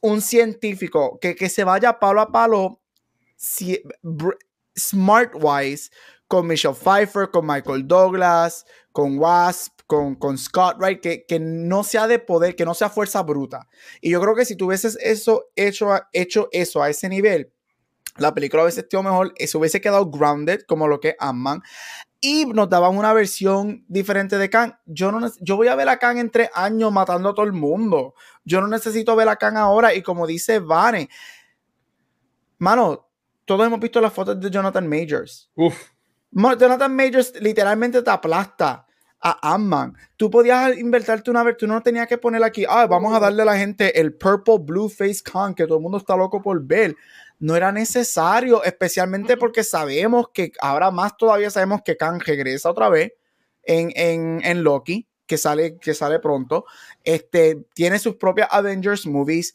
un 0.00 0.22
científico 0.22 1.18
que, 1.20 1.36
que, 1.36 1.50
se 1.50 1.62
vaya 1.62 1.98
palo 1.98 2.22
a 2.22 2.32
palo 2.32 2.80
si, 3.36 3.82
smart-wise 4.74 5.90
con 6.26 6.46
Michelle 6.46 6.74
Pfeiffer, 6.74 7.30
con 7.30 7.46
Michael 7.46 7.86
Douglas, 7.86 8.64
con 8.92 9.18
Wasp, 9.18 9.80
con, 9.86 10.14
con 10.14 10.38
Scott 10.38 10.78
Wright, 10.78 11.02
que, 11.02 11.26
que, 11.26 11.38
no 11.38 11.84
sea 11.84 12.06
de 12.06 12.18
poder, 12.18 12.56
que 12.56 12.64
no 12.64 12.72
sea 12.72 12.88
fuerza 12.88 13.22
bruta. 13.22 13.68
Y 14.00 14.08
yo 14.08 14.22
creo 14.22 14.34
que 14.34 14.46
si 14.46 14.56
tuvieses 14.56 14.96
eso 15.02 15.44
hecho, 15.54 15.90
hecho 16.14 16.48
eso 16.52 16.82
a 16.82 16.88
ese 16.88 17.10
nivel, 17.10 17.52
la 18.16 18.32
película 18.32 18.62
hubiese 18.62 18.86
sido 18.88 19.02
mejor, 19.02 19.34
se 19.36 19.58
hubiese 19.58 19.82
quedado 19.82 20.10
grounded 20.10 20.60
como 20.66 20.88
lo 20.88 20.98
que 20.98 21.10
es 21.10 21.16
Ant-Man 21.18 21.60
y 22.20 22.46
nos 22.46 22.68
daban 22.68 22.96
una 22.96 23.12
versión 23.12 23.84
diferente 23.88 24.38
de 24.38 24.50
Khan. 24.50 24.78
Yo, 24.86 25.12
no, 25.12 25.30
yo 25.40 25.56
voy 25.56 25.68
a 25.68 25.74
ver 25.74 25.88
a 25.88 25.98
Khan 25.98 26.18
en 26.18 26.30
tres 26.30 26.50
años 26.54 26.92
matando 26.92 27.28
a 27.28 27.34
todo 27.34 27.46
el 27.46 27.52
mundo. 27.52 28.14
Yo 28.44 28.60
no 28.60 28.68
necesito 28.68 29.14
ver 29.16 29.28
a 29.28 29.36
Khan 29.36 29.56
ahora. 29.56 29.94
Y 29.94 30.02
como 30.02 30.26
dice 30.26 30.58
Vane, 30.58 31.08
mano, 32.58 33.08
todos 33.44 33.66
hemos 33.66 33.80
visto 33.80 34.00
las 34.00 34.12
fotos 34.12 34.40
de 34.40 34.50
Jonathan 34.50 34.88
Majors. 34.88 35.50
Uf. 35.54 35.90
Jonathan 36.32 36.94
Majors 36.94 37.32
literalmente 37.40 38.02
te 38.02 38.10
aplasta 38.10 38.86
a 39.20 39.54
Ant-Man. 39.54 39.96
Tú 40.16 40.30
podías 40.30 40.76
invertirte 40.76 41.30
una 41.30 41.42
vez, 41.42 41.56
tú 41.56 41.66
no 41.66 41.82
tenías 41.82 42.06
que 42.06 42.18
poner 42.18 42.42
aquí, 42.44 42.64
ah, 42.68 42.86
vamos 42.86 43.14
a 43.14 43.20
darle 43.20 43.42
a 43.42 43.46
la 43.46 43.56
gente 43.56 43.98
el 43.98 44.14
Purple 44.14 44.58
Blue 44.60 44.88
Face 44.88 45.20
Khan 45.24 45.54
que 45.54 45.66
todo 45.66 45.78
el 45.78 45.82
mundo 45.82 45.98
está 45.98 46.16
loco 46.16 46.42
por 46.42 46.62
ver 46.62 46.94
no 47.38 47.54
era 47.56 47.72
necesario, 47.72 48.64
especialmente 48.64 49.36
porque 49.36 49.62
sabemos 49.62 50.28
que 50.32 50.52
ahora 50.60 50.90
más 50.90 51.16
todavía 51.16 51.50
sabemos 51.50 51.82
que 51.84 51.96
Kang 51.96 52.22
regresa 52.24 52.70
otra 52.70 52.88
vez 52.88 53.12
en, 53.62 53.92
en, 54.42 54.62
Loki, 54.62 55.06
que 55.26 55.36
sale, 55.36 55.78
que 55.78 55.92
sale 55.92 56.18
pronto. 56.18 56.64
Este, 57.04 57.66
tiene 57.74 57.98
sus 57.98 58.16
propias 58.16 58.48
Avengers 58.50 59.06
movies. 59.06 59.54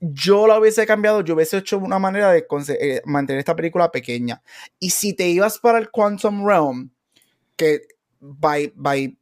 Yo 0.00 0.46
lo 0.46 0.58
hubiese 0.58 0.86
cambiado, 0.86 1.20
yo 1.20 1.34
hubiese 1.34 1.58
hecho 1.58 1.78
una 1.78 1.98
manera 1.98 2.32
de 2.32 2.46
eh, 2.68 3.02
mantener 3.04 3.38
esta 3.38 3.54
película 3.54 3.92
pequeña. 3.92 4.42
Y 4.78 4.90
si 4.90 5.12
te 5.12 5.28
ibas 5.28 5.58
para 5.58 5.78
el 5.78 5.90
Quantum 5.90 6.46
Realm, 6.46 6.90
que 7.54 7.82
by, 8.18 8.72
by, 8.74 9.16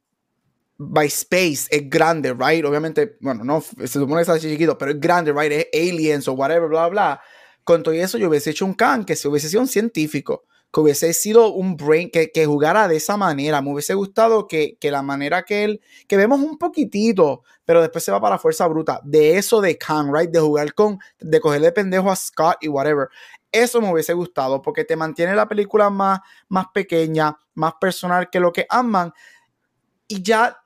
by 0.77 1.07
space 1.07 1.67
es 1.69 1.89
grande, 1.89 2.33
right? 2.33 2.63
Obviamente, 2.63 3.17
bueno, 3.19 3.43
no, 3.43 3.61
se 3.61 3.87
supone 3.87 4.23
que 4.23 4.31
es 4.31 4.41
chiquito, 4.41 4.77
pero 4.77 4.91
es 4.91 4.99
grande, 4.99 5.33
right? 5.33 5.51
Es 5.51 5.67
aliens 5.73 6.27
o 6.29 6.33
whatever, 6.33 6.69
bla, 6.69 6.87
bla 6.87 7.21
con 7.69 7.83
todo 7.83 7.93
eso 7.93 8.17
yo 8.17 8.29
hubiese 8.29 8.49
hecho 8.49 8.65
un 8.65 8.73
can 8.73 9.05
que 9.05 9.15
se 9.15 9.27
hubiese 9.27 9.47
sido 9.47 9.61
un 9.61 9.67
científico, 9.67 10.43
que 10.73 10.79
hubiese 10.79 11.13
sido 11.13 11.53
un 11.53 11.77
brain, 11.77 12.09
que, 12.09 12.31
que 12.31 12.47
jugara 12.47 12.87
de 12.87 12.95
esa 12.95 13.15
manera. 13.15 13.61
Me 13.61 13.71
hubiese 13.71 13.93
gustado 13.93 14.47
que, 14.47 14.75
que, 14.79 14.89
la 14.89 15.03
manera 15.03 15.43
que 15.43 15.65
él, 15.65 15.81
que 16.07 16.17
vemos 16.17 16.39
un 16.39 16.57
poquitito, 16.57 17.43
pero 17.65 17.81
después 17.81 18.03
se 18.03 18.11
va 18.11 18.19
para 18.19 18.39
fuerza 18.39 18.65
bruta. 18.65 18.99
De 19.03 19.37
eso 19.37 19.61
de 19.61 19.77
Khan, 19.77 20.11
right? 20.11 20.31
De 20.31 20.39
jugar 20.39 20.73
con, 20.73 20.97
de 21.19 21.39
cogerle 21.39 21.71
pendejo 21.71 22.09
a 22.09 22.15
Scott 22.15 22.57
y 22.61 22.69
whatever. 22.69 23.07
Eso 23.51 23.79
me 23.81 23.93
hubiese 23.93 24.13
gustado 24.13 24.63
porque 24.63 24.83
te 24.83 24.95
mantiene 24.95 25.35
la 25.35 25.47
película 25.47 25.91
más, 25.91 26.21
más 26.47 26.65
pequeña, 26.73 27.37
más 27.53 27.73
personal 27.79 28.31
que 28.31 28.39
lo 28.39 28.51
que 28.51 28.65
aman. 28.67 29.13
Y 30.07 30.23
ya 30.23 30.58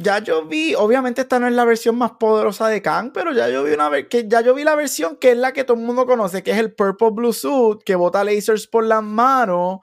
ya 0.00 0.18
yo 0.18 0.44
vi, 0.44 0.74
obviamente 0.74 1.22
esta 1.22 1.38
no 1.38 1.46
es 1.46 1.52
la 1.52 1.64
versión 1.64 1.96
más 1.96 2.12
poderosa 2.12 2.68
de 2.68 2.82
Kang, 2.82 3.12
pero 3.12 3.32
ya 3.32 3.48
yo 3.48 3.62
vi 3.62 3.72
una 3.72 3.90
que 4.08 4.26
ya 4.28 4.40
yo 4.40 4.54
vi 4.54 4.64
la 4.64 4.74
versión 4.74 5.16
que 5.16 5.32
es 5.32 5.36
la 5.36 5.52
que 5.52 5.64
todo 5.64 5.76
el 5.76 5.84
mundo 5.84 6.04
conoce, 6.04 6.42
que 6.42 6.50
es 6.50 6.58
el 6.58 6.72
Purple 6.72 7.10
Blue 7.12 7.32
Suit, 7.32 7.82
que 7.84 7.94
bota 7.94 8.24
lasers 8.24 8.66
por 8.66 8.84
las 8.84 9.02
manos. 9.02 9.80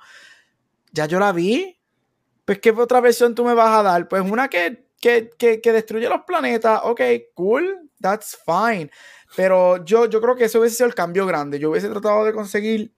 Ya 0.91 1.05
yo 1.05 1.19
la 1.19 1.31
vi. 1.31 1.79
Pues 2.45 2.59
qué 2.59 2.71
otra 2.71 3.01
versión 3.01 3.33
tú 3.35 3.43
me 3.43 3.53
vas 3.53 3.79
a 3.79 3.83
dar? 3.83 4.07
Pues 4.07 4.21
una 4.21 4.49
que, 4.49 4.87
que, 5.01 5.31
que, 5.37 5.71
destruye 5.71 6.07
los 6.07 6.21
planetas. 6.27 6.81
Ok, 6.83 7.01
cool, 7.33 7.89
that's 7.99 8.37
fine. 8.45 8.91
Pero 9.35 9.83
yo, 9.83 10.05
yo 10.05 10.21
creo 10.21 10.35
que 10.35 10.45
ese 10.45 10.59
hubiese 10.59 10.75
sido 10.77 10.87
el 10.87 10.95
cambio 10.95 11.25
grande. 11.25 11.57
Yo 11.57 11.71
hubiese 11.71 11.89
tratado 11.89 12.23
de 12.23 12.33
conseguir 12.33 12.93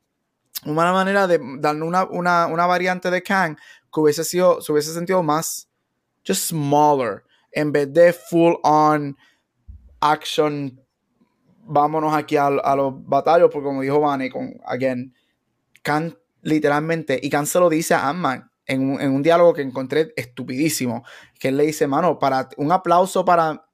una 0.65 0.91
manera 0.91 1.27
de 1.27 1.39
darle 1.59 1.83
una, 1.83 2.03
una, 2.05 2.47
una 2.47 2.65
variante 2.65 3.09
de 3.09 3.23
Kang 3.23 3.55
que 3.93 3.99
hubiese 3.99 4.23
sido, 4.23 4.61
se 4.61 4.71
hubiese 4.71 4.93
sentido 4.93 5.23
más 5.23 5.66
just 6.27 6.49
smaller, 6.49 7.23
en 7.51 7.71
vez 7.71 7.91
de 7.91 8.13
full 8.13 8.55
on 8.63 9.15
action. 10.01 10.79
Vámonos 11.69 12.13
aquí 12.13 12.37
a, 12.37 12.49
los 12.49 13.07
batallos, 13.07 13.49
porque 13.51 13.65
como 13.65 13.81
dijo 13.81 13.99
Vane, 13.99 14.29
con, 14.29 14.53
again, 14.65 15.13
Khan 15.83 16.17
literalmente, 16.41 17.19
y 17.21 17.29
Khan 17.29 17.45
se 17.45 17.59
lo 17.59 17.69
dice 17.69 17.93
a 17.93 18.09
Ant-Man 18.09 18.49
en 18.65 18.99
en 19.01 19.11
un 19.13 19.23
diálogo 19.23 19.53
que 19.53 19.61
encontré 19.61 20.13
estupidísimo, 20.15 21.03
que 21.39 21.49
él 21.49 21.57
le 21.57 21.65
dice, 21.65 21.87
mano, 21.87 22.19
para 22.19 22.49
un 22.57 22.71
aplauso 22.71 23.25
para 23.25 23.66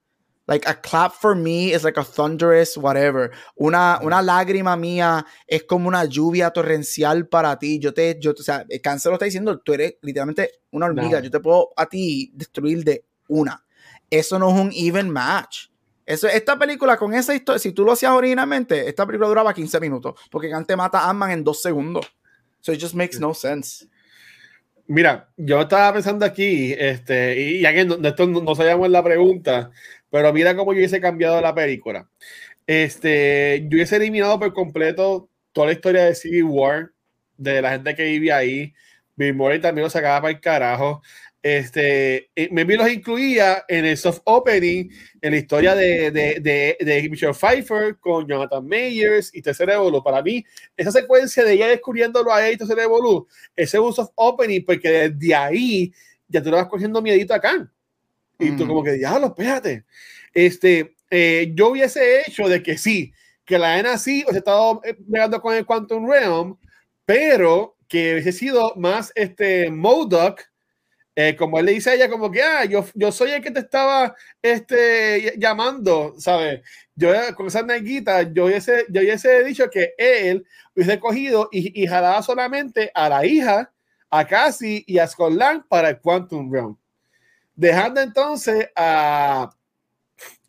Like 0.46 0.68
a 0.68 0.74
clap 0.74 1.14
for 1.14 1.36
me 1.36 1.72
is 1.74 1.84
like 1.84 1.98
a 1.98 2.04
thunderous 2.04 2.76
whatever. 2.78 3.32
Una, 3.56 4.00
una 4.02 4.22
lágrima 4.22 4.76
mía 4.76 5.26
es 5.48 5.64
como 5.64 5.88
una 5.88 6.04
lluvia 6.06 6.52
torrencial 6.52 7.28
para 7.28 7.58
ti. 7.58 7.80
Yo 7.80 7.94
te, 7.94 8.18
yo, 8.20 8.32
o 8.32 8.44
sea, 8.44 8.66
el 8.68 8.82
cáncer 8.82 9.12
lo 9.12 9.16
está 9.16 9.26
diciendo, 9.26 9.60
tú 9.60 9.74
eres 9.74 9.96
literalmente 10.02 10.52
una 10.72 10.88
hormiga. 10.88 11.22
Yo 11.22 11.32
te 11.32 11.40
puedo 11.40 11.70
a 11.78 11.86
ti 11.86 12.32
destruir 12.34 12.84
de 12.84 13.06
una. 13.30 13.64
Eso 14.10 14.38
no 14.38 14.50
es 14.50 14.60
un 14.60 14.72
even 14.74 15.10
match. 15.10 15.68
Eso, 16.06 16.28
esta 16.28 16.60
película 16.60 16.98
con 16.98 17.14
esa 17.14 17.34
historia, 17.34 17.60
si 17.60 17.72
tú 17.72 17.86
lo 17.86 17.94
hacías 17.94 18.12
originalmente, 18.12 18.88
esta 18.88 19.06
película 19.06 19.30
duraba 19.30 19.54
15 19.54 19.80
minutos, 19.80 20.16
porque 20.30 20.50
Khan 20.50 20.66
te 20.66 20.76
mata 20.76 21.00
a 21.00 21.10
Ant-Man 21.10 21.32
en 21.32 21.44
dos 21.44 21.62
segundos. 21.62 22.06
So 22.60 22.74
it 22.74 22.82
just 22.82 22.96
makes 22.96 23.20
no 23.20 23.34
sense. 23.34 23.88
Mira, 24.88 25.30
yo 25.38 25.62
estaba 25.62 25.94
pensando 25.94 26.26
aquí, 26.26 26.74
este, 26.78 27.40
y 27.40 27.62
ya 27.62 27.74
que 27.74 27.86
no, 27.86 27.96
esto 28.06 28.28
no, 28.28 28.54
sabíamos 28.54 28.90
la 28.90 29.02
pregunta, 29.02 29.72
pero 30.14 30.32
mira 30.32 30.56
cómo 30.56 30.74
yo 30.74 30.78
hubiese 30.78 31.02
cambiado 31.02 31.42
la 31.42 31.56
película. 31.56 32.08
Este, 32.68 33.66
yo 33.68 33.78
hubiese 33.78 33.96
eliminado 33.96 34.38
por 34.38 34.54
completo 34.54 35.28
toda 35.52 35.66
la 35.66 35.74
historia 35.74 36.06
de 36.06 36.14
Civil 36.14 36.44
War, 36.44 36.92
de 37.36 37.64
la 37.64 37.72
gente 37.72 37.96
que 37.96 38.04
vivía 38.04 38.38
ahí. 38.38 38.76
Bill 39.16 39.34
Murray 39.34 39.60
también 39.60 39.86
lo 39.86 39.90
sacaba 39.90 40.22
para 40.22 40.34
el 40.36 40.40
carajo. 40.40 41.02
Este, 41.42 42.30
me 42.52 42.64
los 42.64 42.92
incluía 42.92 43.66
en 43.68 43.86
el 43.86 43.98
soft 43.98 44.20
opening, 44.26 44.88
en 45.20 45.32
la 45.32 45.38
historia 45.38 45.74
de, 45.74 46.12
de, 46.12 46.40
de, 46.40 46.78
de 46.80 47.10
Michelle 47.10 47.34
Pfeiffer 47.34 47.98
con 48.00 48.28
Jonathan 48.28 48.68
Mayers 48.68 49.34
y 49.34 49.42
Tercer. 49.42 49.72
Para 50.04 50.22
mí, 50.22 50.46
esa 50.78 50.92
secuencia 50.92 51.44
de 51.44 51.54
ella 51.54 51.68
descubriéndolo 51.70 52.32
a 52.32 52.48
él 52.48 52.54
y 52.54 52.58
Tercer 52.58 52.78
ese 53.56 53.78
es 53.78 53.84
un 53.84 53.92
soft 53.92 54.12
opening 54.14 54.64
porque 54.64 55.10
desde 55.10 55.34
ahí 55.34 55.92
ya 56.28 56.44
tú 56.44 56.52
le 56.52 56.58
vas 56.58 56.68
cogiendo 56.68 57.02
miedito 57.02 57.34
acá. 57.34 57.73
Y 58.44 58.56
tú 58.56 58.68
como 58.68 58.84
que, 58.84 58.94
diablo, 58.94 59.28
espérate. 59.28 59.86
Este, 60.34 60.96
eh, 61.10 61.52
yo 61.54 61.70
hubiese 61.70 62.22
hecho 62.22 62.50
de 62.50 62.64
que 62.64 62.78
sí, 62.78 63.14
que 63.46 63.60
la 63.60 63.78
N 63.80 63.98
sí, 63.98 64.24
os 64.28 64.34
he 64.34 64.40
estado 64.40 64.82
eh, 64.84 64.96
pegando 65.12 65.42
con 65.42 65.54
el 65.54 65.66
Quantum 65.66 66.10
Realm, 66.10 66.58
pero 67.06 67.78
que 67.88 68.14
hubiese 68.14 68.32
sido 68.32 68.74
más 68.76 69.12
este 69.16 69.70
Modoc, 69.70 70.42
eh, 71.16 71.36
como 71.36 71.60
él 71.60 71.68
le 71.68 71.74
dice 71.74 71.92
a 71.92 71.94
ella, 71.94 72.10
como 72.10 72.32
que, 72.32 72.42
ah, 72.42 72.66
yo, 72.66 72.84
yo 72.96 73.12
soy 73.12 73.32
el 73.32 73.44
que 73.44 73.52
te 73.52 73.60
estaba 73.60 74.16
este, 74.42 75.36
llamando, 75.38 76.16
¿sabes? 76.18 76.62
Yo 76.96 77.12
con 77.36 77.48
esa 77.48 77.62
neguita, 77.62 78.24
yo 78.34 78.46
hubiese, 78.46 78.86
yo 78.90 79.02
hubiese 79.02 79.44
dicho 79.44 79.70
que 79.70 79.94
él 79.98 80.44
hubiese 80.76 81.00
cogido 81.00 81.50
y, 81.52 81.84
y 81.84 81.86
jalaba 81.86 82.24
solamente 82.24 82.90
a 82.96 83.10
la 83.10 83.26
hija, 83.26 83.72
a 84.10 84.26
Cassie 84.26 84.84
y 84.88 84.98
a 84.98 85.08
Scotland 85.08 85.64
para 85.68 85.90
el 85.90 86.00
Quantum 86.00 86.52
Realm 86.52 86.78
dejando 87.56 88.02
entonces 88.02 88.70
a, 88.76 89.50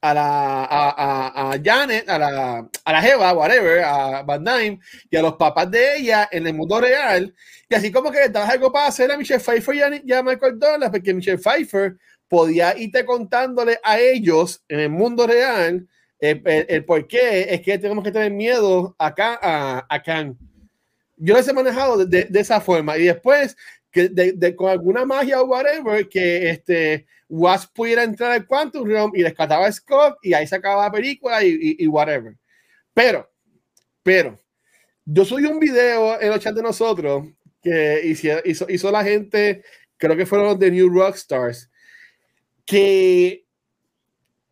a 0.00 0.14
la 0.14 0.64
a, 0.64 1.52
a, 1.52 1.60
Janet, 1.62 2.08
a 2.08 2.18
la, 2.18 2.68
a 2.84 2.92
la 2.92 3.02
Jeva, 3.02 3.32
whatever, 3.32 3.82
a 3.82 4.22
Van 4.22 4.44
Dyne 4.44 4.80
y 5.10 5.16
a 5.16 5.22
los 5.22 5.34
papás 5.34 5.70
de 5.70 5.96
ella 5.96 6.28
en 6.30 6.46
el 6.46 6.54
mundo 6.54 6.80
real. 6.80 7.34
Y 7.68 7.74
así 7.74 7.90
como 7.90 8.10
que 8.10 8.28
dabas 8.28 8.50
algo 8.50 8.70
para 8.70 8.88
hacer 8.88 9.10
a 9.10 9.16
Michelle 9.16 9.40
Pfeiffer 9.40 10.02
y 10.04 10.12
a, 10.12 10.22
Michael 10.22 10.58
Douglas, 10.58 10.90
porque 10.90 11.14
Michelle 11.14 11.38
Pfeiffer 11.38 11.96
podía 12.28 12.76
irte 12.76 13.04
contándole 13.04 13.78
a 13.82 13.98
ellos 13.98 14.62
en 14.68 14.80
el 14.80 14.90
mundo 14.90 15.26
real 15.26 15.86
el, 16.18 16.84
por 16.84 17.06
qué 17.06 17.54
es 17.54 17.60
que 17.60 17.78
tenemos 17.78 18.02
que 18.02 18.12
tener 18.12 18.32
miedo 18.32 18.94
acá 18.98 19.38
a, 19.42 19.86
a 19.88 20.02
Khan. 20.02 20.36
Yo 21.16 21.34
les 21.34 21.46
he 21.46 21.52
manejado 21.52 22.04
de, 22.04 22.24
de, 22.24 22.40
esa 22.40 22.60
forma 22.60 22.96
y 22.98 23.04
después 23.04 23.56
que 23.94 24.08
de, 24.08 24.56
con 24.56 24.68
alguna 24.68 25.04
magia 25.04 25.40
o 25.40 25.46
whatever, 25.46 26.08
que 26.08 26.50
este 26.50 27.06
Wasp 27.28 27.72
pudiera 27.72 28.02
entrar 28.02 28.32
al 28.32 28.44
Quantum 28.44 28.88
Realm 28.88 29.12
y 29.14 29.22
rescataba 29.22 29.66
a 29.66 29.72
Scott 29.72 30.18
y 30.20 30.34
ahí 30.34 30.48
se 30.48 30.58
la 30.58 30.90
película 30.90 31.44
y, 31.44 31.86
whatever. 31.86 32.36
Pero, 32.92 33.30
pero, 34.02 34.36
yo 35.04 35.24
soy 35.24 35.44
un 35.44 35.60
video 35.60 36.20
en 36.20 36.28
los 36.28 36.40
chats 36.40 36.56
de 36.56 36.62
nosotros 36.62 37.28
que 37.62 38.00
hizo, 38.04 38.66
hizo, 38.68 38.90
la 38.90 39.04
gente, 39.04 39.62
creo 39.96 40.16
que 40.16 40.26
fueron 40.26 40.48
los 40.48 40.58
de 40.58 40.72
New 40.72 40.88
Rockstars, 40.88 41.70
que 42.66 43.46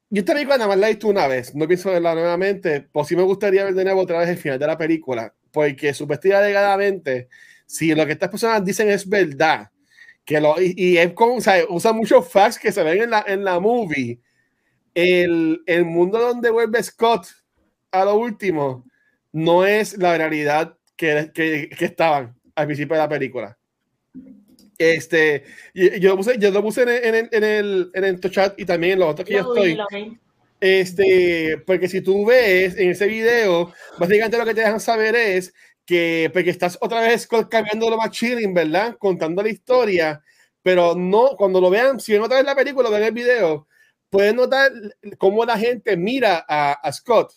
yo 0.08 0.20
esta 0.20 0.34
película 0.34 0.56
nada 0.56 0.68
más 0.68 0.78
la 0.78 0.86
he 0.86 0.92
visto 0.92 1.08
una 1.08 1.26
vez, 1.26 1.52
no 1.52 1.66
pienso 1.66 1.90
verla 1.90 2.14
nuevamente, 2.14 2.82
pues 2.92 3.08
sí 3.08 3.16
me 3.16 3.22
gustaría 3.22 3.64
ver 3.64 3.74
de 3.74 3.84
nuevo 3.84 4.02
otra 4.02 4.20
vez 4.20 4.28
el 4.28 4.38
final 4.38 4.60
de 4.60 4.68
la 4.68 4.78
película, 4.78 5.34
porque 5.50 5.92
supuestamente 5.94 6.44
alegadamente, 6.44 7.28
si 7.72 7.94
lo 7.94 8.04
que 8.04 8.12
estas 8.12 8.28
personas 8.28 8.62
dicen 8.62 8.90
es 8.90 9.08
verdad, 9.08 9.70
que 10.26 10.38
lo, 10.38 10.56
y, 10.60 10.98
es 10.98 11.14
como, 11.14 11.36
o 11.36 11.40
sea, 11.40 11.64
usa 11.70 11.94
muchos 11.94 12.28
facts 12.28 12.58
que 12.58 12.70
se 12.70 12.82
ven 12.82 13.04
en 13.04 13.10
la, 13.10 13.24
en 13.26 13.42
la 13.42 13.58
movie, 13.60 14.20
el, 14.94 15.62
el 15.64 15.86
mundo 15.86 16.18
donde 16.18 16.50
vuelve 16.50 16.82
Scott 16.82 17.28
a 17.90 18.04
lo 18.04 18.16
último 18.16 18.84
no 19.32 19.64
es 19.64 19.96
la 19.96 20.18
realidad 20.18 20.76
que, 20.96 21.30
que, 21.32 21.70
que 21.70 21.84
estaban 21.86 22.38
al 22.54 22.66
principio 22.66 22.94
de 22.94 23.02
la 23.02 23.08
película. 23.08 23.58
Este, 24.76 25.44
yo, 25.72 26.10
lo 26.10 26.16
puse, 26.18 26.38
yo 26.38 26.50
lo 26.50 26.62
puse 26.62 26.82
en, 26.82 27.14
el, 27.14 27.28
en, 27.32 27.44
el, 27.44 27.90
en 27.94 28.04
el 28.04 28.20
chat 28.20 28.52
y 28.60 28.66
también 28.66 28.94
en 28.94 28.98
los 28.98 29.08
otros 29.08 29.26
que 29.26 29.34
yo 29.34 29.54
estoy. 29.54 29.78
Este, 30.60 31.56
porque 31.66 31.88
si 31.88 32.02
tú 32.02 32.26
ves 32.26 32.76
en 32.76 32.90
ese 32.90 33.06
video, 33.06 33.72
básicamente 33.98 34.36
lo 34.36 34.44
que 34.44 34.54
te 34.54 34.60
dejan 34.60 34.78
saber 34.78 35.16
es 35.16 35.54
que, 35.84 36.30
porque 36.32 36.50
estás 36.50 36.78
otra 36.80 37.00
vez 37.00 37.26
cambiando 37.26 37.90
lo 37.90 37.96
más 37.96 38.10
chilling, 38.10 38.54
¿verdad? 38.54 38.96
Contando 38.98 39.42
la 39.42 39.48
historia, 39.48 40.22
pero 40.62 40.94
no, 40.94 41.36
cuando 41.36 41.60
lo 41.60 41.70
vean, 41.70 42.00
si 42.00 42.12
ven 42.12 42.22
otra 42.22 42.36
vez 42.38 42.46
la 42.46 42.54
película, 42.54 42.88
ven 42.90 43.02
el 43.02 43.12
video, 43.12 43.66
pueden 44.10 44.36
notar 44.36 44.70
cómo 45.18 45.44
la 45.44 45.58
gente 45.58 45.96
mira 45.96 46.44
a, 46.48 46.72
a 46.72 46.92
Scott, 46.92 47.32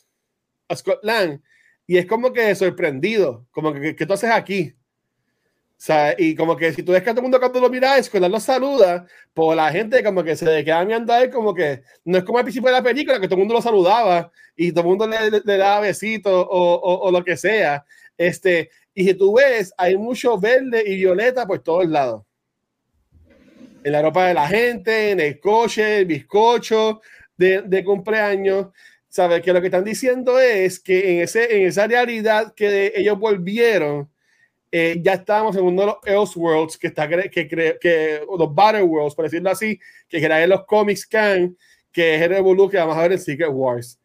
a 0.68 0.76
Scott 0.76 1.00
Lang, 1.04 1.42
y 1.88 1.98
es 1.98 2.06
como 2.06 2.34
que 2.34 2.54
sorprendido, 2.56 3.46
como 3.52 3.74
que, 3.74 3.96
¿qué 3.96 4.06
tú 4.06 4.14
haces 4.14 4.32
aquí? 4.32 4.76
O 5.78 5.82
sea, 5.86 6.16
y 6.18 6.36
como 6.36 6.56
que 6.56 6.72
si 6.72 6.84
tú 6.84 6.94
ves 6.94 7.04
que 7.04 7.10
todo 7.10 7.20
el 7.20 7.24
mundo 7.24 7.38
cuando 7.38 7.60
lo 7.60 7.70
mira 7.70 7.98
es 7.98 8.10
cuando 8.10 8.30
lo 8.30 8.40
saluda, 8.40 9.06
pues 9.34 9.58
la 9.58 9.70
gente 9.72 10.02
como 10.04 10.24
que 10.24 10.36
se 10.36 10.64
queda 10.64 10.86
mirando 10.86 11.12
a 11.12 11.22
él 11.22 11.30
como 11.30 11.54
que 11.54 11.84
no 12.06 12.18
es 12.18 12.24
como 12.24 12.38
al 12.38 12.46
principio 12.46 12.70
de 12.70 12.78
la 12.78 12.82
película 12.82 13.20
que 13.20 13.28
todo 13.28 13.36
el 13.36 13.40
mundo 13.40 13.56
lo 13.56 13.62
saludaba 13.62 14.32
y 14.56 14.72
todo 14.72 14.82
el 14.82 14.88
mundo 14.88 15.08
le, 15.08 15.30
le, 15.44 15.58
daba 15.58 15.82
besitos 15.82 16.48
o, 16.50 17.00
o, 17.04 17.12
lo 17.12 17.24
que 17.26 17.36
sea. 17.36 17.86
Este, 18.18 18.70
y 18.94 19.06
si 19.06 19.14
tú 19.14 19.36
ves, 19.36 19.74
hay 19.78 19.98
mucho 19.98 20.40
verde 20.40 20.84
y 20.86 20.96
violeta 20.96 21.46
por 21.46 21.60
todos 21.60 21.88
lados. 21.88 22.24
En 23.84 23.92
la 23.92 24.02
ropa 24.02 24.28
de 24.28 24.34
la 24.34 24.48
gente, 24.48 25.12
en 25.12 25.20
el 25.20 25.40
coche, 25.40 26.00
el 26.00 26.06
bizcocho 26.06 27.02
de, 27.38 27.62
de 27.62 27.84
cumpleaños. 27.84 28.68
¿Sabes? 29.08 29.42
Que 29.42 29.54
lo 29.54 29.62
que 29.62 29.68
están 29.68 29.86
diciendo 29.86 30.40
es 30.40 30.78
que 30.80 31.14
en, 31.14 31.24
ese, 31.24 31.56
en 31.56 31.68
esa 31.68 31.88
realidad 31.88 32.54
que 32.54 32.92
ellos 32.96 33.18
volvieron, 33.18 34.12
eh, 34.78 35.00
ya 35.02 35.14
estamos 35.14 35.56
en 35.56 35.64
uno 35.64 35.82
de 35.82 35.88
los 35.88 35.98
Elseworlds 36.04 36.78
que 36.78 36.88
está 36.88 37.08
que, 37.08 37.30
que, 37.30 37.78
que 37.80 38.22
los 38.38 38.54
Battle 38.54 38.84
Worlds, 38.84 39.16
por 39.16 39.24
decirlo 39.24 39.50
así, 39.50 39.80
que 40.10 40.18
en 40.18 40.50
los 40.50 40.66
Comics 40.66 41.08
Can, 41.08 41.56
que 41.94 42.16
es 42.16 42.22
el 42.24 42.30
Revolu 42.30 42.70
que 42.70 42.76
vamos 42.76 42.98
a 42.98 43.04
ver 43.04 43.14
en 43.14 43.20
Secret 43.20 43.52
Wars. 43.54 43.98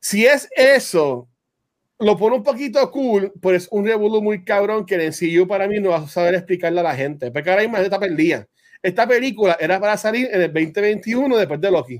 Si 0.00 0.24
es 0.24 0.48
eso, 0.56 1.28
lo 1.98 2.16
pone 2.16 2.36
un 2.36 2.42
poquito 2.42 2.90
cool, 2.90 3.32
pero 3.42 3.56
es 3.56 3.68
un 3.70 3.84
Revolu 3.84 4.22
muy 4.22 4.44
cabrón 4.44 4.86
que 4.86 4.94
en 4.94 5.12
sí 5.12 5.44
para 5.46 5.66
mí 5.66 5.80
no 5.80 5.90
va 5.90 5.98
a 5.98 6.08
saber 6.08 6.34
explicarle 6.34 6.80
a 6.80 6.84
la 6.84 6.94
gente. 6.94 7.30
Porque 7.30 7.50
ahora 7.50 7.62
mismo 7.62 7.76
está 7.78 7.98
perdida. 7.98 8.46
Esta 8.82 9.06
película 9.06 9.56
era 9.58 9.80
para 9.80 9.96
salir 9.96 10.28
en 10.32 10.42
el 10.42 10.52
2021 10.52 11.36
después 11.36 11.60
de 11.60 11.70
Loki. 11.70 11.96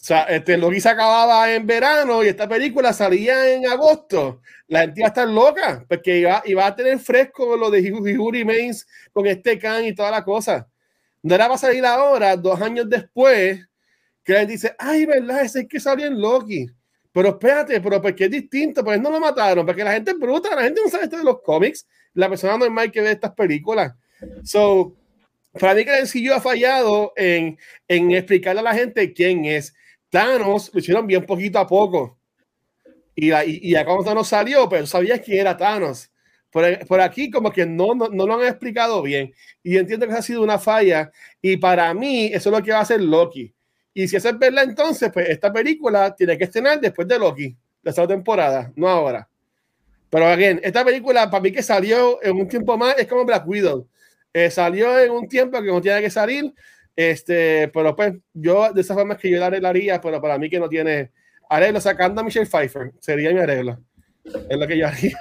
sea, 0.00 0.22
este, 0.22 0.56
Loki 0.56 0.80
se 0.80 0.88
acababa 0.88 1.52
en 1.52 1.66
verano 1.66 2.22
y 2.22 2.28
esta 2.28 2.48
película 2.48 2.92
salía 2.92 3.52
en 3.52 3.66
agosto. 3.66 4.40
La 4.68 4.82
gente 4.82 5.00
iba 5.00 5.08
a 5.08 5.08
estar 5.08 5.28
loca 5.28 5.84
porque 5.88 6.18
iba, 6.18 6.42
iba 6.46 6.66
a 6.66 6.74
tener 6.74 6.98
fresco 7.00 7.56
lo 7.56 7.70
de 7.70 7.92
Hugh 7.92 8.46
Mains 8.46 8.86
con 9.12 9.26
este 9.26 9.58
can 9.58 9.84
y 9.84 9.94
toda 9.94 10.10
la 10.10 10.24
cosa. 10.24 10.68
No 11.22 11.34
era 11.34 11.46
para 11.46 11.58
salir 11.58 11.84
ahora, 11.84 12.36
dos 12.36 12.60
años 12.62 12.88
después, 12.88 13.68
que 14.22 14.40
él 14.40 14.46
dice, 14.46 14.74
ay, 14.78 15.04
¿verdad? 15.04 15.42
Ese 15.42 15.60
es 15.62 15.68
que 15.68 15.80
salió 15.80 16.06
en 16.06 16.20
Loki. 16.20 16.70
Pero 17.18 17.30
espérate, 17.30 17.80
pero 17.80 18.00
porque 18.00 18.26
es 18.26 18.30
distinto, 18.30 18.84
pues 18.84 19.00
no 19.00 19.10
lo 19.10 19.18
mataron, 19.18 19.66
porque 19.66 19.82
la 19.82 19.92
gente 19.92 20.12
es 20.12 20.18
bruta, 20.20 20.54
la 20.54 20.62
gente 20.62 20.80
no 20.84 20.88
sabe 20.88 21.02
esto 21.02 21.16
de 21.16 21.24
los 21.24 21.42
cómics, 21.42 21.84
la 22.14 22.28
persona 22.28 22.56
normal 22.56 22.92
que 22.92 23.00
ve 23.00 23.10
estas 23.10 23.32
películas. 23.32 23.92
So, 24.44 24.94
para 25.58 25.74
mí 25.74 25.84
que 25.84 25.90
el 25.90 25.96
sencillo 26.06 26.36
ha 26.36 26.40
fallado 26.40 27.12
en, 27.16 27.58
en 27.88 28.12
explicarle 28.12 28.60
a 28.60 28.62
la 28.62 28.72
gente 28.72 29.12
quién 29.12 29.46
es. 29.46 29.74
Thanos 30.10 30.70
lo 30.72 30.78
hicieron 30.78 31.08
bien 31.08 31.26
poquito 31.26 31.58
a 31.58 31.66
poco. 31.66 32.20
Y, 33.16 33.32
y, 33.32 33.60
y 33.62 33.74
acá 33.74 33.90
Thanos 34.04 34.28
salió, 34.28 34.68
pero 34.68 34.86
sabías 34.86 35.18
quién 35.18 35.40
era 35.40 35.56
Thanos. 35.56 36.12
Por, 36.52 36.86
por 36.86 37.00
aquí 37.00 37.32
como 37.32 37.50
que 37.50 37.66
no, 37.66 37.96
no, 37.96 38.10
no, 38.10 38.26
lo 38.28 38.34
han 38.34 38.46
explicado 38.46 39.02
bien. 39.02 39.34
Y 39.64 39.76
entiendo 39.76 40.06
que 40.06 40.12
ha 40.12 40.22
sido 40.22 40.40
una 40.40 40.60
falla. 40.60 41.10
Y 41.42 41.56
para 41.56 41.92
mí 41.94 42.26
eso 42.26 42.50
es 42.50 42.56
lo 42.56 42.62
que 42.62 42.70
va 42.70 42.78
a 42.78 42.82
hacer 42.82 43.00
Loki. 43.00 43.52
Y 44.02 44.06
si 44.06 44.16
eso 44.16 44.28
es 44.28 44.38
verdad, 44.38 44.64
entonces, 44.64 45.10
pues 45.12 45.28
esta 45.28 45.52
película 45.52 46.14
tiene 46.14 46.38
que 46.38 46.44
estrenar 46.44 46.80
después 46.80 47.08
de 47.08 47.18
Loki, 47.18 47.56
de 47.82 47.90
esta 47.90 48.06
temporada, 48.06 48.72
no 48.76 48.88
ahora. 48.88 49.28
Pero 50.10 50.36
bien, 50.36 50.60
esta 50.62 50.84
película 50.84 51.28
para 51.28 51.42
mí 51.42 51.50
que 51.50 51.62
salió 51.62 52.22
en 52.22 52.36
un 52.36 52.48
tiempo 52.48 52.78
más 52.78 52.96
es 52.96 53.06
como 53.06 53.24
Black 53.24 53.46
Widow. 53.46 53.88
Eh, 54.32 54.50
salió 54.50 54.98
en 54.98 55.10
un 55.10 55.26
tiempo 55.26 55.60
que 55.60 55.68
no 55.68 55.80
tiene 55.80 56.00
que 56.00 56.10
salir 56.10 56.52
este, 56.98 57.68
pero 57.68 57.94
pues 57.94 58.12
yo 58.34 58.72
de 58.72 58.80
esa 58.80 58.92
forma 58.92 59.14
es 59.14 59.20
que 59.20 59.30
yo 59.30 59.38
la 59.38 59.46
arreglaría, 59.46 60.00
pero 60.00 60.20
para 60.20 60.36
mí 60.36 60.50
que 60.50 60.58
no 60.58 60.68
tiene 60.68 61.12
arreglo, 61.48 61.80
sacando 61.80 62.20
a 62.20 62.24
Michelle 62.24 62.44
Pfeiffer, 62.44 62.92
sería 62.98 63.32
mi 63.32 63.38
arreglo. 63.38 63.78
Es 64.24 64.58
lo 64.58 64.66
que 64.66 64.76
yo 64.76 64.88
haría. 64.88 65.16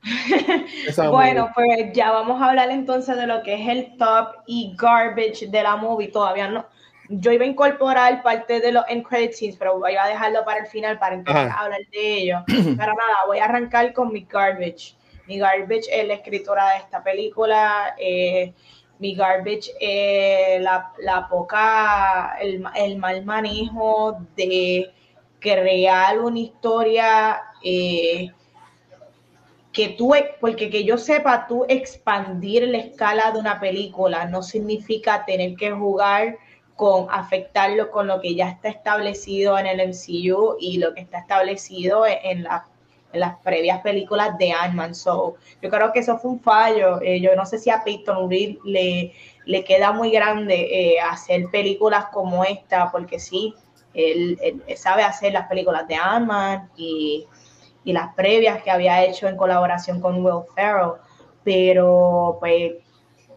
bueno, 1.10 1.50
pues 1.54 1.92
ya 1.92 2.10
vamos 2.10 2.40
a 2.40 2.48
hablar 2.48 2.70
entonces 2.70 3.18
de 3.18 3.26
lo 3.26 3.42
que 3.42 3.52
es 3.52 3.68
el 3.68 3.98
top 3.98 4.36
y 4.46 4.74
garbage 4.78 5.46
de 5.50 5.62
la 5.62 5.76
movie. 5.76 6.08
Todavía 6.08 6.48
no. 6.48 6.66
Yo 7.12 7.32
iba 7.32 7.44
a 7.44 7.48
incorporar 7.48 8.22
parte 8.22 8.60
de 8.60 8.70
los 8.70 8.84
end 8.88 9.04
credit 9.04 9.32
scenes, 9.32 9.56
pero 9.56 9.78
voy 9.80 9.96
a 9.96 10.06
dejarlo 10.06 10.44
para 10.44 10.60
el 10.60 10.66
final 10.66 10.96
para 10.98 11.16
entonces 11.16 11.52
hablar 11.58 11.80
de 11.90 12.14
ello. 12.14 12.44
Pero 12.46 12.76
nada, 12.76 13.26
voy 13.26 13.38
a 13.38 13.46
arrancar 13.46 13.92
con 13.92 14.12
mi 14.12 14.20
garbage. 14.20 14.94
Mi 15.26 15.38
garbage 15.38 15.88
es 15.90 16.06
la 16.06 16.14
escritora 16.14 16.70
de 16.70 16.76
esta 16.78 17.02
película. 17.02 17.96
Eh, 17.98 18.54
mi 19.00 19.16
garbage 19.16 19.72
eh, 19.80 20.60
la, 20.60 21.26
poca, 21.28 22.36
el, 22.40 22.60
mal 22.98 23.24
manejo 23.24 24.20
de 24.36 24.92
crear 25.40 26.20
una 26.20 26.38
historia 26.38 27.40
eh, 27.64 28.30
que 29.72 29.88
tú, 29.90 30.12
porque 30.40 30.70
que 30.70 30.84
yo 30.84 30.98
sepa, 30.98 31.46
tú 31.48 31.64
expandir 31.68 32.68
la 32.68 32.78
escala 32.78 33.32
de 33.32 33.38
una 33.40 33.58
película 33.58 34.26
no 34.26 34.42
significa 34.42 35.24
tener 35.24 35.56
que 35.56 35.70
jugar 35.70 36.36
con 36.80 37.08
afectarlo 37.10 37.90
con 37.90 38.06
lo 38.06 38.22
que 38.22 38.34
ya 38.34 38.48
está 38.48 38.70
establecido 38.70 39.58
en 39.58 39.66
el 39.66 39.86
MCU 39.90 40.56
y 40.58 40.78
lo 40.78 40.94
que 40.94 41.02
está 41.02 41.18
establecido 41.18 42.06
en 42.06 42.44
la 42.44 42.64
en 43.12 43.20
las 43.20 43.36
previas 43.40 43.82
películas 43.82 44.38
de 44.38 44.52
Ant-Man. 44.52 44.94
So, 44.94 45.34
yo 45.60 45.68
creo 45.68 45.92
que 45.92 45.98
eso 45.98 46.16
fue 46.16 46.30
un 46.30 46.40
fallo. 46.40 47.02
Eh, 47.02 47.20
yo 47.20 47.36
no 47.36 47.44
sé 47.44 47.58
si 47.58 47.68
a 47.68 47.84
Peyton 47.84 48.30
Reed 48.30 48.56
le, 48.64 49.12
le 49.44 49.64
queda 49.64 49.92
muy 49.92 50.10
grande 50.10 50.54
eh, 50.70 51.00
hacer 51.00 51.50
películas 51.50 52.06
como 52.12 52.44
esta, 52.44 52.90
porque 52.90 53.18
sí, 53.18 53.54
él, 53.92 54.38
sabe 54.74 55.02
hacer 55.02 55.34
las 55.34 55.48
películas 55.48 55.86
de 55.86 55.96
Ant-Man 55.96 56.70
y, 56.76 57.26
y, 57.84 57.92
las 57.92 58.14
previas 58.14 58.62
que 58.62 58.70
había 58.70 59.04
hecho 59.04 59.28
en 59.28 59.36
colaboración 59.36 60.00
con 60.00 60.24
Will 60.24 60.44
Ferrell, 60.54 60.92
pero 61.44 62.38
pues 62.40 62.72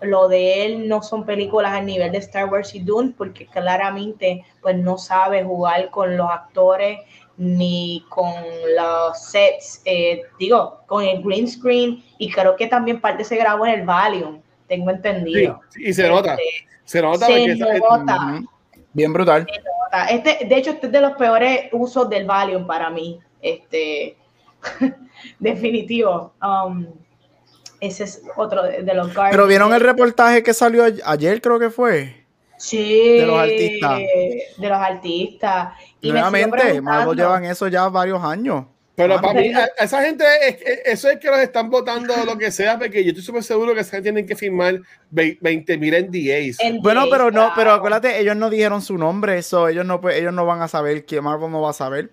lo 0.03 0.27
de 0.27 0.65
él 0.65 0.87
no 0.87 1.01
son 1.01 1.25
películas 1.25 1.73
al 1.73 1.85
nivel 1.85 2.11
de 2.11 2.19
Star 2.19 2.51
Wars 2.51 2.75
y 2.75 2.79
Dune, 2.79 3.13
porque 3.17 3.45
claramente 3.45 4.45
pues 4.61 4.77
no 4.77 4.97
sabe 4.97 5.43
jugar 5.43 5.89
con 5.89 6.17
los 6.17 6.29
actores 6.29 6.99
ni 7.37 8.05
con 8.09 8.33
los 8.77 9.21
sets, 9.21 9.81
eh, 9.85 10.21
digo, 10.37 10.81
con 10.85 11.03
el 11.03 11.21
green 11.23 11.47
screen 11.47 12.03
y 12.17 12.31
creo 12.31 12.55
que 12.55 12.67
también 12.67 13.01
parte 13.01 13.23
se 13.23 13.35
grabó 13.35 13.65
en 13.65 13.79
el 13.79 13.85
Valium, 13.85 14.41
tengo 14.67 14.91
entendido. 14.91 15.59
Sí, 15.69 15.83
y 15.87 15.93
se 15.93 16.07
nota, 16.07 16.33
este, 16.33 16.67
se 16.85 17.01
nota. 17.01 17.25
Se 17.25 17.79
nota. 17.79 18.41
Bien 18.93 19.11
brutal. 19.11 19.47
Este, 20.09 20.45
de 20.45 20.55
hecho, 20.55 20.71
este 20.71 20.87
es 20.87 20.93
de 20.93 21.01
los 21.01 21.13
peores 21.13 21.69
usos 21.71 22.09
del 22.09 22.25
Valium 22.25 22.65
para 22.65 22.89
mí, 22.89 23.19
este, 23.41 24.17
definitivo. 25.39 26.33
Um, 26.41 26.87
ese 27.87 28.05
es 28.05 28.21
otro 28.35 28.63
de, 28.63 28.81
los 28.93 29.09
Pero 29.31 29.45
vieron 29.45 29.73
el 29.73 29.81
reportaje 29.81 30.41
que 30.41 30.53
salió 30.53 30.85
ayer, 31.05 31.41
creo 31.41 31.59
que 31.59 31.69
fue. 31.69 32.23
Sí, 32.57 33.17
de 33.17 33.25
los 33.25 33.37
artistas. 33.37 33.99
De 34.57 34.69
los 34.69 34.77
artistas. 34.77 35.73
Y 35.99 36.11
Nuevamente, 36.11 36.81
Marvel 36.81 37.17
llevan 37.17 37.43
eso 37.43 37.67
ya 37.67 37.89
varios 37.89 38.23
años. 38.23 38.65
Pero 38.95 39.19
para 39.19 39.41
mí, 39.41 39.51
esa 39.79 40.03
gente, 40.03 40.23
eso 40.85 41.09
es 41.09 41.17
que 41.17 41.27
los 41.27 41.39
están 41.39 41.69
votando 41.69 42.13
lo 42.25 42.37
que 42.37 42.51
sea, 42.51 42.77
porque 42.77 43.03
yo 43.03 43.09
estoy 43.09 43.23
súper 43.23 43.43
seguro 43.43 43.73
que 43.73 43.81
esa 43.81 43.91
gente 43.91 44.03
tienen 44.03 44.27
que 44.27 44.35
firmar 44.35 44.79
20 45.09 45.77
mil 45.77 45.93
NDAs. 45.93 46.57
Bueno, 46.81 47.05
pero 47.09 47.31
no, 47.31 47.51
pero 47.55 47.71
acuérdate, 47.71 48.19
ellos 48.19 48.35
no 48.35 48.51
dijeron 48.51 48.83
su 48.83 48.97
nombre, 48.97 49.39
eso, 49.39 49.67
ellos 49.67 49.85
no, 49.85 49.99
ellos 50.09 50.31
no 50.31 50.45
van 50.45 50.61
a 50.61 50.67
saber, 50.67 51.05
que 51.05 51.19
Marvel 51.21 51.51
no 51.51 51.61
va 51.61 51.71
a 51.71 51.73
saber. 51.73 52.11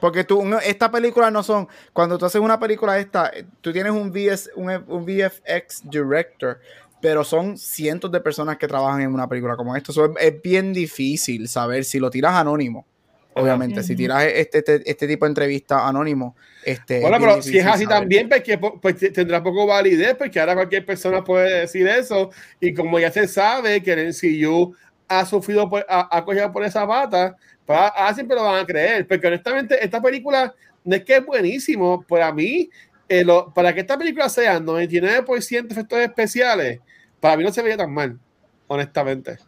Porque 0.00 0.24
tú, 0.24 0.42
esta 0.64 0.90
película 0.90 1.30
no 1.30 1.42
son, 1.42 1.68
cuando 1.92 2.18
tú 2.18 2.26
haces 2.26 2.40
una 2.40 2.58
película 2.58 2.98
esta, 2.98 3.30
tú 3.60 3.72
tienes 3.72 3.92
un, 3.92 4.10
VS, 4.10 4.50
un, 4.56 4.70
un 4.88 5.04
VFX 5.04 5.88
director, 5.90 6.60
pero 7.00 7.24
son 7.24 7.56
cientos 7.56 8.10
de 8.10 8.20
personas 8.20 8.56
que 8.58 8.66
trabajan 8.66 9.02
en 9.02 9.12
una 9.12 9.28
película 9.28 9.56
como 9.56 9.76
esta. 9.76 9.92
Eso 9.92 10.14
es 10.18 10.42
bien 10.42 10.72
difícil 10.72 11.48
saber 11.48 11.84
si 11.84 11.98
lo 11.98 12.10
tiras 12.10 12.34
anónimo 12.34 12.86
obviamente. 13.34 13.82
Si 13.82 13.96
tiras 13.96 14.24
este, 14.24 14.58
este, 14.58 14.82
este, 14.90 15.08
tipo 15.08 15.24
de 15.24 15.30
entrevista 15.30 15.86
anónimo, 15.86 16.36
este. 16.64 17.00
Bueno, 17.00 17.18
pero 17.18 17.42
si 17.42 17.58
es 17.58 17.66
así 17.66 17.86
también, 17.86 18.28
pues, 18.28 18.42
pues 18.80 19.12
tendrá 19.12 19.42
poco 19.42 19.66
validez, 19.66 20.14
porque 20.16 20.40
ahora 20.40 20.54
cualquier 20.54 20.84
persona 20.84 21.22
puede 21.22 21.60
decir 21.60 21.86
eso. 21.86 22.30
Y 22.60 22.74
como 22.74 22.98
ya 22.98 23.10
se 23.10 23.28
sabe 23.28 23.82
que 23.82 23.92
el 23.92 24.08
MCU 24.08 24.74
ha 25.08 25.24
sufrido, 25.26 25.68
por, 25.68 25.84
ha, 25.88 26.24
cogido 26.24 26.52
por 26.52 26.64
esa 26.64 26.86
pata, 26.86 27.36
pues 27.70 27.92
ahora 27.94 28.14
siempre 28.14 28.36
lo 28.36 28.42
van 28.42 28.64
a 28.64 28.66
creer. 28.66 29.06
Porque 29.06 29.28
honestamente, 29.28 29.84
esta 29.84 30.02
película 30.02 30.52
no 30.82 30.96
es 30.96 31.04
que 31.04 31.16
es 31.16 31.24
buenísimo. 31.24 32.02
Para 32.02 32.32
mí, 32.32 32.68
eh, 33.08 33.24
para 33.54 33.72
que 33.72 33.80
esta 33.80 33.96
película 33.96 34.28
sea 34.28 34.58
99% 34.58 35.70
efectos 35.70 35.98
especiales, 36.00 36.80
para 37.20 37.36
mí 37.36 37.44
no 37.44 37.52
se 37.52 37.62
veía 37.62 37.76
tan 37.76 37.92
mal, 37.92 38.18
honestamente. 38.66 39.38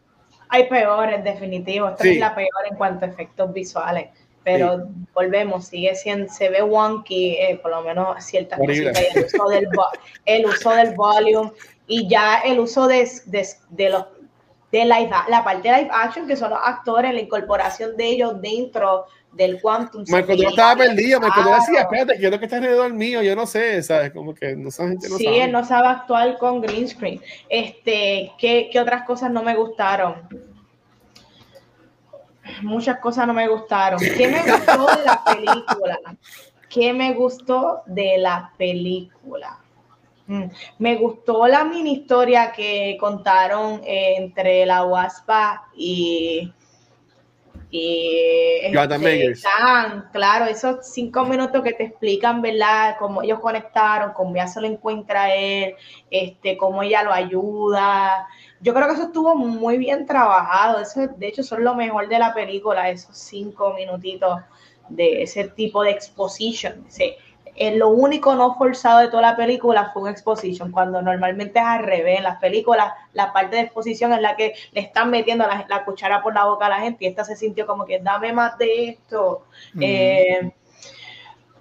Hay 0.49 0.69
peores, 0.69 1.25
definitivo. 1.25 1.89
Esta 1.89 2.07
es 2.07 2.19
la 2.19 2.33
peor 2.33 2.49
en 2.71 2.77
cuanto 2.77 3.07
a 3.07 3.09
efectos 3.09 3.53
visuales. 3.53 4.11
Pero 4.45 4.89
volvemos, 5.15 5.67
sigue 5.67 5.95
siendo, 5.97 6.33
se 6.33 6.49
ve 6.49 6.63
wonky, 6.63 7.35
eh, 7.35 7.59
por 7.61 7.73
lo 7.73 7.83
menos 7.83 8.23
ciertas 8.25 8.59
cositas. 8.59 9.01
El 9.01 9.25
uso, 9.25 9.49
del, 9.49 9.69
el 10.27 10.47
uso 10.47 10.71
del 10.71 10.95
volume 10.95 11.53
y 11.89 12.09
ya 12.09 12.41
el 12.41 12.61
uso 12.61 12.87
de, 12.87 13.09
de, 13.71 13.91
los 13.91 14.07
de 14.73 14.87
live, 14.87 15.11
la 15.29 15.45
parte 15.45 15.71
de 15.71 15.77
live 15.77 15.91
action, 15.93 16.27
que 16.27 16.35
son 16.35 16.51
los 16.51 16.59
actores, 16.65 17.13
la 17.13 17.21
incorporación 17.21 17.95
de 17.95 18.07
ellos 18.07 18.41
dentro 18.41 19.05
del 19.31 19.61
Quantum. 19.61 20.05
Marco, 20.09 20.33
yo 20.33 20.49
estaba 20.49 20.77
perdido, 20.77 21.21
Marco, 21.21 21.43
yo 21.45 21.55
decía, 21.55 21.83
espérate, 21.83 22.19
quiero 22.19 22.39
que 22.39 22.47
esté 22.47 22.57
alrededor 22.57 22.93
mío, 22.95 23.23
yo 23.23 23.37
no 23.37 23.47
sé, 23.47 23.83
¿sabes? 23.83 24.13
Como 24.13 24.35
que 24.35 24.57
no 24.57 24.71
sabe, 24.71 24.95
no 24.95 25.19
sí, 25.19 25.27
él 25.27 25.53
no 25.53 25.63
sabe 25.65 25.89
actuar 25.89 26.39
con 26.39 26.63
green 26.63 26.89
screen. 26.89 27.21
Este, 27.51 28.33
¿qué, 28.39 28.71
¿qué, 28.73 28.81
otras 28.81 29.05
cosas 29.05 29.31
no 29.31 29.43
me 29.43 29.55
gustaron? 29.55 30.15
Muchas 32.63 32.99
cosas 32.99 33.27
no 33.27 33.35
me 33.35 33.49
gustaron. 33.49 34.01
¿Qué 34.01 34.27
me 34.27 34.41
gustó 34.41 34.87
de 34.97 35.05
la 35.05 35.23
película? 35.25 35.99
¿Qué 36.69 36.93
me 36.95 37.13
gustó 37.13 37.83
de 37.85 38.17
la 38.17 38.53
película? 38.57 39.62
Mm, 40.27 40.45
me 40.79 40.97
gustó 40.97 41.47
la 41.47 41.65
mini 41.65 41.95
historia 41.95 42.53
que 42.53 42.97
contaron 42.99 43.81
entre 43.85 44.65
la 44.67 44.85
Waspa 44.85 45.69
y 45.75 46.53
y 47.75 48.71
están, 49.23 50.11
claro, 50.13 50.45
esos 50.45 50.87
cinco 50.87 51.25
minutos 51.25 51.63
que 51.63 51.73
te 51.73 51.85
explican, 51.85 52.43
¿verdad? 52.43 52.97
Cómo 52.99 53.23
ellos 53.23 53.41
conectaron, 53.41 54.13
cómo 54.13 54.37
ya 54.37 54.47
se 54.47 54.61
lo 54.61 54.67
encuentra 54.67 55.35
él, 55.35 55.75
este, 56.11 56.59
cómo 56.59 56.83
ella 56.83 57.03
lo 57.03 57.15
ayuda. 57.15 58.29
Yo 58.61 58.75
creo 58.75 58.89
que 58.89 58.93
eso 58.93 59.05
estuvo 59.05 59.35
muy 59.35 59.79
bien 59.79 60.05
trabajado. 60.05 60.81
Eso, 60.81 61.07
de 61.17 61.27
hecho, 61.27 61.43
son 61.43 61.65
lo 61.65 61.75
mejor 61.75 62.09
de 62.09 62.19
la 62.19 62.35
película, 62.35 62.91
esos 62.91 63.17
cinco 63.17 63.73
minutitos 63.73 64.43
de 64.91 65.23
ese 65.23 65.45
tipo 65.49 65.83
de 65.83 65.93
exposition. 65.93 66.85
Sí 67.57 67.71
lo 67.71 67.89
único 67.91 68.35
no 68.35 68.55
forzado 68.57 69.01
de 69.01 69.09
toda 69.09 69.23
la 69.23 69.37
película 69.37 69.91
fue 69.93 70.03
un 70.03 70.09
exposition, 70.09 70.71
cuando 70.71 71.03
normalmente 71.03 71.59
es 71.59 71.65
al 71.65 71.85
revés. 71.85 72.19
En 72.19 72.25
las 72.25 72.39
películas, 72.39 72.93
la 73.13 73.33
parte 73.33 73.57
de 73.57 73.63
exposición 73.63 74.13
es 74.13 74.21
la 74.21 74.37
que 74.37 74.55
le 74.73 74.81
están 74.81 75.11
metiendo 75.11 75.47
la, 75.47 75.85
cuchara 75.85 76.23
por 76.23 76.35
la 76.35 76.45
boca 76.45 76.67
a 76.67 76.71
la 76.71 76.81
gente 76.81 77.05
y 77.05 77.09
esta 77.09 77.25
se 77.25 77.37
sintió 77.37 77.67
como 77.67 77.85
que 77.85 77.99
dame 78.01 78.33
más 78.33 78.57
de 78.59 78.91
esto. 78.91 79.45
Eh, 79.81 80.51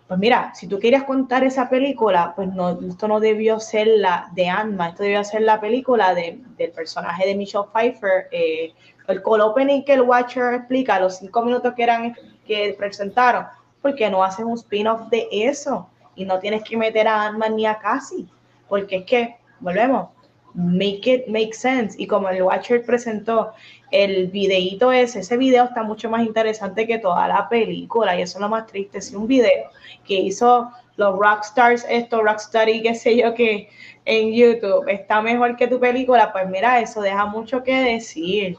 pues 0.08 0.20
mira, 0.20 0.54
si 0.54 0.68
tú 0.68 0.80
querías 0.80 1.04
contar 1.04 1.44
esa 1.44 1.70
película, 1.70 2.34
pues 2.36 2.50
no, 2.50 2.80
esto 2.88 3.08
no 3.08 3.20
debió 3.20 3.60
ser 3.60 3.88
la 3.88 4.30
de 4.34 4.50
Anma, 4.50 4.90
esto 4.90 5.04
debió 5.04 5.24
ser 5.24 5.42
la 5.42 5.62
película 5.62 6.14
de, 6.14 6.40
del 6.58 6.72
personaje 6.72 7.26
de 7.26 7.36
Michelle 7.36 7.66
Pfeiffer. 7.72 8.28
Eh, 8.32 8.74
el 9.08 9.22
call 9.24 9.42
opening 9.42 9.84
que 9.84 9.94
el 9.94 10.02
Watcher 10.02 10.54
explica, 10.54 11.00
los 11.00 11.18
cinco 11.18 11.42
minutos 11.44 11.74
que 11.76 11.84
eran 11.84 12.16
que 12.46 12.76
presentaron 12.78 13.46
porque 13.82 14.10
no 14.10 14.24
hacen 14.24 14.46
un 14.46 14.58
spin-off 14.58 15.10
de 15.10 15.28
eso 15.32 15.90
y 16.16 16.26
no 16.26 16.40
tienes 16.40 16.64
que 16.64 16.78
meter 16.78 17.08
a 17.08 17.28
Ant-Man 17.28 17.56
ni 17.56 17.66
a 17.66 17.78
Cassie, 17.80 18.28
porque 18.68 18.98
es 18.98 19.06
que, 19.06 19.36
volvemos, 19.60 20.10
make 20.54 21.02
it 21.06 21.28
make 21.28 21.54
sense. 21.54 21.96
Y 21.98 22.08
como 22.08 22.30
el 22.30 22.44
Watcher 22.44 22.86
presentó 22.86 23.54
el 23.92 24.28
videíto 24.28 24.92
ese, 24.92 25.20
ese 25.20 25.38
video 25.38 25.66
está 25.66 25.84
mucho 25.84 26.10
más 26.10 26.26
interesante 26.26 26.88
que 26.88 26.98
toda 26.98 27.28
la 27.28 27.50
película 27.50 28.18
y 28.18 28.22
eso 28.22 28.38
es 28.38 28.42
lo 28.42 28.50
más 28.50 28.68
triste, 28.68 29.02
si 29.02 29.16
un 29.16 29.28
video 29.28 29.70
que 30.06 30.16
hizo 30.16 30.72
los 30.98 31.18
rockstars, 31.18 31.86
esto, 31.90 32.22
rockstar 32.22 32.70
y 32.70 32.82
qué 32.82 32.96
sé 32.96 33.18
yo 33.18 33.34
que 33.34 33.70
en 34.06 34.34
YouTube 34.34 34.88
está 34.88 35.22
mejor 35.22 35.56
que 35.56 35.68
tu 35.68 35.80
película, 35.80 36.32
pues 36.32 36.48
mira, 36.50 36.80
eso 36.80 37.02
deja 37.02 37.26
mucho 37.26 37.64
que 37.64 37.76
decir 37.76 38.58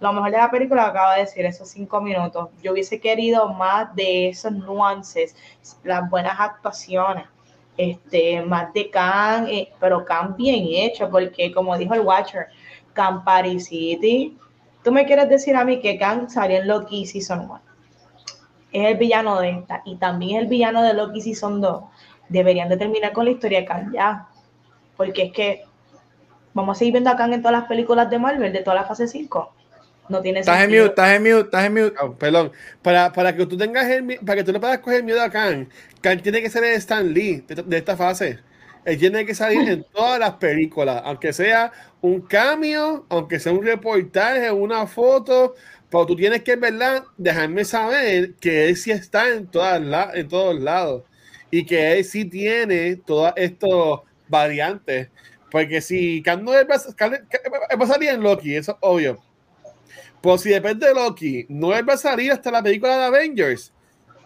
lo 0.00 0.12
mejor 0.12 0.30
de 0.30 0.36
la 0.38 0.50
película 0.50 0.86
acaba 0.86 1.14
de 1.14 1.22
decir, 1.22 1.44
esos 1.46 1.68
cinco 1.68 2.00
minutos. 2.00 2.50
Yo 2.62 2.72
hubiese 2.72 3.00
querido 3.00 3.52
más 3.52 3.94
de 3.94 4.28
esos 4.28 4.52
nuances, 4.52 5.34
las 5.84 6.08
buenas 6.10 6.38
actuaciones, 6.38 7.26
este, 7.76 8.42
más 8.42 8.72
de 8.74 8.90
Khan, 8.90 9.48
eh, 9.48 9.72
pero 9.80 10.04
Khan 10.04 10.36
bien 10.36 10.66
hecho, 10.68 11.08
porque 11.10 11.52
como 11.52 11.76
dijo 11.78 11.94
el 11.94 12.00
Watcher, 12.00 12.48
Khan 12.92 13.24
Paris 13.24 13.66
City, 13.66 14.36
tú 14.84 14.92
me 14.92 15.06
quieres 15.06 15.28
decir 15.28 15.56
a 15.56 15.64
mí 15.64 15.80
que 15.80 15.98
Khan 15.98 16.28
salió 16.28 16.58
en 16.58 16.68
Loki 16.68 17.06
Season 17.06 17.40
1. 17.40 17.60
Es 18.72 18.86
el 18.88 18.96
villano 18.98 19.40
de 19.40 19.50
esta, 19.50 19.82
y 19.86 19.96
también 19.96 20.36
es 20.36 20.42
el 20.42 20.48
villano 20.48 20.82
de 20.82 20.92
Loki 20.92 21.22
Season 21.22 21.60
2. 21.60 21.84
Deberían 22.28 22.68
de 22.68 22.76
terminar 22.76 23.12
con 23.12 23.24
la 23.24 23.30
historia 23.30 23.60
de 23.60 23.66
Khan 23.66 23.92
ya, 23.92 24.28
porque 24.96 25.24
es 25.24 25.32
que 25.32 25.64
vamos 26.52 26.76
a 26.76 26.78
seguir 26.78 26.92
viendo 26.92 27.10
a 27.10 27.16
Khan 27.16 27.32
en 27.32 27.40
todas 27.40 27.60
las 27.60 27.68
películas 27.68 28.10
de 28.10 28.18
Marvel, 28.18 28.52
de 28.52 28.62
toda 28.62 28.76
la 28.76 28.84
fase 28.84 29.08
5 29.08 29.55
no 30.08 30.22
tiene 30.22 30.40
estás 30.40 30.62
en 30.62 30.70
mute, 30.70 30.84
estás 30.86 31.10
en 31.10 31.22
mute, 31.22 31.40
estás 31.40 31.64
en 31.64 31.74
mute. 31.74 31.94
Oh, 32.00 32.14
perdón. 32.14 32.52
Para, 32.82 33.12
para 33.12 33.36
que 33.36 33.46
tú 33.46 33.56
tengas 33.56 33.86
el, 33.88 34.18
para 34.24 34.36
que 34.36 34.44
tú 34.44 34.52
no 34.52 34.60
puedas 34.60 34.78
coger 34.78 35.02
miedo 35.02 35.20
a 35.20 35.30
Khan, 35.30 35.68
Khan 36.00 36.22
tiene 36.22 36.42
que 36.42 36.50
ser 36.50 36.64
el 36.64 36.74
Stan 36.74 37.12
Lee 37.12 37.44
de, 37.46 37.76
esta 37.76 37.96
fase. 37.96 38.38
Él 38.84 38.98
tiene 38.98 39.26
que 39.26 39.34
salir 39.34 39.68
en 39.68 39.84
todas 39.92 40.20
las 40.20 40.34
películas, 40.34 41.02
aunque 41.04 41.32
sea 41.32 41.72
un 42.00 42.20
cambio, 42.20 43.04
aunque 43.08 43.40
sea 43.40 43.52
un 43.52 43.64
reportaje, 43.64 44.50
una 44.50 44.86
foto, 44.86 45.54
pero 45.90 46.06
tú 46.06 46.16
tienes 46.16 46.42
que, 46.42 46.56
¿verdad? 46.56 47.04
Dejarme 47.16 47.64
saber 47.64 48.34
que 48.34 48.68
él 48.68 48.76
sí 48.76 48.92
está 48.92 49.28
en, 49.28 49.46
todas 49.46 49.80
en 50.14 50.28
todos 50.28 50.60
lados 50.60 51.02
y 51.50 51.64
que 51.64 51.98
él 51.98 52.04
sí 52.04 52.24
tiene 52.24 52.96
todas 52.96 53.32
estas 53.36 53.70
variantes. 54.28 55.08
Porque 55.50 55.80
si 55.80 56.22
Khan 56.22 56.44
no 56.44 56.52
va, 56.52 56.74
a 56.74 57.86
salir 57.86 58.10
en 58.10 58.22
Loki, 58.22 58.56
eso 58.56 58.72
es 58.72 58.78
obvio 58.80 59.25
pues 60.20 60.42
si 60.42 60.50
depende 60.50 60.86
de 60.86 60.94
Loki, 60.94 61.46
no 61.48 61.68
va 61.68 61.94
a 61.94 61.96
salir 61.96 62.32
hasta 62.32 62.50
la 62.50 62.62
película 62.62 62.96
de 62.98 63.04
Avengers. 63.04 63.72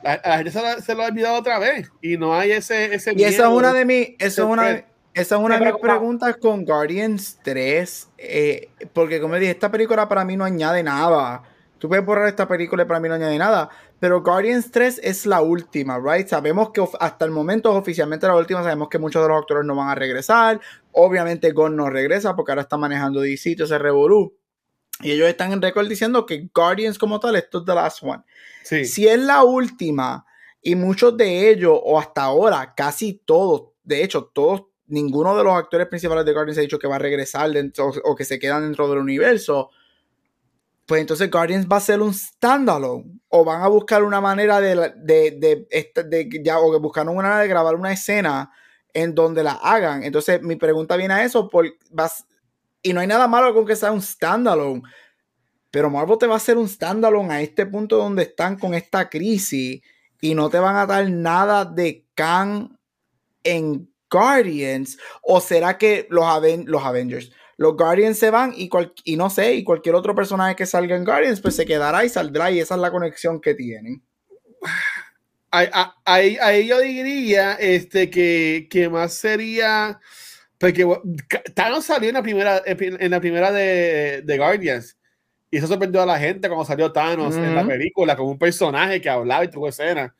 La, 0.02 0.38
gente 0.38 0.50
se, 0.50 0.94
lo 0.94 1.02
ha 1.02 1.06
olvidado 1.06 1.38
otra 1.38 1.58
vez 1.58 1.90
y 2.00 2.16
no 2.16 2.34
hay 2.34 2.52
ese, 2.52 2.94
ese 2.94 3.12
Y 3.14 3.24
esa 3.24 3.48
es 3.48 3.52
una 3.52 3.74
de 3.74 3.84
mis, 3.84 4.08
esa 4.18 4.42
es 4.42 4.48
una, 4.48 4.84
esa 5.12 5.36
es 5.36 5.42
una 5.42 5.58
de 5.58 5.66
mis 5.66 5.80
preguntas 5.80 6.36
con 6.38 6.64
Guardians 6.64 7.38
3, 7.42 8.08
eh, 8.16 8.70
porque 8.94 9.20
como 9.20 9.34
dije, 9.34 9.50
esta 9.50 9.70
película 9.70 10.08
para 10.08 10.24
mí 10.24 10.36
no 10.36 10.44
añade 10.44 10.82
nada. 10.82 11.42
Tú 11.78 11.88
puedes 11.88 12.04
borrar 12.04 12.28
esta 12.28 12.46
película 12.46 12.82
y 12.82 12.86
para 12.86 13.00
mí 13.00 13.08
no 13.08 13.14
añade 13.14 13.38
nada, 13.38 13.70
pero 13.98 14.22
Guardians 14.22 14.70
3 14.70 15.00
es 15.02 15.26
la 15.26 15.40
última, 15.40 15.98
right? 15.98 16.28
Sabemos 16.28 16.70
que 16.70 16.82
hasta 17.00 17.24
el 17.24 17.30
momento 17.30 17.72
oficialmente 17.72 18.26
la 18.26 18.36
última, 18.36 18.62
sabemos 18.62 18.88
que 18.88 18.98
muchos 18.98 19.22
de 19.22 19.28
los 19.28 19.38
actores 19.38 19.64
no 19.64 19.74
van 19.74 19.88
a 19.88 19.94
regresar. 19.94 20.60
Obviamente 20.92 21.52
Gon 21.52 21.76
no 21.76 21.90
regresa 21.90 22.36
porque 22.36 22.52
ahora 22.52 22.62
está 22.62 22.76
manejando 22.76 23.20
DC, 23.20 23.66
se 23.66 23.78
revolú. 23.78 24.34
Y 25.02 25.12
ellos 25.12 25.28
están 25.28 25.52
en 25.52 25.62
récord 25.62 25.88
diciendo 25.88 26.26
que 26.26 26.48
Guardians 26.54 26.98
como 26.98 27.18
tal, 27.20 27.36
esto 27.36 27.58
es 27.58 27.64
the 27.64 27.74
last 27.74 28.02
one. 28.02 28.22
Si 28.62 29.08
es 29.08 29.18
la 29.18 29.44
última, 29.44 30.26
y 30.62 30.74
muchos 30.74 31.16
de 31.16 31.50
ellos, 31.50 31.78
o 31.82 31.98
hasta 31.98 32.22
ahora, 32.22 32.74
casi 32.74 33.14
todos, 33.24 33.70
de 33.82 34.04
hecho, 34.04 34.30
todos, 34.32 34.64
ninguno 34.86 35.36
de 35.36 35.44
los 35.44 35.54
actores 35.54 35.86
principales 35.86 36.24
de 36.24 36.32
Guardians 36.32 36.58
ha 36.58 36.62
dicho 36.62 36.78
que 36.78 36.88
va 36.88 36.96
a 36.96 36.98
regresar 36.98 37.50
dentro, 37.50 37.92
o 38.04 38.14
que 38.14 38.24
se 38.24 38.38
quedan 38.38 38.62
dentro 38.62 38.88
del 38.88 38.98
universo. 38.98 39.70
Pues 40.84 41.00
entonces 41.00 41.30
Guardians 41.30 41.66
va 41.70 41.76
a 41.76 41.80
ser 41.80 42.00
un 42.00 42.12
standalone. 42.12 43.20
O 43.28 43.44
van 43.44 43.62
a 43.62 43.68
buscar 43.68 44.02
una 44.02 44.20
manera 44.20 44.60
de, 44.60 44.74
de, 44.96 45.30
de, 45.30 46.04
de 46.04 46.42
ya, 46.44 46.58
o 46.58 46.72
que 46.72 46.78
buscaron 46.78 47.16
una 47.16 47.28
manera 47.28 47.42
de 47.42 47.48
grabar 47.48 47.76
una 47.76 47.92
escena 47.92 48.50
en 48.92 49.14
donde 49.14 49.44
la 49.44 49.52
hagan. 49.52 50.02
Entonces, 50.02 50.42
mi 50.42 50.56
pregunta 50.56 50.96
viene 50.96 51.14
a 51.14 51.24
eso: 51.24 51.48
por, 51.48 51.72
vas, 51.92 52.26
y 52.82 52.92
no 52.92 53.00
hay 53.00 53.06
nada 53.06 53.28
malo 53.28 53.54
con 53.54 53.66
que 53.66 53.76
sea 53.76 53.92
un 53.92 54.02
standalone. 54.02 54.82
Pero 55.70 55.90
Marvel 55.90 56.18
te 56.18 56.26
va 56.26 56.34
a 56.34 56.38
hacer 56.38 56.56
un 56.58 56.68
standalone 56.68 57.32
a 57.32 57.40
este 57.40 57.66
punto 57.66 57.96
donde 57.96 58.24
están 58.24 58.58
con 58.58 58.74
esta 58.74 59.08
crisis. 59.08 59.80
y 60.22 60.34
no 60.34 60.50
te 60.50 60.58
van 60.58 60.76
a 60.76 60.86
dar 60.86 61.08
nada 61.08 61.64
de 61.64 62.04
Kang 62.14 62.76
en 63.44 63.90
Guardians? 64.10 64.98
¿O 65.22 65.40
será 65.40 65.78
que 65.78 66.06
los, 66.10 66.24
los 66.66 66.82
Avengers, 66.84 67.30
los 67.56 67.76
Guardians 67.76 68.18
se 68.18 68.30
van 68.30 68.52
y, 68.56 68.68
y 69.04 69.16
no 69.16 69.30
sé, 69.30 69.54
y 69.54 69.64
cualquier 69.64 69.94
otro 69.94 70.14
personaje 70.14 70.56
que 70.56 70.66
salga 70.66 70.96
en 70.96 71.04
Guardians, 71.04 71.40
pues 71.40 71.56
se 71.56 71.66
quedará 71.66 72.04
y 72.04 72.08
saldrá 72.08 72.50
y 72.50 72.60
esa 72.60 72.74
es 72.74 72.80
la 72.80 72.90
conexión 72.90 73.40
que 73.40 73.54
tienen? 73.54 74.02
Ahí, 75.52 76.36
ahí 76.40 76.66
yo 76.66 76.80
diría 76.80 77.54
este, 77.54 78.10
que, 78.10 78.68
que 78.70 78.88
más 78.88 79.14
sería... 79.14 80.00
Porque 80.60 80.86
Thanos 81.54 81.86
salió 81.86 82.10
en 82.10 82.16
la 82.16 82.22
primera, 82.22 82.62
en 82.66 83.10
la 83.10 83.18
primera 83.18 83.50
de, 83.50 84.20
de 84.22 84.36
Guardians. 84.36 84.94
Y 85.50 85.56
eso 85.56 85.66
sorprendió 85.66 86.02
a 86.02 86.06
la 86.06 86.18
gente 86.18 86.48
cuando 86.48 86.66
salió 86.66 86.92
Thanos 86.92 87.34
en 87.34 87.54
la 87.54 87.66
película, 87.66 88.14
como 88.14 88.32
un 88.32 88.38
personaje 88.38 89.00
que 89.00 89.08
hablaba 89.08 89.42
y 89.42 89.48
tuvo 89.48 89.68
escena. 89.68 90.14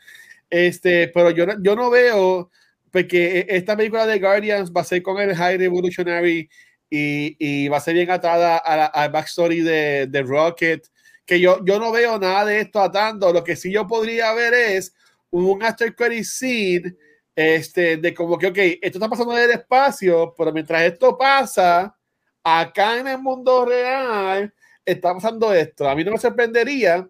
Este, 0.49 1.09
pero 1.09 1.31
yo, 1.31 1.45
yo 1.61 1.77
no 1.77 1.91
veo, 1.91 2.51
porque 2.91 3.41
e, 3.41 3.47
esta 3.55 3.77
película 3.77 4.07
de 4.07 4.19
Guardians 4.19 4.73
va 4.73 4.81
a 4.81 4.85
ser 4.85 5.03
con 5.03 5.21
el 5.21 5.37
High 5.37 5.59
Revolutionary 5.59 6.49
y, 6.89 7.37
y 7.39 7.69
va 7.69 7.77
a 7.77 7.81
ser 7.81 7.93
bien 7.93 8.11
atada 8.11 8.57
al 8.57 9.13
backstory 9.13 9.61
de, 9.61 10.07
de, 10.07 10.23
Rocket, 10.23 10.87
que 11.27 11.39
yo, 11.39 11.63
yo 11.67 11.79
no 11.79 11.93
veo 11.93 12.19
nada 12.19 12.47
de 12.47 12.61
esto 12.61 12.81
atando. 12.81 13.31
Lo 13.31 13.45
que 13.45 13.57
sí 13.57 13.71
yo 13.71 13.87
podría 13.87 14.33
ver 14.33 14.55
es 14.55 14.95
un 15.29 15.63
after 15.63 15.95
credit 15.95 16.25
scene 16.25 16.97
este, 17.41 17.97
de 17.97 18.15
como 18.15 18.39
que, 18.39 18.49
ok, 18.49 18.59
esto 18.83 18.99
está 18.99 19.09
pasando 19.09 19.37
en 19.37 19.45
el 19.45 19.51
espacio, 19.53 20.35
pero 20.37 20.53
mientras 20.53 20.83
esto 20.83 21.17
pasa, 21.17 21.97
acá 22.43 22.99
en 22.99 23.09
el 23.09 23.19
mundo 23.19 23.65
real, 23.65 24.53
está 24.85 25.15
pasando 25.15 25.53
esto. 25.53 25.89
A 25.89 25.95
mí 25.95 26.05
no 26.05 26.13
me 26.13 26.19
sorprendería 26.19 27.09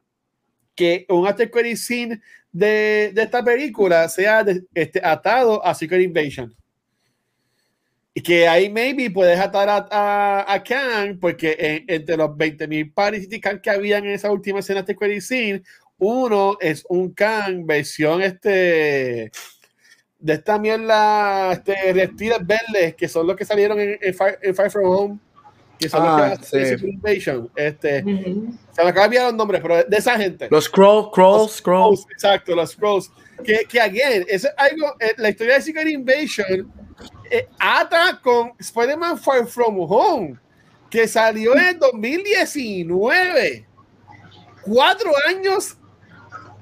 que 0.74 1.06
un 1.08 1.26
after 1.26 1.50
credit 1.50 1.76
scene 1.76 2.20
de, 2.52 3.12
de 3.14 3.22
esta 3.22 3.42
película 3.44 4.08
sea 4.08 4.44
este, 4.74 5.00
atado 5.04 5.64
a 5.64 5.74
Secret 5.74 6.02
Invasion. 6.02 6.54
Y 8.12 8.22
que 8.22 8.48
ahí 8.48 8.68
maybe 8.68 9.10
puedes 9.10 9.38
atar 9.38 9.68
a, 9.68 9.86
a, 9.90 10.52
a 10.52 10.62
Kang, 10.62 11.18
porque 11.20 11.84
entre 11.86 12.16
los 12.16 12.30
20.000 12.30 12.92
paris 12.92 13.28
que 13.62 13.70
habían 13.70 14.04
en 14.04 14.12
esa 14.12 14.32
última 14.32 14.58
escena 14.58 14.82
de 14.82 14.96
credit 14.96 15.22
scene, 15.22 15.62
uno 15.98 16.56
es 16.60 16.84
un 16.88 17.14
Kang 17.14 17.64
versión 17.66 18.22
este 18.22 19.30
de 20.20 20.34
esta 20.34 20.58
mierda 20.58 21.52
este, 21.52 21.92
reptiles 21.92 22.38
verdes 22.46 22.94
que 22.94 23.08
son 23.08 23.26
los 23.26 23.36
que 23.36 23.44
salieron 23.44 23.78
en, 23.80 24.14
Fire, 24.14 24.70
From 24.70 24.84
Home 24.84 25.18
que 25.78 25.88
son 25.88 26.04
los 26.04 26.16
que 26.16 26.58
ah, 26.58 26.76
sí. 26.76 26.86
Invasion 26.86 27.50
este 27.56 28.02
se 28.02 28.84
me 28.84 28.90
acaban 28.90 29.10
de 29.10 29.18
los 29.20 29.34
nombres 29.34 29.60
pero 29.62 29.82
de 29.82 29.96
esa 29.96 30.16
gente. 30.18 30.48
Los 30.50 30.64
Scrolls 30.64 31.08
Scrolls 31.10 31.52
Scrolls 31.52 32.06
exacto 32.10 32.54
los 32.54 32.70
Scrolls. 32.72 33.10
Que, 33.42 33.64
que 33.64 33.80
again 33.80 34.26
es 34.28 34.46
algo 34.56 34.94
eh, 35.00 35.14
la 35.16 35.30
historia 35.30 35.54
de 35.54 35.62
Secret 35.62 35.88
Invasion 35.88 36.70
eh, 37.30 37.48
ata 37.58 38.20
con 38.22 38.52
Spider-Man 38.58 39.16
Far 39.18 39.46
From 39.46 39.78
Home 39.80 40.38
que 40.90 41.08
salió 41.08 41.56
en 41.56 41.78
2019 41.78 43.66
cuatro 44.62 45.10
años 45.28 45.76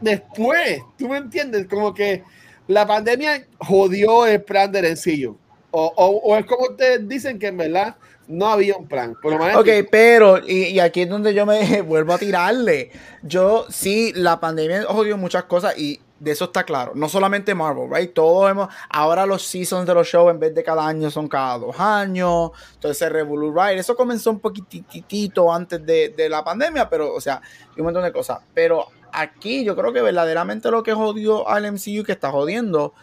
después, 0.01 0.81
tú 0.97 1.09
me 1.09 1.19
entiendes, 1.19 1.67
como 1.67 1.93
que 1.93 2.23
la 2.69 2.87
pandemia 2.87 3.47
jodió 3.59 4.27
el 4.27 4.43
plan 4.43 4.71
de 4.71 4.83
Rencillo. 4.83 5.37
O, 5.71 5.93
o, 5.97 6.37
es 6.37 6.47
como 6.47 6.67
ustedes 6.71 7.07
dicen 7.07 7.39
que 7.39 7.49
en 7.49 7.57
verdad 7.57 7.97
no 8.27 8.47
había 8.47 8.77
un 8.77 8.87
plan. 8.87 9.17
ok, 9.23 9.69
pero, 9.91 10.39
y, 10.47 10.79
aquí 10.79 11.03
es 11.03 11.09
donde 11.09 11.35
yo 11.35 11.45
me 11.45 11.83
vuelvo 11.83 12.13
a 12.13 12.19
tirarle. 12.19 12.91
Yo, 13.23 13.67
sí, 13.71 14.13
la 14.15 14.39
pandemia 14.39 14.85
jodió 14.85 15.17
muchas 15.17 15.45
cosas 15.45 15.79
y 15.79 16.01
de 16.21 16.33
eso 16.33 16.47
está 16.47 16.65
claro. 16.65 16.93
No 16.95 17.09
solamente 17.09 17.55
Marvel, 17.55 17.89
right? 17.91 18.13
Todos 18.13 18.51
hemos, 18.51 18.69
ahora 18.91 19.25
los 19.25 19.43
seasons 19.43 19.87
de 19.87 19.95
los 19.95 20.07
shows 20.07 20.31
en 20.31 20.41
vez 20.41 20.55
de 20.55 20.63
cada 20.63 20.87
año 20.87 21.11
son 21.11 21.29
cada 21.29 21.59
dos 21.59 21.79
años. 21.79 22.51
Entonces 22.75 22.99
se 22.99 23.09
revolú, 23.09 23.53
right? 23.53 23.79
Eso 23.79 23.95
comenzó 23.95 24.31
un 24.31 24.41
poquitito 24.41 25.53
antes 25.53 25.85
de, 25.85 26.11
de 26.11 26.29
la 26.29 26.43
pandemia, 26.45 26.89
pero, 26.89 27.15
o 27.15 27.21
sea, 27.21 27.41
un 27.77 27.85
montón 27.85 28.03
de 28.03 28.13
cosas. 28.13 28.41
Pero 28.53 28.89
aquí 29.13 29.65
yo 29.65 29.77
creo 29.77 29.93
que 29.93 30.03
verdaderamente 30.03 30.71
lo 30.71 30.83
que 30.83 30.93
jodió 30.93 31.49
al 31.49 31.71
MCU 31.73 32.05
que 32.05 32.13
está 32.13 32.31
jodiendo 32.31 32.95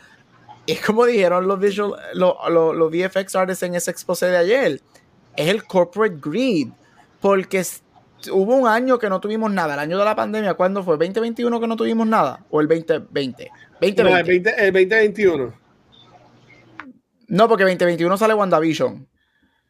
es 0.68 0.84
como 0.84 1.06
dijeron 1.06 1.48
los 1.48 1.60
visual, 1.60 2.00
los, 2.14 2.36
los, 2.50 2.92
VFX 2.92 3.36
artists 3.36 3.64
en 3.64 3.76
ese 3.76 3.92
expose 3.92 4.26
de 4.28 4.38
ayer, 4.38 4.82
es 5.36 5.48
el 5.48 5.64
corporate 5.64 6.18
greed, 6.20 6.70
porque 7.22 7.64
hubo 8.32 8.56
un 8.56 8.68
año 8.68 8.98
que 8.98 9.10
no 9.10 9.20
tuvimos 9.20 9.52
nada, 9.52 9.76
el 9.76 9.80
año 9.80 9.98
de 9.98 10.06
la 10.06 10.16
pandemia, 10.16 10.56
¿cuándo 10.56 10.84
fue? 10.84 10.98
¿2021 10.98 11.60
que 11.60 11.68
no 11.68 11.76
tuvimos 11.76 12.08
nada? 12.08 12.44
¿O 12.50 12.62
el 12.62 12.68
2020? 12.68 13.52
2020. 13.80 14.04
No, 14.04 14.18
el, 14.18 14.24
20, 14.24 14.50
el 14.58 14.74
2021. 14.74 15.54
No, 17.28 17.48
porque 17.48 17.64
2021 17.64 18.18
sale 18.18 18.34
WandaVision. 18.34 19.08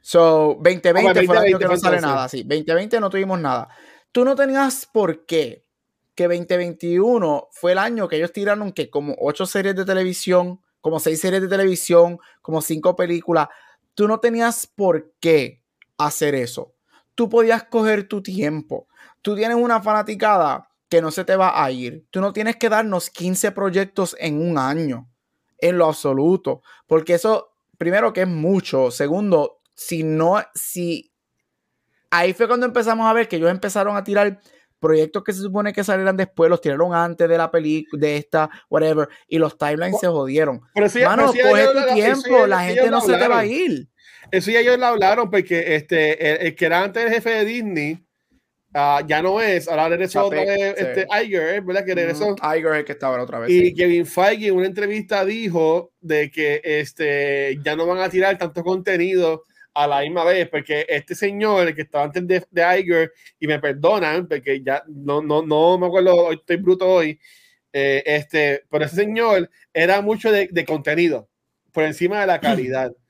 So, 0.02 0.58
2020 0.62 1.26
fue 1.26 1.36
el 1.38 1.44
año 1.44 1.60
que 1.60 1.66
no 1.66 1.78
sale 1.78 2.00
nada, 2.00 2.30
sí. 2.30 2.44
2020 2.44 3.00
no 3.00 3.10
tuvimos 3.10 3.40
nada. 3.40 3.68
Tú 4.12 4.24
no 4.24 4.36
tenías 4.36 4.86
por 4.86 5.26
qué 5.26 5.65
que 6.16 6.28
2021 6.28 7.50
fue 7.52 7.74
el 7.74 7.78
año 7.78 8.08
que 8.08 8.16
ellos 8.16 8.32
tiraron 8.32 8.72
que 8.72 8.90
como 8.90 9.16
ocho 9.20 9.46
series 9.46 9.76
de 9.76 9.86
televisión, 9.86 10.62
como 10.82 11.00
seis 11.00 11.20
series 11.20 11.42
de 11.42 11.48
televisión, 11.48 12.20
como 12.42 12.62
cinco 12.62 12.96
películas. 12.96 13.50
Tú 13.94 14.08
no 14.08 14.20
tenías 14.20 14.66
por 14.66 15.14
qué 15.20 15.62
hacer 15.98 16.36
eso. 16.36 16.74
Tú 17.16 17.30
podías 17.30 17.64
coger 17.64 18.08
tu 18.08 18.22
tiempo. 18.22 18.88
Tú 19.22 19.36
tienes 19.36 19.58
una 19.58 19.82
fanaticada 19.82 20.70
que 20.90 21.02
no 21.02 21.12
se 21.12 21.26
te 21.26 21.36
va 21.36 21.64
a 21.64 21.72
ir. 21.72 22.06
Tú 22.12 22.22
no 22.22 22.34
tienes 22.34 22.58
que 22.58 22.70
darnos 22.70 23.10
15 23.10 23.52
proyectos 23.52 24.16
en 24.20 24.40
un 24.42 24.58
año, 24.58 25.10
en 25.58 25.78
lo 25.78 25.88
absoluto, 25.88 26.62
porque 26.88 27.16
eso, 27.16 27.54
primero 27.78 28.14
que 28.14 28.22
es 28.22 28.28
mucho, 28.28 28.92
segundo, 28.92 29.62
si 29.74 30.04
no, 30.04 30.42
si 30.54 31.12
ahí 32.12 32.34
fue 32.34 32.48
cuando 32.48 32.66
empezamos 32.66 33.08
a 33.08 33.14
ver 33.14 33.28
que 33.28 33.38
ellos 33.38 33.50
empezaron 33.50 33.98
a 33.98 34.04
tirar 34.04 34.40
proyectos 34.86 35.24
que 35.24 35.34
se 35.34 35.42
supone 35.42 35.74
que 35.74 35.84
salieran 35.84 36.16
después 36.16 36.48
los 36.48 36.62
tiraron 36.62 36.94
antes 36.94 37.28
de 37.28 37.38
la 37.38 37.50
película, 37.50 38.00
de 38.00 38.18
esta, 38.18 38.50
whatever, 38.70 39.10
y 39.28 39.40
los 39.40 39.58
timelines 39.58 40.00
se 40.00 40.08
jodieron. 40.08 40.62
Pero 40.76 40.90
si, 40.90 41.00
Mano, 41.02 41.26
coge 41.26 41.68
tu 41.74 41.94
tiempo, 41.96 42.46
la 42.46 42.64
gente 42.66 42.92
no 42.92 43.02
se 43.02 43.18
te 43.18 43.28
va 43.28 43.40
a 43.40 43.46
ir. 43.46 43.90
Eso 44.32 44.52
ya 44.52 44.60
ellos 44.60 44.78
lo 44.78 44.86
hablaron 44.86 45.32
porque 45.32 45.76
este, 45.76 46.48
el, 46.48 46.56
que 46.56 46.66
era 46.66 46.84
antes 46.84 47.04
el 47.04 47.14
jefe 47.14 47.30
de 47.32 47.46
Disney, 47.46 48.06
Uh, 48.76 49.08
ya 49.08 49.22
no 49.22 49.40
es, 49.40 49.70
ahora 49.70 49.88
regresó 49.88 50.26
otra 50.26 50.44
vez 50.44 50.76
este, 50.78 51.08
Iger, 51.24 51.62
¿verdad? 51.62 51.86
Que 51.86 51.96
regresó. 51.96 52.36
Iger 52.36 52.74
es 52.74 52.80
el 52.80 52.84
que 52.84 52.92
estaba 52.92 53.24
otra 53.24 53.40
vez. 53.40 53.50
Y 53.50 53.74
Kevin 53.74 54.06
Feige 54.06 54.48
en 54.48 54.56
una 54.58 54.66
entrevista 54.66 55.24
dijo 55.24 55.94
de 56.02 56.30
que 56.30 56.60
este, 56.62 57.58
ya 57.64 57.78
no 57.78 57.88
van 57.88 58.00
a 58.00 58.10
tirar 58.10 58.38
tanto 58.38 58.66
contenido 58.66 59.44
a 59.76 59.88
la 59.88 60.02
misma 60.02 60.24
vez, 60.24 60.50
porque 60.50 60.86
este 60.88 61.14
señor, 61.14 61.68
el 61.68 61.76
que 61.76 61.84
estaba 61.84 62.06
antes 62.06 62.26
de, 62.26 62.44
de 62.50 62.80
Iger, 62.80 63.12
y 63.40 63.48
me 63.48 63.60
perdonan, 63.60 64.28
porque 64.28 64.64
ya 64.64 64.84
no, 64.88 65.22
no, 65.22 65.42
no 65.46 65.78
me 65.78 65.88
acuerdo, 65.88 66.32
estoy 66.32 66.56
bruto 66.56 66.88
hoy, 66.88 67.20
eh, 67.74 68.02
este, 68.06 68.64
pero 68.70 68.86
ese 68.86 68.96
señor 68.96 69.50
era 69.74 70.02
mucho 70.02 70.32
de, 70.32 70.48
de, 70.50 70.66
contenido, 70.66 71.30
por 71.74 71.84
encima 71.84 72.22
de 72.22 72.28
la 72.28 72.40
calidad. 72.40 72.92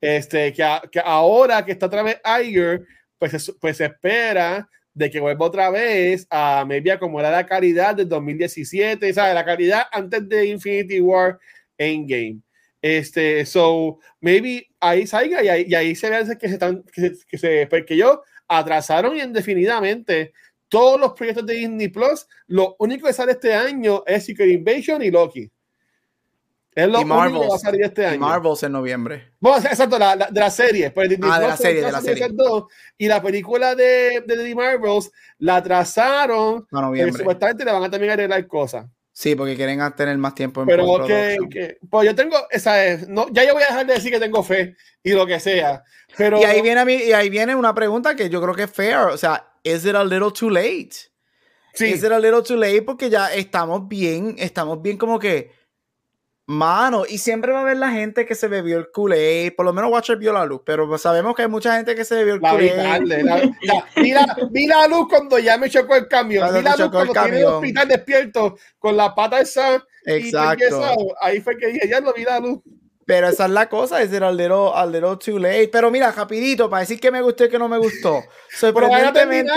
Este, 0.00 0.52
que, 0.52 0.64
que 0.92 1.00
ahora 1.04 1.64
que 1.64 1.72
está 1.72 1.86
otra 1.86 2.04
vez 2.04 2.20
Iger, 2.24 2.86
pues, 3.18 3.52
pues 3.60 3.78
se 3.78 3.86
espera 3.86 4.68
de 4.94 5.10
que 5.10 5.20
vuelva 5.20 5.46
otra 5.46 5.70
vez 5.70 6.24
a 6.30 6.64
media 6.64 6.98
como 6.98 7.18
era 7.18 7.32
la 7.32 7.46
calidad 7.46 7.96
del 7.96 8.08
2017, 8.08 9.12
¿sabes? 9.12 9.34
La 9.34 9.44
calidad 9.44 9.82
antes 9.90 10.28
de 10.28 10.46
Infinity 10.46 11.00
War 11.00 11.38
Endgame. 11.76 12.40
Este, 12.80 13.44
so, 13.44 13.98
maybe 14.20 14.68
ahí 14.80 15.06
salga 15.06 15.42
y 15.42 15.48
ahí, 15.48 15.66
y 15.68 15.74
ahí 15.74 15.94
se 15.94 16.10
ve 16.10 16.38
que 16.38 16.48
se 16.48 16.54
están, 16.54 16.82
que 16.84 17.00
se, 17.00 17.26
que 17.26 17.38
se, 17.38 17.66
porque 17.66 17.96
yo 17.96 18.22
atrasaron 18.46 19.16
indefinidamente 19.16 20.32
todos 20.68 21.00
los 21.00 21.12
proyectos 21.12 21.46
de 21.46 21.54
Disney 21.54 21.88
Plus. 21.88 22.26
Lo 22.46 22.76
único 22.78 23.06
que 23.06 23.12
sale 23.12 23.32
este 23.32 23.54
año 23.54 24.02
es 24.06 24.24
Secret 24.24 24.48
Invasion 24.48 25.02
y 25.02 25.10
Loki. 25.10 25.50
Es 26.74 26.86
lo 26.86 27.00
y 27.00 27.04
único 27.04 27.40
que 27.40 27.48
va 27.48 27.56
a 27.56 27.58
salir 27.58 27.82
este 27.82 28.06
año. 28.06 28.20
Marvels 28.20 28.62
en 28.62 28.72
noviembre. 28.72 29.32
Bueno, 29.40 29.58
exacto, 29.66 29.98
la, 29.98 30.14
la, 30.14 30.26
de 30.30 30.38
la 30.38 30.50
serie. 30.50 30.90
Pues 30.92 31.08
Disney 31.08 31.28
ah, 31.32 31.40
de 31.40 31.48
la 31.48 31.56
serie, 31.56 31.82
de 31.84 31.90
la 31.90 32.00
serie. 32.00 32.28
y 32.98 33.08
la 33.08 33.20
película 33.20 33.74
de, 33.74 34.22
de 34.24 34.36
The 34.36 34.54
Marvels 34.54 35.10
la 35.38 35.56
atrasaron. 35.56 36.68
A 36.70 36.80
noviembre. 36.80 37.18
Supuestamente 37.18 37.64
le 37.64 37.72
van 37.72 37.82
a 37.82 37.90
también 37.90 38.12
agregar 38.12 38.46
cosas. 38.46 38.86
Sí, 39.18 39.34
porque 39.34 39.56
quieren 39.56 39.80
tener 39.96 40.16
más 40.16 40.32
tiempo 40.36 40.60
en 40.60 40.68
Pero 40.68 41.04
que, 41.04 41.78
pues 41.90 42.06
yo 42.06 42.14
tengo, 42.14 42.36
no, 43.08 43.26
ya 43.32 43.44
yo 43.44 43.52
voy 43.52 43.64
a 43.64 43.66
dejar 43.66 43.84
de 43.84 43.94
decir 43.94 44.12
que 44.12 44.20
tengo 44.20 44.44
fe 44.44 44.76
y 45.02 45.10
lo 45.10 45.26
que 45.26 45.40
sea. 45.40 45.82
Pero, 46.16 46.40
y 46.40 46.44
ahí 46.44 46.62
viene 46.62 46.78
a 46.78 46.84
mí, 46.84 46.94
y 46.94 47.12
ahí 47.12 47.28
viene 47.28 47.56
una 47.56 47.74
pregunta 47.74 48.14
que 48.14 48.30
yo 48.30 48.40
creo 48.40 48.54
que 48.54 48.62
es 48.62 48.70
fair. 48.70 48.94
O 48.94 49.16
sea, 49.16 49.54
¿is 49.64 49.84
it 49.84 49.96
a 49.96 50.04
little 50.04 50.30
too 50.30 50.48
late? 50.48 50.90
Sí. 51.74 51.86
¿Is 51.86 52.04
it 52.04 52.12
a 52.12 52.20
little 52.20 52.42
too 52.44 52.54
late? 52.54 52.82
Porque 52.82 53.10
ya 53.10 53.34
estamos 53.34 53.88
bien, 53.88 54.36
estamos 54.38 54.80
bien 54.80 54.96
como 54.96 55.18
que 55.18 55.50
Mano, 56.50 57.04
y 57.06 57.18
siempre 57.18 57.52
va 57.52 57.58
a 57.58 57.60
haber 57.60 57.76
la 57.76 57.90
gente 57.90 58.24
que 58.24 58.34
se 58.34 58.48
bebió 58.48 58.78
el 58.78 58.90
Kool-Aid, 58.90 59.54
por 59.54 59.66
lo 59.66 59.74
menos 59.74 59.92
Watcher 59.92 60.16
vio 60.16 60.32
la 60.32 60.46
luz, 60.46 60.62
pero 60.64 60.96
sabemos 60.96 61.36
que 61.36 61.42
hay 61.42 61.48
mucha 61.48 61.76
gente 61.76 61.94
que 61.94 62.06
se 62.06 62.14
bebió 62.14 62.36
el 62.36 62.40
Kool-Aid. 62.40 63.52
Vi 64.50 64.66
la 64.66 64.88
luz 64.88 65.08
cuando 65.10 65.38
ya 65.38 65.58
me 65.58 65.68
chocó 65.68 65.96
el 65.96 66.08
camión, 66.08 66.48
vi 66.54 66.62
la 66.62 66.74
luz 66.74 66.88
cuando 66.90 67.12
tiene 67.12 67.40
el 67.40 67.44
hospital 67.44 67.88
despierto 67.88 68.56
con 68.78 68.96
la 68.96 69.14
pata 69.14 69.40
esa. 69.40 69.84
Exacto. 70.06 71.14
ahí 71.20 71.42
fue 71.42 71.54
que 71.58 71.66
dije, 71.66 71.86
ya 71.86 72.00
lo 72.00 72.14
vi 72.14 72.24
la 72.24 72.40
luz. 72.40 72.60
Pero 73.04 73.28
esa 73.28 73.44
es 73.44 73.50
la 73.50 73.68
cosa, 73.68 74.00
es 74.00 74.10
decir, 74.10 74.24
al 74.24 74.34
little, 74.34 75.16
too 75.22 75.38
late. 75.38 75.68
Pero 75.70 75.90
mira, 75.90 76.12
rapidito, 76.12 76.70
para 76.70 76.80
decir 76.80 76.98
que 76.98 77.10
me 77.10 77.20
gustó 77.20 77.44
y 77.44 77.50
que 77.50 77.58
no 77.58 77.68
me 77.68 77.76
gustó. 77.76 78.22
Sorprendentemente. 78.58 79.52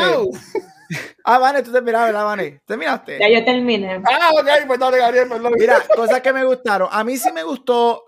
Ah, 1.23 1.39
Vane, 1.39 1.63
tú 1.63 1.71
terminaste, 1.71 2.07
¿verdad, 2.07 2.25
Vane? 2.25 2.61
¿Terminaste? 2.65 3.19
Ya 3.19 3.29
yo 3.29 3.45
terminé. 3.45 4.01
Ah, 4.05 4.31
ok, 4.33 4.67
pues 4.67 4.79
dale, 4.79 4.97
Gabriel, 4.97 5.29
perdón. 5.29 5.53
Mira, 5.57 5.81
cosas 5.95 6.21
que 6.21 6.33
me 6.33 6.43
gustaron. 6.43 6.89
A 6.91 7.03
mí 7.03 7.17
sí 7.17 7.31
me 7.31 7.43
gustó 7.43 8.05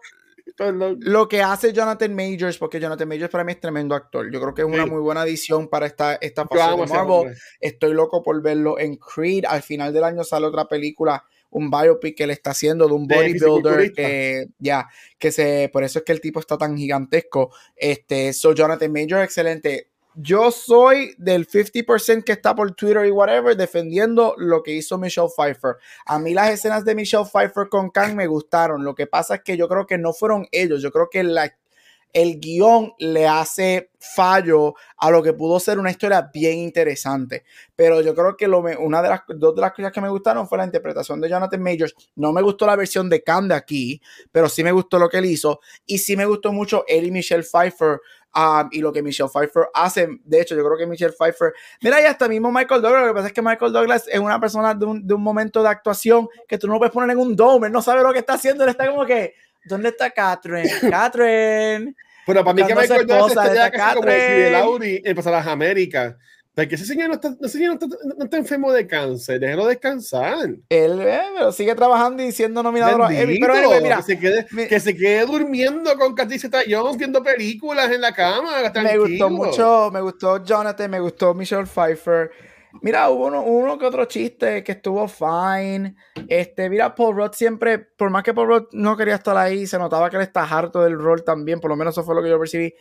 lo 0.58 1.28
que 1.28 1.42
hace 1.42 1.74
Jonathan 1.74 2.14
Majors, 2.14 2.58
porque 2.58 2.80
Jonathan 2.80 3.08
Majors 3.08 3.30
para 3.30 3.44
mí 3.44 3.54
es 3.54 3.60
tremendo 3.60 3.96
actor. 3.96 4.32
Yo 4.32 4.40
creo 4.40 4.54
que 4.54 4.62
es 4.62 4.68
una 4.68 4.86
muy 4.86 5.00
buena 5.00 5.22
adición 5.22 5.68
para 5.68 5.86
esta, 5.86 6.16
esta 6.16 6.46
fase 6.46 6.78
de 6.78 6.88
Marvel. 6.88 7.36
Estoy 7.60 7.94
loco 7.94 8.22
por 8.22 8.42
verlo 8.42 8.80
en 8.80 8.98
Creed. 8.98 9.46
Al 9.48 9.64
final 9.64 9.94
del 9.94 10.04
año 10.04 10.24
sale 10.24 10.46
otra 10.46 10.66
película 10.66 11.24
un 11.54 11.70
biopic 11.70 12.18
que 12.18 12.28
le 12.28 12.34
está 12.34 12.52
haciendo 12.52 12.88
de 12.88 12.94
un 12.94 13.08
bodybuilder 13.08 13.94
que 13.94 14.48
ya 14.58 14.88
que 15.20 15.32
se 15.32 15.70
por 15.72 15.84
eso 15.84 16.00
es 16.00 16.06
que 16.06 16.12
el 16.12 16.20
tipo 16.20 16.40
está 16.40 16.58
tan 16.58 16.76
gigantesco 16.76 17.54
este 17.76 18.34
so 18.34 18.54
Jonathan 18.54 18.92
Majors 18.92 19.24
excelente 19.24 19.92
yo 20.16 20.52
soy 20.52 21.16
del 21.18 21.48
50% 21.48 22.24
que 22.24 22.34
está 22.34 22.56
por 22.56 22.74
Twitter 22.74 23.06
y 23.06 23.12
whatever 23.12 23.56
defendiendo 23.56 24.36
lo 24.38 24.62
que 24.62 24.72
hizo 24.72 24.98
Michelle 24.98 25.30
Pfeiffer. 25.36 25.76
A 26.06 26.20
mí 26.20 26.34
las 26.34 26.52
escenas 26.52 26.86
de 26.86 26.96
Michelle 26.96 27.26
Pfeiffer 27.26 27.70
con 27.70 27.90
Kang 27.90 28.16
me 28.16 28.28
gustaron. 28.28 28.84
Lo 28.84 28.96
que 28.96 29.08
pasa 29.08 29.36
es 29.36 29.42
que 29.42 29.58
yo 29.58 29.68
creo 29.68 29.86
que 29.86 29.98
no 29.98 30.14
fueron 30.14 30.48
ellos. 30.52 30.82
Yo 30.82 30.92
creo 30.92 31.10
que 31.10 31.22
el 32.14 32.40
guion 32.40 32.94
le 33.00 33.28
hace 33.28 33.90
fallo 34.00 34.76
a 34.98 35.10
lo 35.10 35.24
que 35.24 35.34
pudo 35.34 35.60
ser 35.60 35.80
una 35.80 35.90
historia 35.90 36.30
bien 36.32 36.60
interesante. 36.60 37.44
Pero 37.76 38.02
yo 38.02 38.14
creo 38.14 38.38
que 38.38 38.48
lo 38.48 38.60
una 38.60 39.02
de 39.02 39.10
las 39.10 39.22
dos 39.28 39.56
de 39.56 39.62
las 39.62 39.74
cosas 39.74 39.92
que 39.92 40.02
me 40.02 40.10
gustaron 40.10 40.48
fue 40.48 40.60
la 40.60 40.66
interpretación 40.66 41.20
de 41.22 41.30
Jonathan 41.30 41.62
Majors. 41.62 41.96
No 42.16 42.32
me 42.32 42.44
gustó 42.44 42.68
la 42.68 42.76
versión 42.76 43.10
de 43.10 43.24
Kang 43.24 43.48
de 43.48 43.56
aquí, 43.56 44.00
pero 44.32 44.48
sí 44.48 44.64
me 44.64 44.72
gustó 44.72 45.00
lo 45.00 45.10
que 45.10 45.18
él 45.18 45.26
hizo. 45.26 45.60
Y 45.88 45.98
sí 45.98 46.16
me 46.16 46.26
gustó 46.26 46.54
mucho 46.54 46.84
él 46.88 47.06
y 47.06 47.12
Michelle 47.12 47.44
Pfeiffer 47.44 48.00
Um, 48.36 48.68
y 48.72 48.80
lo 48.80 48.92
que 48.92 49.04
Michelle 49.04 49.30
Pfeiffer 49.30 49.68
hace. 49.74 50.08
De 50.24 50.42
hecho, 50.42 50.56
yo 50.56 50.64
creo 50.66 50.78
que 50.78 50.88
Michelle 50.88 51.14
Pfeiffer. 51.14 51.54
Mira, 51.82 52.02
y 52.02 52.06
hasta 52.06 52.28
mismo 52.28 52.52
Michael 52.52 52.82
Douglas. 52.82 53.02
Lo 53.02 53.08
que 53.10 53.14
pasa 53.14 53.28
es 53.28 53.34
que 53.34 53.42
Michael 53.44 53.72
Douglas 53.72 54.06
es 54.08 54.20
una 54.20 54.40
persona 54.40 54.74
de 54.74 54.86
un, 54.86 55.06
de 55.08 55.14
un 55.14 55.22
momento 55.22 55.62
de 55.62 55.70
actuación 55.70 56.28
que 56.48 56.58
tú 56.58 56.66
no 56.66 56.74
lo 56.74 56.80
puedes 56.80 56.94
poner 56.94 57.12
en 57.12 57.20
un 57.20 57.36
dome. 57.36 57.68
Él 57.68 57.74
no 57.74 57.82
sabe 57.82 58.02
lo 58.02 58.12
que 58.12 58.20
está 58.20 58.34
haciendo. 58.34 58.64
Él 58.64 58.72
está 58.72 58.88
como 58.88 59.06
que, 59.06 59.36
¿dónde 59.66 59.90
está 59.90 60.10
Catherine? 60.10 60.70
Catherine. 60.90 61.96
Pero 62.26 62.44
para 62.44 62.54
mí 62.56 62.66
que 62.66 62.76
Michael 62.76 63.06
Douglas 63.06 63.50
está 63.52 63.72
casi 63.72 63.96
como 63.98 64.08
de 64.10 64.50
Lauri 64.52 65.02
en 65.06 65.16
pasar 65.16 65.34
las 65.34 65.46
Américas. 65.46 66.16
Porque 66.56 66.76
ese 66.76 66.86
señor 66.86 67.08
no 67.08 67.16
está, 67.16 67.36
ese 67.42 67.58
señor 67.58 67.80
no 67.80 67.88
está, 67.88 67.98
no 68.16 68.24
está 68.26 68.38
enfermo 68.38 68.72
de 68.72 68.86
cáncer, 68.86 69.40
déjelo 69.40 69.66
descansar. 69.66 70.50
Él 70.70 71.02
eh, 71.02 71.52
sigue 71.52 71.74
trabajando 71.74 72.22
y 72.22 72.32
siendo 72.32 72.62
nominado 72.62 73.04
a 73.04 73.14
Emmy. 73.14 73.40
Pero 73.40 73.74
él, 73.74 73.82
mira, 73.82 73.98
que, 73.98 74.04
se 74.04 74.20
quede, 74.20 74.46
que 74.68 74.80
se 74.80 74.96
quede 74.96 75.26
durmiendo 75.26 75.98
con 75.98 76.14
Katy 76.14 76.38
Jones 76.70 76.98
viendo 76.98 77.24
películas 77.24 77.92
en 77.92 78.02
la 78.02 78.14
cama. 78.14 78.72
Me 78.84 78.98
gustó 79.00 79.32
mucho, 79.32 79.90
me 79.92 80.02
gustó 80.02 80.44
Jonathan, 80.44 80.92
me 80.92 81.00
gustó 81.00 81.34
Michelle 81.34 81.66
Pfeiffer. 81.66 82.30
Mira, 82.82 83.10
hubo 83.10 83.28
uno, 83.28 83.44
uno, 83.44 83.78
que 83.78 83.86
otro 83.86 84.06
chiste 84.06 84.64
que 84.64 84.74
estuvo 84.74 85.08
fine. 85.08 85.96
Este, 86.28 86.70
mira, 86.70 86.94
Paul 86.94 87.16
Rudd 87.16 87.32
siempre, 87.34 87.80
por 87.80 88.12
más 88.12 88.24
que 88.24 88.34
Paul 88.34 88.48
Rudd 88.48 88.64
no 88.74 88.96
quería 88.96 89.16
estar 89.16 89.38
ahí, 89.38 89.66
se 89.66 89.80
notaba 89.80 90.10
que 90.10 90.18
él 90.18 90.24
está 90.24 90.44
harto 90.44 90.84
del 90.84 91.00
rol 91.00 91.24
también, 91.24 91.60
por 91.60 91.70
lo 91.70 91.76
menos 91.76 91.96
eso 91.96 92.04
fue 92.04 92.16
lo 92.16 92.22
que 92.22 92.30
yo 92.30 92.40
percibí 92.40 92.74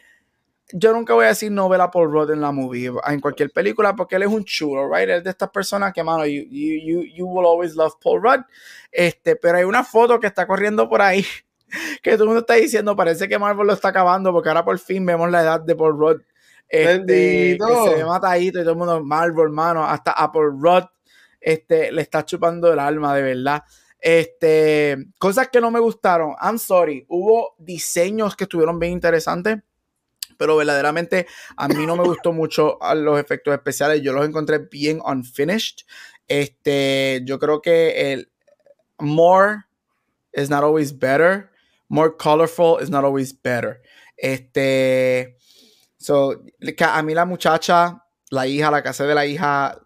yo 0.73 0.93
nunca 0.93 1.15
voy 1.15 1.27
a 1.27 1.29
decir 1.29 1.53
no 1.53 1.69
ver 1.69 1.81
a 1.81 1.91
Paul 1.91 2.11
Rudd 2.11 2.31
en 2.31 2.41
la 2.41 2.53
movie, 2.53 2.91
en 3.07 3.21
cualquier 3.21 3.51
película, 3.51 3.95
porque 3.95 4.17
él 4.17 4.23
es 4.23 4.29
un 4.29 4.45
chulo, 4.45 4.93
right? 4.93 5.09
Es 5.09 5.25
de 5.25 5.31
estas 5.31 5.51
personas 5.51 5.93
que, 5.93 6.03
mano, 6.03 6.27
you, 6.27 6.43
you, 6.51 7.03
you, 7.03 7.27
will 7.27 7.47
always 7.47 7.75
love 7.75 7.95
Paul 8.03 8.23
Rudd. 8.23 8.41
Este, 8.91 9.37
pero 9.37 9.59
hay 9.59 9.65
una 9.65 9.85
foto 9.85 10.19
que 10.19 10.27
está 10.27 10.47
corriendo 10.47 10.89
por 10.89 11.03
ahí 11.03 11.25
que 12.03 12.13
todo 12.13 12.25
el 12.25 12.29
mundo 12.29 12.41
está 12.41 12.55
diciendo, 12.55 12.97
parece 12.97 13.29
que 13.29 13.39
Marvel 13.39 13.67
lo 13.67 13.73
está 13.73 13.89
acabando, 13.89 14.33
porque 14.33 14.49
ahora 14.49 14.65
por 14.65 14.79
fin 14.79 15.05
vemos 15.05 15.31
la 15.31 15.43
edad 15.43 15.61
de 15.61 15.75
Paul 15.75 15.99
Rudd. 15.99 16.23
Este, 16.69 17.59
que 17.59 17.91
se 17.91 17.95
ve 17.97 18.05
matadito 18.05 18.59
y 18.59 18.63
todo 18.63 18.73
el 18.73 18.79
mundo, 18.79 19.05
Marvel, 19.05 19.45
hermano, 19.45 19.85
hasta 19.85 20.13
a 20.13 20.33
Paul 20.33 20.59
Rudd 20.59 20.85
este, 21.39 21.93
le 21.93 22.03
está 22.03 22.25
chupando 22.25 22.73
el 22.73 22.79
alma, 22.79 23.15
de 23.15 23.23
verdad. 23.23 23.63
Este, 23.99 24.97
cosas 25.19 25.49
que 25.49 25.61
no 25.61 25.71
me 25.71 25.81
gustaron. 25.81 26.35
I'm 26.41 26.59
sorry. 26.59 27.05
Hubo 27.09 27.55
diseños 27.59 28.35
que 28.37 28.45
estuvieron 28.45 28.79
bien 28.79 28.93
interesantes 28.93 29.59
pero 30.43 30.57
verdaderamente 30.57 31.29
a 31.57 31.69
mí 31.69 31.87
no 31.87 31.95
me 31.95 32.03
gustó 32.03 32.33
mucho 32.33 32.77
los 32.97 33.21
efectos 33.21 33.55
especiales, 33.55 34.03
yo 34.03 34.13
los 34.13 34.27
encontré 34.27 34.59
bien 34.59 35.01
unfinished. 35.05 35.87
Este, 36.27 37.23
yo 37.25 37.39
creo 37.39 37.63
que 37.63 38.13
el 38.13 38.29
more 38.99 39.67
is 40.33 40.51
not 40.51 40.65
always 40.65 40.99
better, 40.99 41.49
more 41.89 42.11
colorful 42.17 42.83
is 42.83 42.91
not 42.91 43.05
always 43.05 43.33
better. 43.33 43.81
Este, 44.17 45.37
so, 45.97 46.43
a 46.81 47.03
mí 47.05 47.15
la 47.15 47.25
muchacha, 47.25 48.03
la 48.31 48.45
hija, 48.49 48.69
la 48.73 48.83
casa 48.83 49.07
de 49.07 49.15
la 49.15 49.25
hija, 49.25 49.79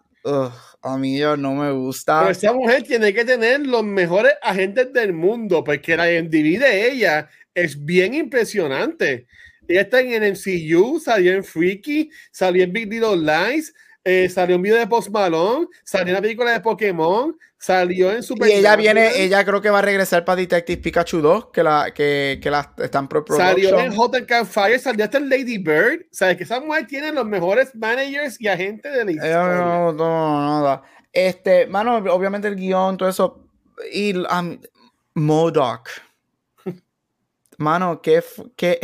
a 0.81 0.97
mí 0.97 1.19
yo 1.19 1.37
no 1.37 1.53
me 1.53 1.71
gusta. 1.73 2.21
Pero 2.21 2.31
esa 2.31 2.53
mujer 2.55 2.83
tiene 2.83 3.13
que 3.13 3.27
tener 3.27 3.61
los 3.67 3.85
mejores 3.85 4.33
agentes 4.41 4.91
del 4.95 5.13
mundo, 5.13 5.63
porque 5.63 5.99
la 5.99 6.07
MDB 6.07 6.59
de 6.59 6.91
ella 6.93 7.29
es 7.55 7.85
bien 7.85 8.15
impresionante. 8.15 9.27
Ella 9.69 9.83
está 9.83 10.01
en 10.01 10.23
el 10.23 10.33
MCU, 10.33 11.01
salió 11.01 11.33
en 11.33 11.45
Freaky, 11.45 12.11
salió 12.31 12.65
en 12.65 12.73
Big 12.73 12.89
Little 12.89 13.17
Lies, 13.17 13.75
eh, 14.09 14.29
salió 14.29 14.55
un 14.55 14.63
video 14.63 14.79
de 14.79 14.87
Post 14.87 15.11
Malone, 15.11 15.67
salió 15.83 16.09
en 16.09 16.15
la 16.15 16.21
película 16.21 16.53
de 16.53 16.61
Pokémon, 16.61 17.37
salió 17.59 18.13
en 18.13 18.23
Super. 18.23 18.49
Y 18.49 18.53
ella 18.53 18.77
viene, 18.77 19.21
ella 19.21 19.45
creo 19.45 19.61
que 19.61 19.69
va 19.69 19.81
a 19.81 19.83
regresar 19.83 20.25
para 20.25 20.37
Detective 20.37 20.81
Pikachu 20.81 21.21
2, 21.21 21.49
que 21.53 21.63
la, 21.65 21.91
que, 21.93 22.39
que 22.41 22.49
la 22.49 22.73
están 22.79 23.09
pro 23.09 23.25
Salió 23.27 23.81
en 23.81 23.93
Hot 23.97 24.25
Campfire, 24.27 24.79
salió 24.79 25.05
hasta 25.05 25.19
en 25.19 25.29
Lady 25.29 25.59
Bird. 25.59 26.07
Sabes 26.13 26.37
que 26.37 26.45
esa 26.45 26.61
mujer 26.61 26.87
tiene 26.87 27.11
los 27.11 27.27
mejores 27.27 27.75
managers 27.75 28.41
y 28.41 28.47
agentes 28.47 28.93
de 28.93 29.05
la 29.05 29.11
historia. 29.11 29.39
No, 29.39 29.93
no, 29.93 30.61
nada. 30.61 30.83
Este, 31.13 31.67
mano, 31.67 31.97
obviamente 31.97 32.47
el 32.47 32.55
guion, 32.55 32.97
todo 32.97 33.09
eso. 33.09 33.49
Y 33.93 34.17
um, 34.17 34.61
Modoc. 35.15 35.89
Mano, 37.59 38.01
qué, 38.01 38.23
qué 38.55 38.79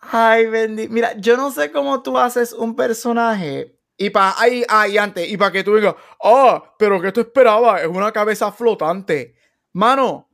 Ay, 0.00 0.46
bendito. 0.46 0.92
Mira, 0.92 1.14
yo 1.16 1.36
no 1.36 1.50
sé 1.50 1.70
cómo 1.70 2.02
tú 2.02 2.18
haces 2.18 2.52
un 2.52 2.74
personaje 2.74 3.80
y 4.02 4.08
para 4.08 4.34
ahí, 4.40 4.64
ahí 4.66 4.96
antes, 4.96 5.30
y 5.30 5.36
para 5.36 5.52
que 5.52 5.62
tú 5.62 5.76
digas, 5.76 5.94
ah, 6.24 6.74
pero 6.78 7.02
que 7.02 7.12
tú 7.12 7.20
esperabas, 7.20 7.82
es 7.82 7.86
una 7.86 8.10
cabeza 8.10 8.50
flotante. 8.50 9.34
Mano, 9.74 10.30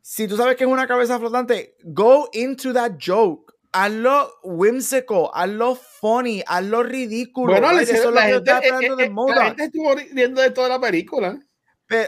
si 0.00 0.28
tú 0.28 0.36
sabes 0.36 0.54
que 0.54 0.62
es 0.62 0.70
una 0.70 0.86
cabeza 0.86 1.18
flotante, 1.18 1.76
go 1.82 2.28
into 2.32 2.72
that 2.72 2.92
joke. 3.04 3.52
Hazlo 3.72 4.30
whimsical, 4.44 5.30
hazlo 5.34 5.74
funny, 5.74 6.44
hazlo 6.46 6.84
ridículo. 6.84 7.52
Bueno, 7.52 7.72
eso 7.80 7.92
es 7.92 8.04
lo 8.04 8.44
que 8.44 8.52
gente, 8.62 8.96
de 8.96 9.10
moda. 9.10 9.34
La 9.34 9.44
gente 9.46 9.64
estuvo 9.64 9.94
riendo 9.96 10.40
de 10.40 10.50
toda 10.52 10.68
la 10.68 10.80
película. 10.80 11.38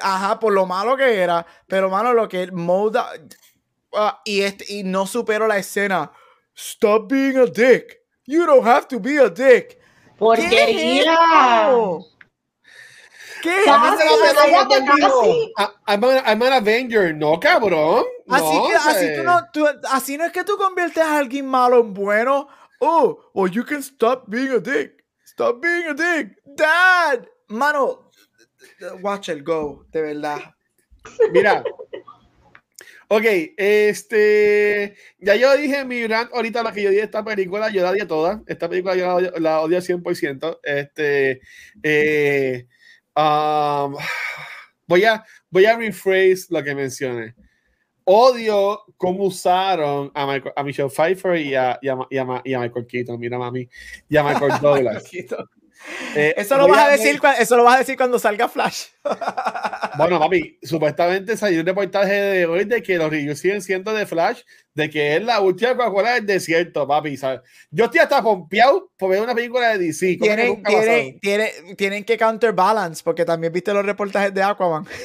ajá, 0.01 0.39
por 0.39 0.53
lo 0.53 0.65
malo 0.65 0.97
que 0.97 1.13
era. 1.13 1.45
Pero, 1.67 1.91
mano, 1.91 2.13
lo 2.13 2.29
que 2.29 2.53
moda. 2.53 3.11
Ah, 3.93 4.21
y, 4.25 4.43
este, 4.43 4.65
y 4.69 4.83
no 4.83 5.07
supero 5.07 5.47
la 5.47 5.59
escena. 5.59 6.13
Stop 6.57 7.09
being 7.09 7.37
a 7.37 7.47
dick. 7.47 8.01
You 8.27 8.47
don't 8.47 8.67
have 8.67 8.87
to 8.89 9.01
be 9.01 9.19
a 9.19 9.29
dick. 9.29 9.79
Porquería. 10.19 11.19
¿Qué? 13.43 13.63
Casi, 13.65 14.03
I'm, 15.87 16.05
an, 16.05 16.23
I'm 16.27 16.43
an 16.43 16.53
Avenger. 16.53 17.15
No, 17.15 17.41
cabrón. 17.41 18.05
Así, 18.29 18.45
no, 18.45 18.69
que, 18.69 18.75
así, 18.77 19.17
tú 19.17 19.23
no, 19.23 19.41
tú, 19.53 19.67
así 19.91 20.19
no 20.19 20.25
es 20.27 20.33
que 20.33 20.45
tú 20.45 20.59
conviertes 20.59 21.03
a 21.03 21.19
alguien 21.19 21.47
malo 21.47 21.81
en 21.81 21.95
bueno. 21.95 22.49
Oh, 22.81 23.19
well, 23.35 23.51
you 23.51 23.65
can 23.65 23.83
stop 23.83 24.29
being 24.29 24.51
a 24.51 24.61
dick. 24.61 25.05
Stop 25.25 25.61
being 25.63 25.87
a 25.89 25.95
dick. 25.95 26.37
Dad. 26.57 27.27
Mano, 27.49 28.11
watch 29.03 29.29
it 29.29 29.43
go, 29.43 29.85
de 29.91 30.03
verdad. 30.03 30.55
Mira, 31.33 31.65
Ok, 33.13 33.25
este. 33.57 34.95
Ya 35.19 35.35
yo 35.35 35.57
dije 35.57 35.85
mi 35.85 36.07
rant 36.07 36.33
ahorita, 36.33 36.63
la 36.63 36.71
que 36.71 36.83
yo 36.83 36.91
di 36.91 37.01
esta 37.01 37.25
película, 37.25 37.69
yo 37.69 37.83
la 37.83 37.93
di 37.93 38.07
toda. 38.07 38.41
Esta 38.47 38.69
película 38.69 38.95
yo 38.95 39.21
la, 39.21 39.33
la 39.41 39.61
odio 39.63 39.81
100%. 39.81 40.61
Este. 40.63 41.41
Eh, 41.83 42.69
um, 43.17 43.97
voy, 44.87 45.05
a, 45.07 45.25
voy 45.51 45.65
a 45.67 45.77
rephrase 45.77 46.47
lo 46.51 46.63
que 46.63 46.73
mencioné. 46.73 47.35
Odio 48.05 48.85
cómo 48.97 49.25
usaron 49.25 50.13
a, 50.15 50.27
Michael, 50.27 50.53
a 50.55 50.63
Michelle 50.63 50.89
Pfeiffer 50.89 51.35
y 51.35 51.57
a, 51.57 51.81
y, 51.83 51.89
a, 51.89 51.97
y, 52.11 52.17
a, 52.17 52.43
y 52.45 52.55
a, 52.55 52.61
Michael 52.61 52.87
Keaton. 52.87 53.19
Mira, 53.19 53.39
mami. 53.39 53.69
Y 54.09 54.17
a 54.19 54.23
Michael 54.23 54.53
Douglas. 54.63 55.11
Eh, 56.15 56.35
eso, 56.37 56.57
lo 56.57 56.69
vas 56.69 56.87
a 56.87 56.91
decir, 56.91 57.21
eso 57.39 57.57
lo 57.57 57.65
vas 57.65 57.77
a 57.77 57.79
decir 57.79 57.97
cuando 57.97 58.19
salga 58.19 58.49
Flash. 58.49 58.87
bueno, 59.99 60.19
papi, 60.19 60.59
supuestamente 60.63 61.37
salió 61.37 61.61
un 61.61 61.67
reportaje 61.67 62.13
de 62.13 62.47
hoy 62.47 62.65
de 62.65 62.83
que 62.83 62.97
los 62.97 63.11
reviews 63.11 63.39
siguen 63.39 63.63
siendo 63.63 63.93
de 63.93 64.07
Flash, 64.07 64.43
de 64.75 64.91
que 64.91 65.17
es 65.17 65.23
la 65.23 65.41
última 65.41 65.77
Coca-Cola 65.77 66.15
del 66.15 66.27
desierto, 66.27 66.87
papi. 66.87 67.17
¿sabes? 67.17 67.41
Yo 67.71 67.87
estoy 67.87 68.01
hasta 68.01 68.23
pompeado 68.23 68.91
por 68.97 69.11
ver 69.11 69.23
una 69.23 69.35
película 69.35 69.71
de 69.71 69.79
DC. 69.87 70.19
Tienen, 70.21 70.63
tienen, 71.21 71.77
tienen, 71.77 72.05
que 72.05 72.19
counterbalance, 72.19 73.03
porque 73.05 73.25
también 73.25 73.53
viste 73.53 73.73
los 73.73 73.85
reportajes 73.85 74.35
de 74.35 74.43
Aquaman. 74.43 74.87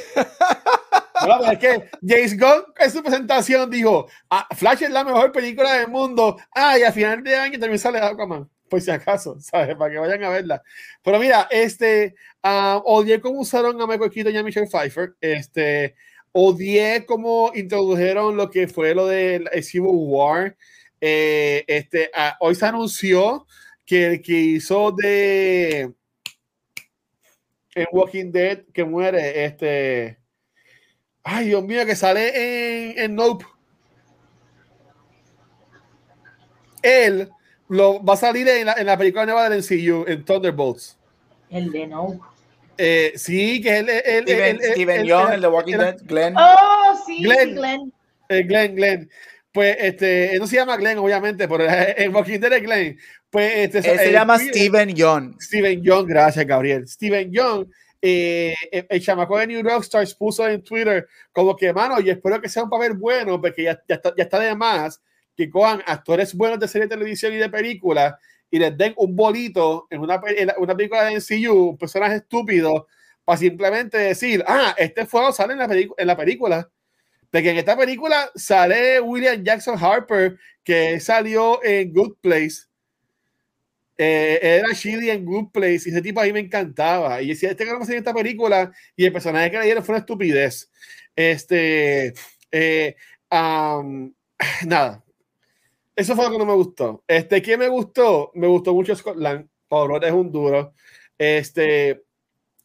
Bueno, 1.25 1.49
es 1.49 1.57
que 1.57 1.89
James 2.05 2.37
Gunn 2.37 2.65
en 2.77 2.91
su 2.91 3.01
presentación 3.01 3.69
dijo, 3.71 4.05
ah, 4.29 4.47
Flash 4.53 4.83
es 4.83 4.91
la 4.91 5.03
mejor 5.03 5.31
película 5.31 5.73
del 5.73 5.87
mundo. 5.87 6.37
Ah, 6.53 6.77
y 6.77 6.83
a 6.83 6.91
final 6.91 7.23
de 7.23 7.35
año 7.35 7.57
también 7.57 7.79
sale 7.79 7.99
Aquaman 7.99 8.47
por 8.69 8.81
si 8.81 8.91
acaso, 8.91 9.37
¿sabes? 9.39 9.75
Para 9.75 9.91
que 9.91 9.99
vayan 9.99 10.23
a 10.23 10.29
verla. 10.29 10.63
Pero 11.03 11.19
mira, 11.19 11.47
este, 11.51 12.15
uh, 12.43 12.81
odié 12.85 13.21
cómo 13.21 13.39
usaron 13.39 13.81
a 13.81 13.87
Michael 13.87 14.33
y 14.33 14.37
a 14.37 14.43
Michelle 14.43 14.67
Pfeiffer. 14.67 15.15
Este, 15.21 15.95
odié 16.31 17.05
cómo 17.05 17.51
introdujeron 17.55 18.35
lo 18.35 18.49
que 18.49 18.67
fue 18.67 18.95
lo 18.95 19.07
del 19.07 19.49
Civil 19.63 19.91
War. 19.93 20.55
Eh, 21.01 21.63
este, 21.67 22.11
uh, 22.15 22.33
hoy 22.39 22.55
se 22.55 22.65
anunció 22.65 23.45
que 23.85 24.05
el 24.07 24.21
que 24.21 24.33
hizo 24.33 24.91
de 24.91 25.93
en 27.75 27.87
Walking 27.91 28.31
Dead 28.31 28.63
que 28.73 28.85
muere, 28.85 29.45
este, 29.45 30.17
ay 31.23 31.47
Dios 31.47 31.63
mío, 31.63 31.85
que 31.85 31.95
sale 31.95 32.91
en, 32.91 32.99
en 32.99 33.15
Nope. 33.15 33.45
Él 36.81 37.29
lo, 37.69 38.03
va 38.03 38.13
a 38.13 38.17
salir 38.17 38.47
en 38.47 38.67
la, 38.67 38.73
en 38.73 38.85
la 38.85 38.97
película 38.97 39.25
nueva 39.25 39.49
del 39.49 39.59
MCU, 39.59 40.05
en 40.07 40.23
Thunderbolts. 40.23 40.97
El 41.49 41.71
de 41.71 41.87
No. 41.87 42.19
Eh, 42.77 43.13
sí, 43.15 43.61
que 43.61 43.69
es 43.69 43.79
el, 43.79 43.89
el, 43.89 44.23
Steven, 44.23 44.59
el, 44.61 44.71
Steven 44.73 45.05
Young, 45.05 45.33
el, 45.33 45.41
de 45.41 45.47
Walking 45.47 45.77
Dead, 45.77 45.97
Glenn. 46.03 46.35
Oh, 46.37 47.03
sí, 47.05 47.23
Glenn. 47.23 47.55
Glenn. 47.55 47.93
Eh, 48.27 48.43
Glenn, 48.43 48.75
Glenn. 48.75 49.09
Pues 49.53 49.77
este, 49.79 50.37
no 50.37 50.47
se 50.47 50.57
llama 50.57 50.75
Glenn, 50.75 50.97
obviamente, 50.97 51.47
pero 51.47 51.65
en 51.69 52.13
Walking 52.13 52.39
Dead 52.39 52.53
es 52.53 52.61
Glenn. 52.61 52.99
Pues 53.29 53.53
este, 53.55 53.77
Él 53.91 53.99
se 53.99 54.11
llama 54.11 54.37
Steven 54.37 54.93
Young. 54.93 55.41
Steven 55.41 55.81
Young, 55.81 56.05
gracias, 56.05 56.45
Gabriel. 56.45 56.87
Steven 56.87 57.31
Young. 57.31 57.67
Eh, 58.01 58.53
el 58.71 59.01
chamaco 59.01 59.37
de 59.37 59.47
New 59.47 59.63
Rockstars 59.63 60.13
puso 60.13 60.47
en 60.47 60.61
Twitter 60.61 61.07
como 61.31 61.55
que, 61.55 61.73
mano, 61.73 61.99
y 62.01 62.09
espero 62.09 62.39
que 62.39 62.49
sea 62.49 62.63
un 62.63 62.69
papel 62.69 62.93
bueno, 62.93 63.41
porque 63.41 63.63
ya, 63.63 63.81
ya, 63.87 63.95
está, 63.95 64.13
ya 64.15 64.23
está 64.23 64.39
de 64.39 64.53
más 64.53 65.01
que 65.35 65.49
cojan 65.49 65.81
actores 65.85 66.33
buenos 66.33 66.59
de 66.59 66.67
serie 66.67 66.87
de 66.87 66.95
televisión 66.95 67.33
y 67.33 67.37
de 67.37 67.49
película 67.49 68.17
y 68.49 68.59
les 68.59 68.77
den 68.77 68.93
un 68.97 69.15
bolito 69.15 69.87
en 69.89 70.01
una, 70.01 70.21
una 70.57 70.75
película 70.75 71.03
de 71.03 71.15
NCU, 71.15 71.71
un 71.71 71.77
personaje 71.77 72.17
estúpido, 72.17 72.87
para 73.25 73.37
simplemente 73.37 73.97
decir, 73.97 74.43
ah, 74.47 74.73
este 74.77 75.05
fuego 75.05 75.31
sale 75.31 75.53
en 75.53 75.59
la, 75.59 75.67
en 75.71 76.07
la 76.07 76.15
película. 76.15 76.69
De 77.31 77.43
que 77.43 77.49
en 77.49 77.57
esta 77.57 77.75
película 77.75 78.31
sale 78.35 79.01
William 79.01 79.43
Jackson 79.43 79.77
Harper, 79.77 80.37
que 80.63 80.99
salió 80.99 81.61
en 81.63 81.91
Good 81.91 82.17
Place. 82.21 82.67
Eh, 83.97 84.39
era 84.41 84.73
Shirley 84.73 85.09
en 85.09 85.25
Good 85.25 85.51
Place 85.51 85.83
y 85.85 85.89
ese 85.89 86.01
tipo 86.01 86.21
ahí 86.21 86.31
me 86.31 86.39
encantaba. 86.39 87.21
Y 87.21 87.29
decía, 87.29 87.49
este 87.49 87.65
que 87.65 87.71
no 87.71 87.83
en 87.83 87.91
esta 87.93 88.13
película 88.13 88.71
y 88.95 89.05
el 89.05 89.11
personaje 89.11 89.51
que 89.51 89.57
le 89.57 89.65
dieron 89.65 89.83
fue 89.83 89.93
una 89.93 89.99
estupidez. 89.99 90.71
Este, 91.15 92.13
eh, 92.51 92.95
nada, 94.65 95.04
eso 95.95 96.15
fue 96.15 96.25
lo 96.25 96.31
que 96.31 96.37
no 96.37 96.45
me 96.45 96.53
gustó. 96.53 97.03
Este, 97.07 97.41
¿qué 97.41 97.57
me 97.57 97.67
gustó? 97.67 98.31
Me 98.35 98.47
gustó 98.47 98.73
mucho 98.73 98.95
Scotland. 98.95 99.47
Pablo 99.67 100.01
es 100.01 100.11
un 100.11 100.31
duro. 100.31 100.73
Este, 101.17 102.03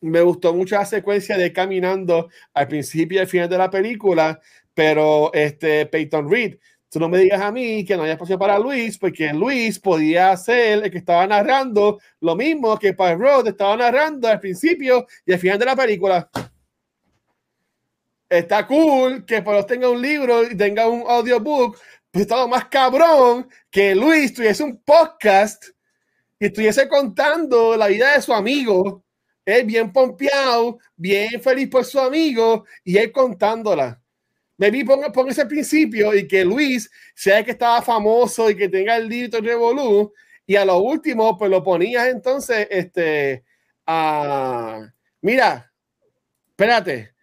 me 0.00 0.20
gustó 0.22 0.54
mucho 0.54 0.76
la 0.76 0.84
secuencia 0.84 1.36
de 1.36 1.52
caminando 1.52 2.28
al 2.54 2.68
principio 2.68 3.18
y 3.18 3.20
al 3.20 3.26
final 3.26 3.48
de 3.48 3.58
la 3.58 3.70
película, 3.70 4.40
pero 4.74 5.32
este, 5.32 5.86
Peyton 5.86 6.30
Reed, 6.30 6.58
tú 6.88 6.98
no 6.98 7.08
me 7.08 7.18
digas 7.18 7.40
a 7.40 7.52
mí 7.52 7.84
que 7.84 7.96
no 7.96 8.02
haya 8.02 8.14
espacio 8.14 8.38
para 8.38 8.58
Luis, 8.58 8.98
porque 8.98 9.32
Luis 9.32 9.78
podía 9.78 10.36
ser 10.36 10.84
el 10.84 10.90
que 10.90 10.98
estaba 10.98 11.26
narrando 11.26 12.00
lo 12.20 12.34
mismo 12.34 12.78
que 12.78 12.92
Road 12.92 13.48
estaba 13.48 13.76
narrando 13.76 14.28
al 14.28 14.40
principio 14.40 15.06
y 15.24 15.32
al 15.32 15.38
final 15.38 15.58
de 15.58 15.66
la 15.66 15.76
película. 15.76 16.28
Está 18.28 18.66
cool 18.66 19.24
que 19.24 19.42
Pablo 19.42 19.66
tenga 19.66 19.88
un 19.90 20.00
libro 20.00 20.44
y 20.44 20.56
tenga 20.56 20.88
un 20.88 21.02
audiobook, 21.08 21.76
pues 22.10 22.22
estaba 22.22 22.46
más 22.46 22.66
cabrón 22.66 23.48
que 23.70 23.94
Luis 23.94 24.34
tuviese 24.34 24.64
un 24.64 24.82
podcast 24.82 25.64
y 26.38 26.46
estuviese 26.46 26.88
contando 26.88 27.76
la 27.76 27.86
vida 27.86 28.14
de 28.14 28.22
su 28.22 28.32
amigo. 28.32 29.04
Él 29.44 29.64
bien 29.64 29.92
pompeado, 29.92 30.78
bien 30.96 31.40
feliz 31.40 31.68
por 31.68 31.84
su 31.84 32.00
amigo 32.00 32.64
y 32.84 32.98
él 32.98 33.12
contándola. 33.12 34.00
Me 34.56 34.70
vi 34.70 34.84
por, 34.84 35.28
ese 35.28 35.46
principio 35.46 36.14
y 36.14 36.26
que 36.26 36.44
Luis 36.44 36.90
sea 37.14 37.44
que 37.44 37.52
estaba 37.52 37.80
famoso 37.80 38.50
y 38.50 38.56
que 38.56 38.68
tenga 38.68 38.96
el 38.96 39.08
libro 39.08 39.40
Revolú 39.40 40.12
y 40.46 40.56
a 40.56 40.64
lo 40.64 40.78
último 40.78 41.38
pues 41.38 41.50
lo 41.50 41.62
ponías 41.62 42.08
entonces 42.08 42.66
este 42.70 43.44
a 43.86 44.86
mira 45.22 45.72
espérate 46.50 47.14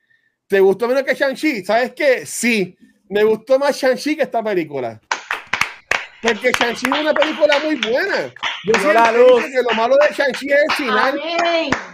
¿te 0.47 0.59
gustó 0.59 0.87
menos 0.87 1.03
que 1.03 1.13
Shang-Chi? 1.13 1.63
¿sabes 1.63 1.93
qué? 1.93 2.25
sí 2.25 2.75
me 3.09 3.23
gustó 3.23 3.59
más 3.59 3.75
Shang-Chi 3.75 4.15
que 4.15 4.23
esta 4.23 4.43
película. 4.43 4.99
Porque 6.21 6.51
Shang-Chi 6.51 6.87
es 6.87 6.99
una 6.99 7.13
película 7.13 7.59
muy 7.63 7.75
buena. 7.75 8.33
Yo 8.65 8.73
Dio 8.79 8.93
la 8.93 9.11
luz. 9.11 9.43
que 9.45 9.61
lo 9.61 9.75
malo 9.75 9.95
de 9.97 10.13
Shang-Chi 10.15 10.51
es 10.51 10.59
el 10.67 10.75
final. 10.75 11.19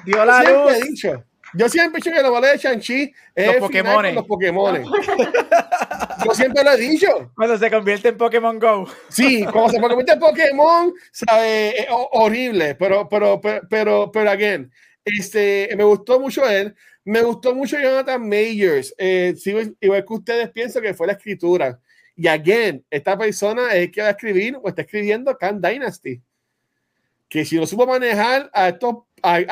Dio 0.06 0.26
la 0.26 0.44
yo 0.44 0.64
luz. 0.64 0.74
He 0.74 0.88
dicho, 0.88 1.24
yo 1.56 1.70
siempre 1.70 2.00
he 2.00 2.04
dicho 2.04 2.16
que 2.16 2.24
lo 2.24 2.34
malo 2.34 2.48
de 2.48 2.58
Shang-Chi 2.58 3.14
es 3.36 3.46
los 3.46 3.56
el 3.56 3.62
Pokémon. 3.62 4.16
Los 4.16 4.26
Pokémon. 4.26 4.84
yo 6.26 6.34
siempre 6.34 6.64
lo 6.64 6.72
he 6.72 6.78
dicho. 6.78 7.32
Cuando 7.36 7.58
se 7.58 7.70
convierte 7.70 8.10
en 8.10 8.18
Pokémon 8.18 8.58
Go. 8.58 8.88
Sí, 9.10 9.46
cuando 9.52 9.70
se 9.70 9.80
convierte 9.80 10.14
en 10.14 10.20
Pokémon, 10.20 10.94
sabe, 11.12 11.82
es 11.82 11.88
horrible. 11.90 12.76
Pero, 12.76 13.08
pero, 13.08 13.40
pero, 13.40 13.62
pero, 13.70 14.12
pero, 14.12 14.32
again, 14.32 14.72
este, 15.06 15.70
me 15.78 15.84
gustó 15.84 16.20
mucho 16.20 16.48
él. 16.50 16.76
Me 17.06 17.22
gustó 17.22 17.54
mucho 17.54 17.78
Jonathan 17.80 18.22
Majors. 18.28 18.94
Eh, 18.98 19.36
igual 19.82 20.06
que 20.06 20.14
ustedes 20.14 20.50
piensan 20.52 20.84
que 20.84 20.94
fue 20.94 21.08
la 21.08 21.14
escritura. 21.14 21.80
Y 22.16 22.28
again, 22.28 22.86
esta 22.90 23.18
persona 23.18 23.74
es 23.74 23.92
que 23.92 24.02
va 24.02 24.10
a 24.10 24.12
escribir 24.12 24.58
o 24.62 24.70
está 24.70 24.84
escribiendo 24.84 25.36
Khan 25.38 25.60
Dynasty. 25.60 26.22
Que 27.28 27.44
si 27.44 27.58
lo 27.58 27.66
supo 27.66 27.88
manejar 27.88 28.50
a 28.54 28.70
estos, 28.70 28.98
al 29.22 29.48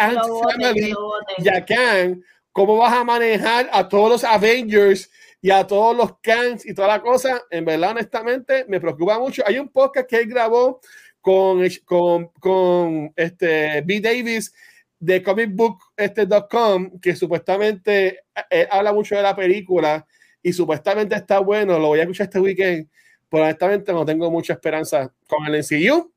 Family 0.00 0.92
y 1.38 1.48
a 1.48 1.64
Khan, 1.64 2.22
¿cómo 2.52 2.78
vas 2.78 2.92
a 2.92 3.04
manejar 3.04 3.70
a 3.72 3.88
todos 3.88 4.10
los 4.10 4.24
Avengers 4.24 5.10
y 5.40 5.50
a 5.50 5.64
todos 5.66 5.96
los 5.96 6.18
Khans 6.20 6.66
y 6.66 6.74
toda 6.74 6.88
la 6.88 7.00
cosa? 7.00 7.42
En 7.50 7.64
verdad, 7.64 7.92
honestamente, 7.92 8.64
me 8.68 8.80
preocupa 8.80 9.18
mucho. 9.18 9.42
Hay 9.46 9.58
un 9.58 9.68
podcast 9.68 10.08
que 10.08 10.16
él 10.16 10.28
grabó 10.28 10.80
con, 11.20 11.62
con, 11.84 12.28
con 12.40 13.12
este, 13.14 13.80
B. 13.82 14.00
Davis 14.00 14.52
de 14.98 15.22
comicbook.com 15.22 16.84
este, 16.84 17.00
que 17.00 17.16
supuestamente 17.16 18.06
eh, 18.08 18.42
eh, 18.50 18.68
habla 18.70 18.92
mucho 18.92 19.14
de 19.14 19.22
la 19.22 19.36
película 19.36 20.06
y 20.42 20.52
supuestamente 20.52 21.14
está 21.14 21.40
bueno, 21.40 21.78
lo 21.78 21.88
voy 21.88 21.98
a 21.98 22.02
escuchar 22.02 22.24
este 22.24 22.40
weekend, 22.40 22.88
pero 23.28 23.44
honestamente 23.44 23.92
no 23.92 24.04
tengo 24.04 24.30
mucha 24.30 24.54
esperanza 24.54 25.12
con 25.26 25.46
el 25.46 25.60
NCU. 25.60 26.12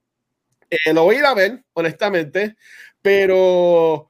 Eh, 0.69 0.93
lo 0.93 1.03
voy 1.03 1.15
a 1.15 1.19
ir 1.19 1.25
a 1.25 1.33
ver, 1.33 1.63
honestamente, 1.73 2.55
pero 3.01 4.05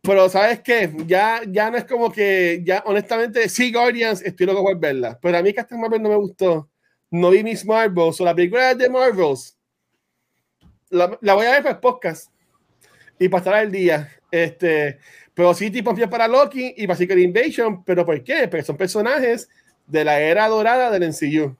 pero 0.00 0.28
sabes 0.28 0.60
qué, 0.60 0.90
ya, 1.06 1.42
ya 1.46 1.70
no 1.70 1.76
es 1.76 1.84
como 1.84 2.10
que, 2.10 2.62
ya 2.64 2.82
honestamente, 2.86 3.48
sí, 3.48 3.72
Guardians, 3.72 4.22
estoy 4.22 4.46
loco 4.46 4.62
por 4.62 4.78
verla, 4.78 5.18
pero 5.20 5.36
a 5.36 5.42
mí 5.42 5.52
Captain 5.52 5.80
Marvel 5.80 6.00
no 6.00 6.08
me 6.08 6.16
gustó, 6.16 6.70
no 7.10 7.30
vi 7.30 7.42
Miss 7.42 7.64
Marvels 7.66 8.20
o 8.20 8.24
la 8.24 8.34
película 8.34 8.74
de 8.74 8.88
Marvels, 8.88 9.58
la, 10.88 11.18
la 11.20 11.34
voy 11.34 11.46
a 11.46 11.50
ver 11.50 11.62
para 11.62 11.74
el 11.74 11.80
podcast 11.80 12.32
y 13.18 13.28
pasará 13.28 13.62
el 13.62 13.70
día. 13.70 14.08
Este, 14.30 14.98
pero 15.34 15.54
sí 15.54 15.70
tipo 15.70 15.94
para 16.10 16.28
Loki 16.28 16.74
y 16.76 16.86
para 16.86 16.96
Secret 16.96 17.18
Invasion. 17.18 17.84
¿Pero 17.84 18.04
por 18.04 18.22
qué? 18.22 18.48
Porque 18.48 18.64
son 18.64 18.76
personajes 18.76 19.48
de 19.86 20.04
la 20.04 20.20
era 20.20 20.48
dorada 20.48 20.90
del 20.90 21.04
MCU. 21.04 21.56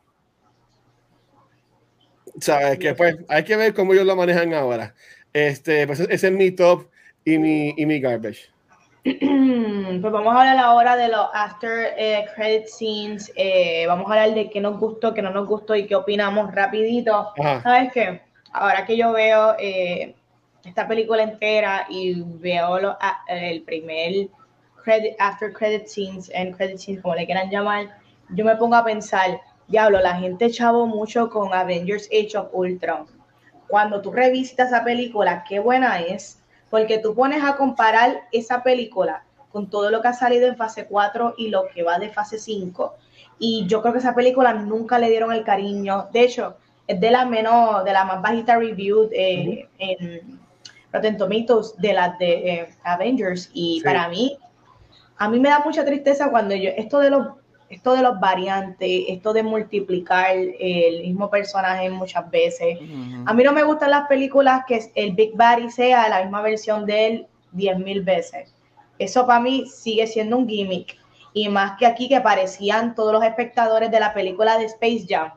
¿Sabes? 2.40 2.78
Que 2.78 2.94
pues 2.94 3.16
hay 3.28 3.44
que 3.44 3.56
ver 3.56 3.74
cómo 3.74 3.92
ellos 3.92 4.06
lo 4.06 4.16
manejan 4.16 4.54
ahora. 4.54 4.94
Este, 5.32 5.86
pues 5.86 6.00
ese 6.00 6.28
es 6.28 6.32
mi 6.32 6.50
top 6.52 6.86
y 7.24 7.38
mi, 7.38 7.74
y 7.76 7.86
mi 7.86 8.00
garbage. 8.00 8.50
Pues 10.00 10.12
vamos 10.12 10.34
a 10.34 10.40
hablar 10.40 10.58
ahora 10.58 10.96
de 10.96 11.08
los 11.08 11.28
after 11.32 11.94
eh, 11.96 12.24
credit 12.36 12.66
scenes. 12.66 13.32
Eh, 13.34 13.84
vamos 13.86 14.08
a 14.08 14.14
hablar 14.14 14.34
de 14.34 14.50
qué 14.50 14.60
nos 14.60 14.78
gustó, 14.78 15.12
qué 15.12 15.22
no 15.22 15.30
nos 15.30 15.48
gustó 15.48 15.74
y 15.74 15.86
qué 15.86 15.96
opinamos 15.96 16.54
rapidito. 16.54 17.32
¿Sabes 17.36 17.90
qué? 17.92 18.20
Ahora 18.52 18.84
que 18.86 18.96
yo 18.96 19.12
veo 19.12 19.56
eh, 19.58 20.14
esta 20.68 20.86
película 20.86 21.22
entera 21.22 21.86
y 21.88 22.22
veo 22.22 22.78
lo, 22.78 22.96
el 23.28 23.62
primer 23.62 24.28
credit, 24.84 25.14
after 25.18 25.52
credit 25.52 25.86
scenes, 25.86 26.30
and 26.34 26.54
credit 26.56 26.78
scenes, 26.78 27.02
como 27.02 27.14
le 27.14 27.26
quieran 27.26 27.50
llamar, 27.50 27.98
yo 28.30 28.44
me 28.44 28.54
pongo 28.56 28.76
a 28.76 28.84
pensar, 28.84 29.40
diablo, 29.66 30.00
la 30.00 30.16
gente 30.16 30.50
chavo 30.50 30.86
mucho 30.86 31.30
con 31.30 31.52
Avengers 31.52 32.08
Age 32.12 32.36
of 32.36 32.48
Ultron. 32.52 33.06
cuando 33.68 34.00
tú 34.00 34.12
revisitas 34.12 34.68
esa 34.68 34.82
película, 34.82 35.44
qué 35.46 35.58
buena 35.58 36.00
es, 36.00 36.42
porque 36.70 36.98
tú 36.98 37.14
pones 37.14 37.44
a 37.44 37.56
comparar 37.56 38.22
esa 38.32 38.62
película 38.62 39.24
con 39.50 39.68
todo 39.68 39.90
lo 39.90 40.00
que 40.00 40.08
ha 40.08 40.14
salido 40.14 40.46
en 40.46 40.56
fase 40.56 40.86
4 40.86 41.34
y 41.36 41.48
lo 41.48 41.68
que 41.68 41.82
va 41.82 41.98
de 41.98 42.08
fase 42.08 42.38
5. 42.38 42.94
Y 43.38 43.66
yo 43.66 43.82
creo 43.82 43.92
que 43.92 43.98
esa 43.98 44.14
película 44.14 44.54
nunca 44.54 44.98
le 44.98 45.10
dieron 45.10 45.32
el 45.32 45.44
cariño. 45.44 46.08
De 46.12 46.22
hecho, 46.22 46.56
es 46.86 46.98
de 46.98 47.10
la 47.10 47.26
menos, 47.26 47.84
de 47.84 47.92
la 47.92 48.04
más 48.04 48.22
bajita 48.22 48.56
review 48.56 49.10
eh, 49.12 49.68
en 49.78 50.38
Rotten 50.92 51.16
Tomatoes 51.16 51.74
de 51.78 51.92
las 51.92 52.18
de 52.18 52.50
eh, 52.50 52.68
Avengers. 52.84 53.50
Y 53.52 53.82
para 53.82 54.08
mí, 54.08 54.38
a 55.16 55.28
mí 55.28 55.40
me 55.40 55.48
da 55.48 55.60
mucha 55.60 55.84
tristeza 55.84 56.30
cuando 56.30 56.54
yo, 56.54 56.70
esto 56.76 56.98
de 57.00 57.10
los 57.10 57.26
esto 57.68 57.94
de 57.94 58.02
los 58.02 58.18
variantes, 58.18 59.04
esto 59.08 59.32
de 59.32 59.42
multiplicar 59.42 60.34
el 60.34 61.02
mismo 61.02 61.28
personaje 61.28 61.90
muchas 61.90 62.30
veces. 62.30 62.78
A 63.26 63.34
mí 63.34 63.42
no 63.42 63.52
me 63.52 63.62
gustan 63.62 63.90
las 63.90 64.08
películas 64.08 64.62
que 64.66 64.90
el 64.94 65.12
Big 65.12 65.36
Bad 65.36 65.68
sea 65.68 66.08
la 66.08 66.22
misma 66.22 66.40
versión 66.40 66.86
de 66.86 67.06
él 67.06 67.26
diez 67.52 67.78
mil 67.78 68.02
veces. 68.02 68.54
Eso 68.98 69.26
para 69.26 69.40
mí 69.40 69.66
sigue 69.66 70.06
siendo 70.06 70.38
un 70.38 70.48
gimmick. 70.48 70.96
Y 71.34 71.48
más 71.48 71.78
que 71.78 71.86
aquí 71.86 72.08
que 72.08 72.20
parecían 72.20 72.94
todos 72.94 73.12
los 73.12 73.22
espectadores 73.22 73.90
de 73.90 74.00
la 74.00 74.14
película 74.14 74.58
de 74.58 74.64
Space 74.64 75.04
Jam. 75.08 75.32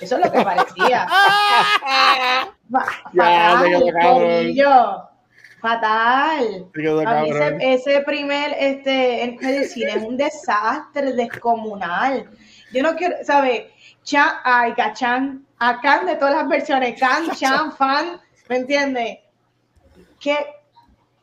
Eso 0.00 0.16
es 0.16 0.24
lo 0.24 0.32
que 0.32 0.42
parecía. 0.42 1.06
ya, 3.12 3.62
Fatal. 5.60 6.66
ese, 7.60 8.00
primer 8.02 8.54
este, 8.58 9.24
en 9.24 9.42
el 9.42 9.64
cine 9.64 9.92
es 9.92 10.02
un 10.02 10.18
desastre 10.18 11.14
descomunal. 11.14 12.28
Yo 12.70 12.82
no 12.82 12.94
quiero, 12.96 13.16
¿sabes? 13.24 13.64
Chan, 14.02 14.28
ay, 14.44 14.74
Chan, 14.92 15.46
a 15.58 15.80
Can 15.80 16.04
de 16.04 16.16
todas 16.16 16.34
las 16.34 16.48
versiones, 16.48 17.00
Can, 17.00 17.30
Chan, 17.30 17.72
Fan, 17.72 18.20
¿me 18.50 18.56
entiendes? 18.56 19.20
¿Qué, 20.20 20.36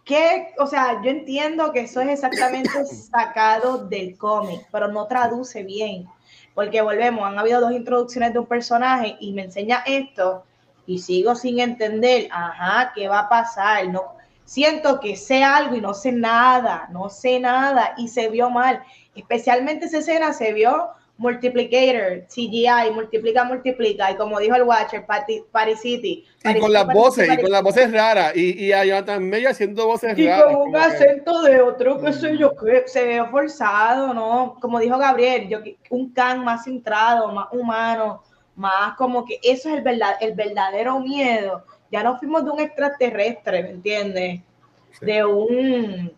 ¿Qué? 0.04 0.56
O 0.58 0.66
sea, 0.66 1.00
yo 1.04 1.12
entiendo 1.12 1.72
que 1.72 1.82
eso 1.82 2.02
es 2.02 2.10
exactamente 2.10 2.84
sacado 2.86 3.86
del 3.86 4.18
cómic, 4.18 4.66
pero 4.72 4.88
no 4.88 5.06
traduce 5.06 5.62
bien. 5.62 6.08
Porque 6.54 6.82
volvemos, 6.82 7.26
han 7.26 7.40
habido 7.40 7.62
dos 7.62 7.72
introducciones 7.72 8.34
de 8.34 8.40
un 8.40 8.46
personaje 8.46 9.16
y 9.20 9.32
me 9.34 9.44
enseña 9.44 9.84
esto 9.86 10.44
y 10.86 11.00
sigo 11.00 11.36
sin 11.36 11.60
entender, 11.60 12.28
ajá, 12.32 12.92
¿qué 12.94 13.08
va 13.08 13.20
a 13.20 13.30
pasar? 13.30 13.88
No, 13.88 14.16
siento 14.44 15.00
que 15.00 15.16
sé 15.16 15.44
algo 15.44 15.76
y 15.76 15.82
no 15.82 15.94
sé 15.94 16.12
nada, 16.12 16.90
no 16.92 17.10
sé 17.10 17.40
nada 17.40 17.94
y 17.98 18.08
se 18.10 18.30
vio 18.30 18.50
mal. 18.50 18.84
Especialmente 19.16 19.86
esa 19.86 20.00
escena 20.00 20.34
se 20.34 20.54
vio 20.54 20.90
multiplicator, 21.22 22.26
CGI, 22.28 22.92
multiplica, 22.94 23.44
multiplica, 23.44 24.12
y 24.12 24.16
como 24.16 24.40
dijo 24.40 24.56
el 24.56 24.64
Watcher, 24.64 25.06
Paris 25.06 25.80
City. 25.80 26.26
y 26.44 26.60
con 26.60 26.74
las 26.74 26.88
voces, 26.88 27.30
y 27.32 27.42
con 27.42 27.52
las 27.52 27.62
voces 27.62 27.92
raras, 27.92 28.36
y, 28.36 28.66
y 28.66 28.74
a 28.74 28.84
Jonathan 28.84 29.32
haciendo 29.48 29.86
voces 29.86 30.18
y 30.18 30.28
raras. 30.28 30.52
Y 30.52 30.56
con 30.56 30.70
un 30.70 30.76
acento 30.76 31.42
de 31.44 31.62
otro, 31.62 32.02
qué 32.02 32.12
sé 32.12 32.38
yo, 32.38 32.56
que 32.56 32.84
se 32.88 33.06
ve 33.06 33.24
forzado, 33.30 34.14
¿no? 34.14 34.58
Como 34.60 34.80
dijo 34.80 34.98
Gabriel, 34.98 35.48
yo, 35.48 35.60
un 35.92 36.12
can 36.12 36.44
más 36.44 36.64
centrado, 36.64 37.32
más 37.32 37.48
humano, 37.52 38.24
más 38.56 38.96
como 38.96 39.24
que 39.24 39.40
eso 39.44 39.70
es 39.70 39.76
el, 39.76 39.82
verdad, 39.82 40.16
el 40.22 40.34
verdadero 40.34 41.00
miedo 41.00 41.64
ya 41.92 42.04
no 42.04 42.18
fuimos 42.18 42.44
de 42.46 42.52
un 42.52 42.60
extraterrestre, 42.60 43.64
¿me 43.64 43.70
entiendes? 43.72 44.42
De 45.02 45.26
un 45.26 46.12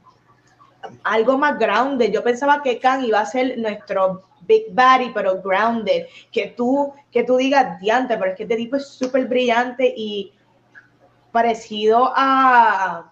algo 1.04 1.38
más 1.38 1.58
grounded. 1.58 2.12
Yo 2.12 2.24
pensaba 2.24 2.62
que 2.62 2.80
Khan 2.80 3.04
iba 3.04 3.20
a 3.20 3.26
ser 3.26 3.58
nuestro 3.58 4.24
Big 4.42 4.66
Body, 4.72 5.12
pero 5.14 5.42
grounded. 5.42 6.08
Que 6.32 6.48
tú, 6.48 6.94
que 7.12 7.24
tú 7.24 7.38
digas 7.38 7.80
diante, 7.80 8.18
pero 8.18 8.32
es 8.32 8.38
que 8.38 8.44
este 8.44 8.56
tipo 8.56 8.76
es 8.76 8.88
súper 8.88 9.28
brillante 9.28 9.94
y 9.96 10.34
parecido 11.32 12.12
a, 12.16 13.12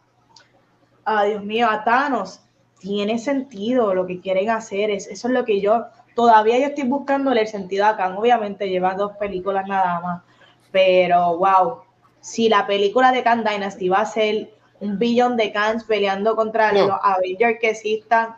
a, 1.05 1.23
Dios 1.25 1.43
mío, 1.43 1.67
a 1.69 1.83
Thanos. 1.83 2.41
Tiene 2.79 3.19
sentido 3.19 3.93
lo 3.93 4.05
que 4.05 4.19
quieren 4.19 4.49
hacer. 4.49 4.89
Es, 4.89 5.07
eso 5.07 5.27
es 5.27 5.33
lo 5.33 5.45
que 5.45 5.61
yo 5.61 5.85
todavía 6.15 6.59
yo 6.59 6.67
estoy 6.67 6.83
buscándole 6.83 7.41
el 7.41 7.47
sentido 7.47 7.85
a 7.85 7.95
Khan. 7.95 8.17
Obviamente 8.17 8.69
lleva 8.69 8.95
dos 8.95 9.13
películas 9.17 9.67
nada 9.67 9.99
más. 9.99 10.23
Pero 10.71 11.37
wow, 11.37 11.81
si 12.21 12.49
la 12.49 12.65
película 12.65 13.11
de 13.11 13.23
Khan 13.23 13.43
Dynasty 13.43 13.89
va 13.89 14.01
a 14.01 14.05
ser 14.05 14.53
un 14.81 14.97
billón 14.97 15.37
de 15.37 15.51
Khans 15.51 15.83
peleando 15.85 16.35
contra 16.35 16.73
los 16.73 16.91
Avengers 17.01 17.59
que 17.61 17.69
existan, 17.69 18.35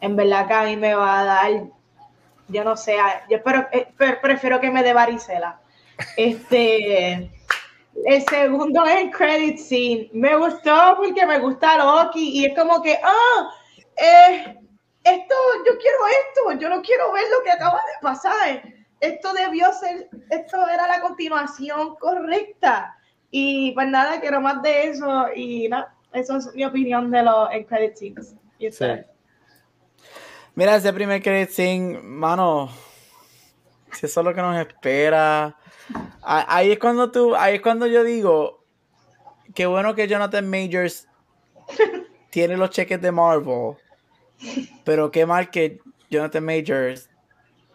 en 0.00 0.14
verdad 0.14 0.46
que 0.46 0.54
a 0.54 0.62
mí 0.64 0.76
me 0.76 0.94
va 0.94 1.20
a 1.20 1.24
dar, 1.24 1.50
yo 2.48 2.64
no 2.64 2.76
sé, 2.76 2.96
yo 3.28 3.38
espero, 3.38 3.66
eh, 3.72 3.88
prefiero 4.22 4.60
que 4.60 4.70
me 4.70 4.82
dé 4.82 4.92
varicela. 4.92 5.60
Este, 6.16 7.30
el 8.06 8.22
segundo 8.30 8.86
en 8.86 9.10
credit 9.10 9.58
scene 9.58 10.08
me 10.14 10.34
gustó 10.36 10.94
porque 10.96 11.26
me 11.26 11.38
gusta 11.38 11.76
Loki 11.76 12.40
y 12.40 12.46
es 12.46 12.58
como 12.58 12.80
que, 12.80 12.98
ah, 13.02 13.50
eh, 13.96 14.56
esto, 15.04 15.34
yo 15.66 15.72
quiero 15.78 15.98
esto, 16.06 16.60
yo 16.60 16.68
no 16.68 16.82
quiero 16.82 17.12
ver 17.12 17.24
lo 17.36 17.42
que 17.42 17.50
acaba 17.50 17.76
de 17.78 18.02
pasar. 18.02 18.62
Esto 19.00 19.32
debió 19.32 19.72
ser, 19.72 20.08
esto 20.30 20.68
era 20.68 20.86
la 20.86 21.00
continuación 21.00 21.96
correcta. 21.96 22.96
Y 23.30 23.72
pues 23.72 23.88
nada, 23.88 24.20
quiero 24.20 24.40
más 24.40 24.62
de 24.62 24.90
eso 24.90 25.26
y 25.34 25.68
nada, 25.68 25.94
eso 26.12 26.36
es 26.36 26.54
mi 26.54 26.64
opinión 26.64 27.10
de 27.10 27.22
los 27.22 27.48
credit 27.68 27.96
scenes. 27.96 28.34
Mira, 30.54 30.76
ese 30.76 30.92
primer 30.92 31.22
credit 31.22 31.50
scene, 31.50 32.00
mano, 32.02 32.70
si 33.92 34.06
eso 34.06 34.20
es 34.20 34.24
lo 34.24 34.34
que 34.34 34.42
nos 34.42 34.56
espera. 34.58 35.56
Ahí 36.22 36.72
es 36.72 36.78
cuando 36.78 37.10
tú, 37.10 37.34
ahí 37.34 37.56
es 37.56 37.62
cuando 37.62 37.86
yo 37.86 38.04
digo, 38.04 38.64
qué 39.54 39.66
bueno 39.66 39.94
que 39.94 40.08
Jonathan 40.08 40.48
Majors 40.48 41.08
tiene 42.30 42.56
los 42.56 42.70
cheques 42.70 43.00
de 43.00 43.12
Marvel, 43.12 43.76
pero 44.84 45.10
qué 45.10 45.26
mal 45.26 45.50
que 45.50 45.80
Jonathan 46.10 46.44
Majors 46.44 47.08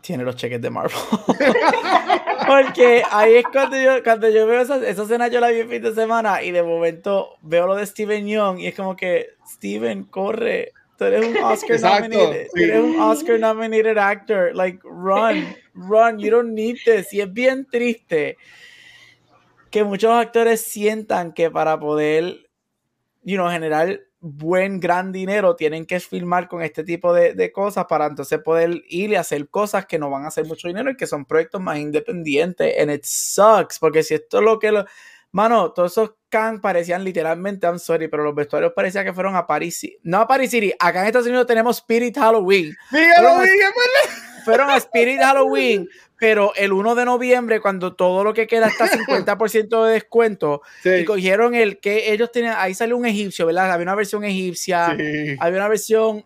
tiene 0.06 0.24
los 0.24 0.36
cheques 0.36 0.62
de 0.62 0.70
Marvel. 0.70 0.96
Porque 2.48 3.04
ahí 3.10 3.38
es 3.38 3.46
cuando 3.52 3.76
yo, 3.78 4.04
cuando 4.04 4.30
yo 4.30 4.46
veo 4.46 4.62
esa, 4.62 4.78
esa 4.88 5.04
escena, 5.04 5.28
yo 5.30 5.40
la 5.40 5.50
vi 5.50 5.60
el 5.60 5.68
fin 5.68 5.82
de 5.82 5.96
semana 5.96 6.44
y 6.44 6.52
de 6.52 6.62
momento 6.62 7.38
veo 7.42 7.66
lo 7.66 7.76
de 7.76 7.86
Steven 7.86 8.28
Young 8.28 8.60
y 8.60 8.68
es 8.68 8.76
como 8.76 8.96
que, 8.96 9.30
Steven, 9.48 10.04
corre. 10.04 10.74
Tú 10.98 11.06
eres 11.06 11.26
un 11.28 11.38
Oscar 11.44 11.82
nominated. 11.82 12.48
eres 12.56 12.84
un 12.84 13.00
Oscar 13.02 13.40
nominated 13.40 13.98
actor. 13.98 14.56
Like, 14.56 14.80
run, 14.84 15.56
run. 15.74 16.20
You 16.20 16.32
don't 16.32 16.54
need 16.54 16.78
this. 16.86 17.12
Y 17.12 17.22
es 17.22 17.34
bien 17.34 17.66
triste 17.66 18.38
que 19.72 19.84
muchos 19.84 20.12
actores 20.12 20.62
sientan 20.62 21.34
que 21.34 21.50
para 21.50 21.80
poder, 21.80 22.48
you 23.24 23.36
know, 23.36 23.50
generar 23.50 24.00
buen, 24.26 24.80
gran 24.80 25.12
dinero, 25.12 25.56
tienen 25.56 25.86
que 25.86 26.00
filmar 26.00 26.48
con 26.48 26.64
este 26.64 26.84
tipo 26.84 27.14
de, 27.14 27.52
cosas 27.52 27.86
para 27.86 28.08
entonces 28.08 28.40
poder 28.40 28.82
ir 28.90 29.12
y 29.12 29.16
hacer 29.16 29.50
cosas 29.50 29.86
que 29.86 30.00
no 30.00 30.10
van 30.10 30.26
a 30.26 30.30
hacer 30.30 30.46
mucho 30.46 30.68
dinero 30.68 30.90
y 30.90 30.98
que 30.98 31.06
son 31.06 31.26
proyectos 31.26 31.62
más 31.62 31.78
independientes. 31.78 32.74
And 32.80 32.92
it 32.92 33.04
sucks, 33.04 33.78
porque 33.78 34.02
si 34.02 34.16
esto 34.16 34.40
es 34.40 34.44
lo 34.44 34.58
que 34.58 34.72
lo. 34.72 34.86
Mano, 35.32 35.74
todos 35.74 35.92
esos 35.92 36.14
can 36.30 36.60
parecían 36.60 37.04
literalmente, 37.04 37.68
I'm 37.68 37.78
sorry, 37.78 38.08
pero 38.08 38.24
los 38.24 38.34
vestuarios 38.34 38.74
parecía 38.74 39.04
que 39.04 39.14
fueron 39.14 39.36
a 39.36 39.46
Paris 39.46 39.78
City. 39.78 39.98
No 40.02 40.22
a 40.22 40.28
Paris 40.28 40.50
City, 40.50 40.74
acá 40.80 41.02
en 41.02 41.08
Estados 41.08 41.28
Unidos 41.28 41.46
tenemos 41.46 41.78
Spirit 41.78 42.18
Halloween, 42.18 42.76
fueron 44.46 44.70
a 44.70 44.78
Spirit 44.78 45.20
Halloween, 45.20 45.90
pero 46.18 46.54
el 46.56 46.72
1 46.72 46.96
de 46.96 47.06
noviembre, 47.06 47.60
cuando 47.60 47.96
todo 47.96 48.24
lo 48.24 48.34
que 48.34 48.48
queda 48.48 48.68
está 48.68 48.88
50% 48.88 49.86
de 49.86 49.92
descuento, 49.92 50.62
y 50.84 51.04
cogieron 51.04 51.56
el 51.56 51.80
que 51.80 52.14
ellos 52.14 52.32
tenían, 52.32 52.56
ahí 52.58 52.74
salió 52.74 52.96
un 52.96 53.06
egipcio, 53.06 53.48
¿verdad? 53.48 53.72
Había 53.72 53.84
una 53.84 53.96
versión 53.96 54.24
egipcia, 54.24 54.88
había 54.88 55.60
una 55.60 55.68
versión 55.68 56.24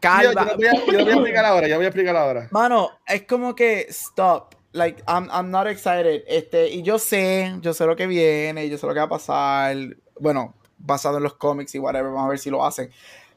calva. 0.00 0.56
Yo, 0.58 0.92
yo, 0.92 1.04
voy 1.04 1.12
a, 1.12 1.14
explicar 1.14 1.44
ahora, 1.44 1.68
yo 1.68 1.76
voy 1.76 1.84
a 1.84 1.88
explicar 1.88 2.16
ahora. 2.16 2.48
Mano, 2.50 2.90
es 3.06 3.22
como 3.24 3.54
que, 3.54 3.86
stop. 3.90 4.54
Like, 4.72 5.02
I'm, 5.08 5.28
I'm 5.30 5.50
not 5.50 5.66
excited. 5.68 6.22
Este, 6.26 6.68
y 6.68 6.82
yo 6.82 6.98
sé, 6.98 7.54
yo 7.62 7.72
sé 7.72 7.86
lo 7.86 7.96
que 7.96 8.06
viene, 8.06 8.68
yo 8.68 8.76
sé 8.76 8.86
lo 8.86 8.92
que 8.92 8.98
va 8.98 9.06
a 9.06 9.08
pasar. 9.08 9.74
Bueno, 10.20 10.54
basado 10.76 11.16
en 11.16 11.22
los 11.22 11.34
cómics 11.34 11.74
y 11.74 11.78
whatever, 11.78 12.10
vamos 12.10 12.26
a 12.26 12.28
ver 12.28 12.38
si 12.38 12.50
lo 12.50 12.64
hacen. 12.64 12.90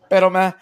Pero 0.10 0.30
me, 0.30 0.54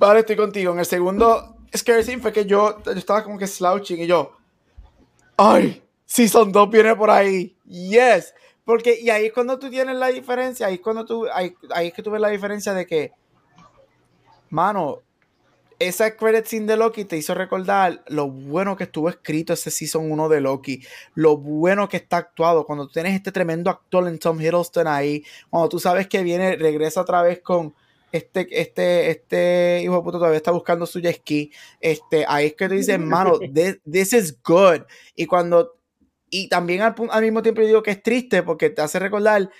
Vale, 0.00 0.20
estoy 0.20 0.36
contigo. 0.36 0.72
En 0.72 0.78
el 0.78 0.86
segundo 0.86 1.56
scare 1.76 2.02
scene 2.02 2.22
fue 2.22 2.32
que 2.32 2.46
yo, 2.46 2.82
yo 2.82 2.92
estaba 2.92 3.22
como 3.22 3.36
que 3.36 3.46
slouching 3.46 4.00
y 4.00 4.06
yo, 4.06 4.32
ay, 5.36 5.82
Season 6.06 6.50
2 6.50 6.70
viene 6.70 6.96
por 6.96 7.10
ahí. 7.10 7.54
Yes. 7.66 8.32
Porque, 8.64 8.98
y 8.98 9.10
ahí 9.10 9.26
es 9.26 9.32
cuando 9.34 9.58
tú 9.58 9.68
tienes 9.68 9.94
la 9.96 10.06
diferencia, 10.06 10.68
ahí 10.68 10.76
es 10.76 10.80
cuando 10.80 11.04
tú, 11.04 11.26
ahí, 11.30 11.54
ahí 11.74 11.88
es 11.88 11.92
que 11.92 12.02
tú 12.02 12.10
ves 12.10 12.20
la 12.22 12.30
diferencia 12.30 12.72
de 12.72 12.86
que, 12.86 13.12
mano, 14.48 15.02
esa 15.78 16.16
credit 16.16 16.46
scene 16.46 16.66
de 16.66 16.78
Loki 16.78 17.04
te 17.04 17.18
hizo 17.18 17.34
recordar 17.34 18.02
lo 18.06 18.30
bueno 18.30 18.78
que 18.78 18.84
estuvo 18.84 19.10
escrito 19.10 19.52
ese 19.52 19.70
season 19.70 20.10
1 20.10 20.30
de 20.30 20.40
Loki, 20.40 20.82
lo 21.14 21.36
bueno 21.36 21.90
que 21.90 21.98
está 21.98 22.16
actuado, 22.16 22.64
cuando 22.64 22.88
tienes 22.88 23.14
este 23.14 23.32
tremendo 23.32 23.68
actor 23.68 24.08
en 24.08 24.18
Tom 24.18 24.40
Hiddleston 24.40 24.86
ahí, 24.86 25.22
cuando 25.50 25.68
tú 25.68 25.78
sabes 25.78 26.08
que 26.08 26.22
viene, 26.22 26.56
regresa 26.56 27.02
otra 27.02 27.20
vez 27.20 27.42
con, 27.42 27.74
este, 28.12 28.48
este, 28.60 29.10
este 29.10 29.80
hijo 29.82 29.96
de 29.96 30.02
puta 30.02 30.18
todavía 30.18 30.36
está 30.36 30.50
buscando 30.50 30.86
su 30.86 31.00
jet 31.00 31.16
ski, 31.16 31.52
este, 31.80 32.24
ahí 32.28 32.46
es 32.46 32.54
que 32.54 32.68
tú 32.68 32.74
dices, 32.74 32.98
mano, 32.98 33.38
this, 33.90 34.12
is 34.12 34.38
good. 34.42 34.82
Y 35.14 35.26
cuando 35.26 35.76
y 36.28 36.48
también 36.48 36.82
al, 36.82 36.94
al, 37.10 37.22
mismo 37.22 37.42
tiempo 37.42 37.60
digo 37.60 37.82
que 37.82 37.90
es 37.90 38.02
triste 38.02 38.42
porque 38.44 38.70
te 38.70 38.82
hace 38.82 39.00
recordar, 39.00 39.50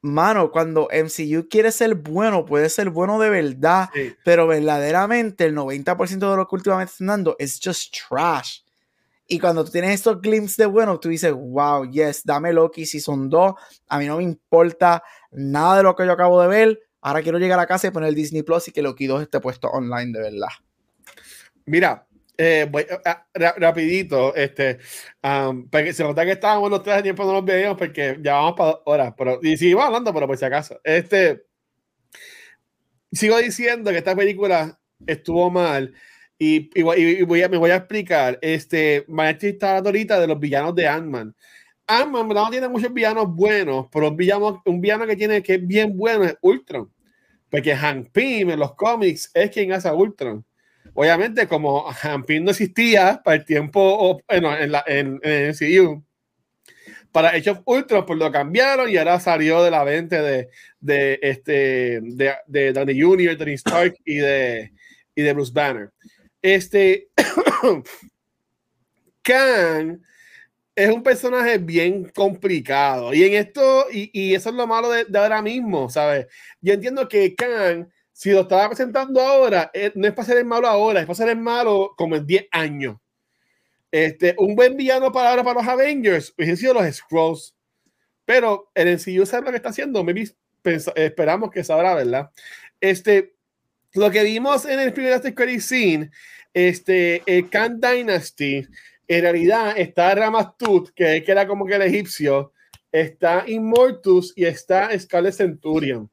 mano, 0.00 0.50
cuando 0.50 0.88
MCU 0.92 1.48
quiere 1.48 1.72
ser 1.72 1.94
bueno, 1.94 2.44
puede 2.44 2.68
ser 2.68 2.90
bueno 2.90 3.18
de 3.18 3.30
verdad, 3.30 3.88
pero 4.24 4.46
verdaderamente 4.46 5.44
el 5.44 5.54
90% 5.54 6.30
de 6.30 6.36
lo 6.36 6.46
que 6.46 6.54
últimamente 6.56 6.92
están 6.92 7.08
dando 7.08 7.36
es 7.38 7.60
just 7.62 7.94
trash. 8.08 8.60
Y 9.30 9.38
cuando 9.38 9.62
tú 9.62 9.70
tienes 9.70 9.90
estos 9.90 10.22
glimpses 10.22 10.56
de 10.56 10.66
bueno, 10.66 10.98
tú 10.98 11.10
dices, 11.10 11.32
wow, 11.34 11.84
yes, 11.90 12.24
dame 12.24 12.50
Loki 12.50 12.86
son 12.86 13.28
dos 13.28 13.54
A 13.86 13.98
mí 13.98 14.06
no 14.06 14.16
me 14.16 14.22
importa 14.22 15.02
nada 15.30 15.76
de 15.76 15.82
lo 15.82 15.94
que 15.94 16.06
yo 16.06 16.12
acabo 16.12 16.40
de 16.40 16.48
ver. 16.48 16.80
Ahora 17.00 17.22
quiero 17.22 17.38
llegar 17.38 17.58
a 17.60 17.66
casa 17.66 17.88
y 17.88 17.90
poner 17.90 18.14
Disney 18.14 18.42
Plus 18.42 18.68
y 18.68 18.72
que 18.72 18.82
Loki 18.82 19.06
2 19.06 19.22
esté 19.22 19.40
puesto 19.40 19.68
online 19.68 20.12
de 20.12 20.20
verdad. 20.20 20.48
Mira, 21.66 22.06
eh, 22.36 22.68
voy, 22.70 22.86
ah, 23.04 23.26
rapidito, 23.34 24.34
este, 24.34 24.78
porque 25.70 25.92
se 25.92 26.04
nota 26.04 26.24
que 26.24 26.32
estábamos 26.32 26.70
los 26.70 26.82
tres 26.84 26.96
de 26.96 27.02
tiempo 27.02 27.24
no 27.24 27.32
los 27.32 27.44
veíamos 27.44 27.76
porque 27.76 28.16
ya 28.22 28.34
vamos 28.34 28.54
para 28.56 28.78
horas, 28.84 29.14
pero, 29.18 29.40
y 29.42 29.56
seguimos 29.56 29.84
hablando, 29.84 30.14
pero 30.14 30.26
por 30.28 30.36
si 30.36 30.44
acaso. 30.44 30.80
Este, 30.84 31.44
sigo 33.10 33.36
diciendo 33.38 33.90
que 33.90 33.98
esta 33.98 34.14
película 34.14 34.78
estuvo 35.06 35.50
mal 35.50 35.94
y, 36.38 36.70
y, 36.78 36.82
voy 36.82 37.42
a, 37.42 37.48
me 37.48 37.58
voy 37.58 37.70
a 37.70 37.76
explicar. 37.76 38.38
Este, 38.40 39.04
Maestri 39.08 39.50
está 39.50 39.70
hablando 39.70 39.88
ahorita 39.88 40.20
de 40.20 40.26
los 40.28 40.38
villanos 40.38 40.74
de 40.76 40.86
Ant-Man. 40.86 41.34
Ant-Man 41.88 42.28
no 42.28 42.50
tiene 42.50 42.68
muchos 42.68 42.92
villanos 42.92 43.34
buenos, 43.34 43.86
pero 43.90 44.08
un 44.08 44.16
villano, 44.16 45.06
que 45.06 45.16
tiene 45.16 45.42
que 45.42 45.54
es 45.54 45.66
bien 45.66 45.96
bueno 45.96 46.24
es 46.24 46.36
Ultron. 46.42 46.92
Porque 47.50 47.74
Hank 47.74 48.10
Pym 48.12 48.50
en 48.50 48.58
los 48.58 48.74
cómics 48.74 49.30
es 49.32 49.50
quien 49.50 49.72
hace 49.72 49.88
a 49.88 49.94
Ultron. 49.94 50.44
Obviamente, 50.92 51.48
como 51.48 51.84
Hank 51.84 52.26
Pym 52.26 52.44
no 52.44 52.50
existía 52.50 53.20
para 53.24 53.36
el 53.36 53.44
tiempo 53.44 54.20
bueno, 54.28 54.56
en, 54.56 54.72
la, 54.72 54.84
en, 54.86 55.18
en 55.22 55.54
CU, 55.54 56.04
para 57.10 57.30
Age 57.30 57.50
of 57.50 57.60
Ultron, 57.64 58.04
pues 58.04 58.18
lo 58.18 58.30
cambiaron 58.30 58.90
y 58.90 58.98
ahora 58.98 59.18
salió 59.18 59.62
de 59.62 59.70
la 59.70 59.82
venta 59.82 60.20
de, 60.20 60.50
de, 60.80 61.18
este, 61.22 62.00
de, 62.02 62.34
de 62.46 62.72
Danny 62.72 63.00
Jr., 63.00 63.36
Tony 63.38 63.54
Stark 63.54 63.94
y 64.04 64.16
de, 64.16 64.72
y 65.14 65.22
de 65.22 65.32
Bruce 65.32 65.52
Banner. 65.54 65.90
Este 66.42 67.08
Khan 69.22 70.02
es 70.78 70.90
un 70.90 71.02
personaje 71.02 71.58
bien 71.58 72.04
complicado 72.14 73.12
y 73.12 73.24
en 73.24 73.34
esto, 73.34 73.86
y, 73.90 74.10
y 74.12 74.36
eso 74.36 74.50
es 74.50 74.54
lo 74.54 74.64
malo 74.64 74.88
de, 74.90 75.06
de, 75.06 75.18
ahora 75.18 75.42
mismo, 75.42 75.90
¿sabes? 75.90 76.28
Yo 76.60 76.72
entiendo 76.74 77.08
que 77.08 77.34
Khan, 77.34 77.92
si 78.12 78.30
lo 78.30 78.42
estaba 78.42 78.68
presentando 78.68 79.20
ahora, 79.20 79.72
eh, 79.74 79.90
no 79.96 80.06
es 80.06 80.14
para 80.14 80.26
ser 80.26 80.36
el 80.38 80.44
malo 80.44 80.68
ahora, 80.68 81.00
es 81.00 81.06
para 81.06 81.16
ser 81.16 81.30
el 81.30 81.38
malo 81.38 81.94
como 81.96 82.14
en 82.14 82.24
10 82.24 82.46
años. 82.52 82.96
Este, 83.90 84.36
un 84.38 84.54
buen 84.54 84.76
villano 84.76 85.10
para 85.10 85.30
ahora 85.30 85.42
para 85.42 85.60
los 85.60 85.68
Avengers 85.68 86.32
hubiesen 86.36 86.56
sido 86.56 86.74
los 86.74 86.94
Scrolls, 86.94 87.56
pero 88.24 88.70
el 88.72 88.86
MCU 88.86 89.26
sabe 89.26 89.46
lo 89.46 89.50
que 89.50 89.56
está 89.56 89.70
haciendo, 89.70 90.04
maybe 90.04 90.30
esperamos 90.94 91.50
que 91.50 91.64
sabrá, 91.64 91.96
¿verdad? 91.96 92.30
Este, 92.80 93.34
lo 93.94 94.12
que 94.12 94.22
vimos 94.22 94.64
en 94.64 94.78
el 94.78 94.92
primer 94.92 95.14
After 95.14 95.60
Scene, 95.60 96.12
este, 96.54 97.24
el 97.26 97.50
Khan 97.50 97.80
Dynasty, 97.80 98.64
en 99.08 99.22
realidad 99.22 99.72
está 99.76 100.14
Ramastut, 100.14 100.90
que, 100.94 101.22
que 101.24 101.32
era 101.32 101.46
como 101.46 101.66
que 101.66 101.74
el 101.74 101.82
egipcio, 101.82 102.52
está 102.92 103.44
Immortus 103.46 104.32
y 104.36 104.44
está 104.44 104.96
Scarlet 104.98 105.34
Centurion. 105.34 106.10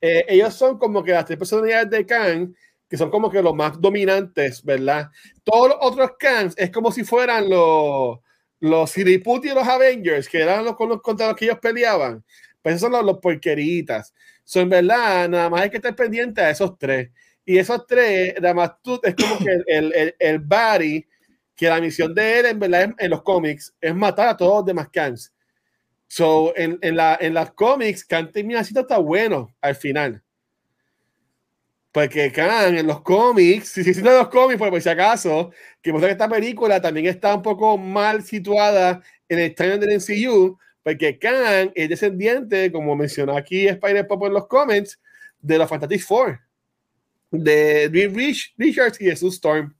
Eh, 0.00 0.24
ellos 0.28 0.52
son 0.54 0.78
como 0.78 1.02
que 1.04 1.12
las 1.12 1.24
tres 1.24 1.38
personalidades 1.38 1.88
de 1.90 2.04
Khan, 2.04 2.54
que 2.88 2.96
son 2.96 3.10
como 3.10 3.30
que 3.30 3.40
los 3.40 3.54
más 3.54 3.80
dominantes, 3.80 4.62
¿verdad? 4.64 5.08
Todos 5.44 5.68
los 5.68 5.78
otros 5.80 6.10
Khans 6.18 6.54
es 6.58 6.70
como 6.70 6.90
si 6.90 7.04
fueran 7.04 7.48
los, 7.48 8.18
los 8.60 8.90
Siriputi 8.90 9.50
y 9.50 9.54
los 9.54 9.66
Avengers, 9.66 10.28
que 10.28 10.42
eran 10.42 10.64
los, 10.64 10.74
los 10.78 11.00
contra 11.00 11.28
los 11.28 11.36
que 11.36 11.46
ellos 11.46 11.58
peleaban. 11.60 12.24
Pues 12.60 12.74
esos 12.74 12.82
son 12.82 12.92
los, 12.92 13.04
los 13.04 13.18
porqueritas. 13.18 14.12
Son 14.44 14.68
verdad, 14.68 15.28
nada 15.28 15.48
más 15.48 15.62
hay 15.62 15.70
que 15.70 15.76
estar 15.76 15.94
pendiente 15.94 16.40
a 16.40 16.50
esos 16.50 16.76
tres. 16.76 17.10
Y 17.44 17.58
esos 17.58 17.86
tres, 17.86 18.34
tú, 18.82 19.00
es 19.02 19.14
como 19.14 19.38
que 19.38 19.62
el, 19.66 19.92
el, 19.94 20.14
el 20.18 20.38
Barry, 20.40 21.06
que 21.56 21.68
la 21.68 21.80
misión 21.80 22.14
de 22.14 22.40
él 22.40 22.46
en 22.46 22.58
verdad 22.58 22.94
en, 22.98 23.10
los 23.10 23.22
cómics 23.22 23.74
es 23.80 23.94
matar 23.94 24.28
a 24.28 24.36
todos 24.36 24.56
los 24.56 24.66
demás 24.66 24.88
Kans. 24.90 25.32
So, 26.08 26.52
en, 26.56 26.78
en, 26.82 26.96
la, 26.96 27.16
en 27.20 27.32
las 27.32 27.52
cómics, 27.52 28.04
Khan 28.04 28.30
termina 28.30 28.60
está 28.60 28.98
bueno 28.98 29.54
al 29.60 29.74
final. 29.74 30.22
Porque 31.90 32.30
Khan 32.32 32.76
en 32.76 32.86
los 32.86 33.00
cómics, 33.00 33.68
si 33.68 33.84
se 33.84 33.94
si, 33.94 34.02
los 34.02 34.28
cómics, 34.28 34.58
por, 34.58 34.70
por 34.70 34.80
si 34.80 34.88
acaso, 34.88 35.50
que 35.80 35.90
muestra 35.90 36.08
que 36.08 36.12
esta 36.12 36.28
película 36.28 36.80
también 36.80 37.06
está 37.06 37.34
un 37.34 37.42
poco 37.42 37.78
mal 37.78 38.22
situada 38.22 39.02
en 39.28 39.38
el 39.38 39.54
timeline 39.54 39.80
del 39.80 39.96
MCU, 39.96 40.58
porque 40.82 41.18
Khan 41.18 41.72
es 41.74 41.88
descendiente, 41.88 42.70
como 42.72 42.96
mencionó 42.96 43.36
aquí 43.36 43.66
Spider-Pop 43.68 44.24
en 44.26 44.32
los 44.34 44.46
comments, 44.46 44.98
de 45.40 45.58
los 45.58 45.68
Fantastic 45.68 46.02
Four, 46.02 46.40
de 47.30 47.90
Reed 47.92 48.14
Rich, 48.14 48.54
Richards 48.56 49.00
y 49.00 49.06
de 49.06 49.16
Sue 49.16 49.30
Storm. 49.30 49.74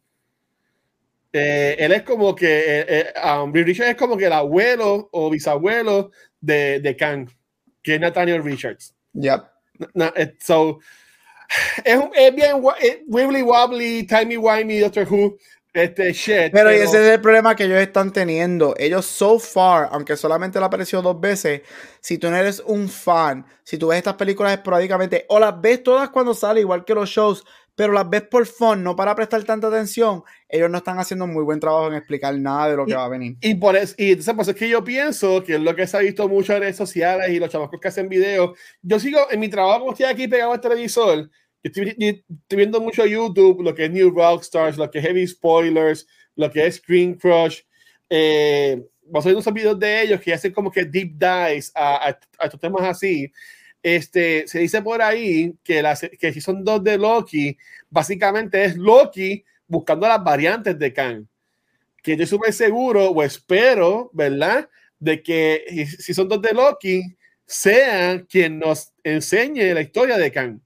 Eh, 1.32 1.76
él 1.78 1.92
es 1.92 2.02
como 2.02 2.34
que, 2.34 2.46
eh, 2.46 2.84
eh, 2.88 3.12
um, 3.26 3.52
Richards 3.52 3.90
es 3.90 3.96
como 3.96 4.16
que 4.16 4.26
el 4.26 4.32
abuelo 4.32 5.08
o 5.12 5.30
bisabuelo 5.30 6.10
de, 6.40 6.80
de 6.80 6.96
Khan, 6.96 7.28
que 7.82 7.94
es 7.94 8.00
Nathaniel 8.00 8.44
Richards. 8.44 8.94
Yep. 9.14 9.42
No, 9.94 10.12
so, 10.38 10.78
es, 11.84 11.98
es 12.14 12.34
bien 12.34 12.62
wibbly 13.06 13.42
wobbly, 13.42 14.06
timey 14.06 14.36
wimey, 14.36 14.80
Doctor 14.80 15.06
Who. 15.10 15.36
Este 15.74 16.12
shit. 16.12 16.52
Pero, 16.52 16.68
ese 16.68 16.84
es 16.84 17.14
el 17.14 17.20
problema 17.22 17.56
que 17.56 17.64
ellos 17.64 17.78
están 17.78 18.12
teniendo. 18.12 18.74
Ellos, 18.76 19.06
so 19.06 19.38
far, 19.38 19.88
aunque 19.90 20.18
solamente 20.18 20.60
la 20.60 20.66
apareció 20.66 21.00
dos 21.00 21.18
veces, 21.18 21.62
si 22.00 22.18
tú 22.18 22.28
no 22.28 22.36
eres 22.36 22.62
un 22.66 22.90
fan, 22.90 23.46
si 23.64 23.78
tú 23.78 23.88
ves 23.88 23.96
estas 23.96 24.14
películas 24.16 24.52
esporádicamente, 24.52 25.24
o 25.30 25.40
las 25.40 25.58
ves 25.58 25.82
todas 25.82 26.10
cuando 26.10 26.34
sale, 26.34 26.60
igual 26.60 26.84
que 26.84 26.94
los 26.94 27.08
shows, 27.08 27.42
pero 27.74 27.92
las 27.92 28.08
ves 28.08 28.22
por 28.22 28.46
fun, 28.46 28.82
no 28.82 28.94
para 28.94 29.14
prestar 29.14 29.42
tanta 29.44 29.68
atención, 29.68 30.22
ellos 30.48 30.70
no 30.70 30.78
están 30.78 30.98
haciendo 30.98 31.26
muy 31.26 31.42
buen 31.42 31.60
trabajo 31.60 31.88
en 31.88 31.94
explicar 31.94 32.36
nada 32.38 32.68
de 32.68 32.76
lo 32.76 32.86
que 32.86 32.94
va 32.94 33.06
a 33.06 33.08
venir. 33.08 33.36
Y 33.40 33.54
por 33.54 33.76
eso, 33.76 33.94
y 33.96 34.10
entonces, 34.10 34.34
pues 34.34 34.48
es 34.48 34.54
que 34.54 34.68
yo 34.68 34.84
pienso 34.84 35.42
que 35.42 35.54
es 35.54 35.60
lo 35.60 35.74
que 35.74 35.86
se 35.86 35.96
ha 35.96 36.00
visto 36.00 36.28
mucho 36.28 36.52
en 36.54 36.60
redes 36.60 36.76
sociales 36.76 37.30
y 37.30 37.38
los 37.38 37.50
chavos 37.50 37.70
que 37.80 37.88
hacen 37.88 38.08
videos. 38.08 38.58
Yo 38.82 39.00
sigo 39.00 39.20
en 39.30 39.40
mi 39.40 39.48
trabajo, 39.48 39.80
como 39.80 39.92
estoy 39.92 40.06
aquí 40.06 40.28
pegado 40.28 40.52
al 40.52 40.60
televisor 40.60 41.30
estoy, 41.62 41.96
estoy, 41.98 42.24
viendo 42.56 42.80
mucho 42.80 43.06
YouTube, 43.06 43.62
lo 43.62 43.74
que 43.74 43.84
es 43.86 43.90
New 43.90 44.10
Rockstars, 44.10 44.76
lo 44.76 44.90
que 44.90 44.98
es 44.98 45.04
Heavy 45.04 45.26
Spoilers, 45.26 46.06
lo 46.36 46.50
que 46.50 46.66
es 46.66 46.76
Screen 46.76 47.14
Crush. 47.14 47.60
Eh, 48.10 48.82
vas 49.06 49.24
a 49.24 49.28
ver 49.28 49.36
unos 49.36 49.52
videos 49.52 49.78
de 49.78 50.02
ellos 50.02 50.20
que 50.20 50.34
hacen 50.34 50.52
como 50.52 50.70
que 50.70 50.84
deep 50.84 51.12
dives 51.16 51.72
a, 51.74 52.08
a, 52.08 52.18
a, 52.38 52.44
estos 52.44 52.60
temas 52.60 52.82
así. 52.82 53.32
Este, 53.82 54.46
se 54.46 54.60
dice 54.60 54.80
por 54.80 55.02
ahí 55.02 55.56
que, 55.64 55.82
las, 55.82 56.08
que 56.18 56.32
si 56.32 56.40
son 56.40 56.64
dos 56.64 56.84
de 56.84 56.98
Loki, 56.98 57.56
básicamente 57.90 58.64
es 58.64 58.76
Loki 58.76 59.44
buscando 59.66 60.06
las 60.06 60.22
variantes 60.22 60.78
de 60.78 60.92
Khan. 60.92 61.28
Que 62.02 62.16
yo 62.16 62.26
súper 62.26 62.52
seguro 62.52 63.10
o 63.10 63.22
espero, 63.22 64.10
¿verdad? 64.12 64.68
De 64.98 65.22
que 65.22 65.86
si 65.98 66.14
son 66.14 66.28
dos 66.28 66.40
de 66.40 66.52
Loki, 66.52 67.02
sean 67.44 68.26
quien 68.26 68.58
nos 68.58 68.92
enseñe 69.02 69.74
la 69.74 69.80
historia 69.80 70.16
de 70.16 70.30
Khan. 70.30 70.62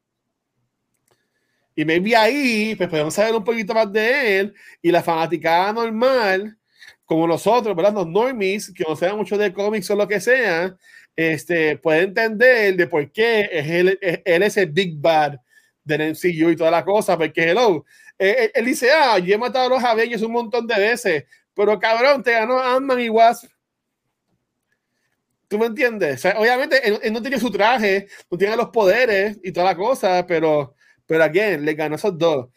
Y 1.74 1.84
maybe 1.84 2.16
ahí, 2.16 2.74
pues 2.74 2.88
podemos 2.88 3.12
saber 3.12 3.34
un 3.34 3.44
poquito 3.44 3.74
más 3.74 3.92
de 3.92 4.40
él 4.40 4.54
y 4.80 4.90
la 4.90 5.02
fanaticada 5.02 5.74
normal, 5.74 6.56
como 7.04 7.26
nosotros, 7.26 7.76
¿verdad? 7.76 7.92
Los 7.92 8.06
normies, 8.06 8.72
que 8.74 8.84
no 8.88 8.96
sean 8.96 9.16
mucho 9.16 9.36
de 9.36 9.52
cómics 9.52 9.90
o 9.90 9.96
lo 9.96 10.08
que 10.08 10.18
sea, 10.18 10.74
este, 11.16 11.78
puede 11.78 12.02
entender 12.02 12.76
de 12.76 12.86
por 12.86 13.10
qué 13.10 13.48
es 13.50 13.66
él, 13.66 13.98
él 14.00 14.42
es 14.42 14.56
el 14.58 14.70
Big 14.70 14.96
Bad 14.98 15.40
del 15.82 16.10
MCU 16.12 16.50
y 16.50 16.56
toda 16.56 16.70
la 16.70 16.84
cosa, 16.84 17.16
porque 17.16 17.50
hello, 17.50 17.84
él, 18.18 18.50
él, 18.54 18.64
dice, 18.64 18.90
ah, 18.92 19.18
yo 19.18 19.34
he 19.34 19.38
matado 19.38 19.66
a 19.66 19.68
los 19.68 19.84
Avengers 19.84 20.22
un 20.22 20.32
montón 20.32 20.66
de 20.66 20.78
veces, 20.78 21.24
pero 21.54 21.78
cabrón, 21.78 22.22
te 22.22 22.32
ganó 22.32 22.60
Ant-Man 22.60 23.00
y 23.00 23.08
Wasp. 23.08 23.50
¿Tú 25.48 25.58
me 25.58 25.66
entiendes? 25.66 26.16
O 26.16 26.18
sea, 26.18 26.38
obviamente 26.38 26.86
él, 26.86 26.98
él, 27.02 27.12
no 27.12 27.22
tiene 27.22 27.38
su 27.38 27.50
traje, 27.50 28.08
no 28.30 28.36
tiene 28.36 28.56
los 28.56 28.68
poderes 28.68 29.38
y 29.42 29.52
toda 29.52 29.66
la 29.66 29.76
cosa, 29.76 30.26
pero 30.26 30.76
pero 31.06 31.24
again, 31.24 31.64
le 31.64 31.74
ganó 31.74 31.96
esos 31.96 32.16
dos. 32.18 32.48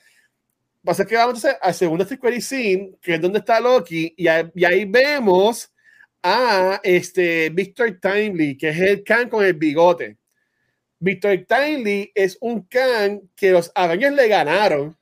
Pasa 0.84 1.06
que 1.06 1.16
vamos 1.16 1.44
a 1.46 1.52
al 1.62 1.74
segundo 1.74 2.06
Secret 2.06 2.42
Scene, 2.42 2.96
que 3.02 3.16
es 3.16 3.22
donde 3.22 3.40
está 3.40 3.60
Loki, 3.60 4.14
y, 4.18 4.28
ahí, 4.28 4.50
y 4.56 4.66
ahí 4.66 4.86
vemos 4.86 5.72
a 6.24 6.80
este 6.84 7.50
Victor 7.50 8.00
Timely, 8.02 8.58
que 8.58 8.70
es 8.70 8.80
el 8.80 9.04
Khan 9.04 9.30
con 9.30 9.44
el 9.44 9.54
bigote. 9.54 10.18
Victor 11.00 11.46
Timely 11.48 12.12
es 12.14 12.38
un 12.42 12.64
Khan 12.68 13.22
que 13.36 13.52
los 13.52 13.72
Avengers 13.76 14.16
le 14.16 14.28
ganaron 14.28 14.98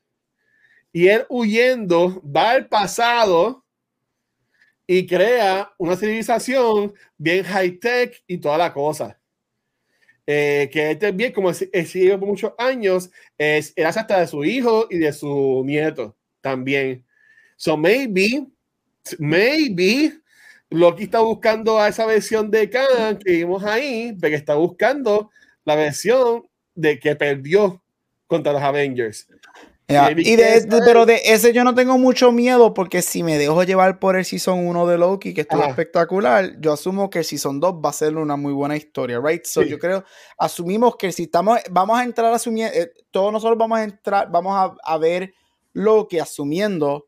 y 0.93 1.07
él 1.07 1.25
huyendo 1.29 2.21
va 2.23 2.51
al 2.51 2.67
pasado 2.67 3.65
y 4.85 5.05
crea 5.05 5.73
una 5.77 5.95
civilización 5.95 6.93
bien 7.17 7.43
high 7.43 7.77
tech 7.79 8.23
y 8.27 8.37
toda 8.37 8.57
la 8.57 8.73
cosa 8.73 9.19
eh, 10.29 10.69
que 10.71 10.91
este 10.91 11.13
bien, 11.13 11.31
como 11.31 11.53
sigue 11.53 12.17
por 12.17 12.27
muchos 12.27 12.51
años, 12.57 13.09
es, 13.37 13.71
era 13.77 13.89
hasta 13.89 14.19
de 14.19 14.27
su 14.27 14.43
hijo 14.43 14.87
y 14.89 14.97
de 14.97 15.13
su 15.13 15.63
nieto 15.65 16.17
también. 16.41 17.05
So 17.55 17.77
maybe, 17.77 18.45
maybe 19.17 20.11
Loki 20.69 21.03
está 21.03 21.19
buscando 21.19 21.79
a 21.79 21.87
esa 21.87 22.05
versión 22.05 22.51
de 22.51 22.69
Kang 22.69 23.17
que 23.23 23.31
vimos 23.31 23.63
ahí, 23.63 24.15
porque 24.19 24.35
está 24.35 24.55
buscando 24.55 25.29
la 25.63 25.75
versión 25.75 26.43
de 26.75 26.99
que 26.99 27.15
perdió 27.15 27.81
contra 28.27 28.53
los 28.53 28.61
Avengers. 28.61 29.27
Y 29.89 30.35
de, 30.35 30.67
pero 30.85 31.05
de 31.05 31.21
ese 31.23 31.53
yo 31.53 31.63
no 31.63 31.73
tengo 31.73 31.97
mucho 31.97 32.33
miedo 32.33 32.73
porque 32.73 33.01
si 33.01 33.23
me 33.23 33.37
dejo 33.37 33.63
llevar 33.63 33.99
por 33.99 34.17
el 34.17 34.25
Season 34.25 34.67
1 34.67 34.85
de 34.85 34.97
Loki, 34.97 35.33
que 35.33 35.41
estuvo 35.41 35.63
espectacular, 35.63 36.59
yo 36.59 36.73
asumo 36.73 37.09
que 37.09 37.19
el 37.19 37.25
Season 37.25 37.61
2 37.61 37.75
va 37.75 37.91
a 37.91 37.93
ser 37.93 38.17
una 38.17 38.35
muy 38.35 38.51
buena 38.51 38.75
historia, 38.75 39.21
right? 39.23 39.45
So 39.45 39.61
yo 39.61 39.79
creo, 39.79 40.03
asumimos 40.37 40.97
que 40.97 41.13
si 41.13 41.23
estamos, 41.23 41.59
vamos 41.71 41.97
a 41.97 42.03
entrar 42.03 42.33
asumiendo, 42.33 42.77
eh, 42.77 42.91
todos 43.11 43.31
nosotros 43.31 43.57
vamos 43.57 43.79
a 43.79 43.83
entrar, 43.85 44.29
vamos 44.29 44.53
a, 44.55 44.75
a 44.83 44.97
ver 44.97 45.33
Loki 45.71 46.19
asumiendo 46.19 47.06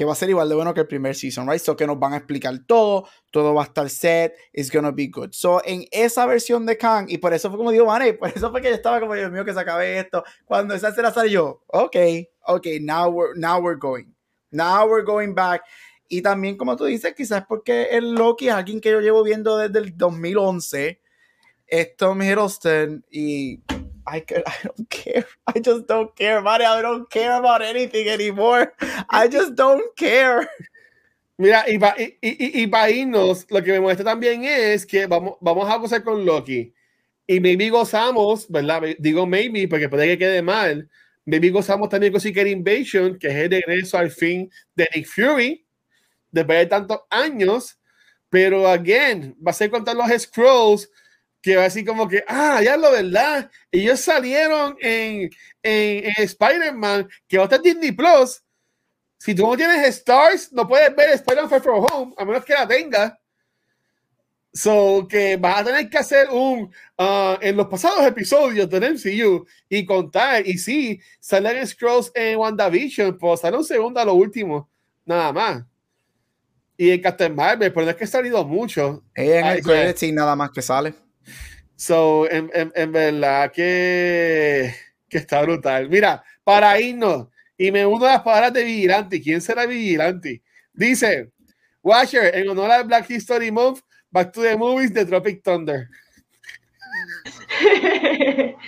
que 0.00 0.06
va 0.06 0.14
a 0.14 0.16
ser 0.16 0.30
igual 0.30 0.48
de 0.48 0.54
bueno 0.54 0.72
que 0.72 0.80
el 0.80 0.86
primer 0.86 1.14
season, 1.14 1.46
right? 1.46 1.60
So 1.60 1.76
que 1.76 1.86
nos 1.86 1.98
van 1.98 2.14
a 2.14 2.16
explicar 2.16 2.58
todo, 2.66 3.06
todo 3.30 3.52
va 3.52 3.64
a 3.64 3.66
estar 3.66 3.90
set, 3.90 4.32
it's 4.50 4.72
gonna 4.72 4.92
be 4.92 5.08
good. 5.08 5.28
So 5.32 5.60
en 5.62 5.84
esa 5.90 6.24
versión 6.24 6.64
de 6.64 6.78
Kang, 6.78 7.04
y 7.10 7.18
por 7.18 7.34
eso 7.34 7.50
fue 7.50 7.58
como 7.58 7.70
digo, 7.70 7.84
man, 7.84 8.00
por 8.18 8.30
eso 8.30 8.50
fue 8.50 8.62
que 8.62 8.70
yo 8.70 8.74
estaba 8.76 8.98
como, 8.98 9.12
Dios 9.12 9.30
mío, 9.30 9.44
que 9.44 9.52
se 9.52 9.60
acabe 9.60 9.98
esto. 9.98 10.24
Cuando 10.46 10.72
esa 10.72 10.88
escena 10.88 11.12
salió, 11.12 11.62
ok, 11.66 11.96
ok, 12.46 12.66
now 12.80 13.10
we're, 13.10 13.38
now 13.38 13.60
we're 13.60 13.78
going. 13.78 14.06
Now 14.50 14.88
we're 14.88 15.04
going 15.04 15.34
back. 15.34 15.64
Y 16.08 16.22
también, 16.22 16.56
como 16.56 16.78
tú 16.78 16.86
dices, 16.86 17.12
quizás 17.14 17.44
porque 17.46 17.88
el 17.90 18.14
Loki 18.14 18.48
es 18.48 18.54
alguien 18.54 18.80
que 18.80 18.92
yo 18.92 19.02
llevo 19.02 19.22
viendo 19.22 19.58
desde 19.58 19.80
el 19.80 19.98
2011. 19.98 20.98
Es 21.66 21.96
Tom 21.98 22.22
Hiddleston 22.22 23.04
y 23.10 23.60
I, 24.06 24.20
could, 24.20 24.42
I 24.46 24.54
don't 24.64 24.90
care. 24.90 25.24
I 25.46 25.60
just 25.60 25.86
don't 25.86 26.14
care, 26.16 26.40
Mario. 26.40 26.68
I 26.68 26.82
don't 26.82 27.10
care 27.10 27.38
about 27.38 27.62
anything 27.62 28.08
anymore. 28.08 28.72
I 29.08 29.28
just 29.28 29.54
don't 29.54 29.94
care. 29.96 30.48
Mira, 31.38 31.64
y 31.66 31.78
para 31.78 31.96
y, 31.98 32.18
y, 32.20 32.62
y 32.64 33.00
irnos, 33.00 33.46
lo 33.48 33.62
que 33.62 33.72
me 33.72 33.80
muestra 33.80 34.04
también 34.04 34.44
es 34.44 34.84
que 34.84 35.06
vamos, 35.06 35.36
vamos 35.40 35.70
a 35.70 35.76
gozar 35.76 36.04
con 36.04 36.24
Loki. 36.24 36.74
Y 37.26 37.40
maybe 37.40 37.70
gozamos, 37.70 38.46
¿verdad? 38.50 38.82
Digo 38.98 39.26
maybe 39.26 39.66
porque 39.66 39.88
puede 39.88 40.06
que 40.06 40.18
quede 40.18 40.42
mal. 40.42 40.88
Maybe 41.24 41.50
gozamos 41.50 41.88
también 41.88 42.12
con 42.12 42.20
Secret 42.20 42.48
Invasion, 42.48 43.18
que 43.18 43.28
es 43.28 43.34
el 43.34 43.50
regreso 43.50 43.96
al 43.96 44.10
fin 44.10 44.50
de 44.74 44.88
Nick 44.94 45.06
Fury, 45.06 45.64
después 46.30 46.58
de 46.58 46.66
tantos 46.66 47.00
años. 47.08 47.78
Pero, 48.28 48.68
again, 48.68 49.36
va 49.44 49.50
a 49.50 49.54
ser 49.54 49.70
contra 49.70 49.94
los 49.94 50.08
Scrolls 50.20 50.90
que 51.42 51.56
va 51.56 51.64
así 51.64 51.84
como 51.84 52.08
que, 52.08 52.24
ah, 52.26 52.60
ya 52.62 52.76
lo 52.76 52.90
verdad, 52.90 53.50
ellos 53.70 54.00
salieron 54.00 54.76
en, 54.80 55.30
en, 55.62 56.04
en 56.04 56.14
Spider-Man, 56.16 57.08
que 57.26 57.38
va 57.38 57.44
a 57.44 57.46
estar 57.46 57.62
Disney 57.62 57.92
Plus. 57.92 58.42
Si 59.18 59.34
tú 59.34 59.46
no 59.46 59.56
tienes 59.56 59.86
Stars, 59.86 60.52
no 60.52 60.66
puedes 60.66 60.94
ver 60.94 61.10
Spider-Man 61.10 61.50
Far 61.50 61.62
From 61.62 61.86
Home, 61.90 62.14
a 62.16 62.24
menos 62.24 62.44
que 62.44 62.54
la 62.54 62.66
tengas. 62.66 63.14
So, 64.52 65.06
que 65.08 65.36
vas 65.36 65.60
a 65.60 65.64
tener 65.64 65.88
que 65.88 65.98
hacer 65.98 66.28
un, 66.28 66.72
uh, 66.98 67.36
en 67.40 67.56
los 67.56 67.68
pasados 67.68 68.04
episodios 68.04 68.68
del 68.68 68.94
MCU 68.94 69.46
y 69.68 69.86
contar, 69.86 70.44
y 70.44 70.58
sí, 70.58 71.00
salen 71.20 71.64
Scrolls 71.64 72.10
en 72.14 72.36
WandaVision, 72.36 73.16
pues 73.16 73.40
sale 73.40 73.56
un 73.56 73.64
segundo 73.64 74.00
a 74.00 74.04
lo 74.04 74.14
último, 74.14 74.68
nada 75.04 75.32
más. 75.32 75.64
Y 76.76 76.90
en 76.90 77.00
Captain 77.00 77.34
Marvel, 77.34 77.72
pero 77.72 77.84
no 77.84 77.90
es 77.90 77.96
que 77.96 78.04
ha 78.04 78.08
salido 78.08 78.44
mucho. 78.44 79.04
en 79.14 79.46
el 79.46 79.96
sí, 79.96 80.10
nada 80.10 80.34
más 80.34 80.50
que 80.50 80.62
sale. 80.62 80.94
So, 81.80 82.30
en, 82.30 82.50
en, 82.52 82.70
en 82.74 82.92
verdad 82.92 83.50
que, 83.50 84.74
que, 85.08 85.16
está 85.16 85.40
brutal. 85.40 85.88
Mira, 85.88 86.22
para 86.44 86.78
irnos, 86.78 87.28
y 87.56 87.72
me 87.72 87.86
uno 87.86 88.04
a 88.04 88.10
las 88.10 88.20
palabras 88.20 88.52
de 88.52 88.64
Vigilante. 88.64 89.22
¿Quién 89.22 89.40
será 89.40 89.64
Vigilante? 89.64 90.42
Dice, 90.74 91.30
Watcher, 91.82 92.36
en 92.36 92.50
honor 92.50 92.70
al 92.70 92.84
Black 92.84 93.08
History 93.08 93.50
Month, 93.50 93.80
Back 94.10 94.30
to 94.30 94.42
the 94.42 94.58
Movies 94.58 94.92
de 94.92 95.06
Tropic 95.06 95.42
Thunder. 95.42 95.88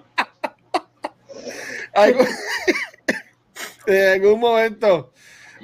en 3.86 4.08
algún 4.08 4.40
momento 4.40 5.12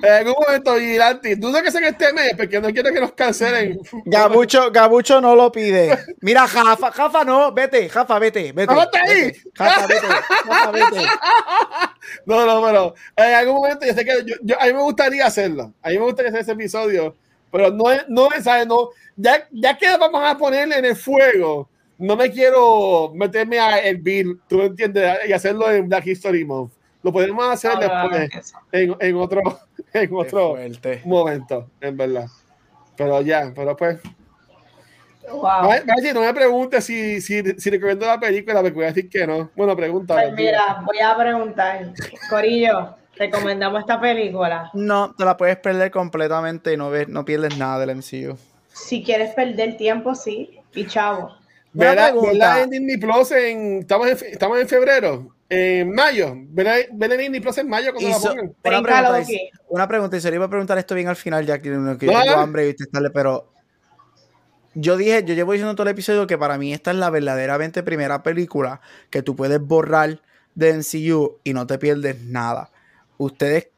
en 0.03 0.13
algún 0.13 0.35
momento, 0.47 0.75
Vigilante, 0.75 1.37
dudo 1.37 1.63
que 1.63 1.71
sea 1.71 1.89
este 1.89 2.13
mes, 2.13 2.33
porque 2.37 2.61
no 2.61 2.71
quiero 2.73 2.93
que 2.93 3.01
nos 3.01 3.13
cancelen. 3.13 3.81
Gabucho, 4.05 4.71
Gabucho 4.71 5.21
no 5.21 5.35
lo 5.35 5.51
pide. 5.51 5.99
Mira, 6.21 6.47
Jafa, 6.47 6.93
Jafa 6.93 7.25
no, 7.25 7.53
vete, 7.53 7.89
Jafa, 7.89 8.19
vete, 8.19 8.53
vete. 8.53 8.73
está 8.73 9.01
ahí! 9.03 9.33
Jafa, 9.55 9.87
vete, 9.87 10.07
Jafa, 10.07 10.71
vete. 10.71 11.07
No, 12.25 12.47
no, 12.47 12.65
pero 12.65 12.95
en 13.17 13.35
algún 13.35 13.57
momento 13.57 13.85
yo 13.85 13.93
sé 13.93 14.05
que 14.05 14.25
yo, 14.43 14.61
a 14.61 14.67
mí 14.67 14.73
me 14.73 14.83
gustaría 14.83 15.27
hacerlo. 15.27 15.73
A 15.83 15.89
mí 15.89 15.99
me 15.99 16.05
gustaría 16.05 16.29
hacer 16.31 16.43
ese 16.43 16.53
episodio, 16.53 17.17
pero 17.51 17.71
no 17.71 17.91
es, 17.91 18.05
no 18.09 18.33
es, 18.33 18.45
¿sabes? 18.45 18.67
No, 18.67 18.91
ya, 19.17 19.49
ya 19.51 19.77
que 19.77 19.89
vamos 19.97 20.23
a 20.25 20.39
ponerle 20.39 20.79
en 20.79 20.85
el 20.85 20.97
fuego, 20.97 21.69
no 21.99 22.17
me 22.17 22.31
quiero 22.31 23.13
meterme 23.15 23.59
a 23.59 23.81
bill, 23.99 24.41
tú 24.49 24.63
entiendes, 24.63 25.19
y 25.29 25.33
hacerlo 25.33 25.71
en 25.71 25.89
Black 25.89 26.07
History 26.07 26.45
Month. 26.45 26.73
Lo 27.07 27.13
podemos 27.13 27.49
hacer 27.49 27.79
después, 27.79 28.53
en, 28.73 28.97
en, 28.99 29.17
otro, 29.17 29.41
en 29.93 30.13
otro 30.13 30.57
momento, 31.05 31.71
en 31.81 31.97
verdad. 31.97 32.27
Pero 32.97 33.23
ya, 33.23 33.53
pero 33.55 33.77
pues. 33.77 34.01
Wow. 35.31 35.71
no 36.15 36.21
me 36.23 36.35
preguntes 36.35 36.85
si, 36.85 37.21
si, 37.21 37.45
si 37.61 37.71
recomiendo 37.71 38.07
la 38.07 38.19
película, 38.19 38.61
me 38.61 38.71
voy 38.71 38.83
a 38.83 38.89
decir 38.89 39.09
que 39.09 39.25
no. 39.25 39.49
Bueno, 39.55 39.77
pregunta. 39.77 40.15
Pues 40.15 40.35
mira, 40.35 40.83
voy 40.85 40.99
a 40.99 41.17
preguntar. 41.17 41.93
Corillo, 42.29 42.97
¿recomendamos 43.15 43.83
esta 43.83 44.01
película? 44.01 44.69
No, 44.75 45.15
te 45.15 45.25
la 45.25 45.37
puedes 45.37 45.59
perder 45.59 45.93
completamente 45.93 46.73
y 46.73 46.77
no, 46.77 46.91
ves, 46.91 47.07
no 47.07 47.25
pierdes 47.25 47.57
nada 47.57 47.87
del 47.87 47.95
MCU. 47.99 48.37
Si 48.73 49.05
quieres 49.05 49.33
perder 49.33 49.77
tiempo, 49.77 50.17
sí. 50.17 50.59
Y 50.75 50.89
chavo. 50.89 51.31
¿Verdad? 51.73 52.65
en 52.65 52.71
Disney 52.71 52.97
Plus 52.97 53.31
en, 53.31 53.79
estamos, 53.83 54.09
en, 54.09 54.33
estamos 54.33 54.59
en 54.59 54.67
febrero. 54.67 55.36
En 55.49 55.95
mayo, 55.95 56.35
ven 56.35 57.35
y 57.35 57.41
Plus 57.41 57.59
en 57.59 57.69
mayo 57.69 57.93
cuando 57.93 58.11
la 58.11 58.19
pongan. 58.19 58.55
Una 58.65 58.83
pregunta, 58.83 59.27
una 59.69 59.89
pregunta, 59.89 60.17
y 60.17 60.21
se 60.21 60.31
le 60.31 60.37
iba 60.37 60.47
a 60.47 60.51
preguntar 60.51 60.77
esto 60.79 60.95
bien 60.95 61.07
al 61.07 61.17
final, 61.17 61.47
ya 61.47 61.59
que, 61.59 61.71
que 61.99 62.07
tengo 62.07 62.37
hambre 62.37 62.69
y 62.69 62.75
testarle, 62.75 63.11
pero 63.11 63.53
yo 64.75 64.97
dije, 64.97 65.25
yo 65.25 65.35
llevo 65.35 65.53
diciendo 65.53 65.75
todo 65.75 65.87
el 65.87 65.93
episodio 65.93 66.27
que 66.27 66.37
para 66.37 66.59
mí 66.59 66.73
esta 66.73 66.91
es 66.91 66.97
la 66.97 67.11
verdaderamente 67.11 67.83
primera 67.83 68.23
película 68.23 68.81
que 69.09 69.23
tú 69.23 69.37
puedes 69.37 69.61
borrar 69.61 70.21
de 70.55 70.73
NCU 70.75 71.39
y 71.45 71.55
no 71.55 71.67
te 71.67 71.79
pierdes 71.79 72.21
nada. 72.23 72.71
¿Ustedes 73.17 73.69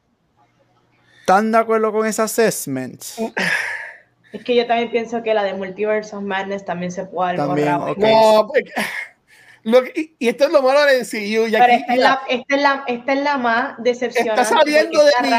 están 1.20 1.52
de 1.52 1.58
acuerdo 1.58 1.92
con 1.92 2.06
ese 2.06 2.22
assessment? 2.22 3.02
Es 4.32 4.44
que 4.44 4.56
yo 4.56 4.66
también 4.66 4.90
pienso 4.90 5.22
que 5.22 5.34
la 5.34 5.44
de 5.44 5.54
Multiverse 5.54 6.16
of 6.16 6.22
Madness 6.22 6.64
también 6.64 6.90
se 6.90 7.04
puede 7.04 7.36
borrar. 7.36 7.96
No, 7.96 8.50
y, 9.64 10.28
esto 10.28 10.44
es 10.44 10.50
lo 10.50 10.62
malo 10.62 10.84
del 10.84 11.02
MCU. 11.02 11.46
esta, 11.46 11.66
es 11.66 11.98
la, 11.98 12.22
esta, 12.28 12.54
es 12.54 12.62
la, 12.62 12.84
esta, 12.86 13.12
es 13.12 13.20
la, 13.20 13.38
más 13.38 13.74
decepcionante. 13.78 14.42
Está 14.42 14.58
saliendo 14.58 15.02
de 15.04 15.12
mi, 15.22 15.30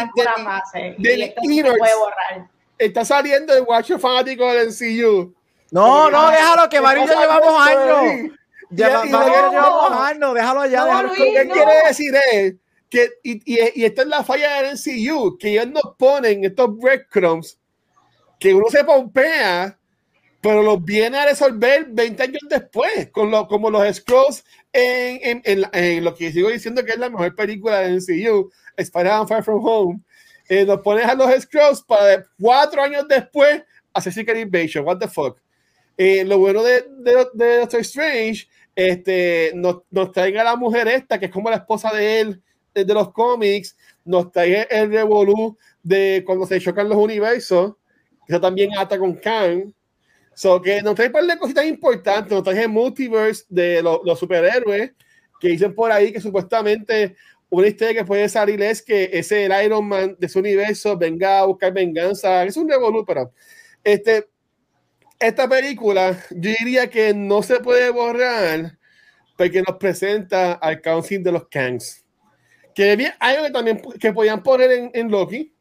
de, 0.97 1.33
de, 1.63 1.63
de 1.63 2.45
Está 2.77 3.03
saliendo 3.03 3.53
de 3.53 3.61
Watcher 3.61 3.99
fanático 3.99 4.51
del 4.53 4.69
MCU. 4.69 5.33
No, 5.71 6.09
no, 6.09 6.31
déjalo 6.31 6.69
que 6.69 6.81
Mario 6.81 7.05
llevamos 7.05 7.67
años. 7.67 8.33
Ya, 8.71 9.03
llevamos 9.03 10.01
años, 10.01 10.33
déjalo 10.33 10.61
allá. 10.61 10.85
No, 10.85 11.03
Lo 11.03 11.13
que 11.13 11.49
quiere 11.51 11.87
decir 11.87 12.13
es 12.31 12.55
que, 12.89 13.09
y, 13.23 13.53
y, 13.53 13.81
y 13.81 13.85
esta 13.85 14.03
es 14.03 14.07
la 14.07 14.23
falla 14.23 14.61
del 14.61 14.73
MCU, 14.75 15.37
que 15.37 15.49
ellos 15.49 15.67
nos 15.67 15.95
ponen 15.97 16.45
estos 16.45 16.77
breadcrumbs 16.77 17.59
que 18.39 18.53
uno 18.53 18.67
se 18.69 18.83
pompea 18.83 19.78
pero 20.41 20.63
los 20.63 20.83
viene 20.83 21.17
a 21.17 21.25
resolver 21.25 21.87
20 21.89 22.23
años 22.23 22.41
después, 22.49 23.09
con 23.11 23.29
lo, 23.29 23.47
como 23.47 23.69
los 23.69 23.95
Scrolls 23.95 24.43
en, 24.71 25.41
en, 25.43 25.63
en, 25.73 26.03
lo 26.03 26.15
que 26.15 26.31
sigo 26.31 26.49
diciendo 26.49 26.83
que 26.85 26.91
es 26.91 26.97
la 26.99 27.09
mejor 27.09 27.35
película 27.35 27.79
de 27.79 27.95
MCU, 27.95 28.49
Spider-Man 28.77 29.27
Far 29.27 29.43
From 29.43 29.65
Home. 29.65 29.99
Eh, 30.47 30.65
nos 30.65 30.79
pones 30.81 31.05
a 31.05 31.15
los 31.15 31.29
Scrolls 31.41 31.81
para 31.81 32.25
cuatro 32.39 32.81
años 32.81 33.05
después 33.07 33.63
hacer 33.93 34.13
Secret 34.13 34.37
Invasion. 34.37 34.85
What 34.85 34.99
the 34.99 35.07
fuck? 35.07 35.37
Eh, 35.97 36.23
lo 36.23 36.39
bueno 36.39 36.63
de, 36.63 36.85
de, 36.99 37.27
de, 37.33 37.57
Doctor 37.57 37.81
Strange, 37.81 38.47
este, 38.73 39.51
nos, 39.53 39.81
nos 39.91 40.13
traen 40.13 40.37
a 40.37 40.45
la 40.45 40.55
mujer 40.55 40.87
esta, 40.87 41.19
que 41.19 41.25
es 41.25 41.31
como 41.31 41.49
la 41.49 41.57
esposa 41.57 41.91
de 41.93 42.21
él, 42.21 42.41
de, 42.73 42.85
los 42.85 43.11
cómics, 43.11 43.75
nos 44.05 44.31
trae 44.31 44.65
el 44.71 44.89
revolú 44.89 45.57
de 45.83 46.23
cuando 46.25 46.45
se 46.45 46.61
chocan 46.61 46.87
los 46.87 46.97
universos, 46.97 47.73
eso 48.25 48.39
también 48.39 48.69
ata 48.77 48.97
con 48.97 49.15
Kang 49.15 49.73
So 50.39 50.61
que 50.61 50.81
nos 50.81 50.95
trae 50.95 51.07
un 51.07 51.11
par 51.11 51.25
de 51.25 51.37
cositas 51.37 51.65
importantes. 51.65 52.31
Nos 52.31 52.43
trae 52.43 52.63
el 52.63 52.69
multiverse 52.69 53.43
de 53.49 53.83
los 53.83 54.17
superhéroes 54.17 54.93
que 55.37 55.49
dicen 55.49 55.75
por 55.75 55.91
ahí 55.91 56.13
que 56.13 56.21
supuestamente 56.21 57.17
una 57.49 57.67
historia 57.67 57.93
que 57.93 58.05
puede 58.05 58.29
salir 58.29 58.61
es 58.61 58.81
que 58.81 59.09
ese 59.11 59.43
el 59.43 59.65
Iron 59.65 59.85
Man 59.85 60.15
de 60.17 60.29
su 60.29 60.39
universo 60.39 60.97
venga 60.97 61.39
a 61.39 61.45
buscar 61.45 61.73
venganza. 61.73 62.45
Es 62.45 62.55
un 62.55 62.69
revolú, 62.69 63.03
pero 63.05 63.33
este, 63.83 64.29
esta 65.19 65.49
película 65.49 66.17
yo 66.31 66.51
diría 66.57 66.89
que 66.89 67.13
no 67.13 67.43
se 67.43 67.59
puede 67.59 67.89
borrar 67.89 68.77
porque 69.35 69.61
nos 69.61 69.75
presenta 69.75 70.53
al 70.53 70.79
Council 70.79 71.21
de 71.21 71.33
los 71.33 71.49
Kangs. 71.49 72.05
Que 72.73 73.13
hay 73.19 73.35
algo 73.35 73.43
que 73.47 73.51
también 73.51 73.81
que 73.99 74.13
podían 74.13 74.41
poner 74.41 74.71
en, 74.71 74.91
en 74.93 75.11
Loki 75.11 75.53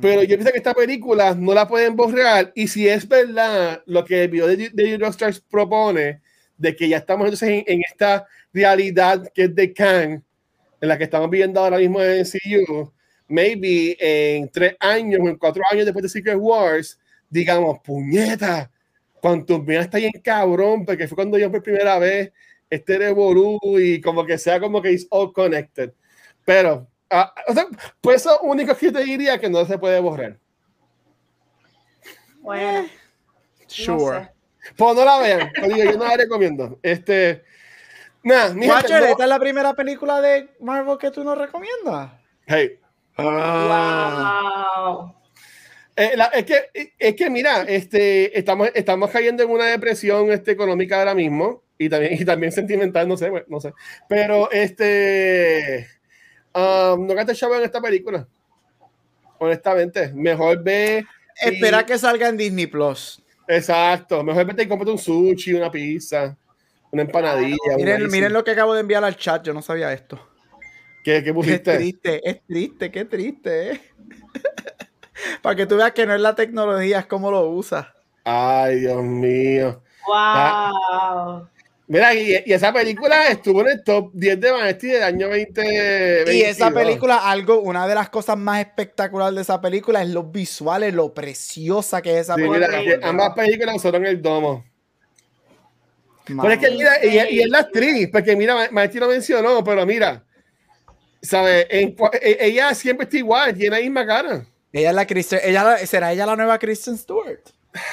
Pero 0.00 0.22
yo 0.22 0.36
pienso 0.36 0.52
que 0.52 0.58
esta 0.58 0.74
película 0.74 1.34
no 1.34 1.54
la 1.54 1.66
pueden 1.66 1.96
borrar. 1.96 2.52
Y 2.54 2.68
si 2.68 2.88
es 2.88 3.08
verdad 3.08 3.82
lo 3.86 4.04
que 4.04 4.24
el 4.24 4.30
video 4.30 4.46
de, 4.46 4.70
de 4.72 4.98
Rockstars 4.98 5.40
propone, 5.40 6.20
de 6.56 6.76
que 6.76 6.88
ya 6.88 6.98
estamos 6.98 7.24
entonces 7.24 7.64
en, 7.66 7.80
esta 7.88 8.26
realidad 8.52 9.30
que 9.34 9.44
es 9.44 9.54
de 9.54 9.72
Kang, 9.72 10.22
en 10.80 10.88
la 10.88 10.98
que 10.98 11.04
estamos 11.04 11.30
viviendo 11.30 11.60
ahora 11.60 11.78
mismo 11.78 12.02
en 12.02 12.24
CU, 12.24 12.92
maybe 13.28 13.96
en 14.00 14.48
tres 14.50 14.76
años 14.80 15.20
o 15.22 15.28
en 15.28 15.36
cuatro 15.36 15.62
años 15.70 15.84
después 15.84 16.02
de 16.02 16.08
Secret 16.08 16.36
Wars, 16.38 16.98
digamos, 17.30 17.78
puñeta, 17.84 18.70
cuanto 19.20 19.62
me 19.62 19.78
está 19.78 19.98
bien 19.98 20.12
cabrón, 20.22 20.84
porque 20.84 21.08
fue 21.08 21.16
cuando 21.16 21.38
yo 21.38 21.50
por 21.50 21.62
primera 21.62 21.98
vez 21.98 22.32
este 22.70 22.98
Revolú 22.98 23.58
y 23.78 24.00
como 24.00 24.24
que 24.24 24.38
sea 24.38 24.60
como 24.60 24.82
que 24.82 24.92
es 24.92 25.06
all 25.10 25.32
connected. 25.32 25.92
Pero, 26.44 26.88
uh, 27.12 27.50
o 27.50 27.54
sea, 27.54 27.66
pues 28.00 28.16
eso 28.22 28.40
único 28.42 28.74
que 28.76 28.92
te 28.92 29.04
diría 29.04 29.38
que 29.38 29.48
no 29.48 29.64
se 29.64 29.78
puede 29.78 30.00
borrar. 30.00 30.38
Bueno. 32.40 32.88
Sure. 33.66 34.30
Pues 34.76 34.96
no 34.96 35.04
la 35.04 35.18
vean, 35.18 35.50
yo 35.76 35.98
no 35.98 36.04
la 36.04 36.16
recomiendo. 36.16 36.78
Este, 36.82 37.44
nada, 38.22 38.54
Watcher, 38.54 39.02
¿esta 39.04 39.22
es 39.22 39.28
la 39.28 39.38
primera 39.38 39.74
película 39.74 40.20
de 40.20 40.50
Marvel 40.60 40.98
que 40.98 41.10
tú 41.10 41.24
nos 41.24 41.38
recomiendas? 41.38 42.12
Hey. 42.46 42.78
Wow. 43.16 45.14
Eh, 45.96 46.14
es, 46.32 46.44
que, 46.44 46.92
es 46.98 47.16
que, 47.16 47.28
mira, 47.28 47.62
este, 47.62 48.38
estamos, 48.38 48.70
estamos 48.74 49.10
cayendo 49.10 49.42
en 49.42 49.50
una 49.50 49.64
depresión 49.64 50.30
este, 50.30 50.52
económica 50.52 50.98
ahora 50.98 51.14
mismo 51.14 51.64
y 51.76 51.88
también, 51.88 52.12
y 52.14 52.24
también 52.24 52.52
sentimental, 52.52 53.08
no 53.08 53.16
sé, 53.16 53.32
no 53.48 53.60
sé. 53.60 53.72
Pero 54.08 54.50
este, 54.52 55.88
um, 56.54 57.06
no 57.06 57.14
gastes 57.14 57.38
chavo 57.38 57.56
en 57.56 57.64
esta 57.64 57.80
película. 57.80 58.26
Honestamente, 59.38 60.12
mejor 60.12 60.62
ve. 60.62 61.04
Espera 61.40 61.86
que 61.86 61.98
salga 61.98 62.28
en 62.28 62.36
Disney 62.36 62.66
Plus. 62.66 63.22
Exacto, 63.46 64.22
mejor 64.22 64.44
vete 64.44 64.64
y 64.64 64.68
cómprate 64.68 64.92
un 64.92 64.98
sushi, 64.98 65.54
una 65.54 65.70
pizza, 65.70 66.36
una 66.90 67.02
empanadilla. 67.02 67.76
Miren, 67.76 68.10
miren 68.10 68.32
lo 68.32 68.44
que 68.44 68.50
acabo 68.50 68.74
de 68.74 68.80
enviar 68.80 69.02
al 69.04 69.16
chat, 69.16 69.42
yo 69.44 69.54
no 69.54 69.62
sabía 69.62 69.92
esto. 69.92 70.20
¿Qué, 71.02 71.22
qué 71.22 71.32
pusiste? 71.32 71.70
Es 71.72 71.78
triste, 71.78 72.28
es 72.28 72.42
triste, 72.46 72.90
qué 72.90 73.04
triste. 73.06 73.72
¿eh? 73.72 73.80
Para 75.42 75.56
que 75.56 75.66
tú 75.66 75.76
veas 75.76 75.92
que 75.92 76.04
no 76.04 76.14
es 76.14 76.20
la 76.20 76.34
tecnología, 76.34 76.98
es 76.98 77.06
cómo 77.06 77.30
lo 77.30 77.48
usas. 77.48 77.86
Ay, 78.24 78.80
Dios 78.80 79.02
mío. 79.02 79.82
Wow. 80.06 81.48
Mira, 81.88 82.14
y, 82.14 82.34
esa 82.52 82.70
película 82.70 83.28
estuvo 83.28 83.62
en 83.62 83.68
el 83.68 83.82
top 83.82 84.10
10 84.12 84.40
de 84.40 84.50
Vanity 84.50 84.88
del 84.88 85.02
año 85.02 85.28
2020. 85.28 86.36
Y 86.36 86.42
esa 86.42 86.70
película, 86.70 87.30
algo, 87.30 87.60
una 87.60 87.88
de 87.88 87.94
las 87.94 88.10
cosas 88.10 88.36
más 88.36 88.60
espectaculares 88.60 89.34
de 89.34 89.40
esa 89.40 89.58
película 89.58 90.02
es 90.02 90.10
los 90.10 90.30
visuales, 90.30 90.92
lo 90.92 91.14
preciosa 91.14 92.02
que 92.02 92.12
es 92.12 92.20
esa 92.22 92.34
película. 92.34 92.68
Mira, 92.78 92.98
ambas 93.08 93.32
películas 93.34 93.76
usaron 93.76 94.04
el 94.04 94.20
domo. 94.20 94.66
Pero 96.26 96.50
es 96.50 96.58
que 96.58 96.70
mira, 96.72 97.02
y, 97.02 97.36
y, 97.36 97.40
es 97.40 97.48
la 97.48 97.60
actriz, 97.60 98.10
porque 98.12 98.36
mira, 98.36 98.68
Maestri 98.70 99.00
lo 99.00 99.08
mencionó, 99.08 99.64
pero 99.64 99.86
mira, 99.86 100.22
¿sabes? 101.22 101.66
E, 101.70 101.96
ella 102.38 102.74
siempre 102.74 103.04
está 103.04 103.16
igual, 103.16 103.54
tiene 103.54 103.76
la 103.76 103.82
misma 103.82 104.06
cara. 104.06 104.44
Ella 104.74 104.90
es 104.90 104.94
la 104.94 105.06
Kristen, 105.06 105.40
ella, 105.42 105.78
¿será 105.86 106.12
ella 106.12 106.26
la 106.26 106.36
nueva 106.36 106.58
Kristen 106.58 106.98
Stewart? 106.98 107.40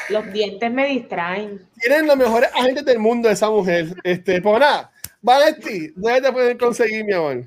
Los 0.10 0.32
dientes 0.32 0.72
me 0.72 0.88
distraen. 0.88 1.62
Tienen 1.80 2.08
los 2.08 2.18
mejores 2.18 2.50
agentes 2.56 2.86
del 2.86 3.00
mundo 3.00 3.30
esa 3.30 3.50
mujer. 3.50 3.96
Este, 4.04 4.42
pues 4.42 4.60
nada, 4.60 4.92
Vanesti, 5.22 5.92
¿dónde 5.96 6.22
te 6.22 6.32
pueden 6.32 6.58
conseguir, 6.58 7.04
mi 7.04 7.14
amor? 7.14 7.46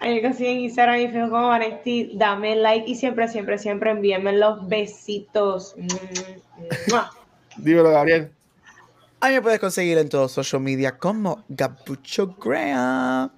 Ahí 0.00 0.14
me 0.14 0.22
consiguen 0.22 0.60
Instagram 0.60 1.00
y 1.00 1.08
Facebook 1.08 1.30
como 1.30 1.48
Vanesti. 1.48 2.12
Dame 2.14 2.56
like 2.56 2.88
y 2.88 2.94
siempre, 2.94 3.28
siempre, 3.28 3.58
siempre 3.58 3.90
envíenme 3.90 4.32
los 4.32 4.66
besitos. 4.68 5.74
Dímelo, 7.56 7.90
Gabriel. 7.90 8.30
A 9.20 9.28
mí 9.28 9.34
me 9.34 9.42
puedes 9.42 9.58
conseguir 9.58 9.98
en 9.98 10.08
todos 10.08 10.30
social 10.30 10.62
media 10.62 10.96
como 10.96 11.44
Gabucho 11.48 12.36
Graham. 12.40 13.32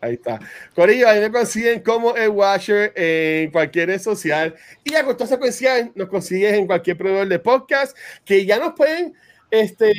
Ahí 0.00 0.14
está. 0.14 0.38
Corillo, 0.74 1.08
ahí 1.08 1.20
me 1.20 1.30
consiguen 1.30 1.80
como 1.80 2.14
el 2.14 2.28
Washer 2.28 2.92
en 2.94 3.50
cualquier 3.50 3.88
red 3.88 4.00
social. 4.00 4.54
Y 4.84 4.94
a 4.94 5.04
costo 5.04 5.26
secuencial 5.26 5.90
nos 5.94 6.08
consigues 6.08 6.54
en 6.54 6.66
cualquier 6.66 6.96
proveedor 6.96 7.28
de 7.28 7.38
podcast 7.38 7.96
que 8.24 8.46
ya 8.46 8.58
nos 8.58 8.74
pueden, 8.74 9.14
este, 9.50 9.92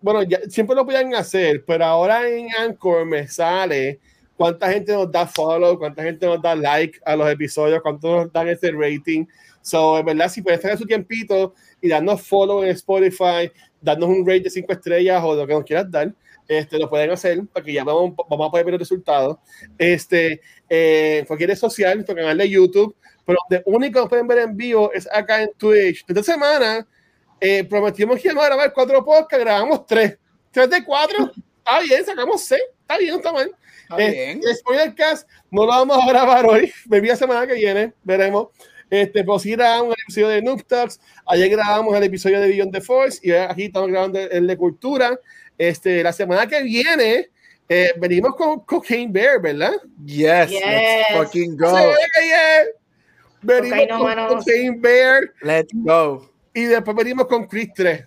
bueno, 0.00 0.22
ya, 0.24 0.40
siempre 0.48 0.76
lo 0.76 0.84
pueden 0.84 1.14
hacer, 1.14 1.64
pero 1.66 1.84
ahora 1.86 2.28
en 2.28 2.48
Anchor 2.54 3.06
me 3.06 3.26
sale 3.28 3.98
cuánta 4.36 4.70
gente 4.70 4.92
nos 4.92 5.10
da 5.10 5.26
follow, 5.26 5.78
cuánta 5.78 6.02
gente 6.02 6.26
nos 6.26 6.42
da 6.42 6.54
like 6.54 6.98
a 7.04 7.16
los 7.16 7.30
episodios, 7.30 7.80
cuánto 7.82 8.16
nos 8.16 8.32
dan 8.32 8.48
ese 8.48 8.72
rating. 8.72 9.24
So, 9.62 9.98
en 9.98 10.06
verdad, 10.06 10.28
si 10.28 10.42
puedes 10.42 10.60
tener 10.60 10.76
su 10.76 10.86
tiempito 10.86 11.54
y 11.80 11.88
darnos 11.88 12.20
follow 12.26 12.62
en 12.62 12.70
Spotify, 12.70 13.50
darnos 13.80 14.08
un 14.10 14.26
rate 14.26 14.40
de 14.40 14.50
5 14.50 14.72
estrellas 14.72 15.22
o 15.24 15.34
lo 15.34 15.46
que 15.46 15.54
nos 15.54 15.64
quieras 15.64 15.90
dar 15.90 16.12
este, 16.50 16.80
lo 16.80 16.90
pueden 16.90 17.12
hacer 17.12 17.46
para 17.46 17.64
que 17.64 17.72
ya 17.72 17.84
vamos, 17.84 18.12
vamos 18.28 18.48
a 18.48 18.50
poder 18.50 18.66
ver 18.66 18.72
los 18.72 18.80
resultados. 18.80 19.38
Este, 19.78 20.40
eh, 20.68 21.22
cualquier 21.28 21.50
red 21.50 21.56
social, 21.56 21.94
nuestro 21.94 22.16
canal 22.16 22.36
de 22.36 22.50
YouTube, 22.50 22.96
pero 23.24 23.38
lo 23.48 23.62
único 23.66 24.02
que 24.02 24.08
pueden 24.08 24.26
ver 24.26 24.38
en 24.38 24.56
vivo 24.56 24.92
es 24.92 25.08
acá 25.12 25.42
en 25.42 25.52
Twitch. 25.56 26.04
Esta 26.08 26.24
semana 26.24 26.84
eh, 27.40 27.62
prometimos 27.62 28.20
que 28.20 28.26
íbamos 28.26 28.42
a 28.42 28.48
grabar 28.48 28.72
cuatro 28.72 29.04
podcasts, 29.04 29.44
grabamos 29.44 29.86
tres. 29.86 30.18
Tres 30.50 30.68
de 30.68 30.84
cuatro, 30.84 31.30
está 31.58 31.80
bien, 31.82 32.04
sacamos 32.04 32.42
seis, 32.42 32.62
está 32.80 32.98
bien, 32.98 33.14
está 33.14 33.32
mal. 33.32 33.54
Está 33.82 34.02
eh, 34.02 34.10
bien. 34.10 34.40
El 34.44 34.56
spoilercast 34.56 35.28
no 35.52 35.62
lo 35.62 35.68
vamos 35.68 36.02
a 36.02 36.08
grabar 36.08 36.46
hoy, 36.46 36.72
maybe 36.86 37.06
la 37.06 37.16
semana 37.16 37.46
que 37.46 37.54
viene, 37.54 37.92
veremos. 38.02 38.48
Este, 38.90 39.22
pues 39.22 39.42
sí 39.42 39.52
grabamos 39.52 39.94
el 39.94 40.02
episodio 40.02 40.28
de 40.30 40.42
Noob 40.42 40.64
Talks, 40.64 40.98
ayer 41.26 41.48
grabamos 41.48 41.94
el 41.94 42.02
episodio 42.02 42.40
de 42.40 42.48
Beyond 42.48 42.72
the 42.72 42.80
Force 42.80 43.20
y 43.22 43.30
aquí 43.30 43.66
estamos 43.66 43.88
grabando 43.88 44.18
el 44.18 44.48
de 44.48 44.56
Cultura. 44.56 45.16
Este, 45.60 46.02
la 46.02 46.10
semana 46.10 46.46
que 46.46 46.62
viene 46.62 47.28
eh, 47.68 47.92
venimos 47.98 48.34
con 48.34 48.60
Cocaine 48.60 49.12
Bear, 49.12 49.42
¿verdad? 49.42 49.74
Yes, 50.06 50.48
yes. 50.48 50.62
let's 50.64 51.18
fucking 51.18 51.54
go. 51.54 51.76
Venimos 53.42 53.98
con 53.98 54.38
Cocaine 54.38 54.80
Bear. 54.80 55.34
Let's 55.42 55.68
go. 55.74 56.30
Y 56.54 56.64
después 56.64 56.96
venimos 56.96 57.26
con 57.26 57.44
Chris 57.44 57.68
3. 57.74 58.06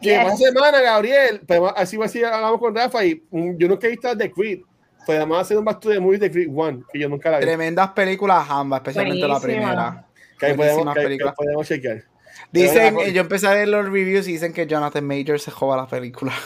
Que 0.00 0.10
yes. 0.10 0.22
más 0.24 0.38
semana, 0.38 0.80
Gabriel, 0.80 1.40
pues, 1.44 1.60
así 1.74 1.96
va 1.96 2.06
así 2.06 2.22
hablamos 2.22 2.60
con 2.60 2.76
Rafa 2.76 3.04
y 3.04 3.20
um, 3.32 3.58
yo 3.58 3.66
nunca 3.66 3.88
he 3.88 3.90
visto 3.90 4.14
de 4.14 4.30
Creed. 4.30 4.60
Pues 5.04 5.18
además 5.18 5.40
hacer 5.40 5.58
un 5.58 5.64
back 5.64 5.82
de 5.82 5.98
movies 5.98 6.20
de 6.20 6.30
Creed 6.30 6.48
1, 6.48 6.84
que 6.92 6.98
yo 7.00 7.08
nunca 7.08 7.32
la 7.32 7.38
vi. 7.38 7.44
Tremendas 7.44 7.90
películas 7.90 8.46
ambas, 8.48 8.82
especialmente 8.82 9.26
Buenísima. 9.26 9.34
la 9.34 9.64
primera. 9.64 10.06
Que 10.38 10.46
ahí 10.46 10.54
podemos, 10.54 10.94
que, 10.94 11.18
que 11.18 11.32
podemos 11.36 11.66
chequear. 11.66 12.04
Dicen, 12.52 12.96
yo 13.12 13.20
empecé 13.20 13.46
a 13.46 13.54
ver 13.54 13.68
los 13.68 13.84
reviews 13.84 14.26
y 14.28 14.32
dicen 14.32 14.52
que 14.52 14.66
Jonathan 14.66 15.06
Major 15.06 15.38
se 15.38 15.50
joda 15.50 15.76
la 15.76 15.86
película. 15.86 16.32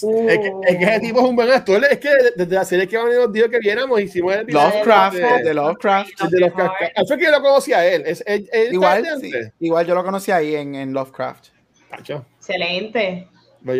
Uh. 0.00 0.26
Es, 0.26 0.38
que, 0.38 0.52
es, 0.68 0.76
que, 0.78 0.84
ese 0.84 1.00
tipo 1.00 1.20
es 1.20 1.26
un 1.26 1.36
buen 1.36 1.50
actor. 1.50 1.84
Es 1.84 1.98
que 1.98 2.08
desde 2.34 2.54
la 2.54 2.64
serie 2.64 2.88
que 2.88 2.96
nos 2.96 3.30
dijo 3.30 3.50
que 3.50 3.58
viéramos, 3.58 4.00
hicimos 4.00 4.34
el 4.34 4.46
Lovecraft, 4.46 5.16
de, 5.16 5.42
de 5.42 5.52
Lovecraft. 5.52 6.22
De 6.30 6.40
Lovecraft. 6.40 6.74
Eso 6.96 7.16
que 7.18 7.24
yo 7.24 7.30
lo 7.30 7.42
conocía 7.42 7.80
a 7.80 7.86
él. 7.86 8.02
Es, 8.06 8.24
él, 8.26 8.48
él 8.54 8.72
igual, 8.72 9.06
sí, 9.20 9.30
igual 9.60 9.86
yo 9.86 9.94
lo 9.94 10.02
conocí 10.02 10.30
ahí 10.30 10.56
en, 10.56 10.74
en 10.76 10.94
Lovecraft. 10.94 11.48
Excelente. 11.92 13.28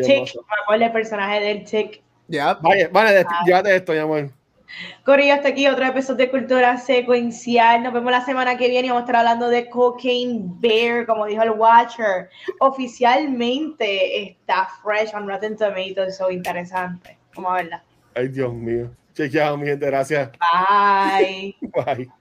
Chick, 0.02 0.34
me 0.34 0.62
acuerdo 0.62 0.84
el 0.84 0.93
personaje 0.93 1.40
del 1.40 1.64
Chick. 1.64 2.02
Ya. 2.28 2.55
Vaya, 2.55 2.89
vale, 2.93 3.24
llévate 3.47 3.74
esto, 3.74 3.93
mi 3.93 3.98
amor. 3.98 4.30
Corillo, 5.05 5.35
hasta 5.35 5.49
aquí 5.49 5.66
otro 5.66 5.85
episodio 5.85 6.27
de 6.27 6.31
Cultura 6.31 6.77
Secuencial. 6.78 7.82
Nos 7.82 7.93
vemos 7.93 8.11
la 8.11 8.24
semana 8.24 8.57
que 8.57 8.69
viene 8.69 8.86
y 8.86 8.90
vamos 8.90 9.03
a 9.03 9.07
estar 9.07 9.16
hablando 9.16 9.49
de 9.49 9.69
Cocaine 9.69 10.40
Bear, 10.61 11.07
como 11.07 11.27
dijo 11.27 11.43
el 11.43 11.51
Watcher. 11.51 12.28
Oficialmente 12.61 14.23
está 14.31 14.69
fresh 14.82 15.15
on 15.15 15.28
Rotten 15.28 15.57
Tomatoes, 15.57 16.16
so 16.16 16.31
interesante. 16.31 17.19
Vamos 17.35 17.53
a 17.53 17.55
verla. 17.57 17.85
Ay, 18.15 18.28
Dios 18.28 18.53
mío. 18.53 18.90
Chequeado, 19.15 19.57
mi 19.57 19.66
gente, 19.66 19.86
gracias. 19.86 20.31
Bye. 20.39 21.57
Bye. 21.85 22.12